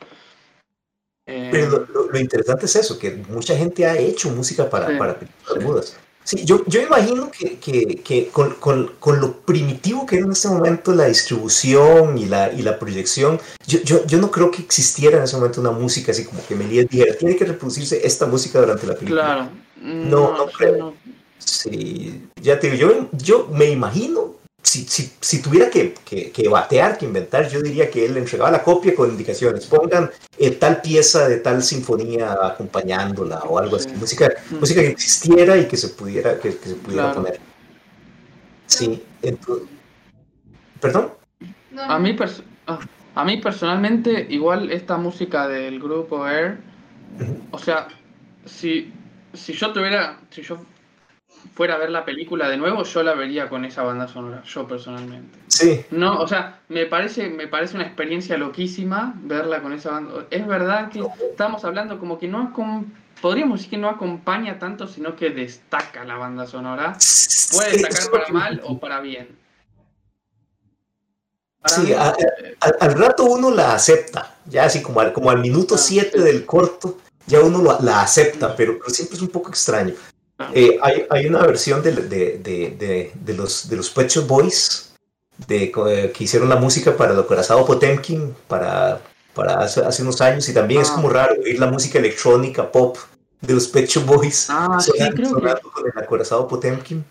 Pero 1.25 1.87
lo, 2.11 2.19
interesante 2.19 2.65
es 2.65 2.75
eso, 2.75 2.99
que 2.99 3.11
mucha 3.29 3.57
gente 3.57 3.85
ha 3.85 3.97
hecho 3.97 4.29
música 4.29 4.69
para, 4.69 4.97
para 4.97 5.17
películas 5.17 5.63
mudas. 5.63 5.97
Sí, 6.23 6.43
yo, 6.43 6.63
yo 6.65 6.81
imagino 6.81 7.29
que, 7.29 7.59
que, 7.59 8.01
que 8.03 8.29
con, 8.29 8.55
con, 8.55 8.93
con, 8.99 9.19
lo 9.19 9.41
primitivo 9.41 10.07
que 10.07 10.15
era 10.15 10.25
en 10.25 10.31
este 10.31 10.47
momento 10.47 10.91
la 10.93 11.05
distribución 11.05 12.17
y 12.17 12.25
la, 12.25 12.51
y 12.51 12.63
la 12.63 12.79
proyección, 12.79 13.39
yo, 13.67 13.79
yo, 13.83 14.05
yo, 14.07 14.17
no 14.17 14.31
creo 14.31 14.49
que 14.49 14.63
existiera 14.63 15.17
en 15.17 15.23
ese 15.23 15.35
momento 15.35 15.61
una 15.61 15.69
música 15.69 16.11
así 16.11 16.25
como 16.25 16.43
que 16.47 16.55
me 16.55 16.65
dijera, 16.65 17.15
tiene 17.15 17.35
que 17.35 17.45
reproducirse 17.45 18.05
esta 18.05 18.25
música 18.25 18.59
durante 18.59 18.87
la 18.87 18.95
película. 18.95 19.23
Claro. 19.23 19.49
No, 19.81 20.35
no, 20.35 20.45
creo. 20.47 20.95
Sí, 21.37 22.27
ya 22.41 22.59
te 22.59 22.71
digo, 22.71 22.89
yo, 22.89 23.09
yo 23.11 23.47
me 23.51 23.69
imagino 23.69 24.35
si, 24.61 24.83
si, 24.85 25.11
si, 25.21 25.41
tuviera 25.41 25.69
que, 25.69 25.93
que, 26.05 26.31
que, 26.31 26.47
batear, 26.49 26.97
que 26.97 27.05
inventar, 27.05 27.47
yo 27.49 27.61
diría 27.61 27.89
que 27.89 28.05
él 28.05 28.15
le 28.15 28.19
entregaba 28.19 28.49
la 28.49 28.63
copia 28.63 28.95
con 28.95 29.11
indicaciones. 29.11 29.67
Pongan 29.67 30.09
eh, 30.39 30.51
tal 30.51 30.81
pieza 30.81 31.27
de 31.27 31.37
tal 31.37 31.61
sinfonía 31.61 32.35
acompañándola 32.41 33.39
o 33.41 33.59
algo 33.59 33.75
así. 33.75 33.89
Música, 33.89 34.31
mm. 34.49 34.55
música 34.55 34.81
que 34.81 34.87
existiera 34.87 35.55
y 35.57 35.67
que 35.67 35.77
se 35.77 35.89
pudiera, 35.89 36.39
que, 36.39 36.51
se 36.51 36.75
pudiera 36.75 37.13
poner. 37.13 37.39
Sí, 38.65 39.03
entonces, 39.21 39.67
¿Perdón? 40.79 41.13
A 41.77 41.99
mí, 41.99 42.15
ah, 42.67 42.79
a 43.15 43.25
mí 43.25 43.37
personalmente, 43.37 44.27
igual 44.29 44.71
esta 44.71 44.97
música 44.97 45.47
del 45.47 45.79
grupo 45.79 46.27
Air, 46.27 46.57
o 47.51 47.59
sea, 47.59 47.87
si, 48.45 48.91
si 49.33 49.53
yo 49.53 49.71
tuviera, 49.73 50.19
si 50.31 50.41
yo 50.41 50.57
fuera 51.53 51.75
a 51.75 51.77
ver 51.77 51.89
la 51.89 52.03
película 52.05 52.49
de 52.49 52.57
nuevo, 52.57 52.83
yo 52.83 53.03
la 53.03 53.13
vería 53.13 53.47
con 53.49 53.63
esa 53.65 53.83
banda 53.83 54.07
sonora, 54.07 54.43
yo 54.43 54.67
personalmente. 54.67 55.37
Sí. 55.47 55.85
No, 55.91 56.19
o 56.19 56.27
sea, 56.27 56.59
me 56.69 56.85
parece, 56.85 57.29
me 57.29 57.47
parece 57.47 57.75
una 57.75 57.85
experiencia 57.85 58.37
loquísima 58.37 59.13
verla 59.17 59.61
con 59.61 59.73
esa 59.73 59.91
banda. 59.91 60.25
Es 60.31 60.45
verdad 60.47 60.89
que 60.89 61.03
estamos 61.29 61.63
hablando 61.65 61.99
como 61.99 62.17
que 62.19 62.27
no 62.27 62.51
podríamos 63.21 63.59
decir 63.59 63.69
que 63.71 63.77
no 63.77 63.89
acompaña 63.89 64.59
tanto, 64.59 64.87
sino 64.87 65.15
que 65.15 65.29
destaca 65.29 66.03
la 66.03 66.15
banda 66.17 66.45
sonora. 66.47 66.97
Puede 67.53 67.71
destacar 67.77 68.11
para 68.11 68.27
mal 68.29 68.61
o 68.65 68.77
para 68.79 68.99
bien. 69.01 69.27
Para 71.61 71.75
Sí, 71.75 71.93
a- 71.93 72.13
al, 72.59 72.75
al 72.79 72.93
rato 72.99 73.23
uno 73.25 73.49
la 73.51 73.73
acepta, 73.73 74.35
ya 74.45 74.65
así 74.65 74.81
como 74.81 74.99
al, 74.99 75.13
como 75.13 75.29
al 75.31 75.39
minuto 75.39 75.75
Ah, 75.75 75.79
7 75.79 76.17
sí. 76.17 76.23
del 76.23 76.45
corto, 76.45 76.97
ya 77.27 77.39
uno 77.41 77.59
lo- 77.61 77.79
la 77.81 78.01
acepta, 78.01 78.55
pero, 78.55 78.77
pero 78.77 78.89
siempre 78.89 79.15
es 79.17 79.21
un 79.23 79.29
poco 79.29 79.49
extraño. 79.49 79.93
Eh, 80.53 80.77
hay, 80.81 81.05
hay 81.09 81.25
una 81.27 81.45
versión 81.45 81.81
de, 81.81 81.91
de, 81.93 82.37
de, 82.39 83.11
de, 83.13 83.33
los, 83.33 83.69
de 83.69 83.77
los 83.77 83.89
Pet 83.89 84.09
Shop 84.09 84.27
Boys 84.27 84.93
de, 85.47 85.71
eh, 85.87 86.11
que 86.13 86.23
hicieron 86.25 86.49
la 86.49 86.57
música 86.57 86.95
para 86.97 87.13
el 87.13 87.19
acorazado 87.19 87.65
Potemkin 87.65 88.35
para, 88.47 89.01
para 89.33 89.59
hace, 89.59 89.81
hace 89.81 90.01
unos 90.01 90.19
años 90.21 90.47
y 90.49 90.53
también 90.53 90.81
es 90.81 90.89
Ah. 90.89 90.95
como 90.95 91.09
raro 91.09 91.35
oír 91.41 91.57
la 91.59 91.67
música 91.67 91.99
electrónica 91.99 92.69
pop 92.69 92.97
de 93.41 93.53
los 93.53 93.67
Pet 93.67 93.87
Shop 93.87 94.05
Boys 94.05 94.47
Ah, 94.49 94.77
sí, 94.81 94.91
sonando, 94.91 95.15
que- 95.15 95.29
sonando 95.29 95.71
con 95.71 95.85
el 95.85 96.03
acorazado 96.03 96.47
Potemkin. 96.47 97.05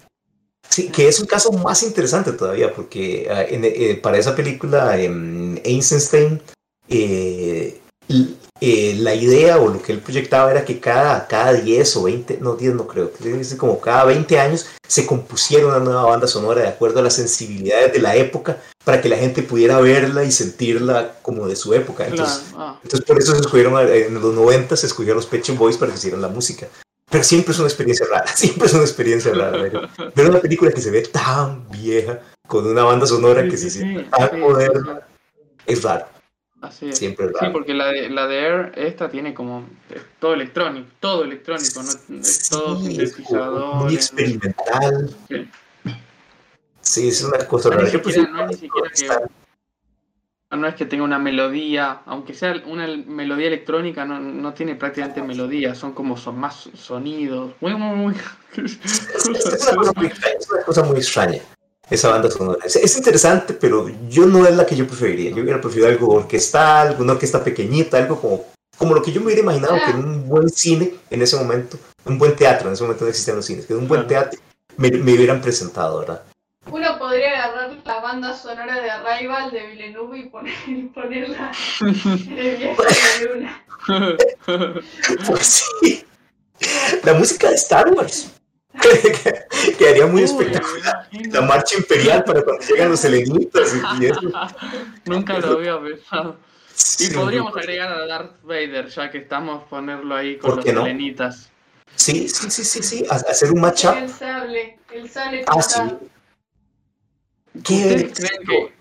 Sí, 0.68 0.88
que 0.90 1.06
es 1.08 1.20
un 1.20 1.26
caso 1.26 1.52
más 1.52 1.82
interesante 1.82 2.32
todavía, 2.32 2.72
porque 2.74 3.26
ah, 3.30 3.42
en- 3.42 3.64
eh, 3.64 3.98
para 4.02 4.18
esa 4.18 4.34
película, 4.34 4.98
en 4.98 5.60
Einstein, 5.64 6.40
eh, 6.88 7.80
eh, 8.66 8.94
la 8.98 9.14
idea 9.14 9.58
o 9.58 9.68
lo 9.68 9.82
que 9.82 9.92
él 9.92 9.98
proyectaba 9.98 10.50
era 10.50 10.64
que 10.64 10.80
cada, 10.80 11.26
cada 11.26 11.52
10 11.52 11.96
o 11.96 12.04
20, 12.04 12.38
no 12.40 12.56
10 12.56 12.74
no 12.74 12.86
creo, 12.86 13.10
como 13.58 13.78
cada 13.78 14.04
20 14.04 14.38
años 14.38 14.66
se 14.88 15.04
compusiera 15.04 15.66
una 15.66 15.80
nueva 15.80 16.04
banda 16.04 16.26
sonora 16.26 16.62
de 16.62 16.68
acuerdo 16.68 17.00
a 17.00 17.02
las 17.02 17.14
sensibilidades 17.14 17.92
de 17.92 17.98
la 17.98 18.16
época 18.16 18.58
para 18.84 19.02
que 19.02 19.10
la 19.10 19.16
gente 19.16 19.42
pudiera 19.42 19.80
verla 19.80 20.24
y 20.24 20.32
sentirla 20.32 21.16
como 21.20 21.46
de 21.46 21.56
su 21.56 21.74
época. 21.74 22.06
Entonces, 22.06 22.44
claro, 22.50 22.64
ah, 22.64 22.80
entonces 22.82 23.06
por 23.06 23.18
eso 23.18 23.32
se 23.34 23.40
escogieron, 23.40 23.86
eh, 23.86 24.06
en 24.06 24.14
los 24.14 24.34
90 24.34 24.76
se 24.76 24.86
escogieron 24.86 25.16
los 25.16 25.26
Pet 25.26 25.46
Boys 25.56 25.76
para 25.76 25.92
que 25.92 25.98
hicieran 25.98 26.22
la 26.22 26.28
música. 26.28 26.66
Pero 27.10 27.22
siempre 27.22 27.52
es 27.52 27.58
una 27.58 27.68
experiencia 27.68 28.06
rara, 28.10 28.26
siempre 28.34 28.66
es 28.66 28.72
una 28.72 28.84
experiencia 28.84 29.32
rara. 29.34 29.58
Ver, 30.14 30.30
una 30.30 30.40
película 30.40 30.72
que 30.72 30.80
se 30.80 30.90
ve 30.90 31.02
tan 31.02 31.68
vieja, 31.70 32.20
con 32.48 32.66
una 32.66 32.84
banda 32.84 33.06
sonora 33.06 33.42
sí, 33.42 33.48
que 33.50 33.56
sí, 33.56 33.64
se 33.64 33.70
sí, 33.70 33.78
siente 33.80 34.04
tan 34.04 34.30
sí, 34.30 34.36
moderna, 34.36 35.00
es 35.66 35.82
raro, 35.82 36.06
Así 36.64 36.88
es. 36.88 36.98
siempre 36.98 37.28
Sí, 37.38 37.46
porque 37.52 37.74
la 37.74 37.86
de, 37.88 38.08
la 38.10 38.26
de 38.26 38.38
Air, 38.40 38.72
esta 38.76 39.08
tiene 39.10 39.34
como 39.34 39.66
es 39.90 40.02
todo 40.18 40.34
electrónico, 40.34 40.88
todo 41.00 41.24
electrónico, 41.24 41.82
¿no? 41.82 42.20
es 42.20 42.48
todo 42.48 42.80
Sí, 42.80 42.98
como 43.28 43.74
muy 43.84 43.94
experimental. 43.94 45.10
Sí. 45.28 45.48
Sí, 46.80 47.08
es 47.08 47.22
una 47.22 47.46
cosa 47.46 47.70
No, 47.70 47.76
rara. 47.76 47.86
ni 47.88 47.92
Yo 47.92 47.98
siquiera- 47.98 48.02
prefiero 48.02 48.32
no 48.32 48.42
es 48.42 48.48
ni 48.48 48.54
siquiera 48.54 48.88
que- 48.94 49.04
estar- 49.06 49.30
No 50.50 50.68
es 50.68 50.74
que 50.76 50.84
tenga 50.86 51.02
una 51.02 51.18
melodía, 51.18 52.02
aunque 52.06 52.32
sea 52.32 52.62
una 52.66 52.86
melodía 52.86 53.48
electrónica, 53.48 54.04
no, 54.04 54.20
no 54.20 54.54
tiene 54.54 54.76
prácticamente 54.76 55.20
melodía, 55.22 55.74
son 55.74 55.92
como 55.94 56.16
son 56.16 56.38
más 56.38 56.68
sonidos. 56.74 57.54
Muy, 57.60 57.74
muy, 57.74 57.96
muy. 57.96 58.14
Es, 58.56 58.78
es 59.14 59.66
una 59.66 59.76
cosa 59.76 59.92
muy 59.96 60.06
extraña, 60.06 60.36
es 60.38 60.50
una 60.50 60.62
cosa 60.62 60.82
muy 60.84 60.96
extraña, 60.98 61.42
esa 61.90 62.10
banda 62.10 62.30
sonora. 62.30 62.64
Es, 62.64 62.76
es 62.76 62.96
interesante, 62.96 63.54
pero 63.54 63.90
yo 64.08 64.26
no 64.26 64.46
es 64.46 64.56
la 64.56 64.66
que 64.66 64.76
yo 64.76 64.86
preferiría. 64.86 65.30
Yo 65.30 65.42
hubiera 65.42 65.60
preferido 65.60 65.88
algo 65.88 66.14
orquestal, 66.14 66.96
una 66.98 67.12
orquesta 67.12 67.42
pequeñita, 67.42 67.98
algo 67.98 68.20
como, 68.20 68.44
como 68.78 68.94
lo 68.94 69.02
que 69.02 69.12
yo 69.12 69.20
me 69.20 69.26
hubiera 69.26 69.42
imaginado 69.42 69.76
que 69.84 69.90
en 69.90 69.98
un 69.98 70.28
buen 70.28 70.48
cine 70.48 70.94
en 71.10 71.22
ese 71.22 71.36
momento, 71.36 71.78
un 72.04 72.18
buen 72.18 72.34
teatro, 72.36 72.68
en 72.68 72.74
ese 72.74 72.82
momento 72.82 73.04
no 73.04 73.10
existían 73.10 73.36
los 73.36 73.46
cines, 73.46 73.66
que 73.66 73.72
en 73.72 73.80
un 73.80 73.88
buen 73.88 74.06
teatro 74.06 74.40
me, 74.76 74.90
me 74.90 75.14
hubieran 75.14 75.40
presentado, 75.40 76.00
¿verdad? 76.00 76.22
Uno 76.70 76.98
podría 76.98 77.44
agarrar 77.44 77.76
la 77.84 78.00
banda 78.00 78.34
sonora 78.34 78.80
de 78.80 78.90
Arrival 78.90 79.50
de 79.50 79.66
Villeneuve 79.66 80.18
y 80.18 80.28
poner, 80.28 80.54
y 80.66 80.82
ponerla 80.94 81.52
en 81.80 82.38
el 82.38 82.56
viaje 82.56 83.18
de 83.18 83.26
la 83.26 83.34
luna. 83.34 83.60
Pues 85.26 85.64
sí, 85.82 86.04
la 87.02 87.12
música 87.14 87.50
de 87.50 87.56
Star 87.56 87.88
Wars. 87.90 88.30
Quedaría 89.78 90.06
muy 90.06 90.22
Uy, 90.22 90.24
espectacular. 90.24 91.08
La 91.30 91.40
marcha 91.42 91.76
imperial 91.76 92.24
para 92.24 92.42
cuando 92.42 92.64
llegan 92.66 92.90
los 92.90 93.04
helenitas 93.04 93.74
y, 93.74 94.02
y 94.02 94.06
eso. 94.06 94.20
Nunca 95.06 95.38
lo 95.38 95.52
había 95.58 95.80
pensado. 95.80 96.36
Y 96.70 96.76
Sí, 96.76 97.14
podríamos 97.14 97.56
agregar 97.56 97.92
a 97.92 98.04
Darth 98.06 98.42
Vader, 98.42 98.88
ya 98.88 99.10
que 99.10 99.18
estamos, 99.18 99.62
ponerlo 99.68 100.16
ahí 100.16 100.36
con 100.38 100.50
¿Por 100.50 100.56
los 100.56 100.64
qué 100.64 100.72
no? 100.72 100.82
helenitas. 100.82 101.50
Sí, 101.94 102.28
sí, 102.28 102.50
sí, 102.50 102.64
sí, 102.64 102.82
sí, 102.82 103.06
ha- 103.08 103.14
hacer 103.14 103.52
un 103.52 103.60
matchup. 103.60 103.96
El 103.96 104.08
sable, 104.10 104.78
el 104.92 105.08
sable 105.08 105.44
Ah, 105.46 105.62
sí. 105.62 105.74
flotante. 105.74 106.06
¿Qué? 107.62 107.74
¿Ustedes 107.74 108.12
creen 108.18 108.42
que, 108.46 108.72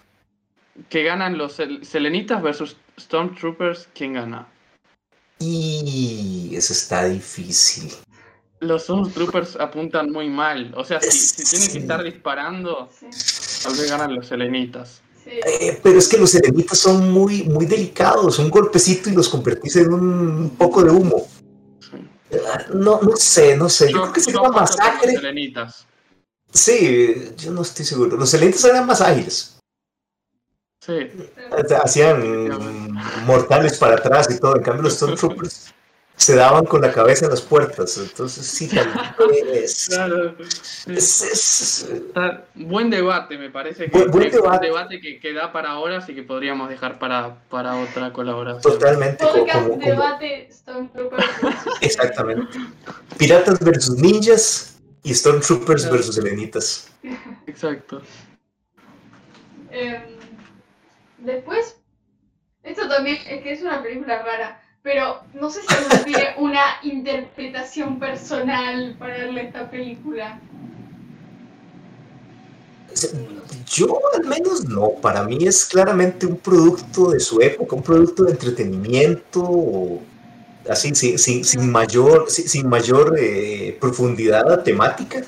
que 0.90 1.04
ganan 1.04 1.38
los 1.38 1.60
sel- 1.60 1.84
selenitas 1.84 2.42
versus 2.42 2.76
Stormtroopers? 3.00 3.88
¿Quién 3.94 4.14
gana? 4.14 4.48
Y 5.40 6.54
eso 6.56 6.74
está 6.74 7.06
difícil. 7.06 7.92
Los 8.64 8.84
Stormtroopers 8.84 9.56
apuntan 9.58 10.12
muy 10.12 10.30
mal. 10.30 10.74
O 10.76 10.84
sea, 10.84 11.00
si, 11.02 11.12
si 11.12 11.44
tienen 11.44 11.72
que 11.72 11.78
estar 11.80 12.04
disparando, 12.04 12.90
tal 13.64 13.74
vez 13.76 13.90
ganan 13.90 14.16
los 14.16 14.28
selenitas. 14.28 15.02
sí. 15.24 15.32
Eh, 15.32 15.80
pero 15.84 16.00
es 16.00 16.08
que 16.08 16.18
los 16.18 16.32
serenitas 16.32 16.78
son 16.80 17.12
muy, 17.12 17.44
muy 17.44 17.66
delicados. 17.66 18.40
Un 18.40 18.50
golpecito 18.50 19.10
y 19.10 19.14
los 19.14 19.30
convertís 19.30 19.76
en 19.78 19.94
un 19.94 20.56
poco 20.58 20.84
de 20.84 20.92
humo. 20.92 21.28
Sí. 21.80 21.98
Ah, 22.48 22.66
No, 22.74 23.00
no 23.02 23.16
sé, 23.16 23.56
no 23.58 23.70
sé. 23.70 23.92
Yo, 23.92 24.02
creo 24.02 24.14
que 24.14 24.22
sería 24.22 24.40
una 24.42 24.50
los 24.50 24.62
masacre. 24.62 25.12
selenitas. 25.14 25.86
Sí, 26.52 27.32
yo 27.38 27.52
no 27.52 27.62
estoy 27.64 27.84
seguro. 27.86 28.16
Los 28.18 28.30
serenitas 28.30 28.64
eran 28.66 28.86
más 28.86 29.02
ágiles. 29.02 29.58
Sí. 30.86 30.94
Hacían 31.84 32.50
mortales 33.26 33.78
para 33.78 33.96
atrás 33.96 34.28
y 34.30 34.40
todo. 34.40 34.56
En 34.58 34.64
cambio, 34.64 34.84
los 34.84 34.94
Stormtroopers 34.96 35.74
se 36.16 36.36
daban 36.36 36.66
con 36.66 36.82
la 36.82 36.92
cabeza 36.92 37.26
en 37.26 37.32
las 37.32 37.42
puertas. 37.42 37.98
Entonces, 37.98 38.46
sí, 38.46 38.68
tal 38.70 38.88
vez. 39.52 39.88
Claro. 39.94 40.36
Es- 40.40 41.22
es- 41.24 41.90
Está- 41.90 42.46
Buen 42.56 42.90
debate, 42.90 43.38
me 43.38 43.50
parece 43.50 43.86
que, 43.90 43.98
Buen- 43.98 44.12
buen 44.12 44.30
que- 44.30 44.38
un 44.38 44.44
debate. 44.44 44.66
debate 44.68 45.02
que, 45.02 45.20
que 45.20 45.34
da 45.34 45.52
para 45.52 45.78
horas 45.80 46.08
y 46.10 46.16
que 46.16 46.24
podríamos 46.24 46.70
dejar 46.70 47.00
para, 47.00 47.36
para 47.50 47.76
otra 47.78 48.14
colaboración. 48.14 48.62
totalmente 48.74 49.24
como, 49.24 49.34
Podcast 49.40 49.60
como- 49.64 49.70
como- 49.80 49.86
debate 49.92 50.50
Stormtroopers 50.52 51.26
Exactamente. 51.82 52.58
Piratas 53.18 53.60
versus 53.60 53.98
ninjas 53.98 54.80
y 55.04 55.14
Stormtroopers 55.14 55.82
Claro. 55.84 55.98
versus 55.98 56.18
helenitas. 56.18 56.90
Exacto. 57.48 58.02
Em, 59.72 60.02
después, 61.18 61.76
esto 62.64 62.88
también 62.88 63.18
es 63.28 63.42
que 63.44 63.52
es 63.54 63.62
una 63.62 63.82
película 63.82 64.22
rara, 64.24 64.63
pero 64.84 65.22
no 65.34 65.50
sé 65.50 65.62
si 65.62 65.74
alguno 65.74 66.04
tiene 66.04 66.36
una 66.38 66.64
interpretación 66.84 68.00
personal 68.00 68.96
para 69.00 69.18
darle 69.18 69.46
esta 69.46 69.72
película. 69.72 70.40
Yo 73.66 74.00
al 74.14 74.26
menos 74.26 74.66
no, 74.66 74.92
para 75.02 75.24
mí 75.24 75.38
es 75.48 75.66
claramente 75.66 76.26
un 76.26 76.36
producto 76.38 77.12
de 77.12 77.22
su 77.22 77.40
época, 77.40 77.78
un 77.78 77.82
producto 77.82 78.24
de 78.26 78.32
entretenimiento, 78.32 80.02
así, 80.70 80.94
sin, 80.94 81.18
sin, 81.18 81.46
sin 81.46 81.72
mayor, 81.72 82.30
sin, 82.30 82.68
mayor 82.68 83.16
eh, 83.18 83.78
profundidad 83.80 84.64
temática 84.64 85.24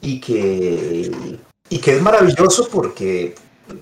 y 0.00 0.20
que, 0.20 1.38
y 1.70 1.78
que 1.78 1.96
es 1.96 2.02
maravilloso 2.02 2.68
porque, 2.68 3.36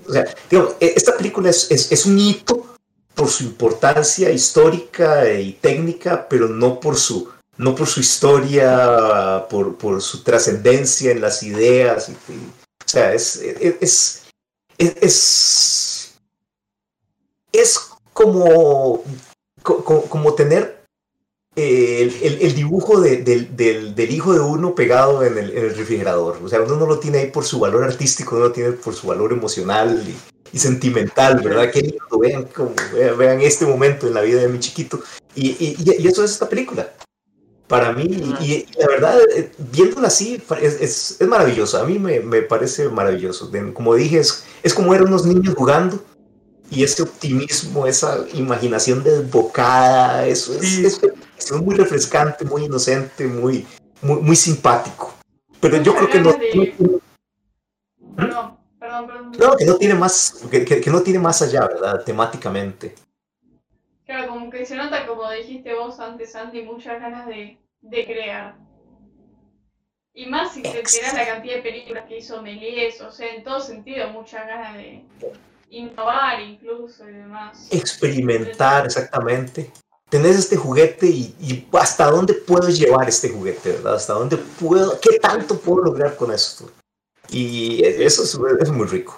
o 0.07 0.13
sea, 0.13 0.25
digamos, 0.49 0.75
e- 0.79 0.93
esta 0.95 1.17
película 1.17 1.49
es, 1.49 1.91
es 1.91 2.05
un 2.05 2.19
hito 2.19 2.76
por 3.17 3.29
su 3.29 3.43
importancia 3.43 4.29
histórica 4.31 5.29
y 5.33 5.53
técnica, 5.53 6.27
pero 6.29 6.47
no 6.47 6.79
por 6.79 6.95
su, 6.95 7.29
no 7.57 7.73
por 7.75 7.87
su 7.87 7.99
historia, 7.99 9.45
por, 9.49 9.75
por 9.75 10.01
su 10.01 10.23
trascendencia 10.23 11.11
en 11.11 11.19
las 11.21 11.41
ideas. 11.43 12.09
o 12.09 12.13
sea, 12.85 13.13
es, 13.13 13.35
es, 13.37 14.23
es, 14.77 16.13
es, 17.51 17.79
como, 18.13 19.03
co- 19.63 19.83
co- 19.83 20.03
como 20.03 20.33
tener 20.35 20.77
eh, 21.55 22.11
el, 22.21 22.39
el- 22.41 22.53
dibujo 22.55 23.01
de- 23.01 23.17
del, 23.23 23.55
del- 23.55 24.11
hijo 24.11 24.31
de 24.33 24.39
uno 24.39 24.75
pegado 24.75 25.23
en 25.23 25.39
el, 25.39 25.51
refrigerador. 25.75 26.37
O 26.43 26.47
sea, 26.47 26.61
uno 26.61 26.75
no 26.75 26.85
lo 26.85 26.99
tiene 26.99 27.17
ahí 27.17 27.31
por 27.31 27.45
su 27.45 27.59
valor 27.59 27.83
artístico, 27.83 28.35
uno 28.35 28.45
lo 28.45 28.51
tiene 28.51 28.71
por 28.73 28.93
su 28.93 29.07
valor 29.07 29.33
emocional 29.33 30.03
y 30.53 30.59
sentimental, 30.59 31.39
¿verdad? 31.41 31.71
Qué 31.71 31.81
lindo, 31.81 32.19
vean, 32.19 32.45
como, 32.45 32.73
vean, 33.17 33.41
este 33.41 33.65
momento 33.65 34.07
en 34.07 34.13
la 34.13 34.21
vida 34.21 34.41
de 34.41 34.47
mi 34.47 34.59
chiquito. 34.59 35.01
Y, 35.35 35.49
y- 35.49 35.77
y- 35.99 36.07
eso 36.07 36.23
es 36.23 36.31
esta 36.31 36.47
película. 36.49 36.91
Para 37.67 37.91
mí, 37.91 38.03
y, 38.39 38.45
y 38.53 38.65
la 38.79 38.87
verdad, 38.87 39.17
eh, 39.35 39.51
viéndola 39.73 40.07
así, 40.07 40.41
es, 40.61 40.81
es, 40.81 41.17
es 41.19 41.27
maravilloso. 41.27 41.77
A 41.81 41.85
mí 41.85 41.99
me, 41.99 42.21
me 42.21 42.41
parece 42.41 42.87
maravilloso. 42.89 43.47
De- 43.47 43.73
como 43.73 43.93
dije, 43.95 44.19
es, 44.19 44.45
es 44.63 44.73
como 44.73 44.93
eran 44.93 45.07
unos 45.07 45.25
niños 45.25 45.53
jugando 45.55 46.01
y 46.71 46.83
ese 46.83 47.03
optimismo, 47.03 47.85
esa 47.85 48.25
imaginación 48.33 49.03
desbocada, 49.03 50.25
eso 50.27 50.53
es, 50.53 50.61
Sí. 50.61 50.85
es- 50.85 50.99
es 51.37 51.51
muy 51.51 51.75
refrescante, 51.75 52.45
muy 52.45 52.63
inocente, 52.65 53.27
muy, 53.27 53.65
muy, 54.01 54.21
muy 54.21 54.35
simpático. 54.35 55.13
pero 55.59 55.81
yo 55.81 55.93
creo 55.95 56.09
que 56.09 56.19
no, 56.21 56.31
no, 56.31 56.99
Perdón, 58.15 58.46
No, 59.39 59.55
que 59.55 59.65
no 59.65 59.75
tiene 59.77 59.93
más, 59.93 60.43
que, 60.49 60.65
que, 60.65 60.89
no 60.89 61.01
tiene 61.01 61.19
más 61.19 61.41
allá, 61.41 61.67
¿verdad? 61.67 62.03
Temáticamente. 62.03 62.95
Claro, 64.05 64.29
como 64.29 64.49
que 64.49 64.65
se 64.65 64.75
nota, 64.75 65.05
como 65.05 65.29
dijiste 65.31 65.73
vos 65.73 65.99
antes, 65.99 66.35
Andy, 66.35 66.63
muchas 66.63 67.01
ganas 67.01 67.27
de, 67.27 67.57
de 67.81 68.05
crear. 68.05 68.55
Y 70.13 70.25
más 70.25 70.53
si 70.53 70.63
te 70.63 70.79
enteras 70.79 71.13
la 71.13 71.27
cantidad 71.27 71.57
de 71.57 71.61
películas 71.61 72.05
que 72.07 72.17
hizo 72.17 72.41
Méliès, 72.41 73.01
o 73.01 73.11
sea, 73.11 73.35
en 73.35 73.43
todo 73.43 73.59
sentido, 73.59 74.09
muchas 74.09 74.47
ganas 74.47 74.75
de 74.75 75.03
innovar 75.69 76.41
incluso 76.41 77.07
y 77.07 77.13
demás. 77.13 77.67
Experimentar, 77.71 78.85
exactamente. 78.85 79.71
Tenés 80.09 80.37
este 80.37 80.55
juguete 80.55 81.05
y, 81.05 81.35
y, 81.39 81.67
hasta 81.73 82.09
dónde 82.09 82.33
puedo 82.33 82.69
llevar 82.69 83.09
este 83.09 83.29
juguete, 83.29 83.73
¿verdad? 83.73 83.95
Hasta 83.95 84.13
dónde 84.13 84.37
puedo, 84.37 84.99
qué 85.01 85.19
tanto 85.19 85.59
puedo 85.59 85.83
lograr 85.83 86.15
con 86.15 86.31
esto. 86.31 86.71
Y 87.29 87.83
eso 87.83 88.23
es, 88.23 88.39
es 88.61 88.71
muy 88.71 88.87
rico. 88.87 89.17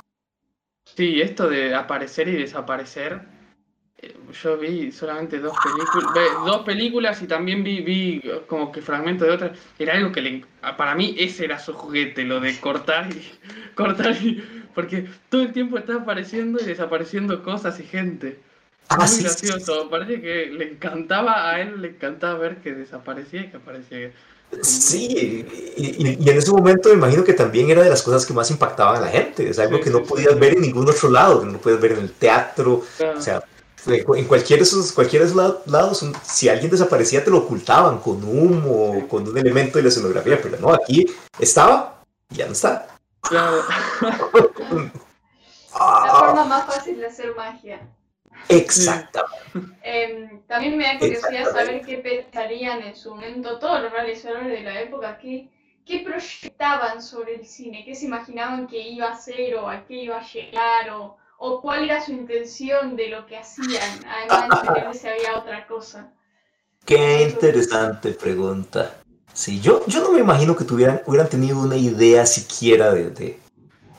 Sí, 0.95 1.22
esto 1.22 1.48
de 1.48 1.76
aparecer 1.76 2.27
y 2.27 2.38
desaparecer, 2.38 3.22
eh, 4.02 4.15
yo 4.41 4.57
vi 4.57 4.91
solamente 4.91 5.40
dos 5.40 5.56
películas, 5.64 6.45
dos 6.45 6.61
películas 6.64 7.22
y 7.22 7.27
también 7.27 7.64
vi, 7.64 7.81
vi 7.81 8.22
como 8.48 8.72
que 8.72 8.81
fragmentos 8.81 9.27
de 9.27 9.34
otras. 9.34 9.60
Era 9.77 9.94
algo 9.95 10.11
que 10.11 10.22
le, 10.22 10.45
para 10.77 10.95
mí 10.95 11.15
ese 11.18 11.45
era 11.45 11.60
su 11.60 11.73
juguete, 11.73 12.23
lo 12.23 12.40
de 12.40 12.60
cortar 12.60 13.10
y 13.11 13.22
cortar 13.76 14.15
y, 14.22 14.44
porque 14.73 15.07
todo 15.30 15.41
el 15.41 15.53
tiempo 15.53 15.77
está 15.77 15.95
apareciendo 15.95 16.60
y 16.61 16.65
desapareciendo 16.65 17.44
cosas 17.44 17.80
y 17.80 17.84
gente. 17.84 18.40
Ah, 18.90 19.06
muy 19.06 19.22
gracioso, 19.23 19.88
parece 19.90 20.19
que 20.19 20.48
le 20.48 20.72
encantaba 20.72 21.52
a 21.52 21.61
él, 21.61 21.81
le 21.81 21.90
encantaba 21.90 22.40
ver 22.40 22.57
que 22.57 22.73
desaparecía 22.73 23.41
y 23.41 23.49
que 23.49 23.57
aparecía. 23.57 24.11
Sí, 24.61 25.45
y, 25.77 26.30
en 26.30 26.38
ese 26.38 26.51
momento 26.51 26.89
me 26.89 26.95
imagino 26.95 27.23
que 27.23 27.34
también 27.34 27.69
era 27.69 27.84
de 27.84 27.89
las 27.89 28.01
cosas 28.01 28.26
que 28.26 28.34
más 28.34 28.49
impactaban 28.49 28.97
a 28.97 29.01
la 29.01 29.07
gente. 29.07 29.49
Es 29.49 29.59
algo 29.59 29.80
que 29.80 29.89
no 29.89 30.03
podías 30.03 30.38
ver 30.39 30.53
en 30.53 30.61
ningún 30.61 30.89
otro 30.89 31.09
lado, 31.09 31.41
que 31.41 31.47
no 31.47 31.59
puedes 31.59 31.80
ver 31.80 31.93
en 31.93 31.99
el 31.99 32.11
teatro. 32.11 32.84
O 33.17 33.21
sea, 33.21 33.43
en 33.88 34.26
cualquiera 34.26 34.59
de 34.59 34.63
esos, 34.63 34.91
cualquiera 34.91 35.26
de 35.26 35.31
esos 35.31 35.67
lados, 35.67 36.05
si 36.23 36.49
alguien 36.49 36.71
desaparecía, 36.71 37.23
te 37.23 37.30
lo 37.30 37.38
ocultaban 37.38 37.99
con 37.99 38.23
humo, 38.23 39.07
con 39.07 39.27
un 39.27 39.38
elemento 39.38 39.77
de 39.77 39.84
la 39.84 39.89
escenografía. 39.89 40.39
Pero 40.41 40.57
no, 40.59 40.73
aquí 40.73 41.05
estaba 41.38 42.01
y 42.31 42.38
ya 42.38 42.47
no 42.47 42.53
está. 42.53 42.88
Claro. 43.21 43.63
la 45.80 46.15
forma 46.19 46.45
más 46.45 46.65
fácil 46.65 46.97
de 46.97 47.05
hacer 47.05 47.35
magia. 47.35 47.81
Exactamente. 48.48 49.40
Em, 49.84 50.41
también 50.48 50.78
me 50.78 50.86
da 50.86 50.99
curiosidad 50.99 51.52
saber 51.52 51.82
qué 51.82 51.98
pensarían 51.98 52.82
en 52.82 52.95
su 52.95 53.11
momento 53.11 53.60
todos 53.60 53.82
los 53.82 53.91
realizadores 53.91 54.48
de 54.48 54.61
la 54.61 54.82
época, 54.82 55.18
qué, 55.18 55.49
qué 55.86 55.99
proyectaban 55.99 57.02
sobre 57.02 57.36
el 57.36 57.45
cine, 57.45 57.84
qué 57.86 57.95
se 57.95 58.06
imaginaban 58.06 58.68
que 58.68 58.80
iba 58.80 59.10
a 59.10 59.18
ser 59.18 59.56
o 59.56 59.68
a 59.70 59.86
qué 59.86 60.03
iba 60.03 60.20
a 60.20 60.28
llegar 60.28 60.90
o, 60.91 61.18
o 61.38 61.61
cuál 61.61 61.86
era 61.86 62.03
su 62.03 62.11
intención 62.11 62.95
de 62.95 63.10
lo 63.10 63.26
que 63.26 63.38
hacían, 63.38 64.06
además 64.07 64.61
de 64.64 64.91
que 64.91 64.94
si 64.98 65.07
había 65.07 65.38
otra 65.38 65.68
cosa. 65.68 66.11
Qué 66.86 67.24
interesante 67.24 68.11
pregunta. 68.11 68.95
Sí, 69.34 69.61
yo, 69.61 69.86
yo 69.88 70.02
no 70.02 70.11
me 70.11 70.20
imagino 70.20 70.56
que 70.56 70.66
tuvieran, 70.66 71.02
hubieran 71.06 71.30
tenido 71.30 71.60
una 71.61 71.78
idea 71.78 72.26
siquiera 72.26 72.91
de, 72.94 73.10
de, 73.11 73.40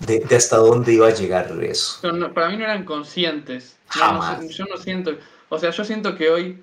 de, 0.01 0.37
hasta 0.37 0.57
dónde 0.57 0.95
iba 0.95 1.07
a 1.07 1.15
llegar 1.15 1.53
eso. 1.63 2.01
para 2.35 2.49
mí 2.49 2.57
no 2.57 2.65
eran 2.65 2.85
conscientes. 2.85 3.77
yo 3.95 4.65
no 4.65 4.77
siento, 4.77 5.17
o 5.49 5.59
sea, 5.59 5.71
yo 5.71 5.85
siento 5.85 6.17
que 6.17 6.31
hoy 6.31 6.63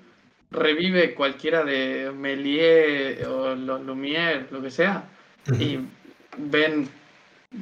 revive 0.50 1.14
cualquiera 1.14 1.64
de 1.64 2.10
Méliès 2.14 3.26
o 3.26 3.54
los 3.54 3.80
Lumière, 3.82 4.46
lo 4.50 4.62
que 4.62 4.70
sea, 4.70 5.08
y 5.58 5.78
ven 6.36 6.88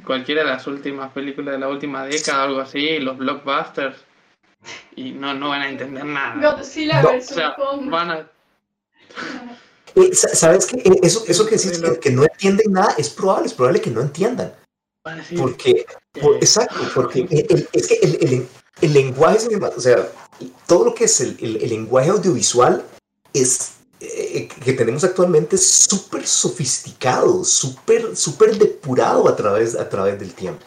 cualquiera 0.05 0.43
de 0.43 0.49
las 0.49 0.67
últimas 0.67 1.11
películas 1.11 1.53
de 1.53 1.59
la 1.59 1.69
última 1.69 2.05
década, 2.05 2.43
algo 2.43 2.59
así, 2.59 2.99
los 2.99 3.17
blockbusters, 3.17 3.97
y 4.95 5.11
no, 5.11 5.33
no 5.33 5.49
van 5.49 5.61
a 5.61 5.69
entender 5.69 6.05
nada. 6.05 6.55
Godzilla 6.55 7.03
o 7.05 7.21
sea, 7.21 7.55
van 7.83 8.11
a... 8.11 8.31
Eh, 9.95 10.13
¿Sabes 10.13 10.65
qué? 10.65 10.77
Eh, 10.77 10.99
eso, 11.03 11.23
eso 11.27 11.45
que 11.45 11.55
decís 11.55 11.81
que 12.01 12.11
no 12.11 12.23
entienden 12.23 12.71
nada, 12.71 12.93
es 12.97 13.09
probable, 13.09 13.47
es 13.47 13.53
probable 13.53 13.81
que 13.81 13.89
no 13.89 14.01
entiendan. 14.01 14.53
Porque, 15.37 15.85
exacto, 16.41 16.79
porque 16.93 17.27
el, 17.29 17.69
es 17.71 17.87
que 17.87 17.95
el, 18.01 18.47
el, 18.81 18.93
lenguaje 18.93 19.47
o 19.57 19.81
sea, 19.81 20.09
todo 20.65 20.85
lo 20.85 20.95
que 20.95 21.05
es 21.05 21.21
el, 21.21 21.37
lenguaje 21.69 22.09
audiovisual 22.09 22.83
es 23.33 23.71
eh, 23.99 24.47
que 24.47 24.73
tenemos 24.73 25.03
actualmente 25.03 25.55
es 25.55 25.67
súper 25.67 26.27
sofisticado, 26.27 27.43
súper 27.43 28.15
súper 28.15 28.57
depurado 28.57 29.27
a 29.27 29.35
través, 29.35 29.75
a 29.75 29.89
través 29.89 30.19
del 30.19 30.33
tiempo. 30.33 30.65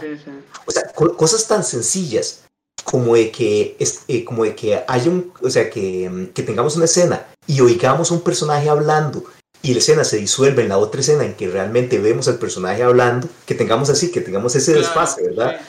O 0.67 0.71
sea, 0.71 0.83
cosas 0.93 1.47
tan 1.47 1.63
sencillas 1.63 2.45
como 2.85 3.15
de 3.15 3.31
que, 3.31 3.77
es, 3.79 4.01
eh, 4.09 4.25
como 4.25 4.45
de 4.45 4.55
que 4.57 4.83
haya 4.87 5.11
un, 5.11 5.33
o 5.43 5.51
sea, 5.51 5.71
que, 5.71 6.31
que 6.35 6.43
tengamos 6.43 6.77
una 6.77 6.87
escena 6.87 7.27
y 7.47 7.61
oigamos 7.61 8.11
a 8.11 8.15
un 8.15 8.23
personaje 8.23 8.69
hablando 8.69 9.25
y 9.63 9.75
la 9.75 9.79
escena 9.79 10.05
se 10.05 10.17
disuelve 10.17 10.63
en 10.63 10.71
la 10.71 10.79
otra 10.79 11.01
escena 11.01 11.25
en 11.25 11.35
que 11.35 11.49
realmente 11.49 11.99
vemos 11.99 12.29
al 12.29 12.39
personaje 12.39 12.83
hablando, 12.83 13.29
que 13.45 13.55
tengamos 13.55 13.91
así, 13.91 14.11
que 14.11 14.21
tengamos 14.21 14.55
ese 14.57 14.73
desfase, 14.73 15.23
¿verdad? 15.25 15.61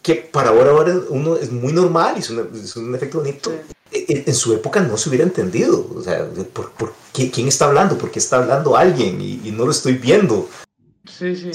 Que 0.00 0.14
para 0.14 0.50
ahora, 0.50 0.70
ahora 0.70 1.00
uno 1.08 1.36
es 1.36 1.50
muy 1.50 1.72
normal 1.72 2.14
y 2.16 2.20
es, 2.20 2.30
un 2.76 2.94
efecto 2.94 3.18
bonito. 3.18 3.52
E, 3.90 3.98
e, 4.08 4.24
en, 4.26 4.34
su 4.34 4.54
época 4.54 4.80
no 4.80 4.96
se 4.96 5.08
hubiera 5.08 5.24
entendido, 5.24 5.88
o 5.94 6.02
sea, 6.02 6.26
¿por, 6.52 6.72
por 6.72 6.94
qué, 7.12 7.30
¿quién 7.30 7.48
está 7.48 7.66
hablando? 7.66 7.98
¿Por 7.98 8.10
qué 8.10 8.20
está 8.20 8.36
hablando 8.36 8.76
alguien? 8.76 9.20
Y, 9.20 9.50
no 9.50 9.64
lo 9.64 9.70
estoy 9.70 9.94
viendo. 9.94 10.48
Sí, 11.04 11.34
sí. 11.36 11.50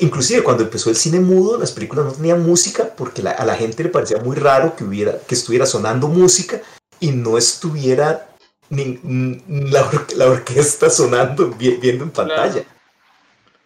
inclusive 0.00 0.42
cuando 0.42 0.62
empezó 0.62 0.88
el 0.90 0.96
cine 0.96 1.18
mudo, 1.18 1.58
las 1.58 1.72
películas 1.72 2.06
no 2.06 2.12
tenían 2.12 2.44
música 2.44 2.94
porque 2.96 3.22
a 3.26 3.44
la 3.44 3.56
gente 3.56 3.82
le 3.82 3.90
parecía 3.90 4.18
muy 4.18 4.36
raro 4.36 4.76
que, 4.76 4.84
hubiera, 4.84 5.18
que 5.18 5.34
estuviera 5.34 5.66
sonando 5.66 6.06
música 6.06 6.62
y 7.00 7.10
no 7.10 7.36
estuviera 7.36 8.35
la, 8.70 9.90
la, 10.16 10.26
orquesta 10.30 10.90
sonando, 10.90 11.50
viendo 11.50 12.04
en 12.04 12.10
pantalla. 12.10 12.64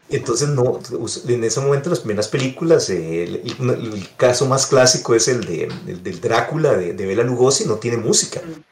Entonces, 0.09 0.49
no, 0.49 0.81
en 1.29 1.45
ese 1.45 1.61
momento, 1.61 1.89
las 1.89 2.01
primeras 2.01 2.29
películas, 2.29 2.91
eh, 2.91 3.23
el, 3.25 4.09
caso 4.17 4.47
más 4.47 4.67
clásico 4.67 5.15
es 5.15 5.29
el, 5.29 5.45
de, 5.45 5.69
el 5.87 6.03
del 6.03 6.21
Drácula 6.21 6.73
de, 6.73 6.95
de 6.95 7.07
Bela 7.07 7.23
Lugosi, 7.23 7.65
no 7.67 7.77
tiene 7.77 7.97
música. 7.97 8.41
Mm. 8.41 8.63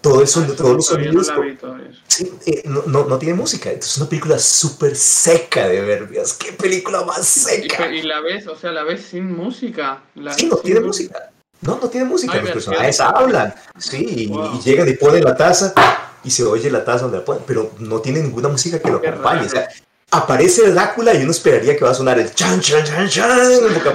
Todo 0.00 0.22
eso, 0.22 0.44
ah, 0.46 0.52
todos 0.56 0.76
los 0.76 0.86
sonidos. 0.86 1.30
Eh, 2.46 2.62
no, 2.64 2.82
no, 2.86 3.04
no, 3.04 3.18
tiene 3.18 3.34
música. 3.34 3.68
Entonces, 3.68 3.92
es 3.92 3.98
una 3.98 4.08
película 4.08 4.38
súper 4.38 4.96
seca 4.96 5.68
de 5.68 5.80
ver. 5.82 6.08
Qué 6.38 6.52
película 6.52 7.04
más 7.04 7.26
seca. 7.26 7.92
Y, 7.92 8.02
la 8.02 8.20
ves, 8.20 8.46
o 8.46 8.56
sea, 8.56 8.72
la 8.72 8.82
ves 8.82 9.02
sin 9.02 9.30
música. 9.30 10.02
La 10.14 10.32
sí, 10.32 10.46
no 10.46 10.56
tiene 10.56 10.80
música. 10.80 11.32
No, 11.62 11.78
no 11.80 11.88
tiene 11.88 12.06
música, 12.06 12.36
los 12.36 12.50
personajes 12.50 13.00
hablan, 13.00 13.54
sí, 13.78 14.30
y, 14.32 14.60
llegan 14.60 14.88
y 14.88 14.94
ponen 14.94 15.24
la 15.24 15.36
taza 15.36 15.74
y 16.24 16.30
se 16.30 16.42
oye 16.44 16.70
la 16.70 16.84
taza 16.84 17.02
donde 17.02 17.18
la 17.18 17.24
ponen, 17.24 17.42
pero 17.46 17.72
no 17.78 18.00
tiene 18.00 18.22
ninguna 18.22 18.48
música 18.48 18.78
que 18.78 18.90
lo 18.90 18.96
acompañe. 18.96 19.46
O 19.46 19.48
sea, 19.48 19.68
aparece 20.10 20.70
Drácula 20.70 21.14
y 21.14 21.22
uno 21.22 21.30
esperaría 21.30 21.76
que 21.76 21.84
va 21.84 21.90
a 21.90 21.94
sonar 21.94 22.18
el 22.18 22.34
chan, 22.34 22.60
chan, 22.60 22.84
chan, 22.84 23.08
chan, 23.08 23.38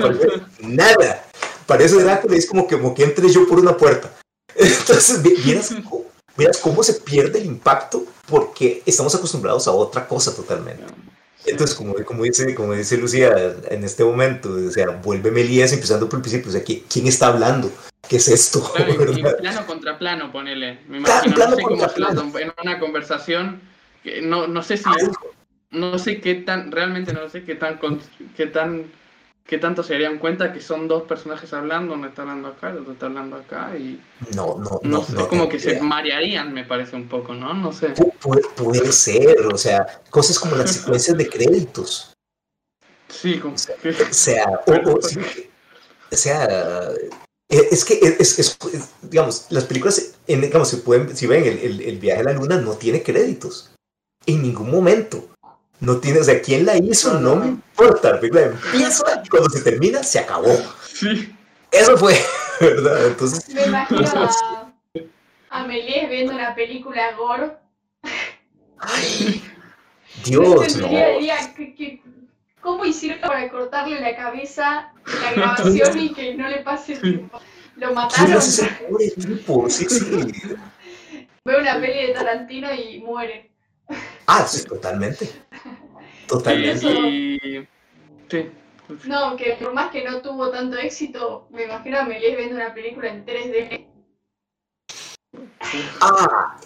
porque 0.02 0.42
nada. 0.60 1.24
Aparece 1.64 2.04
Drácula 2.04 2.36
y 2.36 2.40
es 2.40 2.46
como 2.46 2.68
que, 2.68 2.78
como 2.78 2.94
que 2.94 3.04
entre 3.04 3.30
yo 3.30 3.48
por 3.48 3.60
una 3.60 3.76
puerta. 3.76 4.12
Entonces, 4.56 5.22
miras 6.36 6.58
cómo 6.62 6.84
se 6.84 6.94
pierde 6.94 7.40
el 7.40 7.46
impacto 7.48 8.06
porque 8.28 8.84
estamos 8.86 9.14
acostumbrados 9.16 9.68
a 9.68 9.72
otra 9.72 10.08
cosa 10.08 10.36
totalmente. 10.36 10.84
Entonces, 11.46 11.76
como, 11.76 11.94
como, 12.06 12.24
dice, 12.24 12.56
como 12.56 12.74
dice 12.74 12.98
Lucía 12.98 13.56
en 13.70 13.84
este 13.84 14.04
momento, 14.04 14.50
o 14.50 14.72
sea, 14.72 14.90
vuelve 14.90 15.32
Melías 15.32 15.74
empezando 15.74 16.10
por 16.10 16.18
el 16.18 16.22
principio, 16.22 16.50
o 16.50 16.52
sea, 16.52 16.64
¿quién 16.64 17.08
está 17.08 17.28
hablando? 17.28 17.72
¿Qué 18.08 18.18
es 18.18 18.28
esto? 18.28 18.72
plano 19.40 19.66
contra 19.66 19.98
plano, 19.98 20.32
ponele. 20.32 20.80
Me 20.88 20.98
imagino, 20.98 21.38
no 21.38 21.56
sé 21.56 21.62
cómo 21.62 21.88
plano. 21.88 22.32
en 22.40 22.52
una 22.64 22.80
conversación, 22.80 23.62
que 24.04 24.22
no, 24.22 24.48
no 24.48 24.62
sé 24.62 24.78
si, 24.78 24.86
no 25.72 25.98
sé 25.98 26.22
qué 26.22 26.36
tan, 26.36 26.72
realmente 26.72 27.14
no 27.14 27.30
sé 27.30 27.44
qué 27.44 27.56
tan, 27.56 27.80
qué 28.36 28.48
tan 28.48 28.86
¿Qué 29.48 29.60
tanto 29.60 29.84
se 29.84 29.94
darían 29.94 30.18
cuenta 30.18 30.52
que 30.52 30.60
son 30.60 30.88
dos 30.88 31.04
personajes 31.04 31.54
hablando? 31.54 31.94
Uno 31.94 32.08
está 32.08 32.24
hablando 32.24 32.48
acá, 32.48 32.72
el 32.72 32.80
otro 32.80 32.94
está 32.94 33.06
hablando 33.06 33.36
acá 33.36 33.78
y... 33.78 34.02
No, 34.34 34.58
no, 34.58 34.80
no. 34.82 35.04
sé, 35.04 35.22
es 35.22 35.28
como 35.28 35.48
que 35.48 35.60
se 35.60 35.80
marearían, 35.80 36.52
me 36.52 36.64
parece 36.64 36.96
un 36.96 37.08
poco, 37.08 37.36
¿no? 37.36 37.54
No 37.54 37.72
sé. 37.72 37.94
puede 38.56 38.92
ser, 38.92 39.46
o 39.46 39.58
sea, 39.58 40.02
cosas 40.10 40.40
como 40.40 40.56
las 40.56 40.72
secuencias 40.74 41.16
de 41.16 41.30
créditos. 41.30 42.12
Sí, 43.08 43.38
como... 43.38 43.54
O 43.54 43.58
sea, 44.10 44.62
o, 44.66 46.16
sea, 46.16 46.90
e, 47.48 47.68
es 47.70 47.86
que 47.86 48.00
es, 48.02 48.40
es, 48.40 48.58
digamos, 49.04 49.46
las 49.52 49.66
películas, 49.66 50.16
digamos, 50.26 50.70
si, 50.70 50.78
pueden, 50.78 51.16
si 51.16 51.28
ven 51.28 51.46
el, 51.46 51.60
el, 51.60 51.82
el 51.82 52.00
viaje 52.00 52.22
a 52.22 52.26
la 52.26 52.34
luna, 52.34 52.58
no 52.58 52.74
tiene 52.74 53.04
créditos. 53.04 53.76
En 54.26 54.42
ningún 54.42 54.72
momento. 54.72 55.35
No 55.80 55.98
tiene, 55.98 56.20
o 56.20 56.24
sea, 56.24 56.42
quién 56.42 56.66
la 56.66 56.78
hizo, 56.78 57.20
no 57.20 57.36
me 57.36 57.48
importa. 57.48 58.12
La 58.14 58.20
película 58.20 58.44
empieza 58.44 59.22
y 59.24 59.30
cuando 59.30 59.50
se 59.50 59.62
termina, 59.62 60.04
se 60.04 60.20
acabó. 60.20 60.56
Sí. 60.84 61.36
Eso 61.72 61.98
fue, 61.98 62.16
¿verdad? 62.62 63.08
Entonces. 63.08 63.54
Me 63.54 63.66
imagino 63.66 64.02
a, 64.08 64.74
a 65.50 65.68
viendo 65.68 66.34
una 66.34 66.56
película 66.56 67.14
gore. 67.16 67.52
Dios, 70.26 70.44
no. 70.44 70.64
entendería, 70.64 71.10
diría, 71.10 71.54
¿qué- 71.56 71.76
qué- 71.76 72.02
¿Cómo 72.62 72.84
hicieron 72.84 73.20
para 73.22 73.48
cortarle 73.52 74.00
la 74.02 74.16
cabeza 74.16 74.92
en 75.06 75.22
la 75.22 75.34
grabación 75.34 76.00
y 76.00 76.14
que 76.14 76.34
no 76.34 76.48
le 76.48 76.62
pase 76.64 76.96
tiempo? 76.96 77.40
Lo 77.76 77.88
¿Quién 77.88 77.94
mataron. 77.94 78.34
hace 78.34 78.64
ese 78.66 78.72
pobre 78.90 79.12
tipo? 79.12 79.70
Sí, 79.70 79.86
sí. 79.88 80.32
Ve 81.44 81.62
una 81.62 81.80
peli 81.80 82.08
de 82.08 82.14
Tarantino 82.14 82.74
y 82.74 83.02
muere. 83.02 83.52
Ah, 84.28 84.46
sí, 84.48 84.64
totalmente. 84.66 85.30
Totalmente. 86.28 86.88
Y, 86.90 87.68
sí. 88.30 88.52
No, 89.08 89.36
que 89.36 89.58
por 89.60 89.74
más 89.74 89.92
que 89.92 90.04
no 90.04 90.22
tuvo 90.22 90.50
tanto 90.52 90.78
éxito, 90.78 91.48
me 91.52 91.64
imagino 91.66 92.00
a 92.00 92.04
Méliès 92.06 92.38
viendo 92.38 92.56
una 92.56 92.74
película 92.74 93.10
en 93.10 93.26
3D. 93.26 93.88
Ah, 96.02 96.60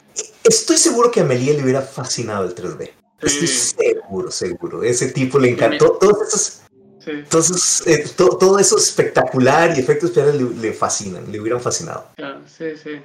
estoy 0.43 0.77
seguro 0.77 1.11
que 1.11 1.19
a 1.21 1.23
Amelie 1.23 1.53
le 1.55 1.63
hubiera 1.63 1.81
fascinado 1.81 2.43
el 2.45 2.53
3D. 2.55 2.91
Estoy 3.21 3.47
Sí, 3.47 3.73
seguro, 3.77 4.31
seguro. 4.31 4.83
Ese 4.83 5.11
tipo 5.11 5.39
le 5.39 5.49
encantó. 5.49 5.93
Todos 5.93 6.27
esos, 6.27 6.61
sí. 6.99 7.11
entonces, 7.11 7.83
eh, 7.87 8.05
to- 8.15 8.37
todo 8.37 8.59
eso 8.59 8.77
espectacular 8.77 9.75
y 9.75 9.79
efectos 9.81 10.09
especiales 10.11 10.41
le, 10.41 10.49
le 10.61 10.73
fascinan, 10.73 11.29
le 11.31 11.39
hubieran 11.39 11.61
fascinado. 11.61 12.07
Claro, 12.15 12.41
sí, 12.47 12.75
sí. 12.81 13.01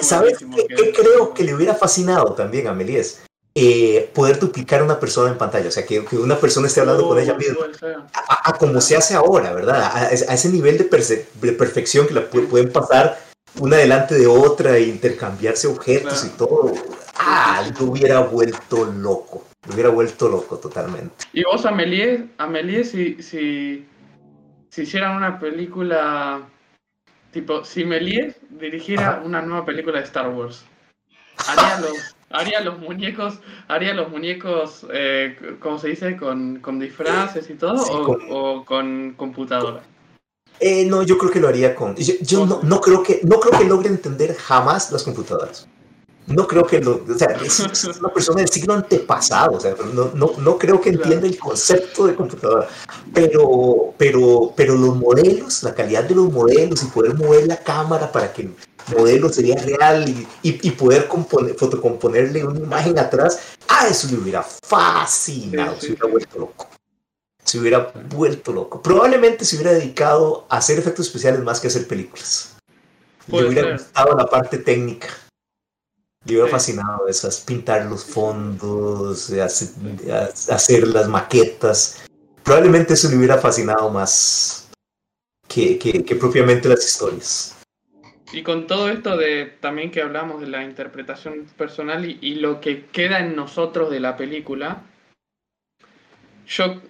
¿Sabes 0.00 0.38
qué, 0.38 0.66
qué 0.74 0.92
creo 0.92 1.34
que 1.34 1.44
le 1.44 1.54
hubiera 1.54 1.74
fascinado 1.74 2.32
también 2.34 2.66
a 2.66 2.72
Méliès? 2.72 3.25
Eh, 3.58 4.10
poder 4.14 4.38
duplicar 4.38 4.80
a 4.80 4.84
una 4.84 5.00
persona 5.00 5.30
en 5.30 5.38
pantalla, 5.38 5.68
o 5.68 5.70
sea, 5.70 5.86
que, 5.86 6.04
que 6.04 6.16
una 6.18 6.36
persona 6.36 6.66
esté 6.66 6.80
hablando 6.80 7.08
con 7.08 7.18
ella 7.18 7.32
Oh, 7.32 7.38
misma, 7.38 8.06
a, 8.12 8.50
a 8.50 8.52
como 8.58 8.82
se 8.82 8.96
hace 8.98 9.14
ahora, 9.14 9.54
¿verdad? 9.54 9.80
A, 9.82 9.96
a 10.08 10.10
ese 10.12 10.50
nivel 10.50 10.76
de, 10.76 10.84
perfección 10.84 12.06
que 12.06 12.12
la 12.12 12.28
pu- 12.30 12.48
pueden 12.48 12.70
pasar 12.70 13.18
una 13.58 13.78
delante 13.78 14.14
de 14.14 14.26
otra 14.26 14.76
e 14.76 14.82
intercambiarse 14.82 15.68
objetos 15.68 16.22
y 16.26 16.28
todo. 16.36 16.74
Ah, 17.18 17.66
lo 17.80 17.86
hubiera 17.86 18.20
vuelto 18.20 18.84
loco, 18.84 19.44
lo 19.66 19.72
hubiera 19.72 19.88
vuelto 19.88 20.28
loco 20.28 20.58
totalmente. 20.58 21.24
Y 21.32 21.42
vos, 21.44 21.64
Amelie, 21.64 22.28
Amelie 22.36 22.84
si, 22.84 23.22
si, 23.22 23.86
si 24.68 24.82
hicieran 24.82 25.16
una 25.16 25.40
película, 25.40 26.42
tipo, 27.30 27.64
si 27.64 27.86
Méliès 27.86 28.36
dirigiera 28.50 29.08
Ajá. 29.08 29.22
una 29.24 29.40
nueva 29.40 29.64
película 29.64 29.98
de 29.98 30.04
Star 30.04 30.28
Wars, 30.28 30.66
haría 31.46 31.78
los, 31.80 32.15
haría 32.30 32.60
los 32.60 32.78
muñecos, 32.78 33.40
haría 33.68 33.94
los 33.94 34.10
muñecos, 34.10 34.86
eh, 34.92 35.36
¿cómo 35.60 35.78
se 35.78 35.88
dice? 35.88 36.16
Con, 36.16 36.60
con 36.60 36.78
disfraces 36.78 37.48
y 37.50 37.54
todo, 37.54 37.78
Sí, 37.78 37.90
o, 37.92 38.02
con- 38.04 38.20
o 38.30 38.64
con 38.64 39.14
computadora. 39.16 39.82
Eh, 40.58 40.86
no, 40.86 41.02
yo 41.02 41.18
creo 41.18 41.30
que 41.30 41.40
lo 41.40 41.48
haría 41.48 41.74
con. 41.74 41.94
Yo, 41.96 42.14
yo 42.22 42.46
no, 42.46 42.60
no 42.62 42.80
creo 42.80 43.02
que 43.02 43.20
no 43.24 43.38
creo 43.40 43.58
que 43.58 43.66
logre 43.66 43.88
entender 43.90 44.34
jamás 44.34 44.90
las 44.90 45.02
computadoras. 45.02 45.68
No 46.26 46.46
creo 46.46 46.66
que 46.66 46.80
lo. 46.80 47.04
O 47.08 47.18
sea, 47.18 47.28
es, 47.44 47.60
una 48.00 48.08
persona 48.08 48.40
del 48.40 48.48
siglo 48.48 48.74
antepasado. 48.74 49.56
O 49.56 49.60
sea, 49.60 49.74
no, 49.94 50.10
no, 50.14 50.32
no 50.38 50.58
creo 50.58 50.80
que 50.80 50.90
entienda 50.90 51.26
el 51.26 51.38
concepto 51.38 52.06
de 52.06 52.14
computadora. 52.14 52.68
Pero, 53.14 53.94
pero, 53.96 54.52
pero 54.56 54.74
los 54.74 54.96
modelos, 54.96 55.62
la 55.62 55.74
calidad 55.74 56.04
de 56.04 56.14
los 56.14 56.32
modelos 56.32 56.82
y 56.82 56.86
poder 56.86 57.14
mover 57.14 57.46
la 57.46 57.58
cámara 57.58 58.10
para 58.10 58.32
que 58.32 58.42
el 58.42 58.54
modelo 58.96 59.32
sería 59.32 59.56
real 59.56 60.08
y, 60.08 60.26
y, 60.42 60.68
y 60.68 60.70
poder 60.72 61.08
componer, 61.08 61.54
fotocomponerle 61.54 62.44
una 62.44 62.60
imagen 62.60 62.98
atrás, 62.98 63.38
a 63.68 63.88
eso 63.88 64.08
le 64.10 64.18
hubiera 64.18 64.42
fascinado, 64.42 65.74
Sí, 65.74 65.80
sí, 65.80 65.86
se 65.86 65.92
hubiera 65.92 66.08
vuelto 66.12 66.38
loco 66.38 66.66
se 67.46 67.60
hubiera 67.60 67.92
vuelto 68.10 68.52
loco. 68.52 68.82
Probablemente 68.82 69.44
se 69.44 69.54
hubiera 69.54 69.72
dedicado 69.72 70.46
a 70.48 70.56
hacer 70.56 70.80
efectos 70.80 71.06
especiales 71.06 71.40
más 71.42 71.60
que 71.60 71.68
a 71.68 71.70
hacer 71.70 71.86
películas. 71.86 72.56
Le 73.26 73.30
Puede 73.30 73.48
hubiera 73.48 73.68
ser. 73.68 73.78
gustado 73.78 74.16
la 74.16 74.26
parte 74.26 74.58
técnica. 74.58 75.06
Le 76.26 76.32
hubiera 76.32 76.46
Sí. 76.46 76.52
fascinado 76.52 77.08
esas, 77.08 77.40
pintar 77.40 77.86
los 77.86 78.04
fondos, 78.04 79.30
hacer, 79.30 79.68
hacer 80.50 80.88
las 80.88 81.08
maquetas. 81.08 82.04
Probablemente 82.42 82.94
eso 82.94 83.08
le 83.08 83.16
hubiera 83.16 83.38
fascinado 83.38 83.90
más 83.90 84.68
que, 85.48 85.78
que- 85.78 86.04
que 86.04 86.16
propiamente 86.16 86.68
las 86.68 86.84
historias. 86.84 87.52
Y 88.32 88.42
con 88.42 88.66
todo 88.66 88.88
esto 88.88 89.16
de 89.16 89.46
también 89.60 89.92
que 89.92 90.02
hablamos 90.02 90.40
de 90.40 90.48
la 90.48 90.64
interpretación 90.64 91.46
personal 91.56 92.04
y, 92.04 92.18
y 92.20 92.34
lo 92.36 92.60
que 92.60 92.86
queda 92.86 93.20
en 93.20 93.36
nosotros 93.36 93.88
de 93.90 94.00
la 94.00 94.16
película, 94.16 94.82
yo 96.48 96.80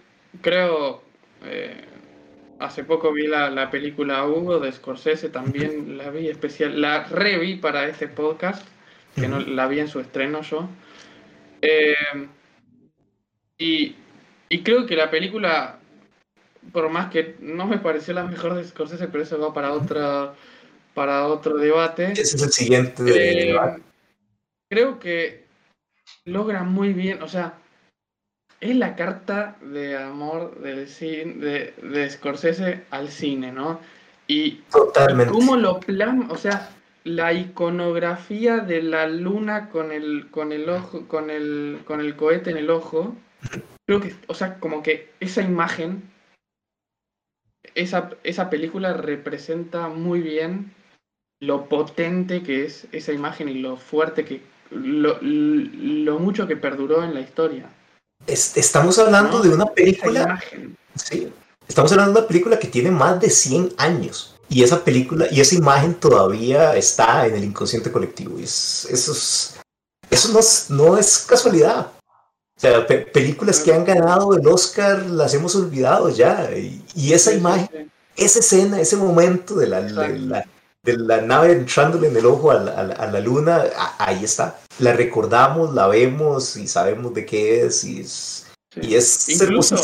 creo, 0.41 1.03
eh, 1.45 1.85
hace 2.59 2.85
poco 2.85 3.13
vi 3.13 3.27
la, 3.27 3.51
la 3.51 3.71
película 3.71 4.27
Hugo 4.27 4.59
de 4.61 4.73
Scorsese, 4.73 5.29
también 5.29 5.99
la 5.99 6.11
vi 6.11 6.29
especial, 6.29 6.81
la 6.81 7.05
reví 7.05 7.57
para 7.57 7.87
este 7.87 8.09
podcast, 8.09 8.67
que 9.17 9.29
no 9.29 9.41
la 9.41 9.67
vi 9.67 9.81
en 9.81 9.89
su 9.89 9.99
estreno 9.99 10.43
yo. 10.43 10.69
Eh, 11.63 11.95
y, 13.59 13.97
y 14.49 14.63
creo 14.63 14.87
que 14.87 14.95
la 14.95 15.11
película, 15.11 15.79
por 16.73 16.89
más 16.91 17.11
que 17.11 17.37
no 17.41 17.67
me 17.67 17.79
pareció 17.79 18.15
la 18.15 18.25
mejor 18.25 18.55
de 18.55 18.65
Scorsese, 18.65 19.09
pero 19.09 19.25
eso 19.25 19.41
va 19.41 19.53
para 19.53 19.73
otra 19.73 20.35
para 20.95 21.27
otro 21.27 21.59
debate. 21.59 22.13
Ese 22.13 22.23
es 22.37 22.43
el 22.43 22.53
siguiente. 22.53 23.03
Eh, 23.07 23.55
creo 24.71 24.99
que 24.99 25.45
logra 26.25 26.63
muy 26.63 26.95
bien, 26.95 27.23
o 27.23 27.29
sea, 27.29 27.59
es 28.61 28.75
la 28.77 28.97
carta 28.97 29.57
de 29.61 29.97
amor 29.97 30.59
del 30.61 30.89
cine, 30.89 31.35
de, 31.35 31.75
de 31.83 32.11
Scorsese 32.11 32.85
al 32.91 33.11
cine, 33.11 33.53
¿no? 33.53 33.81
Y 34.27 34.63
totalmente. 34.71 35.33
cómo 35.33 35.57
lo 35.57 35.81
plasma, 35.81 36.29
o 36.31 36.37
sea, 36.39 36.71
la 37.07 37.33
iconografía 37.33 38.59
de 38.59 38.83
la 38.83 39.07
luna 39.07 39.69
con 39.71 39.93
el, 39.93 40.29
con 40.31 40.51
el 40.53 40.69
ojo, 40.69 41.07
con 41.07 41.31
el, 41.31 41.79
con 41.87 42.01
el 42.01 42.17
cohete 42.17 42.51
en 42.51 42.57
el 42.57 42.69
ojo, 42.69 43.15
creo 43.87 44.01
que, 44.01 44.15
o 44.27 44.35
sea, 44.35 44.59
como 44.59 44.83
que 44.83 45.13
esa 45.21 45.43
imagen, 45.43 46.03
esa, 47.75 48.11
esa 48.25 48.51
película 48.51 48.93
representa 48.95 49.89
muy 49.89 50.21
bien 50.21 50.73
lo 51.41 51.69
potente 51.69 52.43
que 52.43 52.65
es 52.65 52.87
esa 52.93 53.13
imagen 53.13 53.49
y 53.49 53.55
lo 53.61 53.77
fuerte 53.77 54.25
que, 54.25 54.41
lo, 54.71 55.19
lo 55.23 56.19
mucho 56.19 56.49
que 56.49 56.57
perduró 56.57 57.05
en 57.05 57.15
la 57.15 57.21
historia. 57.21 57.71
Es- 58.27 58.57
estamos 58.57 58.99
hablando 58.99 59.39
¿no? 59.39 59.43
de 59.45 59.51
una 59.51 59.67
película. 59.67 60.41
Sí, 60.95 61.33
estamos 61.69 61.93
hablando 61.93 62.15
de 62.15 62.19
una 62.21 62.29
película 62.29 62.59
que 62.59 62.69
tiene 62.69 62.91
más 62.91 63.21
de 63.21 63.31
100 63.31 63.75
años. 63.79 64.36
Y 64.49 64.63
esa 64.63 64.83
película 64.85 65.27
y 65.31 65.41
esa 65.41 65.57
imagen 65.57 65.95
todavía 65.95 66.77
está 66.77 67.27
en 67.27 67.35
el 67.37 67.45
inconsciente 67.45 67.91
colectivo. 67.91 68.39
Y 68.39 68.45
es- 68.45 68.87
eso 68.91 69.13
es- 69.13 69.55
eso 70.11 70.33
no 70.33 70.39
es, 70.39 70.71
no 70.71 70.97
es 70.97 71.19
casualidad. 71.29 71.91
O 72.57 72.61
sea, 72.61 72.87
pe- 72.87 73.01
películas 73.07 73.61
que 73.61 73.75
han 73.75 73.85
ganado 73.85 74.35
el 74.35 74.47
Oscar 74.47 75.05
las 75.07 75.35
hemos 75.35 75.55
olvidado 75.57 76.09
ya. 76.11 76.51
Y, 76.57 76.83
y 76.95 77.13
esa 77.13 77.33
imagen, 77.35 77.91
esa 78.17 78.39
escena, 78.39 78.81
ese 78.81 78.97
momento 78.97 79.57
de 79.57 79.67
la, 79.67 79.83
de 79.83 80.19
la, 80.19 80.45
de 80.83 80.97
la 80.97 81.21
nave 81.21 81.53
entrándole 81.53 82.09
en 82.09 82.17
el 82.17 82.25
ojo 82.25 82.51
a 82.53 82.55
la, 82.55 82.71
a 82.73 82.83
la- 82.85 82.95
a 82.95 83.07
la 83.11 83.21
luna, 83.21 83.65
a- 83.77 84.07
ahí 84.07 84.25
está. 84.25 84.59
La 84.79 84.93
recordamos, 84.93 85.75
la 85.75 85.87
vemos 85.89 86.57
y 86.57 86.69
sabemos 86.69 87.13
de 87.13 87.27
qué 87.27 87.67
es. 87.67 87.83
Y 87.85 88.01
es, 88.01 88.47
Sí. 88.73 88.81
y 88.83 88.95
es 88.95 89.29
Incluso-. 89.29 89.77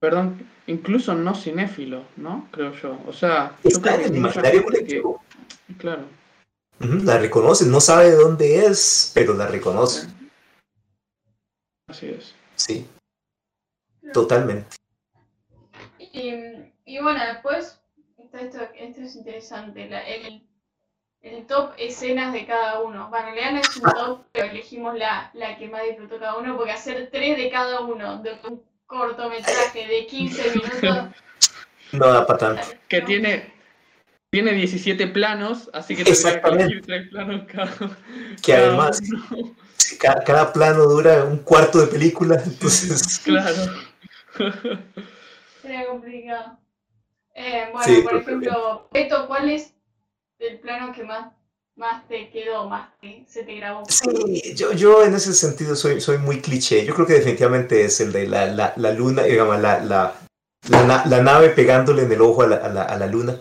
Perdón, 0.00 0.48
incluso 0.72 1.14
no 1.14 1.34
cinéfilo, 1.34 2.04
¿no? 2.16 2.48
Creo 2.50 2.72
yo. 2.72 2.98
O 3.06 3.12
sea, 3.12 3.56
yo 3.62 3.68
Está 3.70 3.94
creo 3.94 3.94
en 3.94 4.00
que 4.00 4.06
el 4.08 4.16
imaginario 4.16 4.66
que-. 4.66 5.02
Claro. 5.78 6.02
La 6.80 7.18
reconoce, 7.18 7.64
no 7.66 7.80
sabe 7.80 8.10
de 8.10 8.16
dónde 8.16 8.66
es, 8.66 9.12
pero 9.14 9.34
la 9.34 9.46
reconoce. 9.46 10.08
Así 11.88 12.08
es. 12.08 12.34
Sí, 12.56 12.88
totalmente. 14.12 14.66
Y, 15.98 16.32
y 16.84 17.00
bueno, 17.00 17.20
después, 17.24 17.80
esto, 18.18 18.38
esto, 18.38 18.58
esto 18.74 19.00
es 19.00 19.14
interesante, 19.16 19.88
la- 19.88 20.02
el, 20.06 20.42
el 21.20 21.46
top 21.46 21.72
escenas 21.78 22.32
de 22.32 22.46
cada 22.46 22.80
uno. 22.80 23.08
Bueno, 23.10 23.28
en 23.28 23.34
realidad 23.34 23.52
no 23.52 23.60
es 23.60 23.76
un 23.76 23.82
top, 23.92 24.24
pero 24.32 24.46
elegimos 24.50 24.96
la, 24.98 25.30
la 25.34 25.56
que 25.56 25.68
más 25.68 25.82
disfrutó 25.84 26.18
cada 26.18 26.36
uno, 26.38 26.56
porque 26.56 26.72
hacer 26.72 27.10
tres 27.12 27.36
de 27.36 27.50
cada 27.50 27.80
uno 27.80 28.22
de 28.22 28.38
un 28.48 28.62
cortometraje 28.92 29.86
de 29.86 30.06
15 30.06 30.50
minutos. 30.50 31.14
No 31.92 32.06
da 32.08 32.26
para 32.26 32.38
tanto. 32.38 32.62
Que 32.88 33.00
tiene, 33.02 33.52
tiene 34.30 34.52
17 34.52 35.06
planos, 35.08 35.70
así 35.72 35.96
que 35.96 36.04
tendría 36.04 36.22
que 36.22 36.28
Exactamente. 36.28 36.64
elegir 36.64 36.86
tres 36.86 37.08
planos 37.10 37.42
cada, 37.50 37.70
Que 38.42 38.52
cada 38.52 38.66
además, 38.68 39.00
uno. 39.30 39.54
si 39.76 39.98
ca- 39.98 40.22
cada, 40.24 40.52
plano 40.52 40.84
dura 40.84 41.24
un 41.24 41.38
cuarto 41.38 41.78
de 41.80 41.86
película, 41.88 42.40
entonces. 42.44 43.18
Claro. 43.24 43.62
Sería 45.60 45.86
complicado. 45.86 46.58
Eh, 47.34 47.68
bueno, 47.72 47.84
Sí, 47.86 48.02
por 48.02 48.12
que 48.12 48.18
ejemplo, 48.18 48.88
Beto, 48.92 49.26
¿cuál 49.26 49.48
es 49.50 49.74
el 50.38 50.58
plano 50.60 50.92
que 50.92 51.04
más, 51.04 51.32
más 51.76 52.06
te 52.08 52.30
quedó, 52.30 52.68
más 52.68 52.90
te- 53.00 53.24
se 53.28 53.42
te 53.44 53.56
grabó? 53.56 53.82
Sí, 53.88 54.54
yo, 54.54 54.72
yo 54.72 55.04
en 55.04 55.14
ese 55.14 55.32
sentido 55.34 55.74
soy, 55.74 56.00
soy 56.00 56.18
muy 56.18 56.40
cliché. 56.40 56.84
Yo 56.84 56.94
creo 56.94 57.06
que 57.06 57.14
definitivamente 57.14 57.84
es 57.84 58.00
el 58.00 58.12
de 58.12 58.26
la, 58.28 58.46
la, 58.46 58.72
la 58.76 58.92
luna, 58.92 59.22
digamos, 59.22 59.58
la, 59.60 59.82
la, 59.84 60.14
la, 60.68 60.84
na- 60.84 61.04
la 61.06 61.22
nave 61.22 61.48
pegándole 61.50 62.02
en 62.02 62.12
el 62.12 62.20
ojo 62.20 62.42
a 62.42 62.46
la, 62.46 62.56
a 62.56 62.68
la, 62.68 62.82
a 62.82 62.96
la 62.98 63.06
luna. 63.06 63.40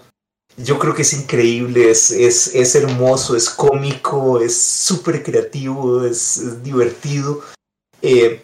Yo 0.57 0.77
creo 0.79 0.93
que 0.93 1.03
es 1.03 1.13
increíble, 1.13 1.89
es, 1.91 2.11
es, 2.11 2.53
es 2.55 2.75
hermoso, 2.75 3.35
es 3.35 3.49
cómico, 3.49 4.41
es 4.41 4.59
súper 4.61 5.23
creativo, 5.23 6.03
es, 6.05 6.37
es 6.37 6.63
divertido. 6.63 7.41
Eh, 8.01 8.41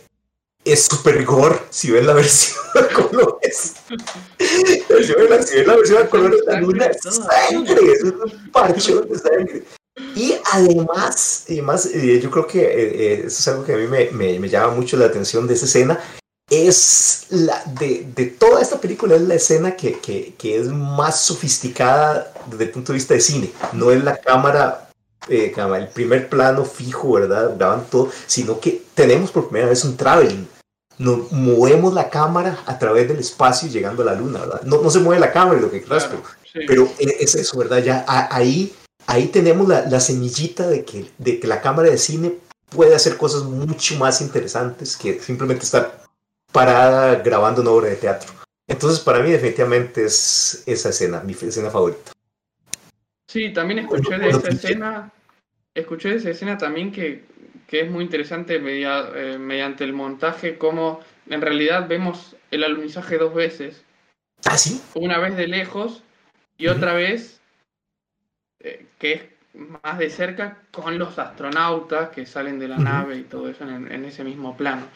es 0.64 0.84
super 0.86 1.24
gore 1.24 1.60
si 1.70 1.92
ven 1.92 2.06
la 2.08 2.14
versión 2.22 2.60
a 2.76 2.94
colores. 2.94 3.76
si, 4.40 5.14
ven 5.14 5.30
la, 5.30 5.42
si 5.42 5.56
ven 5.58 5.68
la 5.68 5.76
versión 5.76 6.04
a 6.04 6.10
colores, 6.10 6.40
la 6.46 6.60
luna 6.62 6.86
es 6.86 6.98
sangre, 7.02 7.92
es 7.94 8.04
un 8.04 8.52
parcho 8.52 9.02
de 9.02 9.18
sangre. 9.18 9.64
Y 10.16 10.36
además, 10.52 11.46
además 11.48 11.88
eh, 11.88 12.20
yo 12.22 12.30
creo 12.30 12.46
que 12.46 12.62
eh, 12.62 13.14
eh, 13.14 13.24
eso 13.26 13.40
es 13.40 13.48
algo 13.48 13.64
que 13.64 13.74
a 13.74 13.78
mí 13.78 13.88
me, 13.88 14.12
me, 14.12 14.40
me, 14.40 14.50
llama 14.50 14.74
mucho 14.74 14.98
la 14.98 15.06
atención 15.06 15.48
de 15.48 15.56
esa 15.56 15.66
escena. 15.66 16.00
Es 16.50 17.26
la 17.30 17.62
de, 17.80 18.08
de 18.16 18.26
toda 18.28 18.62
esta 18.62 18.80
película, 18.80 19.16
es 19.16 19.22
la 19.22 19.36
escena 19.36 19.76
que, 19.76 20.00
que, 20.00 20.34
que, 20.38 20.58
es 20.58 20.68
más 20.68 21.22
sofisticada 21.22 22.32
desde 22.46 22.66
el 22.66 22.70
punto 22.70 22.94
de 22.94 22.98
vista 22.98 23.16
de 23.16 23.22
cine. 23.22 23.52
No 23.74 23.92
es 23.92 24.04
la 24.04 24.18
cámara, 24.18 24.90
eh, 25.28 25.54
el 25.56 25.88
primer 25.90 26.30
plano 26.30 26.64
fijo, 26.64 27.14
¿verdad? 27.14 27.56
Graban 27.58 27.86
todo, 27.90 28.12
sino 28.28 28.60
que 28.60 28.84
tenemos 28.94 29.32
por 29.32 29.50
primera 29.50 29.70
vez 29.70 29.84
un 29.84 29.98
traveling. 29.98 30.48
Nos 31.00 31.32
movemos 31.32 31.94
la 31.94 32.10
cámara 32.10 32.60
a 32.66 32.80
través 32.80 33.08
del 33.08 33.20
espacio 33.20 33.68
llegando 33.68 34.04
a 34.04 34.06
la 34.06 34.16
luna, 34.16 34.40
¿verdad? 34.40 34.62
No, 34.64 34.82
no 34.82 34.90
se 34.90 35.00
mueve 35.00 35.20
la 35.20 35.34
cámara, 35.34 35.60
lo 35.60 35.70
que 35.70 35.82
claro, 35.82 36.06
pero, 36.10 36.24
sí. 36.44 36.60
pero 36.66 36.90
es 36.98 37.36
eso, 37.36 37.58
¿verdad? 37.58 37.84
Ya 37.84 38.06
ahí 38.08 38.74
ahí 39.08 39.28
tenemos 39.28 39.68
la, 39.68 39.86
la, 39.88 40.00
semillita 40.00 40.68
de 40.68 40.86
que, 40.86 41.06
de 41.18 41.40
que 41.40 41.48
la 41.48 41.62
cámara 41.62 41.90
de 41.90 41.98
cine 41.98 42.36
puede 42.70 42.94
hacer 42.94 43.18
cosas 43.18 43.44
mucho 43.44 43.96
más 43.96 44.22
interesantes 44.22 44.96
que 44.96 45.20
simplemente 45.20 45.64
estar 45.64 46.04
parada 46.52 47.16
grabando 47.16 47.62
una 47.62 47.72
obra 47.72 47.90
de 47.90 47.96
teatro. 47.96 48.32
Entonces, 48.68 49.00
para 49.00 49.20
mí, 49.20 49.32
definitivamente 49.32 50.06
es 50.06 50.64
esa 50.66 50.90
escena, 50.90 51.22
mi 51.22 51.34
escena 51.34 51.70
favorita. 51.70 52.12
Sí, 53.28 53.54
también 53.54 53.80
escuché 53.80 54.18
de 54.18 54.30
esa 54.30 54.50
escena, 54.50 55.12
escuché 55.74 56.10
de 56.10 56.16
esa 56.18 56.30
escena 56.32 56.58
también 56.58 56.92
que, 56.92 57.24
que 57.68 57.82
es 57.82 57.92
muy 57.92 58.04
interesante 58.04 58.60
media, 58.60 59.10
eh, 59.16 59.38
mediante 59.38 59.86
el 59.86 59.94
montaje, 59.94 60.58
cómo 60.58 61.00
en 61.30 61.42
realidad 61.42 61.88
vemos 61.88 62.36
el 62.52 62.64
alunizaje 62.64 63.18
dos 63.18 63.34
veces. 63.34 63.84
¿Ah, 64.46 64.58
sí? 64.58 64.82
Una 64.96 65.18
vez 65.18 65.36
de 65.36 65.48
lejos 65.48 66.04
y 66.58 66.68
uh 66.68 66.72
-huh. 66.72 66.78
otra 66.78 66.94
vez 66.94 67.37
eh, 68.68 68.86
que 69.00 69.14
es 69.14 69.22
más 69.54 69.98
de 69.98 70.10
cerca 70.10 70.60
con 70.72 70.98
los 71.00 71.18
astronautas 71.18 72.10
que 72.10 72.26
salen 72.26 72.60
de 72.60 72.68
la 72.68 72.76
uh 72.76 72.80
-huh. 72.80 72.84
nave 72.84 73.16
y 73.18 73.24
todo 73.24 73.50
eso 73.50 73.64
en, 73.64 73.92
en, 73.92 74.06
ese 74.06 74.24
mismo 74.24 74.56
plano. 74.56 74.88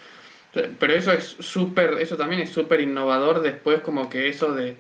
Pero 0.54 0.94
eso 0.94 1.12
es 1.14 1.38
súper, 1.40 1.94
eso 2.00 2.18
también 2.18 2.42
es 2.42 2.50
súper 2.52 2.82
innovador 2.82 3.42
después 3.42 3.82
como 3.82 4.10
que 4.10 4.28
eso 4.28 4.54
de... 4.54 4.76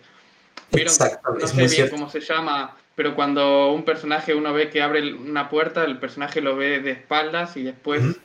¿vieron? 0.71 0.93
No 1.39 1.47
sé 1.47 1.57
bien 1.57 1.69
cierto. 1.69 1.95
cómo 1.95 2.09
se 2.09 2.19
llama, 2.19 2.75
pero 2.95 3.15
cuando 3.15 3.71
un 3.71 3.83
personaje 3.83 4.35
uno 4.35 4.53
ve 4.53 4.69
que 4.69 4.81
abre 4.81 5.13
una 5.13 5.49
puerta, 5.49 5.83
el 5.85 5.97
personaje 5.97 6.41
lo 6.41 6.55
ve 6.57 6.81
de 6.81 6.91
espaldas 6.91 7.55
y 7.57 7.63
después 7.63 8.03
uh 8.03 8.07
-huh. 8.07 8.17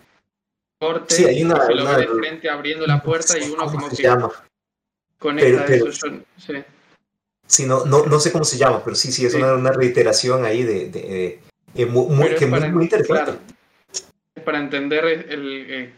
corte, 0.80 1.14
sí, 1.14 1.24
hay 1.24 1.44
una, 1.44 1.64
se 1.64 1.74
lo 1.74 1.82
una, 1.82 1.97
ve 1.97 2.02
de 2.02 2.09
frente 2.09 2.51
abriendo 2.51 2.86
la 2.86 3.01
puerta 3.01 3.38
y 3.38 3.48
uno 3.48 3.66
como 3.66 3.88
se 3.90 3.97
que 3.97 4.02
llama? 4.02 4.30
conecta 5.18 5.64
Pero- 5.66 5.88
eso. 5.88 6.06
Yo- 6.09 6.20
sí. 6.36 6.64
Sí, 7.47 7.64
no, 7.66 7.85
no, 7.85 8.05
no 8.06 8.18
sé 8.20 8.32
cómo 8.32 8.44
se 8.44 8.59
llama, 8.59 8.82
pero 8.85 8.97
sí, 8.97 9.12
sí, 9.12 9.24
es 9.27 9.32
Sí. 9.32 9.39
Una, 9.39 9.55
una 9.55 9.73
reiteración 9.73 10.44
ahí 10.44 10.62
de, 10.62 10.89
de, 10.90 11.01
de- 11.01 11.40
eh, 11.74 11.86
muy, 11.86 12.35
que 12.35 12.47
muy, 12.47 12.59
para- 12.60 12.73
muy 12.73 12.85
interesante. 12.85 13.23
claro, 13.24 13.39
es 14.35 14.43
para 14.43 14.59
entender 14.59 15.05
el, 15.05 15.31
el, 15.31 15.66
eh, 15.70 15.94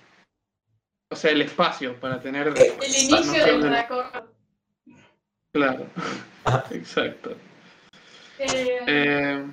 o 1.11 1.17
sea, 1.17 1.31
el 1.31 1.41
espacio, 1.43 1.99
para 2.01 2.21
tener... 2.21 2.49
Eh, 2.57 2.75
El 2.83 2.95
inicio 2.95 3.45
del 3.45 3.61
noción 3.61 3.73
recorrido. 3.73 4.29
Claro, 5.53 5.87
Ajá. 6.45 6.65
exacto. 6.71 7.37
Eh, 8.39 8.79
Eh, 8.87 9.47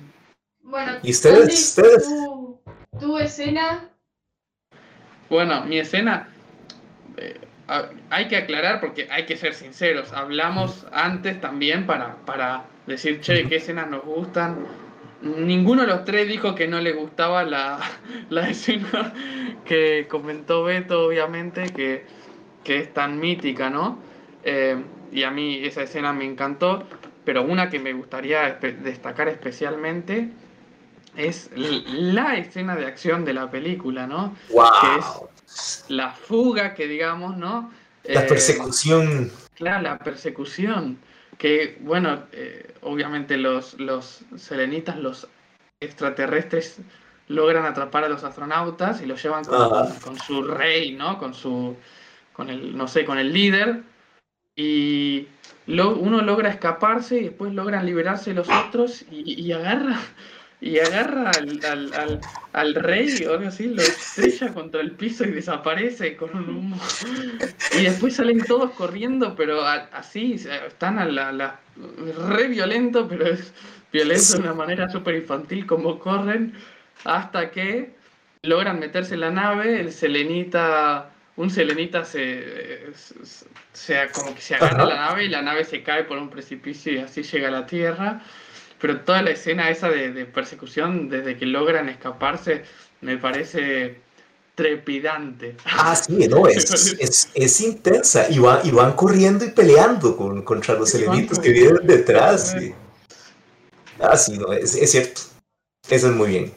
bueno, 0.62 0.98
¿Y 1.02 1.10
ustedes? 1.12 1.54
¿Ustedes? 1.76 2.02
Tu, 2.04 2.60
tu 3.00 3.18
escena. 3.18 3.88
Bueno, 5.30 5.64
mi 5.64 5.78
escena, 5.78 6.28
eh, 7.16 7.40
hay 8.10 8.28
que 8.28 8.36
aclarar 8.36 8.80
porque 8.80 9.08
hay 9.10 9.26
que 9.26 9.36
ser 9.36 9.54
sinceros. 9.54 10.12
Hablamos 10.12 10.86
antes 10.92 11.40
también 11.40 11.86
para, 11.86 12.16
para 12.24 12.64
decir, 12.86 13.20
che, 13.20 13.46
qué 13.48 13.56
escenas 13.56 13.88
nos 13.90 14.04
gustan. 14.04 14.56
Ninguno 15.22 15.82
de 15.82 15.88
los 15.88 16.04
tres 16.04 16.28
dijo 16.28 16.54
que 16.54 16.68
no 16.68 16.80
le 16.80 16.92
gustaba 16.92 17.42
la, 17.44 17.80
la 18.30 18.48
escena 18.48 19.12
que 19.64 20.06
comentó 20.08 20.62
Beto, 20.64 21.06
obviamente, 21.06 21.64
que, 21.74 22.04
que 22.62 22.78
es 22.78 22.94
tan 22.94 23.18
mítica, 23.18 23.70
¿no? 23.70 23.98
Eh, 24.44 24.76
y 25.12 25.22
a 25.24 25.30
mí 25.30 25.60
esa 25.64 25.82
escena 25.82 26.12
me 26.12 26.24
encantó, 26.24 26.84
pero 27.24 27.42
una 27.42 27.68
que 27.70 27.80
me 27.80 27.92
gustaría 27.92 28.60
espe- 28.60 28.76
destacar 28.78 29.28
especialmente 29.28 30.28
es 31.16 31.50
la 31.54 32.36
escena 32.36 32.76
de 32.76 32.86
acción 32.86 33.24
de 33.24 33.34
la 33.34 33.50
película, 33.50 34.06
¿no? 34.06 34.36
¡Wow! 34.50 35.28
la 35.88 36.10
fuga 36.10 36.74
que 36.74 36.86
digamos, 36.88 37.36
¿no? 37.36 37.70
La 38.04 38.24
Eh, 38.24 38.26
persecución. 38.28 39.30
Claro, 39.54 39.82
la 39.82 39.98
persecución. 39.98 40.98
Que, 41.38 41.78
bueno, 41.80 42.24
eh, 42.32 42.74
obviamente 42.82 43.36
los, 43.36 43.74
los 43.80 44.20
selenitas, 44.36 44.96
los 44.98 45.28
extraterrestres, 45.80 46.78
logran 47.28 47.64
atrapar 47.66 48.04
a 48.04 48.08
los 48.08 48.22
astronautas 48.24 49.02
y 49.02 49.06
los 49.06 49.22
llevan 49.22 49.44
con, 49.44 50.18
su 50.18 50.42
rey, 50.42 50.92
¿no? 50.92 51.18
Con 51.18 51.34
su, 51.34 51.76
con 52.32 52.48
el, 52.50 52.76
no 52.76 52.86
sé, 52.88 53.04
con 53.04 53.18
el 53.18 53.32
líder. 53.32 53.82
Y 54.54 55.28
lo- 55.66 55.96
uno 55.96 56.22
logra 56.22 56.48
escaparse 56.50 57.18
y 57.18 57.24
después 57.24 57.52
logran 57.52 57.84
liberarse 57.84 58.32
los 58.32 58.48
otros 58.48 59.04
y, 59.10 59.40
y 59.42 59.52
agarra, 59.52 59.98
y 60.60 60.78
agarra 60.78 61.30
al, 61.32 61.60
al, 61.64 61.92
al, 61.94 62.20
al 62.54 62.74
rey 62.74 63.24
o 63.26 63.34
algo 63.34 63.48
así, 63.48 63.66
lo 63.68 63.82
estrella 63.82 64.52
contra 64.54 64.80
el 64.80 64.92
piso 64.92 65.24
y 65.24 65.30
desaparece 65.32 66.16
con 66.16 66.34
un 66.34 66.48
humo. 66.48 66.80
Y 67.78 67.82
después 67.84 68.16
salen 68.16 68.42
todos 68.44 68.70
corriendo, 68.72 69.34
pero 69.36 69.62
a- 69.62 69.88
así, 69.92 70.34
están 70.66 70.98
a 70.98 71.04
la, 71.04 71.30
la- 71.32 71.60
re 72.28 72.48
violento, 72.48 73.06
pero 73.06 73.26
es 73.26 73.52
violento 73.92 74.32
de 74.34 74.38
una 74.40 74.54
manera 74.54 74.88
súper 74.88 75.16
infantil 75.16 75.66
como 75.66 75.98
corren, 75.98 76.54
hasta 77.04 77.50
que 77.50 77.90
logran 78.42 78.78
meterse 78.78 79.14
en 79.14 79.20
la 79.20 79.30
nave, 79.30 79.80
el 79.80 79.92
selenita, 79.92 81.10
un 81.36 81.50
selenita 81.50 82.04
se, 82.04 82.92
se, 82.94 83.14
se- 83.74 84.08
como 84.12 84.34
que 84.34 84.40
se 84.40 84.54
agarra 84.54 84.84
Ajá. 84.84 84.86
la 84.86 84.96
nave 84.96 85.24
y 85.24 85.28
la 85.28 85.42
nave 85.42 85.64
se 85.64 85.82
cae 85.82 86.04
por 86.04 86.16
un 86.16 86.30
precipicio 86.30 86.92
y 86.94 86.98
así 86.98 87.22
llega 87.22 87.48
a 87.48 87.50
la 87.50 87.66
Tierra. 87.66 88.22
Pero 88.80 89.00
toda 89.00 89.22
la 89.22 89.30
escena 89.30 89.70
esa 89.70 89.88
de, 89.88 90.12
de 90.12 90.26
persecución, 90.26 91.08
desde 91.08 91.36
que 91.36 91.46
logran 91.46 91.88
escaparse, 91.88 92.62
me 93.00 93.16
parece 93.18 94.00
trepidante. 94.54 95.56
Ah, 95.64 95.94
sí, 95.94 96.26
no, 96.28 96.46
es, 96.46 96.70
es, 97.00 97.30
es 97.34 97.60
intensa. 97.60 98.26
Y, 98.30 98.38
va- 98.38 98.60
y 98.64 98.70
van 98.70 98.92
corriendo 98.94 99.44
y 99.44 99.50
peleando 99.50 100.16
con, 100.16 100.42
contra 100.42 100.74
los 100.74 100.90
Sí, 100.90 100.98
van 101.04 101.14
selenitos 101.14 101.38
que 101.38 101.50
vienen 101.50 101.86
detrás. 101.86 102.52
sí. 102.52 102.74
Ah, 104.00 104.16
sí, 104.16 104.36
no, 104.38 104.52
es, 104.52 104.74
es 104.74 104.90
cierto. 104.90 105.20
Eso 105.88 106.08
es 106.08 106.14
muy 106.14 106.28
bien. 106.28 106.52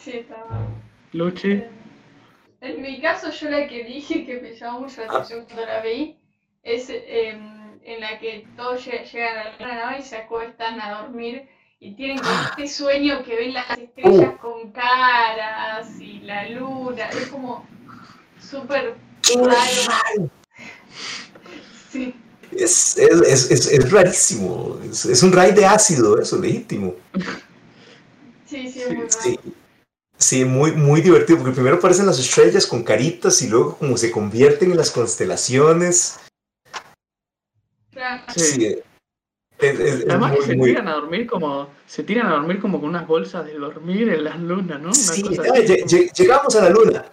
Sí, 0.00 0.12
está. 0.12 0.44
Eh, 1.12 1.68
En 2.60 2.82
mi 2.82 3.00
caso, 3.00 3.30
yo 3.30 3.50
la 3.50 3.66
que 3.68 3.84
dije 3.84 4.24
que 4.24 4.40
me 4.40 4.54
llamó 4.54 4.80
mucho 4.80 5.00
la 5.02 5.06
Ah. 5.08 5.14
atención 5.16 5.44
cuando 5.44 5.66
la 5.66 5.82
vi 5.82 6.16
es 6.62 6.88
em, 6.90 7.57
en 7.84 8.00
la 8.00 8.18
que 8.18 8.46
todos 8.56 8.86
lle- 8.86 9.04
llegan 9.10 9.38
a 9.38 9.56
la 9.58 9.74
nave 9.74 9.98
y 10.00 10.02
se 10.02 10.16
acuestan 10.16 10.80
a 10.80 11.02
dormir 11.02 11.48
y 11.80 11.94
tienen 11.94 12.18
como 12.18 12.30
este 12.50 12.66
sueño 12.68 13.22
que 13.24 13.36
ven 13.36 13.54
las 13.54 13.68
Uh. 13.78 13.82
estrellas 13.82 14.34
con 14.40 14.72
caras 14.72 15.88
y 16.00 16.20
la 16.20 16.48
luna. 16.48 17.08
Es 17.10 17.26
como 17.28 17.66
súper 18.40 18.96
raro. 19.36 20.30
Sí, 21.90 22.14
Es, 22.52 22.96
es, 22.98 23.50
es, 23.50 23.66
es, 23.72 23.90
rarísimo. 23.92 24.78
Es, 24.82 25.22
un 25.22 25.32
raid 25.32 25.54
de 25.54 25.66
ácido, 25.66 26.18
eso, 26.20 26.38
legítimo. 26.38 26.94
sí, 28.46 28.68
sí, 28.70 28.80
es 28.82 28.88
muy 28.88 28.96
raro. 29.06 29.08
Sí, 29.22 29.38
sí, 30.16 30.44
muy, 30.44 30.72
muy 30.72 31.00
divertido, 31.00 31.38
porque 31.38 31.52
primero 31.54 31.76
aparecen 31.76 32.06
las 32.06 32.18
estrellas 32.18 32.66
con 32.66 32.82
caritas 32.82 33.40
y 33.42 33.48
luego 33.48 33.76
como 33.76 33.96
se 33.96 34.10
convierten 34.10 34.70
en 34.72 34.76
las 34.76 34.90
constelaciones. 34.90 36.18
Claro. 37.98 38.22
Sí. 38.36 38.42
Sí, 38.52 38.76
es, 39.58 39.80
es- 39.80 39.80
es 39.80 40.08
Además 40.08 40.36
que 40.36 40.42
se 40.42 40.56
muy- 40.56 40.68
tiran 40.70 40.86
a 40.86 40.92
dormir 40.92 41.26
como 41.26 41.68
se 41.86 42.04
tiran 42.04 42.28
a 42.28 42.34
dormir 42.34 42.60
como 42.60 42.78
con 42.80 42.90
unas 42.90 43.08
bolsas 43.08 43.44
de 43.44 43.54
dormir 43.54 44.08
en 44.08 44.22
las 44.22 44.38
lunas, 44.38 44.78
¿no? 44.80 44.86
Una 44.90 44.94
Sí, 44.94 45.22
cosa 45.22 45.42
como- 45.42 45.54
lle- 45.56 46.12
llegamos 46.12 46.54
a 46.56 46.62
la 46.62 46.70
luna, 46.70 47.04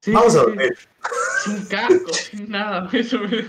Sí, 0.00 0.10
vamos 0.10 0.32
sí, 0.32 0.38
a 0.38 0.42
dormir. 0.42 0.76
Sin 1.44 1.66
casco, 1.68 2.12
sin 2.12 2.50
nada. 2.50 2.90
Eso 2.92 3.18
me... 3.20 3.44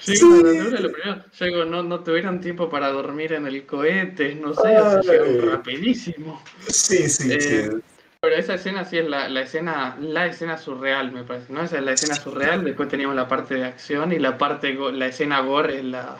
Sí. 0.00 0.14
Llegan 0.16 0.34
a 0.46 0.52
la 0.52 0.64
luna, 0.64 0.80
lo 0.80 0.92
primero, 0.92 1.24
llego, 1.40 1.64
no, 1.64 1.82
no 1.82 2.00
tuvieron 2.00 2.40
tiempo 2.42 2.68
para 2.68 2.88
dormir 2.90 3.32
en 3.32 3.46
el 3.46 3.64
cohete, 3.64 4.34
no 4.34 4.52
sé, 4.54 4.68
Ay. 4.76 5.00
llegan 5.02 5.50
rapidísimo. 5.50 6.42
Sí, 6.68 7.08
sí, 7.08 7.32
Eh, 7.32 7.40
sí. 7.72 7.78
Pero 8.24 8.36
esa 8.36 8.54
escena 8.54 8.84
sí 8.84 8.98
es 8.98 9.08
la, 9.08 9.28
la 9.28 9.40
escena, 9.40 9.96
la 9.98 10.26
escena 10.26 10.56
surreal, 10.56 11.10
me 11.10 11.24
parece, 11.24 11.52
¿no? 11.52 11.60
Esa 11.64 11.78
es 11.78 11.82
la 11.82 11.90
escena 11.90 12.14
surreal, 12.14 12.62
después 12.62 12.88
teníamos 12.88 13.16
la 13.16 13.26
parte 13.26 13.56
de 13.56 13.64
acción 13.64 14.12
y 14.12 14.20
la 14.20 14.38
parte, 14.38 14.72
la 14.74 15.06
escena 15.06 15.40
gore 15.40 15.78
es 15.78 15.84
la... 15.84 16.16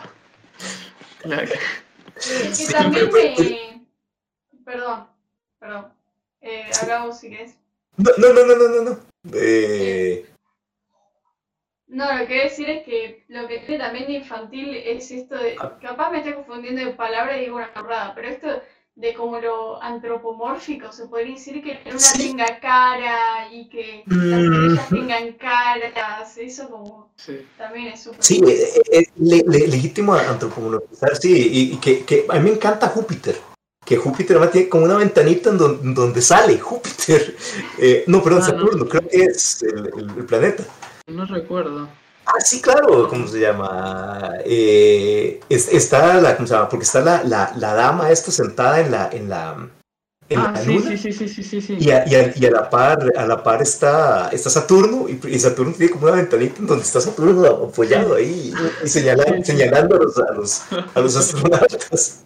la- 1.22 1.42
Es 1.44 1.50
que 1.52 2.54
Sí, 2.56 2.72
también 2.72 3.08
pero- 3.08 3.34
me... 3.38 3.86
Perdón, 4.64 5.06
perdón. 5.60 5.92
Eh, 6.40 6.70
si 7.12 7.30
querés. 7.30 7.56
No, 7.96 8.10
no, 8.18 8.32
no, 8.32 8.46
no, 8.46 8.56
no, 8.56 8.68
no. 8.68 8.90
no. 8.90 8.98
Eh, 9.34 10.26
No, 11.86 12.12
lo 12.12 12.18
que 12.20 12.26
quiero 12.26 12.42
decir 12.44 12.68
es 12.68 12.84
que 12.84 13.24
lo 13.28 13.46
que 13.46 13.58
tiene 13.60 13.84
también 13.84 14.06
de 14.08 14.14
infantil 14.14 14.74
es 14.74 15.08
esto 15.12 15.36
de. 15.36 15.54
Ah. 15.60 15.78
Capaz 15.80 16.10
me 16.10 16.18
estoy 16.18 16.32
confundiendo 16.32 16.84
de 16.84 16.94
palabra 16.94 17.36
y 17.36 17.42
digo 17.42 17.56
una 17.58 17.70
burrada, 17.76 18.12
pero 18.16 18.28
esto 18.28 18.60
de 18.94 19.14
como 19.14 19.40
lo 19.40 19.82
antropomórfico, 19.82 20.92
se 20.92 21.06
podría 21.06 21.34
decir 21.34 21.62
que 21.62 21.80
una 21.88 21.98
Sí. 21.98 22.28
tenga 22.28 22.60
cara 22.60 23.48
y 23.50 23.68
que 23.68 24.02
las 24.06 24.18
Mm. 24.18 24.52
estrellas 24.76 24.88
tengan 24.90 25.32
caras, 25.32 26.36
eso 26.36 26.68
como 26.68 27.10
Sí. 27.16 27.40
también 27.56 27.86
es 27.88 28.02
súper. 28.02 28.22
sí, 28.22 28.42
eh, 28.46 28.68
eh, 28.74 28.82
es 28.92 29.06
le- 29.16 29.44
le- 29.48 29.66
legítimo 29.68 30.12
antropomorfizar, 30.14 31.16
sí, 31.16 31.32
y, 31.32 31.72
y 31.74 31.76
que, 31.78 32.04
que 32.04 32.26
a 32.28 32.34
mí 32.34 32.40
me 32.50 32.56
encanta 32.56 32.88
Júpiter. 32.88 33.36
Que 33.84 33.96
Júpiter 33.96 34.36
además 34.36 34.52
tiene 34.52 34.68
como 34.68 34.84
una 34.84 34.96
ventanita 34.96 35.50
en 35.50 35.58
don- 35.58 35.94
donde, 35.94 36.20
sale 36.22 36.58
Júpiter. 36.58 37.34
Eh, 37.78 38.04
no, 38.06 38.22
perdón, 38.22 38.42
Ah, 38.44 38.52
no. 38.52 38.58
Saturno, 38.58 38.86
creo 38.88 39.08
que 39.08 39.24
es 39.24 39.62
el, 39.62 39.86
el- 39.96 40.10
el 40.18 40.24
planeta. 40.26 40.64
No 41.08 41.24
recuerdo. 41.26 41.88
Ah, 42.24 42.40
sí, 42.40 42.60
claro, 42.62 43.08
¿cómo 43.08 43.26
se 43.26 43.40
llama? 43.40 44.34
Eh, 44.44 45.40
es- 45.48 45.68
está 45.72 46.14
la, 46.20 46.36
¿cómo 46.36 46.46
se 46.46 46.54
llama? 46.54 46.68
Porque 46.68 46.84
está 46.84 47.00
la, 47.00 47.22
la, 47.24 47.52
la 47.56 47.74
dama 47.74 48.10
esta 48.10 48.30
sentada 48.30 48.80
en 48.80 48.90
la, 48.92 49.10
en 49.12 49.28
la, 49.28 49.68
en 50.28 50.38
Ah, 50.38 50.52
la 50.54 50.60
sí, 50.60 50.66
luna. 50.72 50.96
sí, 50.96 51.12
sí, 51.12 51.28
sí, 51.28 51.60
sí. 51.60 51.76
Y 51.80 51.90
a, 51.90 52.06
y 52.08 52.14
a- 52.14 52.32
y 52.36 52.46
a 52.46 52.50
la 52.50 52.70
par, 52.70 53.12
a 53.16 53.26
la 53.26 53.42
par 53.42 53.60
está, 53.60 54.28
está 54.30 54.50
Saturno, 54.50 55.08
y, 55.08 55.20
y 55.28 55.38
Saturno 55.40 55.72
tiene 55.74 55.90
como 55.92 56.04
una 56.06 56.14
ventanita 56.16 56.60
en 56.60 56.66
donde 56.68 56.84
está 56.84 57.00
Saturno 57.00 57.44
apoyado 57.44 58.14
ahí 58.14 58.54
y 58.84 58.88
señalando, 58.88 59.44
señalando 59.44 59.96
a 59.96 59.98
los, 59.98 60.18
a 60.18 60.32
los, 60.32 60.62
a 60.94 61.00
los 61.00 61.16
astronautas. 61.16 62.22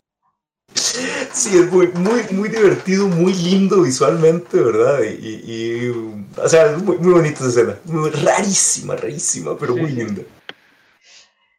Sí, 0.76 1.56
es 1.58 1.70
muy, 1.70 1.88
muy, 1.88 2.22
muy 2.32 2.48
divertido, 2.48 3.08
muy 3.08 3.32
lindo 3.34 3.82
visualmente, 3.82 4.60
¿verdad? 4.60 5.00
Y, 5.02 5.26
y- 5.26 5.42
y, 5.86 6.20
o 6.40 6.48
sea, 6.48 6.72
es 6.72 6.82
muy, 6.82 6.98
muy 6.98 7.12
bonita 7.14 7.38
esa 7.40 7.48
escena. 7.48 7.78
Muy 7.84 8.10
rarísima, 8.10 8.96
rarísima, 8.96 9.56
pero 9.58 9.74
Sí, 9.74 9.80
muy 9.80 9.90
linda. 9.92 10.22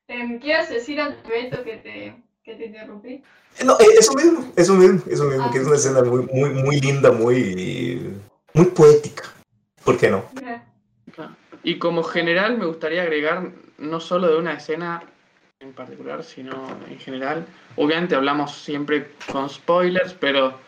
Em, 0.08 0.40
¿Quieres 0.40 0.70
decir 0.70 1.00
antes, 1.00 1.22
Beto, 1.28 1.64
que 1.64 1.78
te, 1.78 2.16
que 2.44 2.56
te 2.56 2.66
interrumpí? 2.68 3.24
No, 3.66 3.74
eh, 3.80 3.86
eso 4.00 4.14
mismo, 4.14 4.52
eso 4.56 4.74
mismo, 4.76 5.02
eso 5.10 5.26
mismo, 5.26 5.46
Ah. 5.48 5.50
que 5.52 5.58
es 5.60 5.66
una 5.68 5.76
escena 5.76 6.04
muy, 6.04 6.24
muy, 6.32 6.50
muy 6.52 6.80
linda, 6.80 7.12
muy, 7.12 8.14
muy 8.54 8.66
poética. 8.66 9.24
¿Por 9.84 9.98
qué 9.98 10.10
no? 10.10 10.26
Y 11.64 11.80
como 11.80 12.04
general 12.04 12.58
me 12.58 12.66
gustaría 12.66 13.02
agregar 13.02 13.52
no 13.78 14.00
solo 14.00 14.28
de 14.30 14.38
una 14.38 14.54
escena 14.54 15.04
en 15.60 15.74
particular, 15.74 16.24
sino 16.24 16.78
en 16.88 17.00
general. 17.00 17.46
Obviamente 17.76 18.16
hablamos 18.16 18.56
siempre 18.56 19.08
con 19.32 19.50
spoilers, 19.50 20.14
pero 20.14 20.60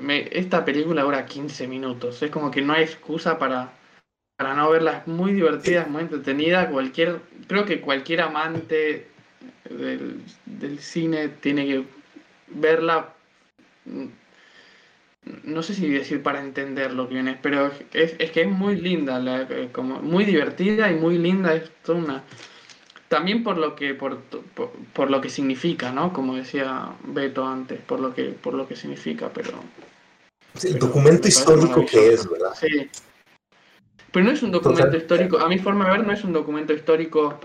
me- 0.00 0.28
esta 0.32 0.64
película 0.64 1.02
dura 1.02 1.26
15 1.26 1.66
minutos. 1.66 2.22
Es 2.22 2.30
como 2.30 2.50
que 2.50 2.62
no 2.62 2.72
hay 2.72 2.84
excusa 2.84 3.38
para, 3.38 3.72
para 4.38 4.54
no 4.54 4.70
verla. 4.70 4.98
Es 4.98 5.06
muy 5.06 5.32
divertida, 5.32 5.82
es 5.82 5.88
muy 5.88 6.02
entretenida. 6.02 6.70
Cualquier, 6.70 7.20
creo 7.48 7.64
que 7.66 7.80
cualquier 7.80 8.22
amante 8.22 9.08
del, 9.68 10.22
del 10.46 10.78
cine 10.78 11.28
tiene 11.28 11.66
que 11.66 11.84
verla. 12.48 13.12
No 15.42 15.62
sé 15.62 15.74
si 15.74 15.88
decir 15.90 16.22
para 16.22 16.40
entender 16.40 16.94
lo 16.94 17.08
que 17.08 17.14
viene, 17.14 17.38
pero 17.42 17.70
es, 17.92 18.12
que 18.30 18.40
es 18.42 18.48
muy 18.48 18.76
linda, 18.80 19.46
como 19.72 20.00
muy 20.00 20.24
divertida 20.24 20.90
y 20.90 20.94
muy 20.94 21.18
linda. 21.18 21.54
Es 21.54 21.70
una, 21.88 22.22
también 23.08 23.42
por 23.44 23.56
lo 23.58 23.74
que 23.76 23.94
por, 23.94 24.20
por, 24.20 24.70
por 24.92 25.10
lo 25.10 25.20
que 25.20 25.28
significa, 25.30 25.92
¿no? 25.92 26.12
Como 26.12 26.34
decía 26.36 26.88
Beto 27.04 27.46
antes, 27.46 27.80
por 27.80 28.00
lo 28.00 28.14
que 28.14 28.24
por 28.30 28.54
lo 28.54 28.66
que 28.66 28.76
significa, 28.76 29.30
pero 29.32 29.52
El 30.62 30.78
documento 30.78 31.28
histórico 31.28 31.84
que 31.86 32.14
es, 32.14 32.28
¿verdad? 32.28 32.54
sí. 32.58 32.90
Pero 34.12 34.24
no 34.24 34.32
es 34.32 34.42
un 34.42 34.50
documento 34.50 34.96
histórico, 34.96 35.38
a 35.38 35.48
mi 35.48 35.58
forma 35.58 35.84
de 35.84 35.90
ver 35.98 36.06
no 36.06 36.12
es 36.12 36.24
un 36.24 36.32
documento 36.32 36.72
histórico 36.72 37.38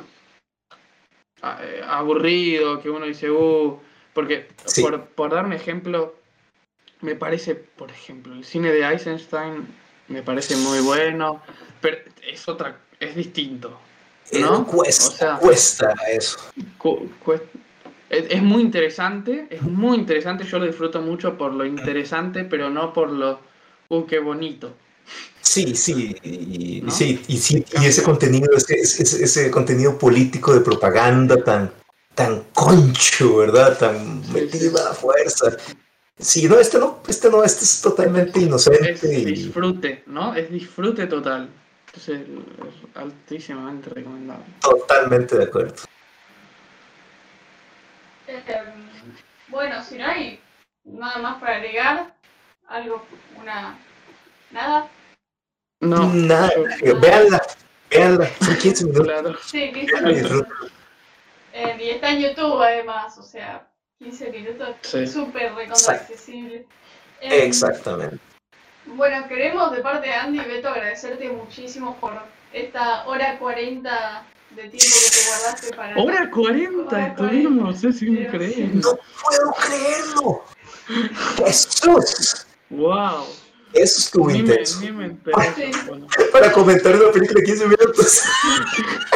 eh, 1.44 1.82
aburrido, 1.86 2.82
que 2.82 2.90
uno 2.90 3.06
dice, 3.06 3.30
uh, 3.30 3.78
porque 4.14 4.48
Sí. 4.66 4.82
por, 4.82 5.04
por 5.06 5.32
dar 5.32 5.46
un 5.46 5.54
ejemplo, 5.54 6.16
me 7.02 7.16
parece, 7.16 7.56
por 7.56 7.90
ejemplo, 7.92 8.34
el 8.34 8.46
cine 8.46 8.72
de 8.72 8.86
Eisenstein 8.86 9.68
me 10.08 10.22
parece 10.24 10.56
muy 10.56 10.80
bueno, 10.80 11.42
pero 11.82 11.98
es 12.26 12.48
otra, 12.48 12.80
es 13.00 13.16
distinto. 13.16 13.78
¿No? 14.40 14.62
Eh, 14.62 14.66
cuesta, 14.66 15.08
O 15.08 15.12
sea- 15.18 15.38
cuesta 15.38 15.94
eso. 16.12 16.38
cu- 16.78 17.10
cuest- 17.26 17.44
Es, 18.10 18.26
es 18.30 18.44
muy 18.44 18.62
interesante, 18.62 19.48
es 19.50 19.62
muy 19.62 19.98
interesante, 19.98 20.44
yo 20.44 20.60
lo 20.60 20.66
disfruto 20.66 21.02
mucho 21.02 21.38
por 21.38 21.54
lo 21.54 21.66
interesante, 21.66 22.44
pero 22.44 22.70
no 22.70 22.92
por 22.94 23.10
lo, 23.10 23.40
uh, 23.90 24.06
qué 24.06 24.20
bonito. 24.20 24.74
Sí, 25.42 25.76
sí, 25.76 26.16
y, 26.24 26.82
¿No? 26.82 26.92
sí, 26.92 27.22
y, 27.28 27.38
sí, 27.38 27.64
y 27.82 27.86
ese 27.86 28.04
contenido, 28.04 28.50
ese, 28.56 28.76
ese, 28.80 29.24
ese 29.24 29.50
contenido 29.52 29.98
político 29.98 30.54
de 30.54 30.60
propaganda 30.62 31.42
tan, 31.44 31.72
tan 32.14 32.44
concho, 32.54 33.38
¿verdad? 33.38 33.78
Tan 33.78 34.22
metido 34.34 34.78
a 34.80 34.90
la 34.90 34.94
fuerza. 34.94 35.56
Sí, 36.20 36.48
no, 36.48 36.60
este 36.60 36.80
no, 36.80 37.02
este 37.08 37.30
no, 37.30 37.44
este 37.44 37.64
es 37.64 37.82
totalmente 37.82 38.40
Es 38.40 38.46
inocente 38.46 39.20
y 39.20 39.26
disfrute, 39.26 40.04
¿no? 40.08 40.36
Es 40.36 40.52
disfrute 40.52 41.08
total. 41.08 41.50
Entonces, 41.94 42.22
es 42.22 42.98
altísimamente 42.98 43.90
recomendable. 43.90 44.46
totalmente 44.62 45.38
de 45.38 45.44
acuerdo. 45.44 45.76
Em, 48.28 48.90
bueno, 49.50 49.84
si 49.84 49.98
no 49.98 50.06
hay 50.06 50.40
nada 50.86 51.18
más 51.18 51.42
para 51.42 51.58
agregar, 51.58 52.14
algo, 52.68 53.06
una. 53.38 53.78
Nada. 54.52 54.88
No, 55.82 56.14
Nada, 56.14 56.50
yo- 56.56 56.66
eh, 56.68 56.94
véanla, 56.94 57.42
véanla, 57.90 58.28
son 58.40 58.56
15 58.58 58.86
minutos. 58.86 59.08
claro. 59.08 59.38
Sí, 59.44 59.72
15 59.74 59.92
véanla 59.94 60.12
y 60.12 60.16
minutos. 60.24 60.72
Em, 61.54 61.82
y 61.82 61.90
está 61.90 62.12
en 62.12 62.20
YouTube 62.22 62.62
además, 62.62 63.18
o 63.18 63.24
sea, 63.24 63.68
15 64.00 64.30
minutos, 64.30 64.76
Sí. 64.84 65.06
súper 65.08 65.52
Exacto. 65.60 65.92
accesible. 66.04 66.66
Exactamente. 67.20 68.18
Bueno, 68.96 69.28
queremos 69.28 69.72
de 69.72 69.82
parte 69.82 70.08
de 70.08 70.14
Andy 70.14 70.40
y 70.40 70.46
Beto 70.46 70.68
agradecerte 70.70 71.30
muchísimo 71.30 71.96
por 72.00 72.14
esta 72.54 73.06
hora 73.08 73.38
40 73.40 74.24
de 74.52 74.62
tiempo 74.64 74.78
que 74.78 75.12
te 75.12 75.28
guardaste 75.30 75.76
para. 75.76 75.96
Hora 76.02 76.30
40 76.30 76.82
Hora 76.96 77.08
estuvimos, 77.08 77.84
es 77.84 78.02
increíble. 78.02 78.82
No 78.84 79.00
puedo 79.24 79.54
creerlo. 79.66 80.44
Jesús, 81.38 82.46
Wow. 82.70 83.26
eso 83.74 84.00
estuvo 84.00 84.28
Ni 84.28 84.34
me, 84.34 84.40
intenso. 84.40 84.80
me 84.94 85.06
enteré. 85.06 85.54
Sí. 85.56 85.72
Bueno, 85.88 86.08
Para 86.34 86.52
comentar 86.52 86.96
una 86.96 87.12
película 87.12 87.40
de 87.40 87.46
15 87.46 87.64
minutos. 87.68 88.06
es- 88.08 88.24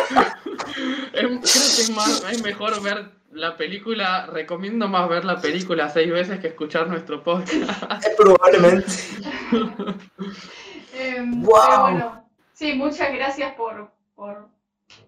creo 1.11 1.41
que 1.41 1.45
es, 1.45 1.89
más, 1.89 2.23
es 2.31 2.41
mejor 2.41 2.81
ver 2.81 3.09
la 3.35 3.55
película, 3.57 4.25
recomiendo 4.27 4.87
más 4.87 5.07
ver 5.09 5.25
la 5.25 5.39
película 5.39 5.89
seis 5.89 6.11
veces 6.11 6.39
que 6.39 6.47
escuchar 6.47 6.87
nuestro 6.87 7.23
podcast. 7.23 8.05
Probablemente. 8.17 8.87
Em, 10.93 11.41
Wow. 11.43 11.55
Pero 11.67 11.81
bueno, 11.81 12.29
sí, 12.53 12.73
muchas 12.73 13.13
gracias 13.13 13.53
por, 13.55 13.89
por 14.15 14.47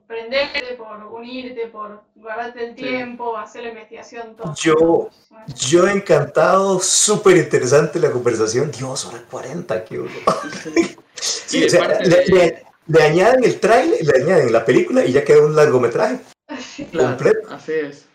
prenderte, 0.06 0.62
por 0.78 1.02
unirte, 1.06 1.68
por 1.68 2.02
guardarte 2.16 2.66
el 2.66 2.76
Sí. 2.76 2.84
tiempo, 2.84 3.38
hacer 3.38 3.64
la 3.64 3.70
investigación, 3.70 4.36
todo. 4.36 4.54
Yo- 4.56 5.10
Yo 5.56 5.88
encantado, 5.88 6.80
súper 6.80 7.38
interesante 7.38 8.00
la 8.00 8.12
conversación. 8.12 8.70
Dios, 8.72 9.06
hora 9.06 9.24
40, 9.30 9.84
qué 9.86 10.00
horror. 10.00 10.12
Sí, 11.20 11.64
o 11.66 11.70
sea, 11.70 11.88
le, 12.02 12.10
de- 12.10 12.26
le- 12.28 12.64
le 12.88 13.04
añaden 13.04 13.44
el 13.44 13.60
trailer, 13.60 13.98
le 14.06 14.24
añaden 14.24 14.52
la 14.54 14.64
película 14.64 15.04
y 15.04 15.12
ya 15.14 15.24
queda 15.24 15.44
un 15.46 15.56
largometraje. 15.56 16.20
Claro, 16.92 17.08
completo. 17.18 17.48
así 17.52 17.72
es. 17.72 18.07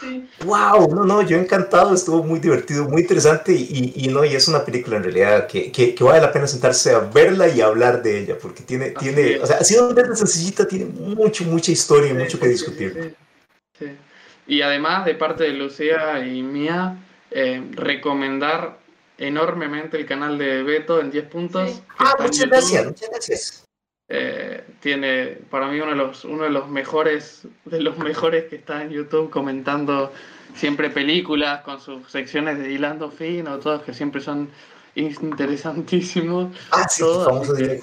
Sí. 0.00 0.28
¡Wow! 0.44 0.94
No, 0.94 1.04
no, 1.04 1.22
yo 1.22 1.38
encantado, 1.38 1.94
estuvo 1.94 2.22
muy 2.22 2.38
divertido, 2.38 2.84
muy 2.88 3.00
interesante 3.02 3.52
y, 3.52 3.92
y- 3.96 4.08
no, 4.08 4.24
y 4.24 4.34
es 4.34 4.46
una 4.46 4.62
película 4.64 4.96
en 4.98 5.04
realidad 5.04 5.46
que, 5.46 5.72
que- 5.72 5.94
que 5.94 6.04
vale 6.04 6.20
la 6.20 6.30
pena 6.32 6.46
sentarse 6.46 6.92
a 6.92 6.98
verla 7.00 7.48
y 7.48 7.60
hablar 7.62 8.02
de 8.02 8.20
ella 8.20 8.36
porque 8.40 8.62
tiene, 8.62 8.92
Así 8.94 9.06
tiene, 9.06 9.34
es. 9.36 9.42
o 9.42 9.46
sea, 9.46 9.56
ha 9.58 9.64
sido 9.64 9.88
una 9.88 10.14
sencillita, 10.14 10.68
tiene 10.68 10.84
mucho, 10.84 11.44
mucha 11.44 11.72
historia 11.72 12.08
y 12.08 12.14
Sí, 12.14 12.18
mucho 12.18 12.38
que 12.38 12.48
discutir. 12.48 12.92
sí, 12.92 13.08
sí. 13.78 13.86
Sí. 13.86 13.96
Y 14.48 14.62
además, 14.62 15.04
de 15.06 15.14
parte 15.14 15.44
de 15.44 15.50
Lucía 15.50 16.24
y 16.24 16.42
mía, 16.42 16.98
eh, 17.30 17.62
recomendar 17.72 18.78
enormemente 19.18 19.96
el 19.96 20.06
canal 20.06 20.38
de 20.38 20.62
Beto 20.62 21.00
en 21.00 21.10
10 21.10 21.24
puntos. 21.26 21.82
Ah, 21.98 22.14
muchas 22.20 22.46
gracias, 22.48 22.84
muchas 22.84 23.10
gracias. 23.10 23.65
Eh, 24.08 24.64
tiene 24.80 25.38
para 25.50 25.66
mí 25.66 25.80
uno 25.80 25.90
de 25.90 25.96
los 25.96 26.24
uno 26.24 26.44
de 26.44 26.50
los 26.50 26.68
mejores 26.68 27.48
de 27.64 27.80
los 27.80 27.98
mejores 27.98 28.44
que 28.44 28.54
está 28.54 28.82
en 28.82 28.90
YouTube 28.90 29.30
comentando 29.30 30.12
siempre 30.54 30.90
películas 30.90 31.62
con 31.62 31.80
sus 31.80 32.08
secciones 32.08 32.56
de 32.60 32.70
hilando 32.70 33.10
fino 33.10 33.58
todos 33.58 33.82
que 33.82 33.92
siempre 33.92 34.20
son 34.20 34.48
interesantísimos. 34.94 36.56
Ah, 36.70 36.88
sí, 36.88 37.02
Todo, 37.02 37.24
famoso 37.24 37.52
así 37.54 37.64
que- 37.64 37.80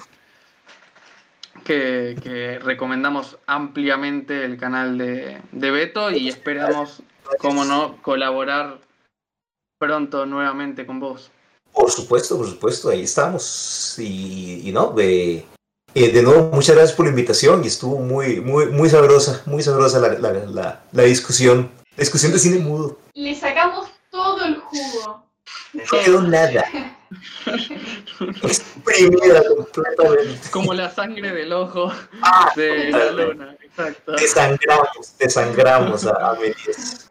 que, 1.64 2.16
que 2.22 2.58
recomendamos 2.58 3.38
ampliamente 3.46 4.44
el 4.44 4.56
canal 4.58 4.98
de, 4.98 5.40
de 5.52 5.70
Beto 5.70 6.10
y 6.10 6.28
esperamos 6.28 7.02
como 7.38 7.64
no 7.64 7.98
colaborar 8.02 8.78
pronto 9.78 10.26
nuevamente 10.26 10.86
con 10.86 11.00
vos. 11.00 11.30
Por 11.72 11.90
supuesto, 11.90 12.36
por 12.36 12.46
supuesto, 12.48 12.88
ahí 12.90 13.02
estamos. 13.02 13.96
Y, 13.98 14.68
y 14.68 14.72
no, 14.72 14.90
de, 14.92 15.44
eh, 15.94 16.10
de 16.12 16.22
nuevo, 16.22 16.50
muchas 16.52 16.74
gracias 16.76 16.96
por 16.96 17.06
la 17.06 17.10
invitación 17.10 17.62
y 17.64 17.68
estuvo 17.68 17.98
muy, 17.98 18.40
muy, 18.40 18.66
muy 18.66 18.88
sabrosa, 18.90 19.42
muy 19.46 19.62
sabrosa 19.62 19.98
la, 20.00 20.14
la, 20.14 20.32
la, 20.32 20.82
la 20.92 21.02
discusión. 21.02 21.70
La 21.96 22.00
discusión 22.02 22.32
de 22.32 22.38
cine 22.38 22.58
mudo. 22.58 22.98
Le 23.14 23.34
sacamos 23.34 23.88
todo 24.10 24.44
el 24.44 24.56
jugo. 24.56 25.24
No 25.72 25.82
quedó 26.04 26.22
nada. 26.22 26.64
Exprimida 28.42 29.42
completamente. 29.46 30.50
Como 30.50 30.74
la 30.74 30.90
sangre 30.90 31.32
del 31.32 31.52
ojo 31.52 31.92
Ah, 32.22 32.50
de 32.56 32.90
la 32.90 33.10
luna. 33.12 33.56
Exacto. 33.62 34.12
Desangramos, 34.12 35.16
desangramos 35.18 36.06
a, 36.06 36.30
a 36.30 36.34
Méliès. 36.34 37.10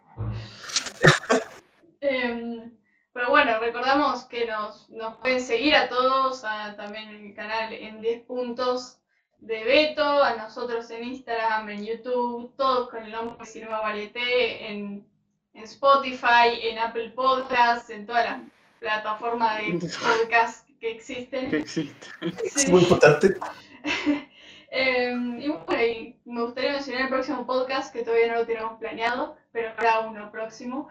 Em, 2.00 2.70
pero 3.14 3.30
bueno, 3.30 3.58
recordamos 3.60 4.24
que 4.24 4.44
nos, 4.44 4.90
nos 4.90 5.16
pueden 5.16 5.40
seguir 5.40 5.74
a 5.74 5.88
todos, 5.88 6.44
a- 6.44 6.76
también 6.76 7.08
en 7.08 7.26
el 7.28 7.34
canal 7.34 7.72
en 7.72 8.02
10 8.02 8.22
puntos 8.24 8.98
de 9.38 9.64
Beto, 9.64 10.22
a 10.22 10.34
nosotros 10.36 10.90
en 10.90 11.04
Instagram, 11.04 11.68
en 11.70 11.86
YouTube, 11.86 12.54
todos 12.56 12.90
con 12.90 13.02
el 13.04 13.12
nombre 13.12 13.36
de 13.38 13.46
Cinema 13.46 13.80
Varieté, 13.80 14.70
en, 14.70 15.06
en 15.54 15.62
Spotify, 15.64 16.58
en 16.62 16.78
Apple 16.78 17.10
Podcasts, 17.10 17.88
en 17.90 18.04
todas 18.06 18.24
las 18.24 18.40
plataformas 18.80 19.58
de 19.58 19.72
podcast 20.02 20.68
que 20.80 20.90
existen. 20.90 21.50
Que 21.50 21.58
existe. 21.58 22.06
Es 22.42 22.52
Sí. 22.52 22.70
muy 22.70 22.82
importante. 22.82 23.36
Em, 24.76 25.40
y 25.40 25.48
bueno, 25.50 25.82
y 25.84 26.16
me 26.24 26.42
gustaría 26.42 26.72
mencionar 26.72 27.02
el 27.02 27.08
próximo 27.08 27.46
podcast 27.46 27.92
que 27.92 28.02
todavía 28.02 28.26
no 28.32 28.40
lo 28.40 28.46
tenemos 28.46 28.78
planeado, 28.80 29.36
pero 29.52 29.70
habrá 29.70 30.00
uno 30.00 30.32
próximo. 30.32 30.88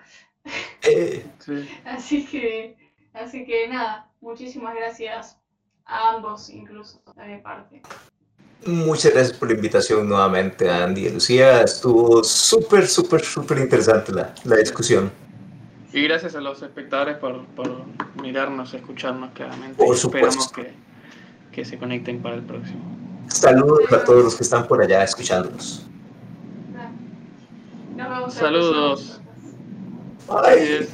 Eh, 0.84 1.26
Sí. 1.40 1.68
Así 1.86 2.26
que, 2.26 2.76
así 3.14 3.46
que 3.46 3.68
nada, 3.68 4.10
muchísimas 4.22 4.76
gracias 4.76 5.38
a 5.86 6.12
ambos, 6.16 6.50
incluso 6.50 7.02
de 7.16 7.26
mi 7.36 7.42
parte. 7.42 7.82
muchas 8.66 9.14
gracias 9.14 9.38
por 9.38 9.50
la 9.50 9.56
invitación 9.56 10.08
nuevamente, 10.08 10.70
Andy 10.70 11.08
y 11.08 11.10
Lucía. 11.10 11.62
Estuvo 11.64 12.24
súper, 12.24 12.88
súper, 12.88 13.22
súper 13.24 13.58
interesante 13.60 14.12
la, 14.14 14.34
la 14.46 14.56
discusión. 14.58 15.12
Y 15.92 16.02
gracias 16.04 16.36
a 16.36 16.42
los 16.42 16.62
espectadores 16.64 17.18
por, 17.18 17.46
por 17.48 17.86
mirarnos, 18.22 18.74
escucharnos 18.74 19.32
claramente. 19.34 19.76
Por 19.78 19.96
Y 19.96 20.00
Esperamos 20.00 20.46
supuesto. 20.46 20.74
que, 21.52 21.56
que 21.56 21.66
se 21.66 21.78
conecten 21.78 22.22
para 22.22 22.36
el 22.36 22.44
próximo. 22.44 22.82
Saludos 23.28 23.92
a 23.92 24.04
todos 24.04 24.24
los 24.24 24.36
que 24.36 24.44
están 24.44 24.68
por 24.68 24.82
allá 24.82 25.04
escuchándonos. 25.04 25.86
Nos 27.96 28.10
vemos 28.10 28.34
Saludos. 28.34 29.22
Próximo 30.42 30.88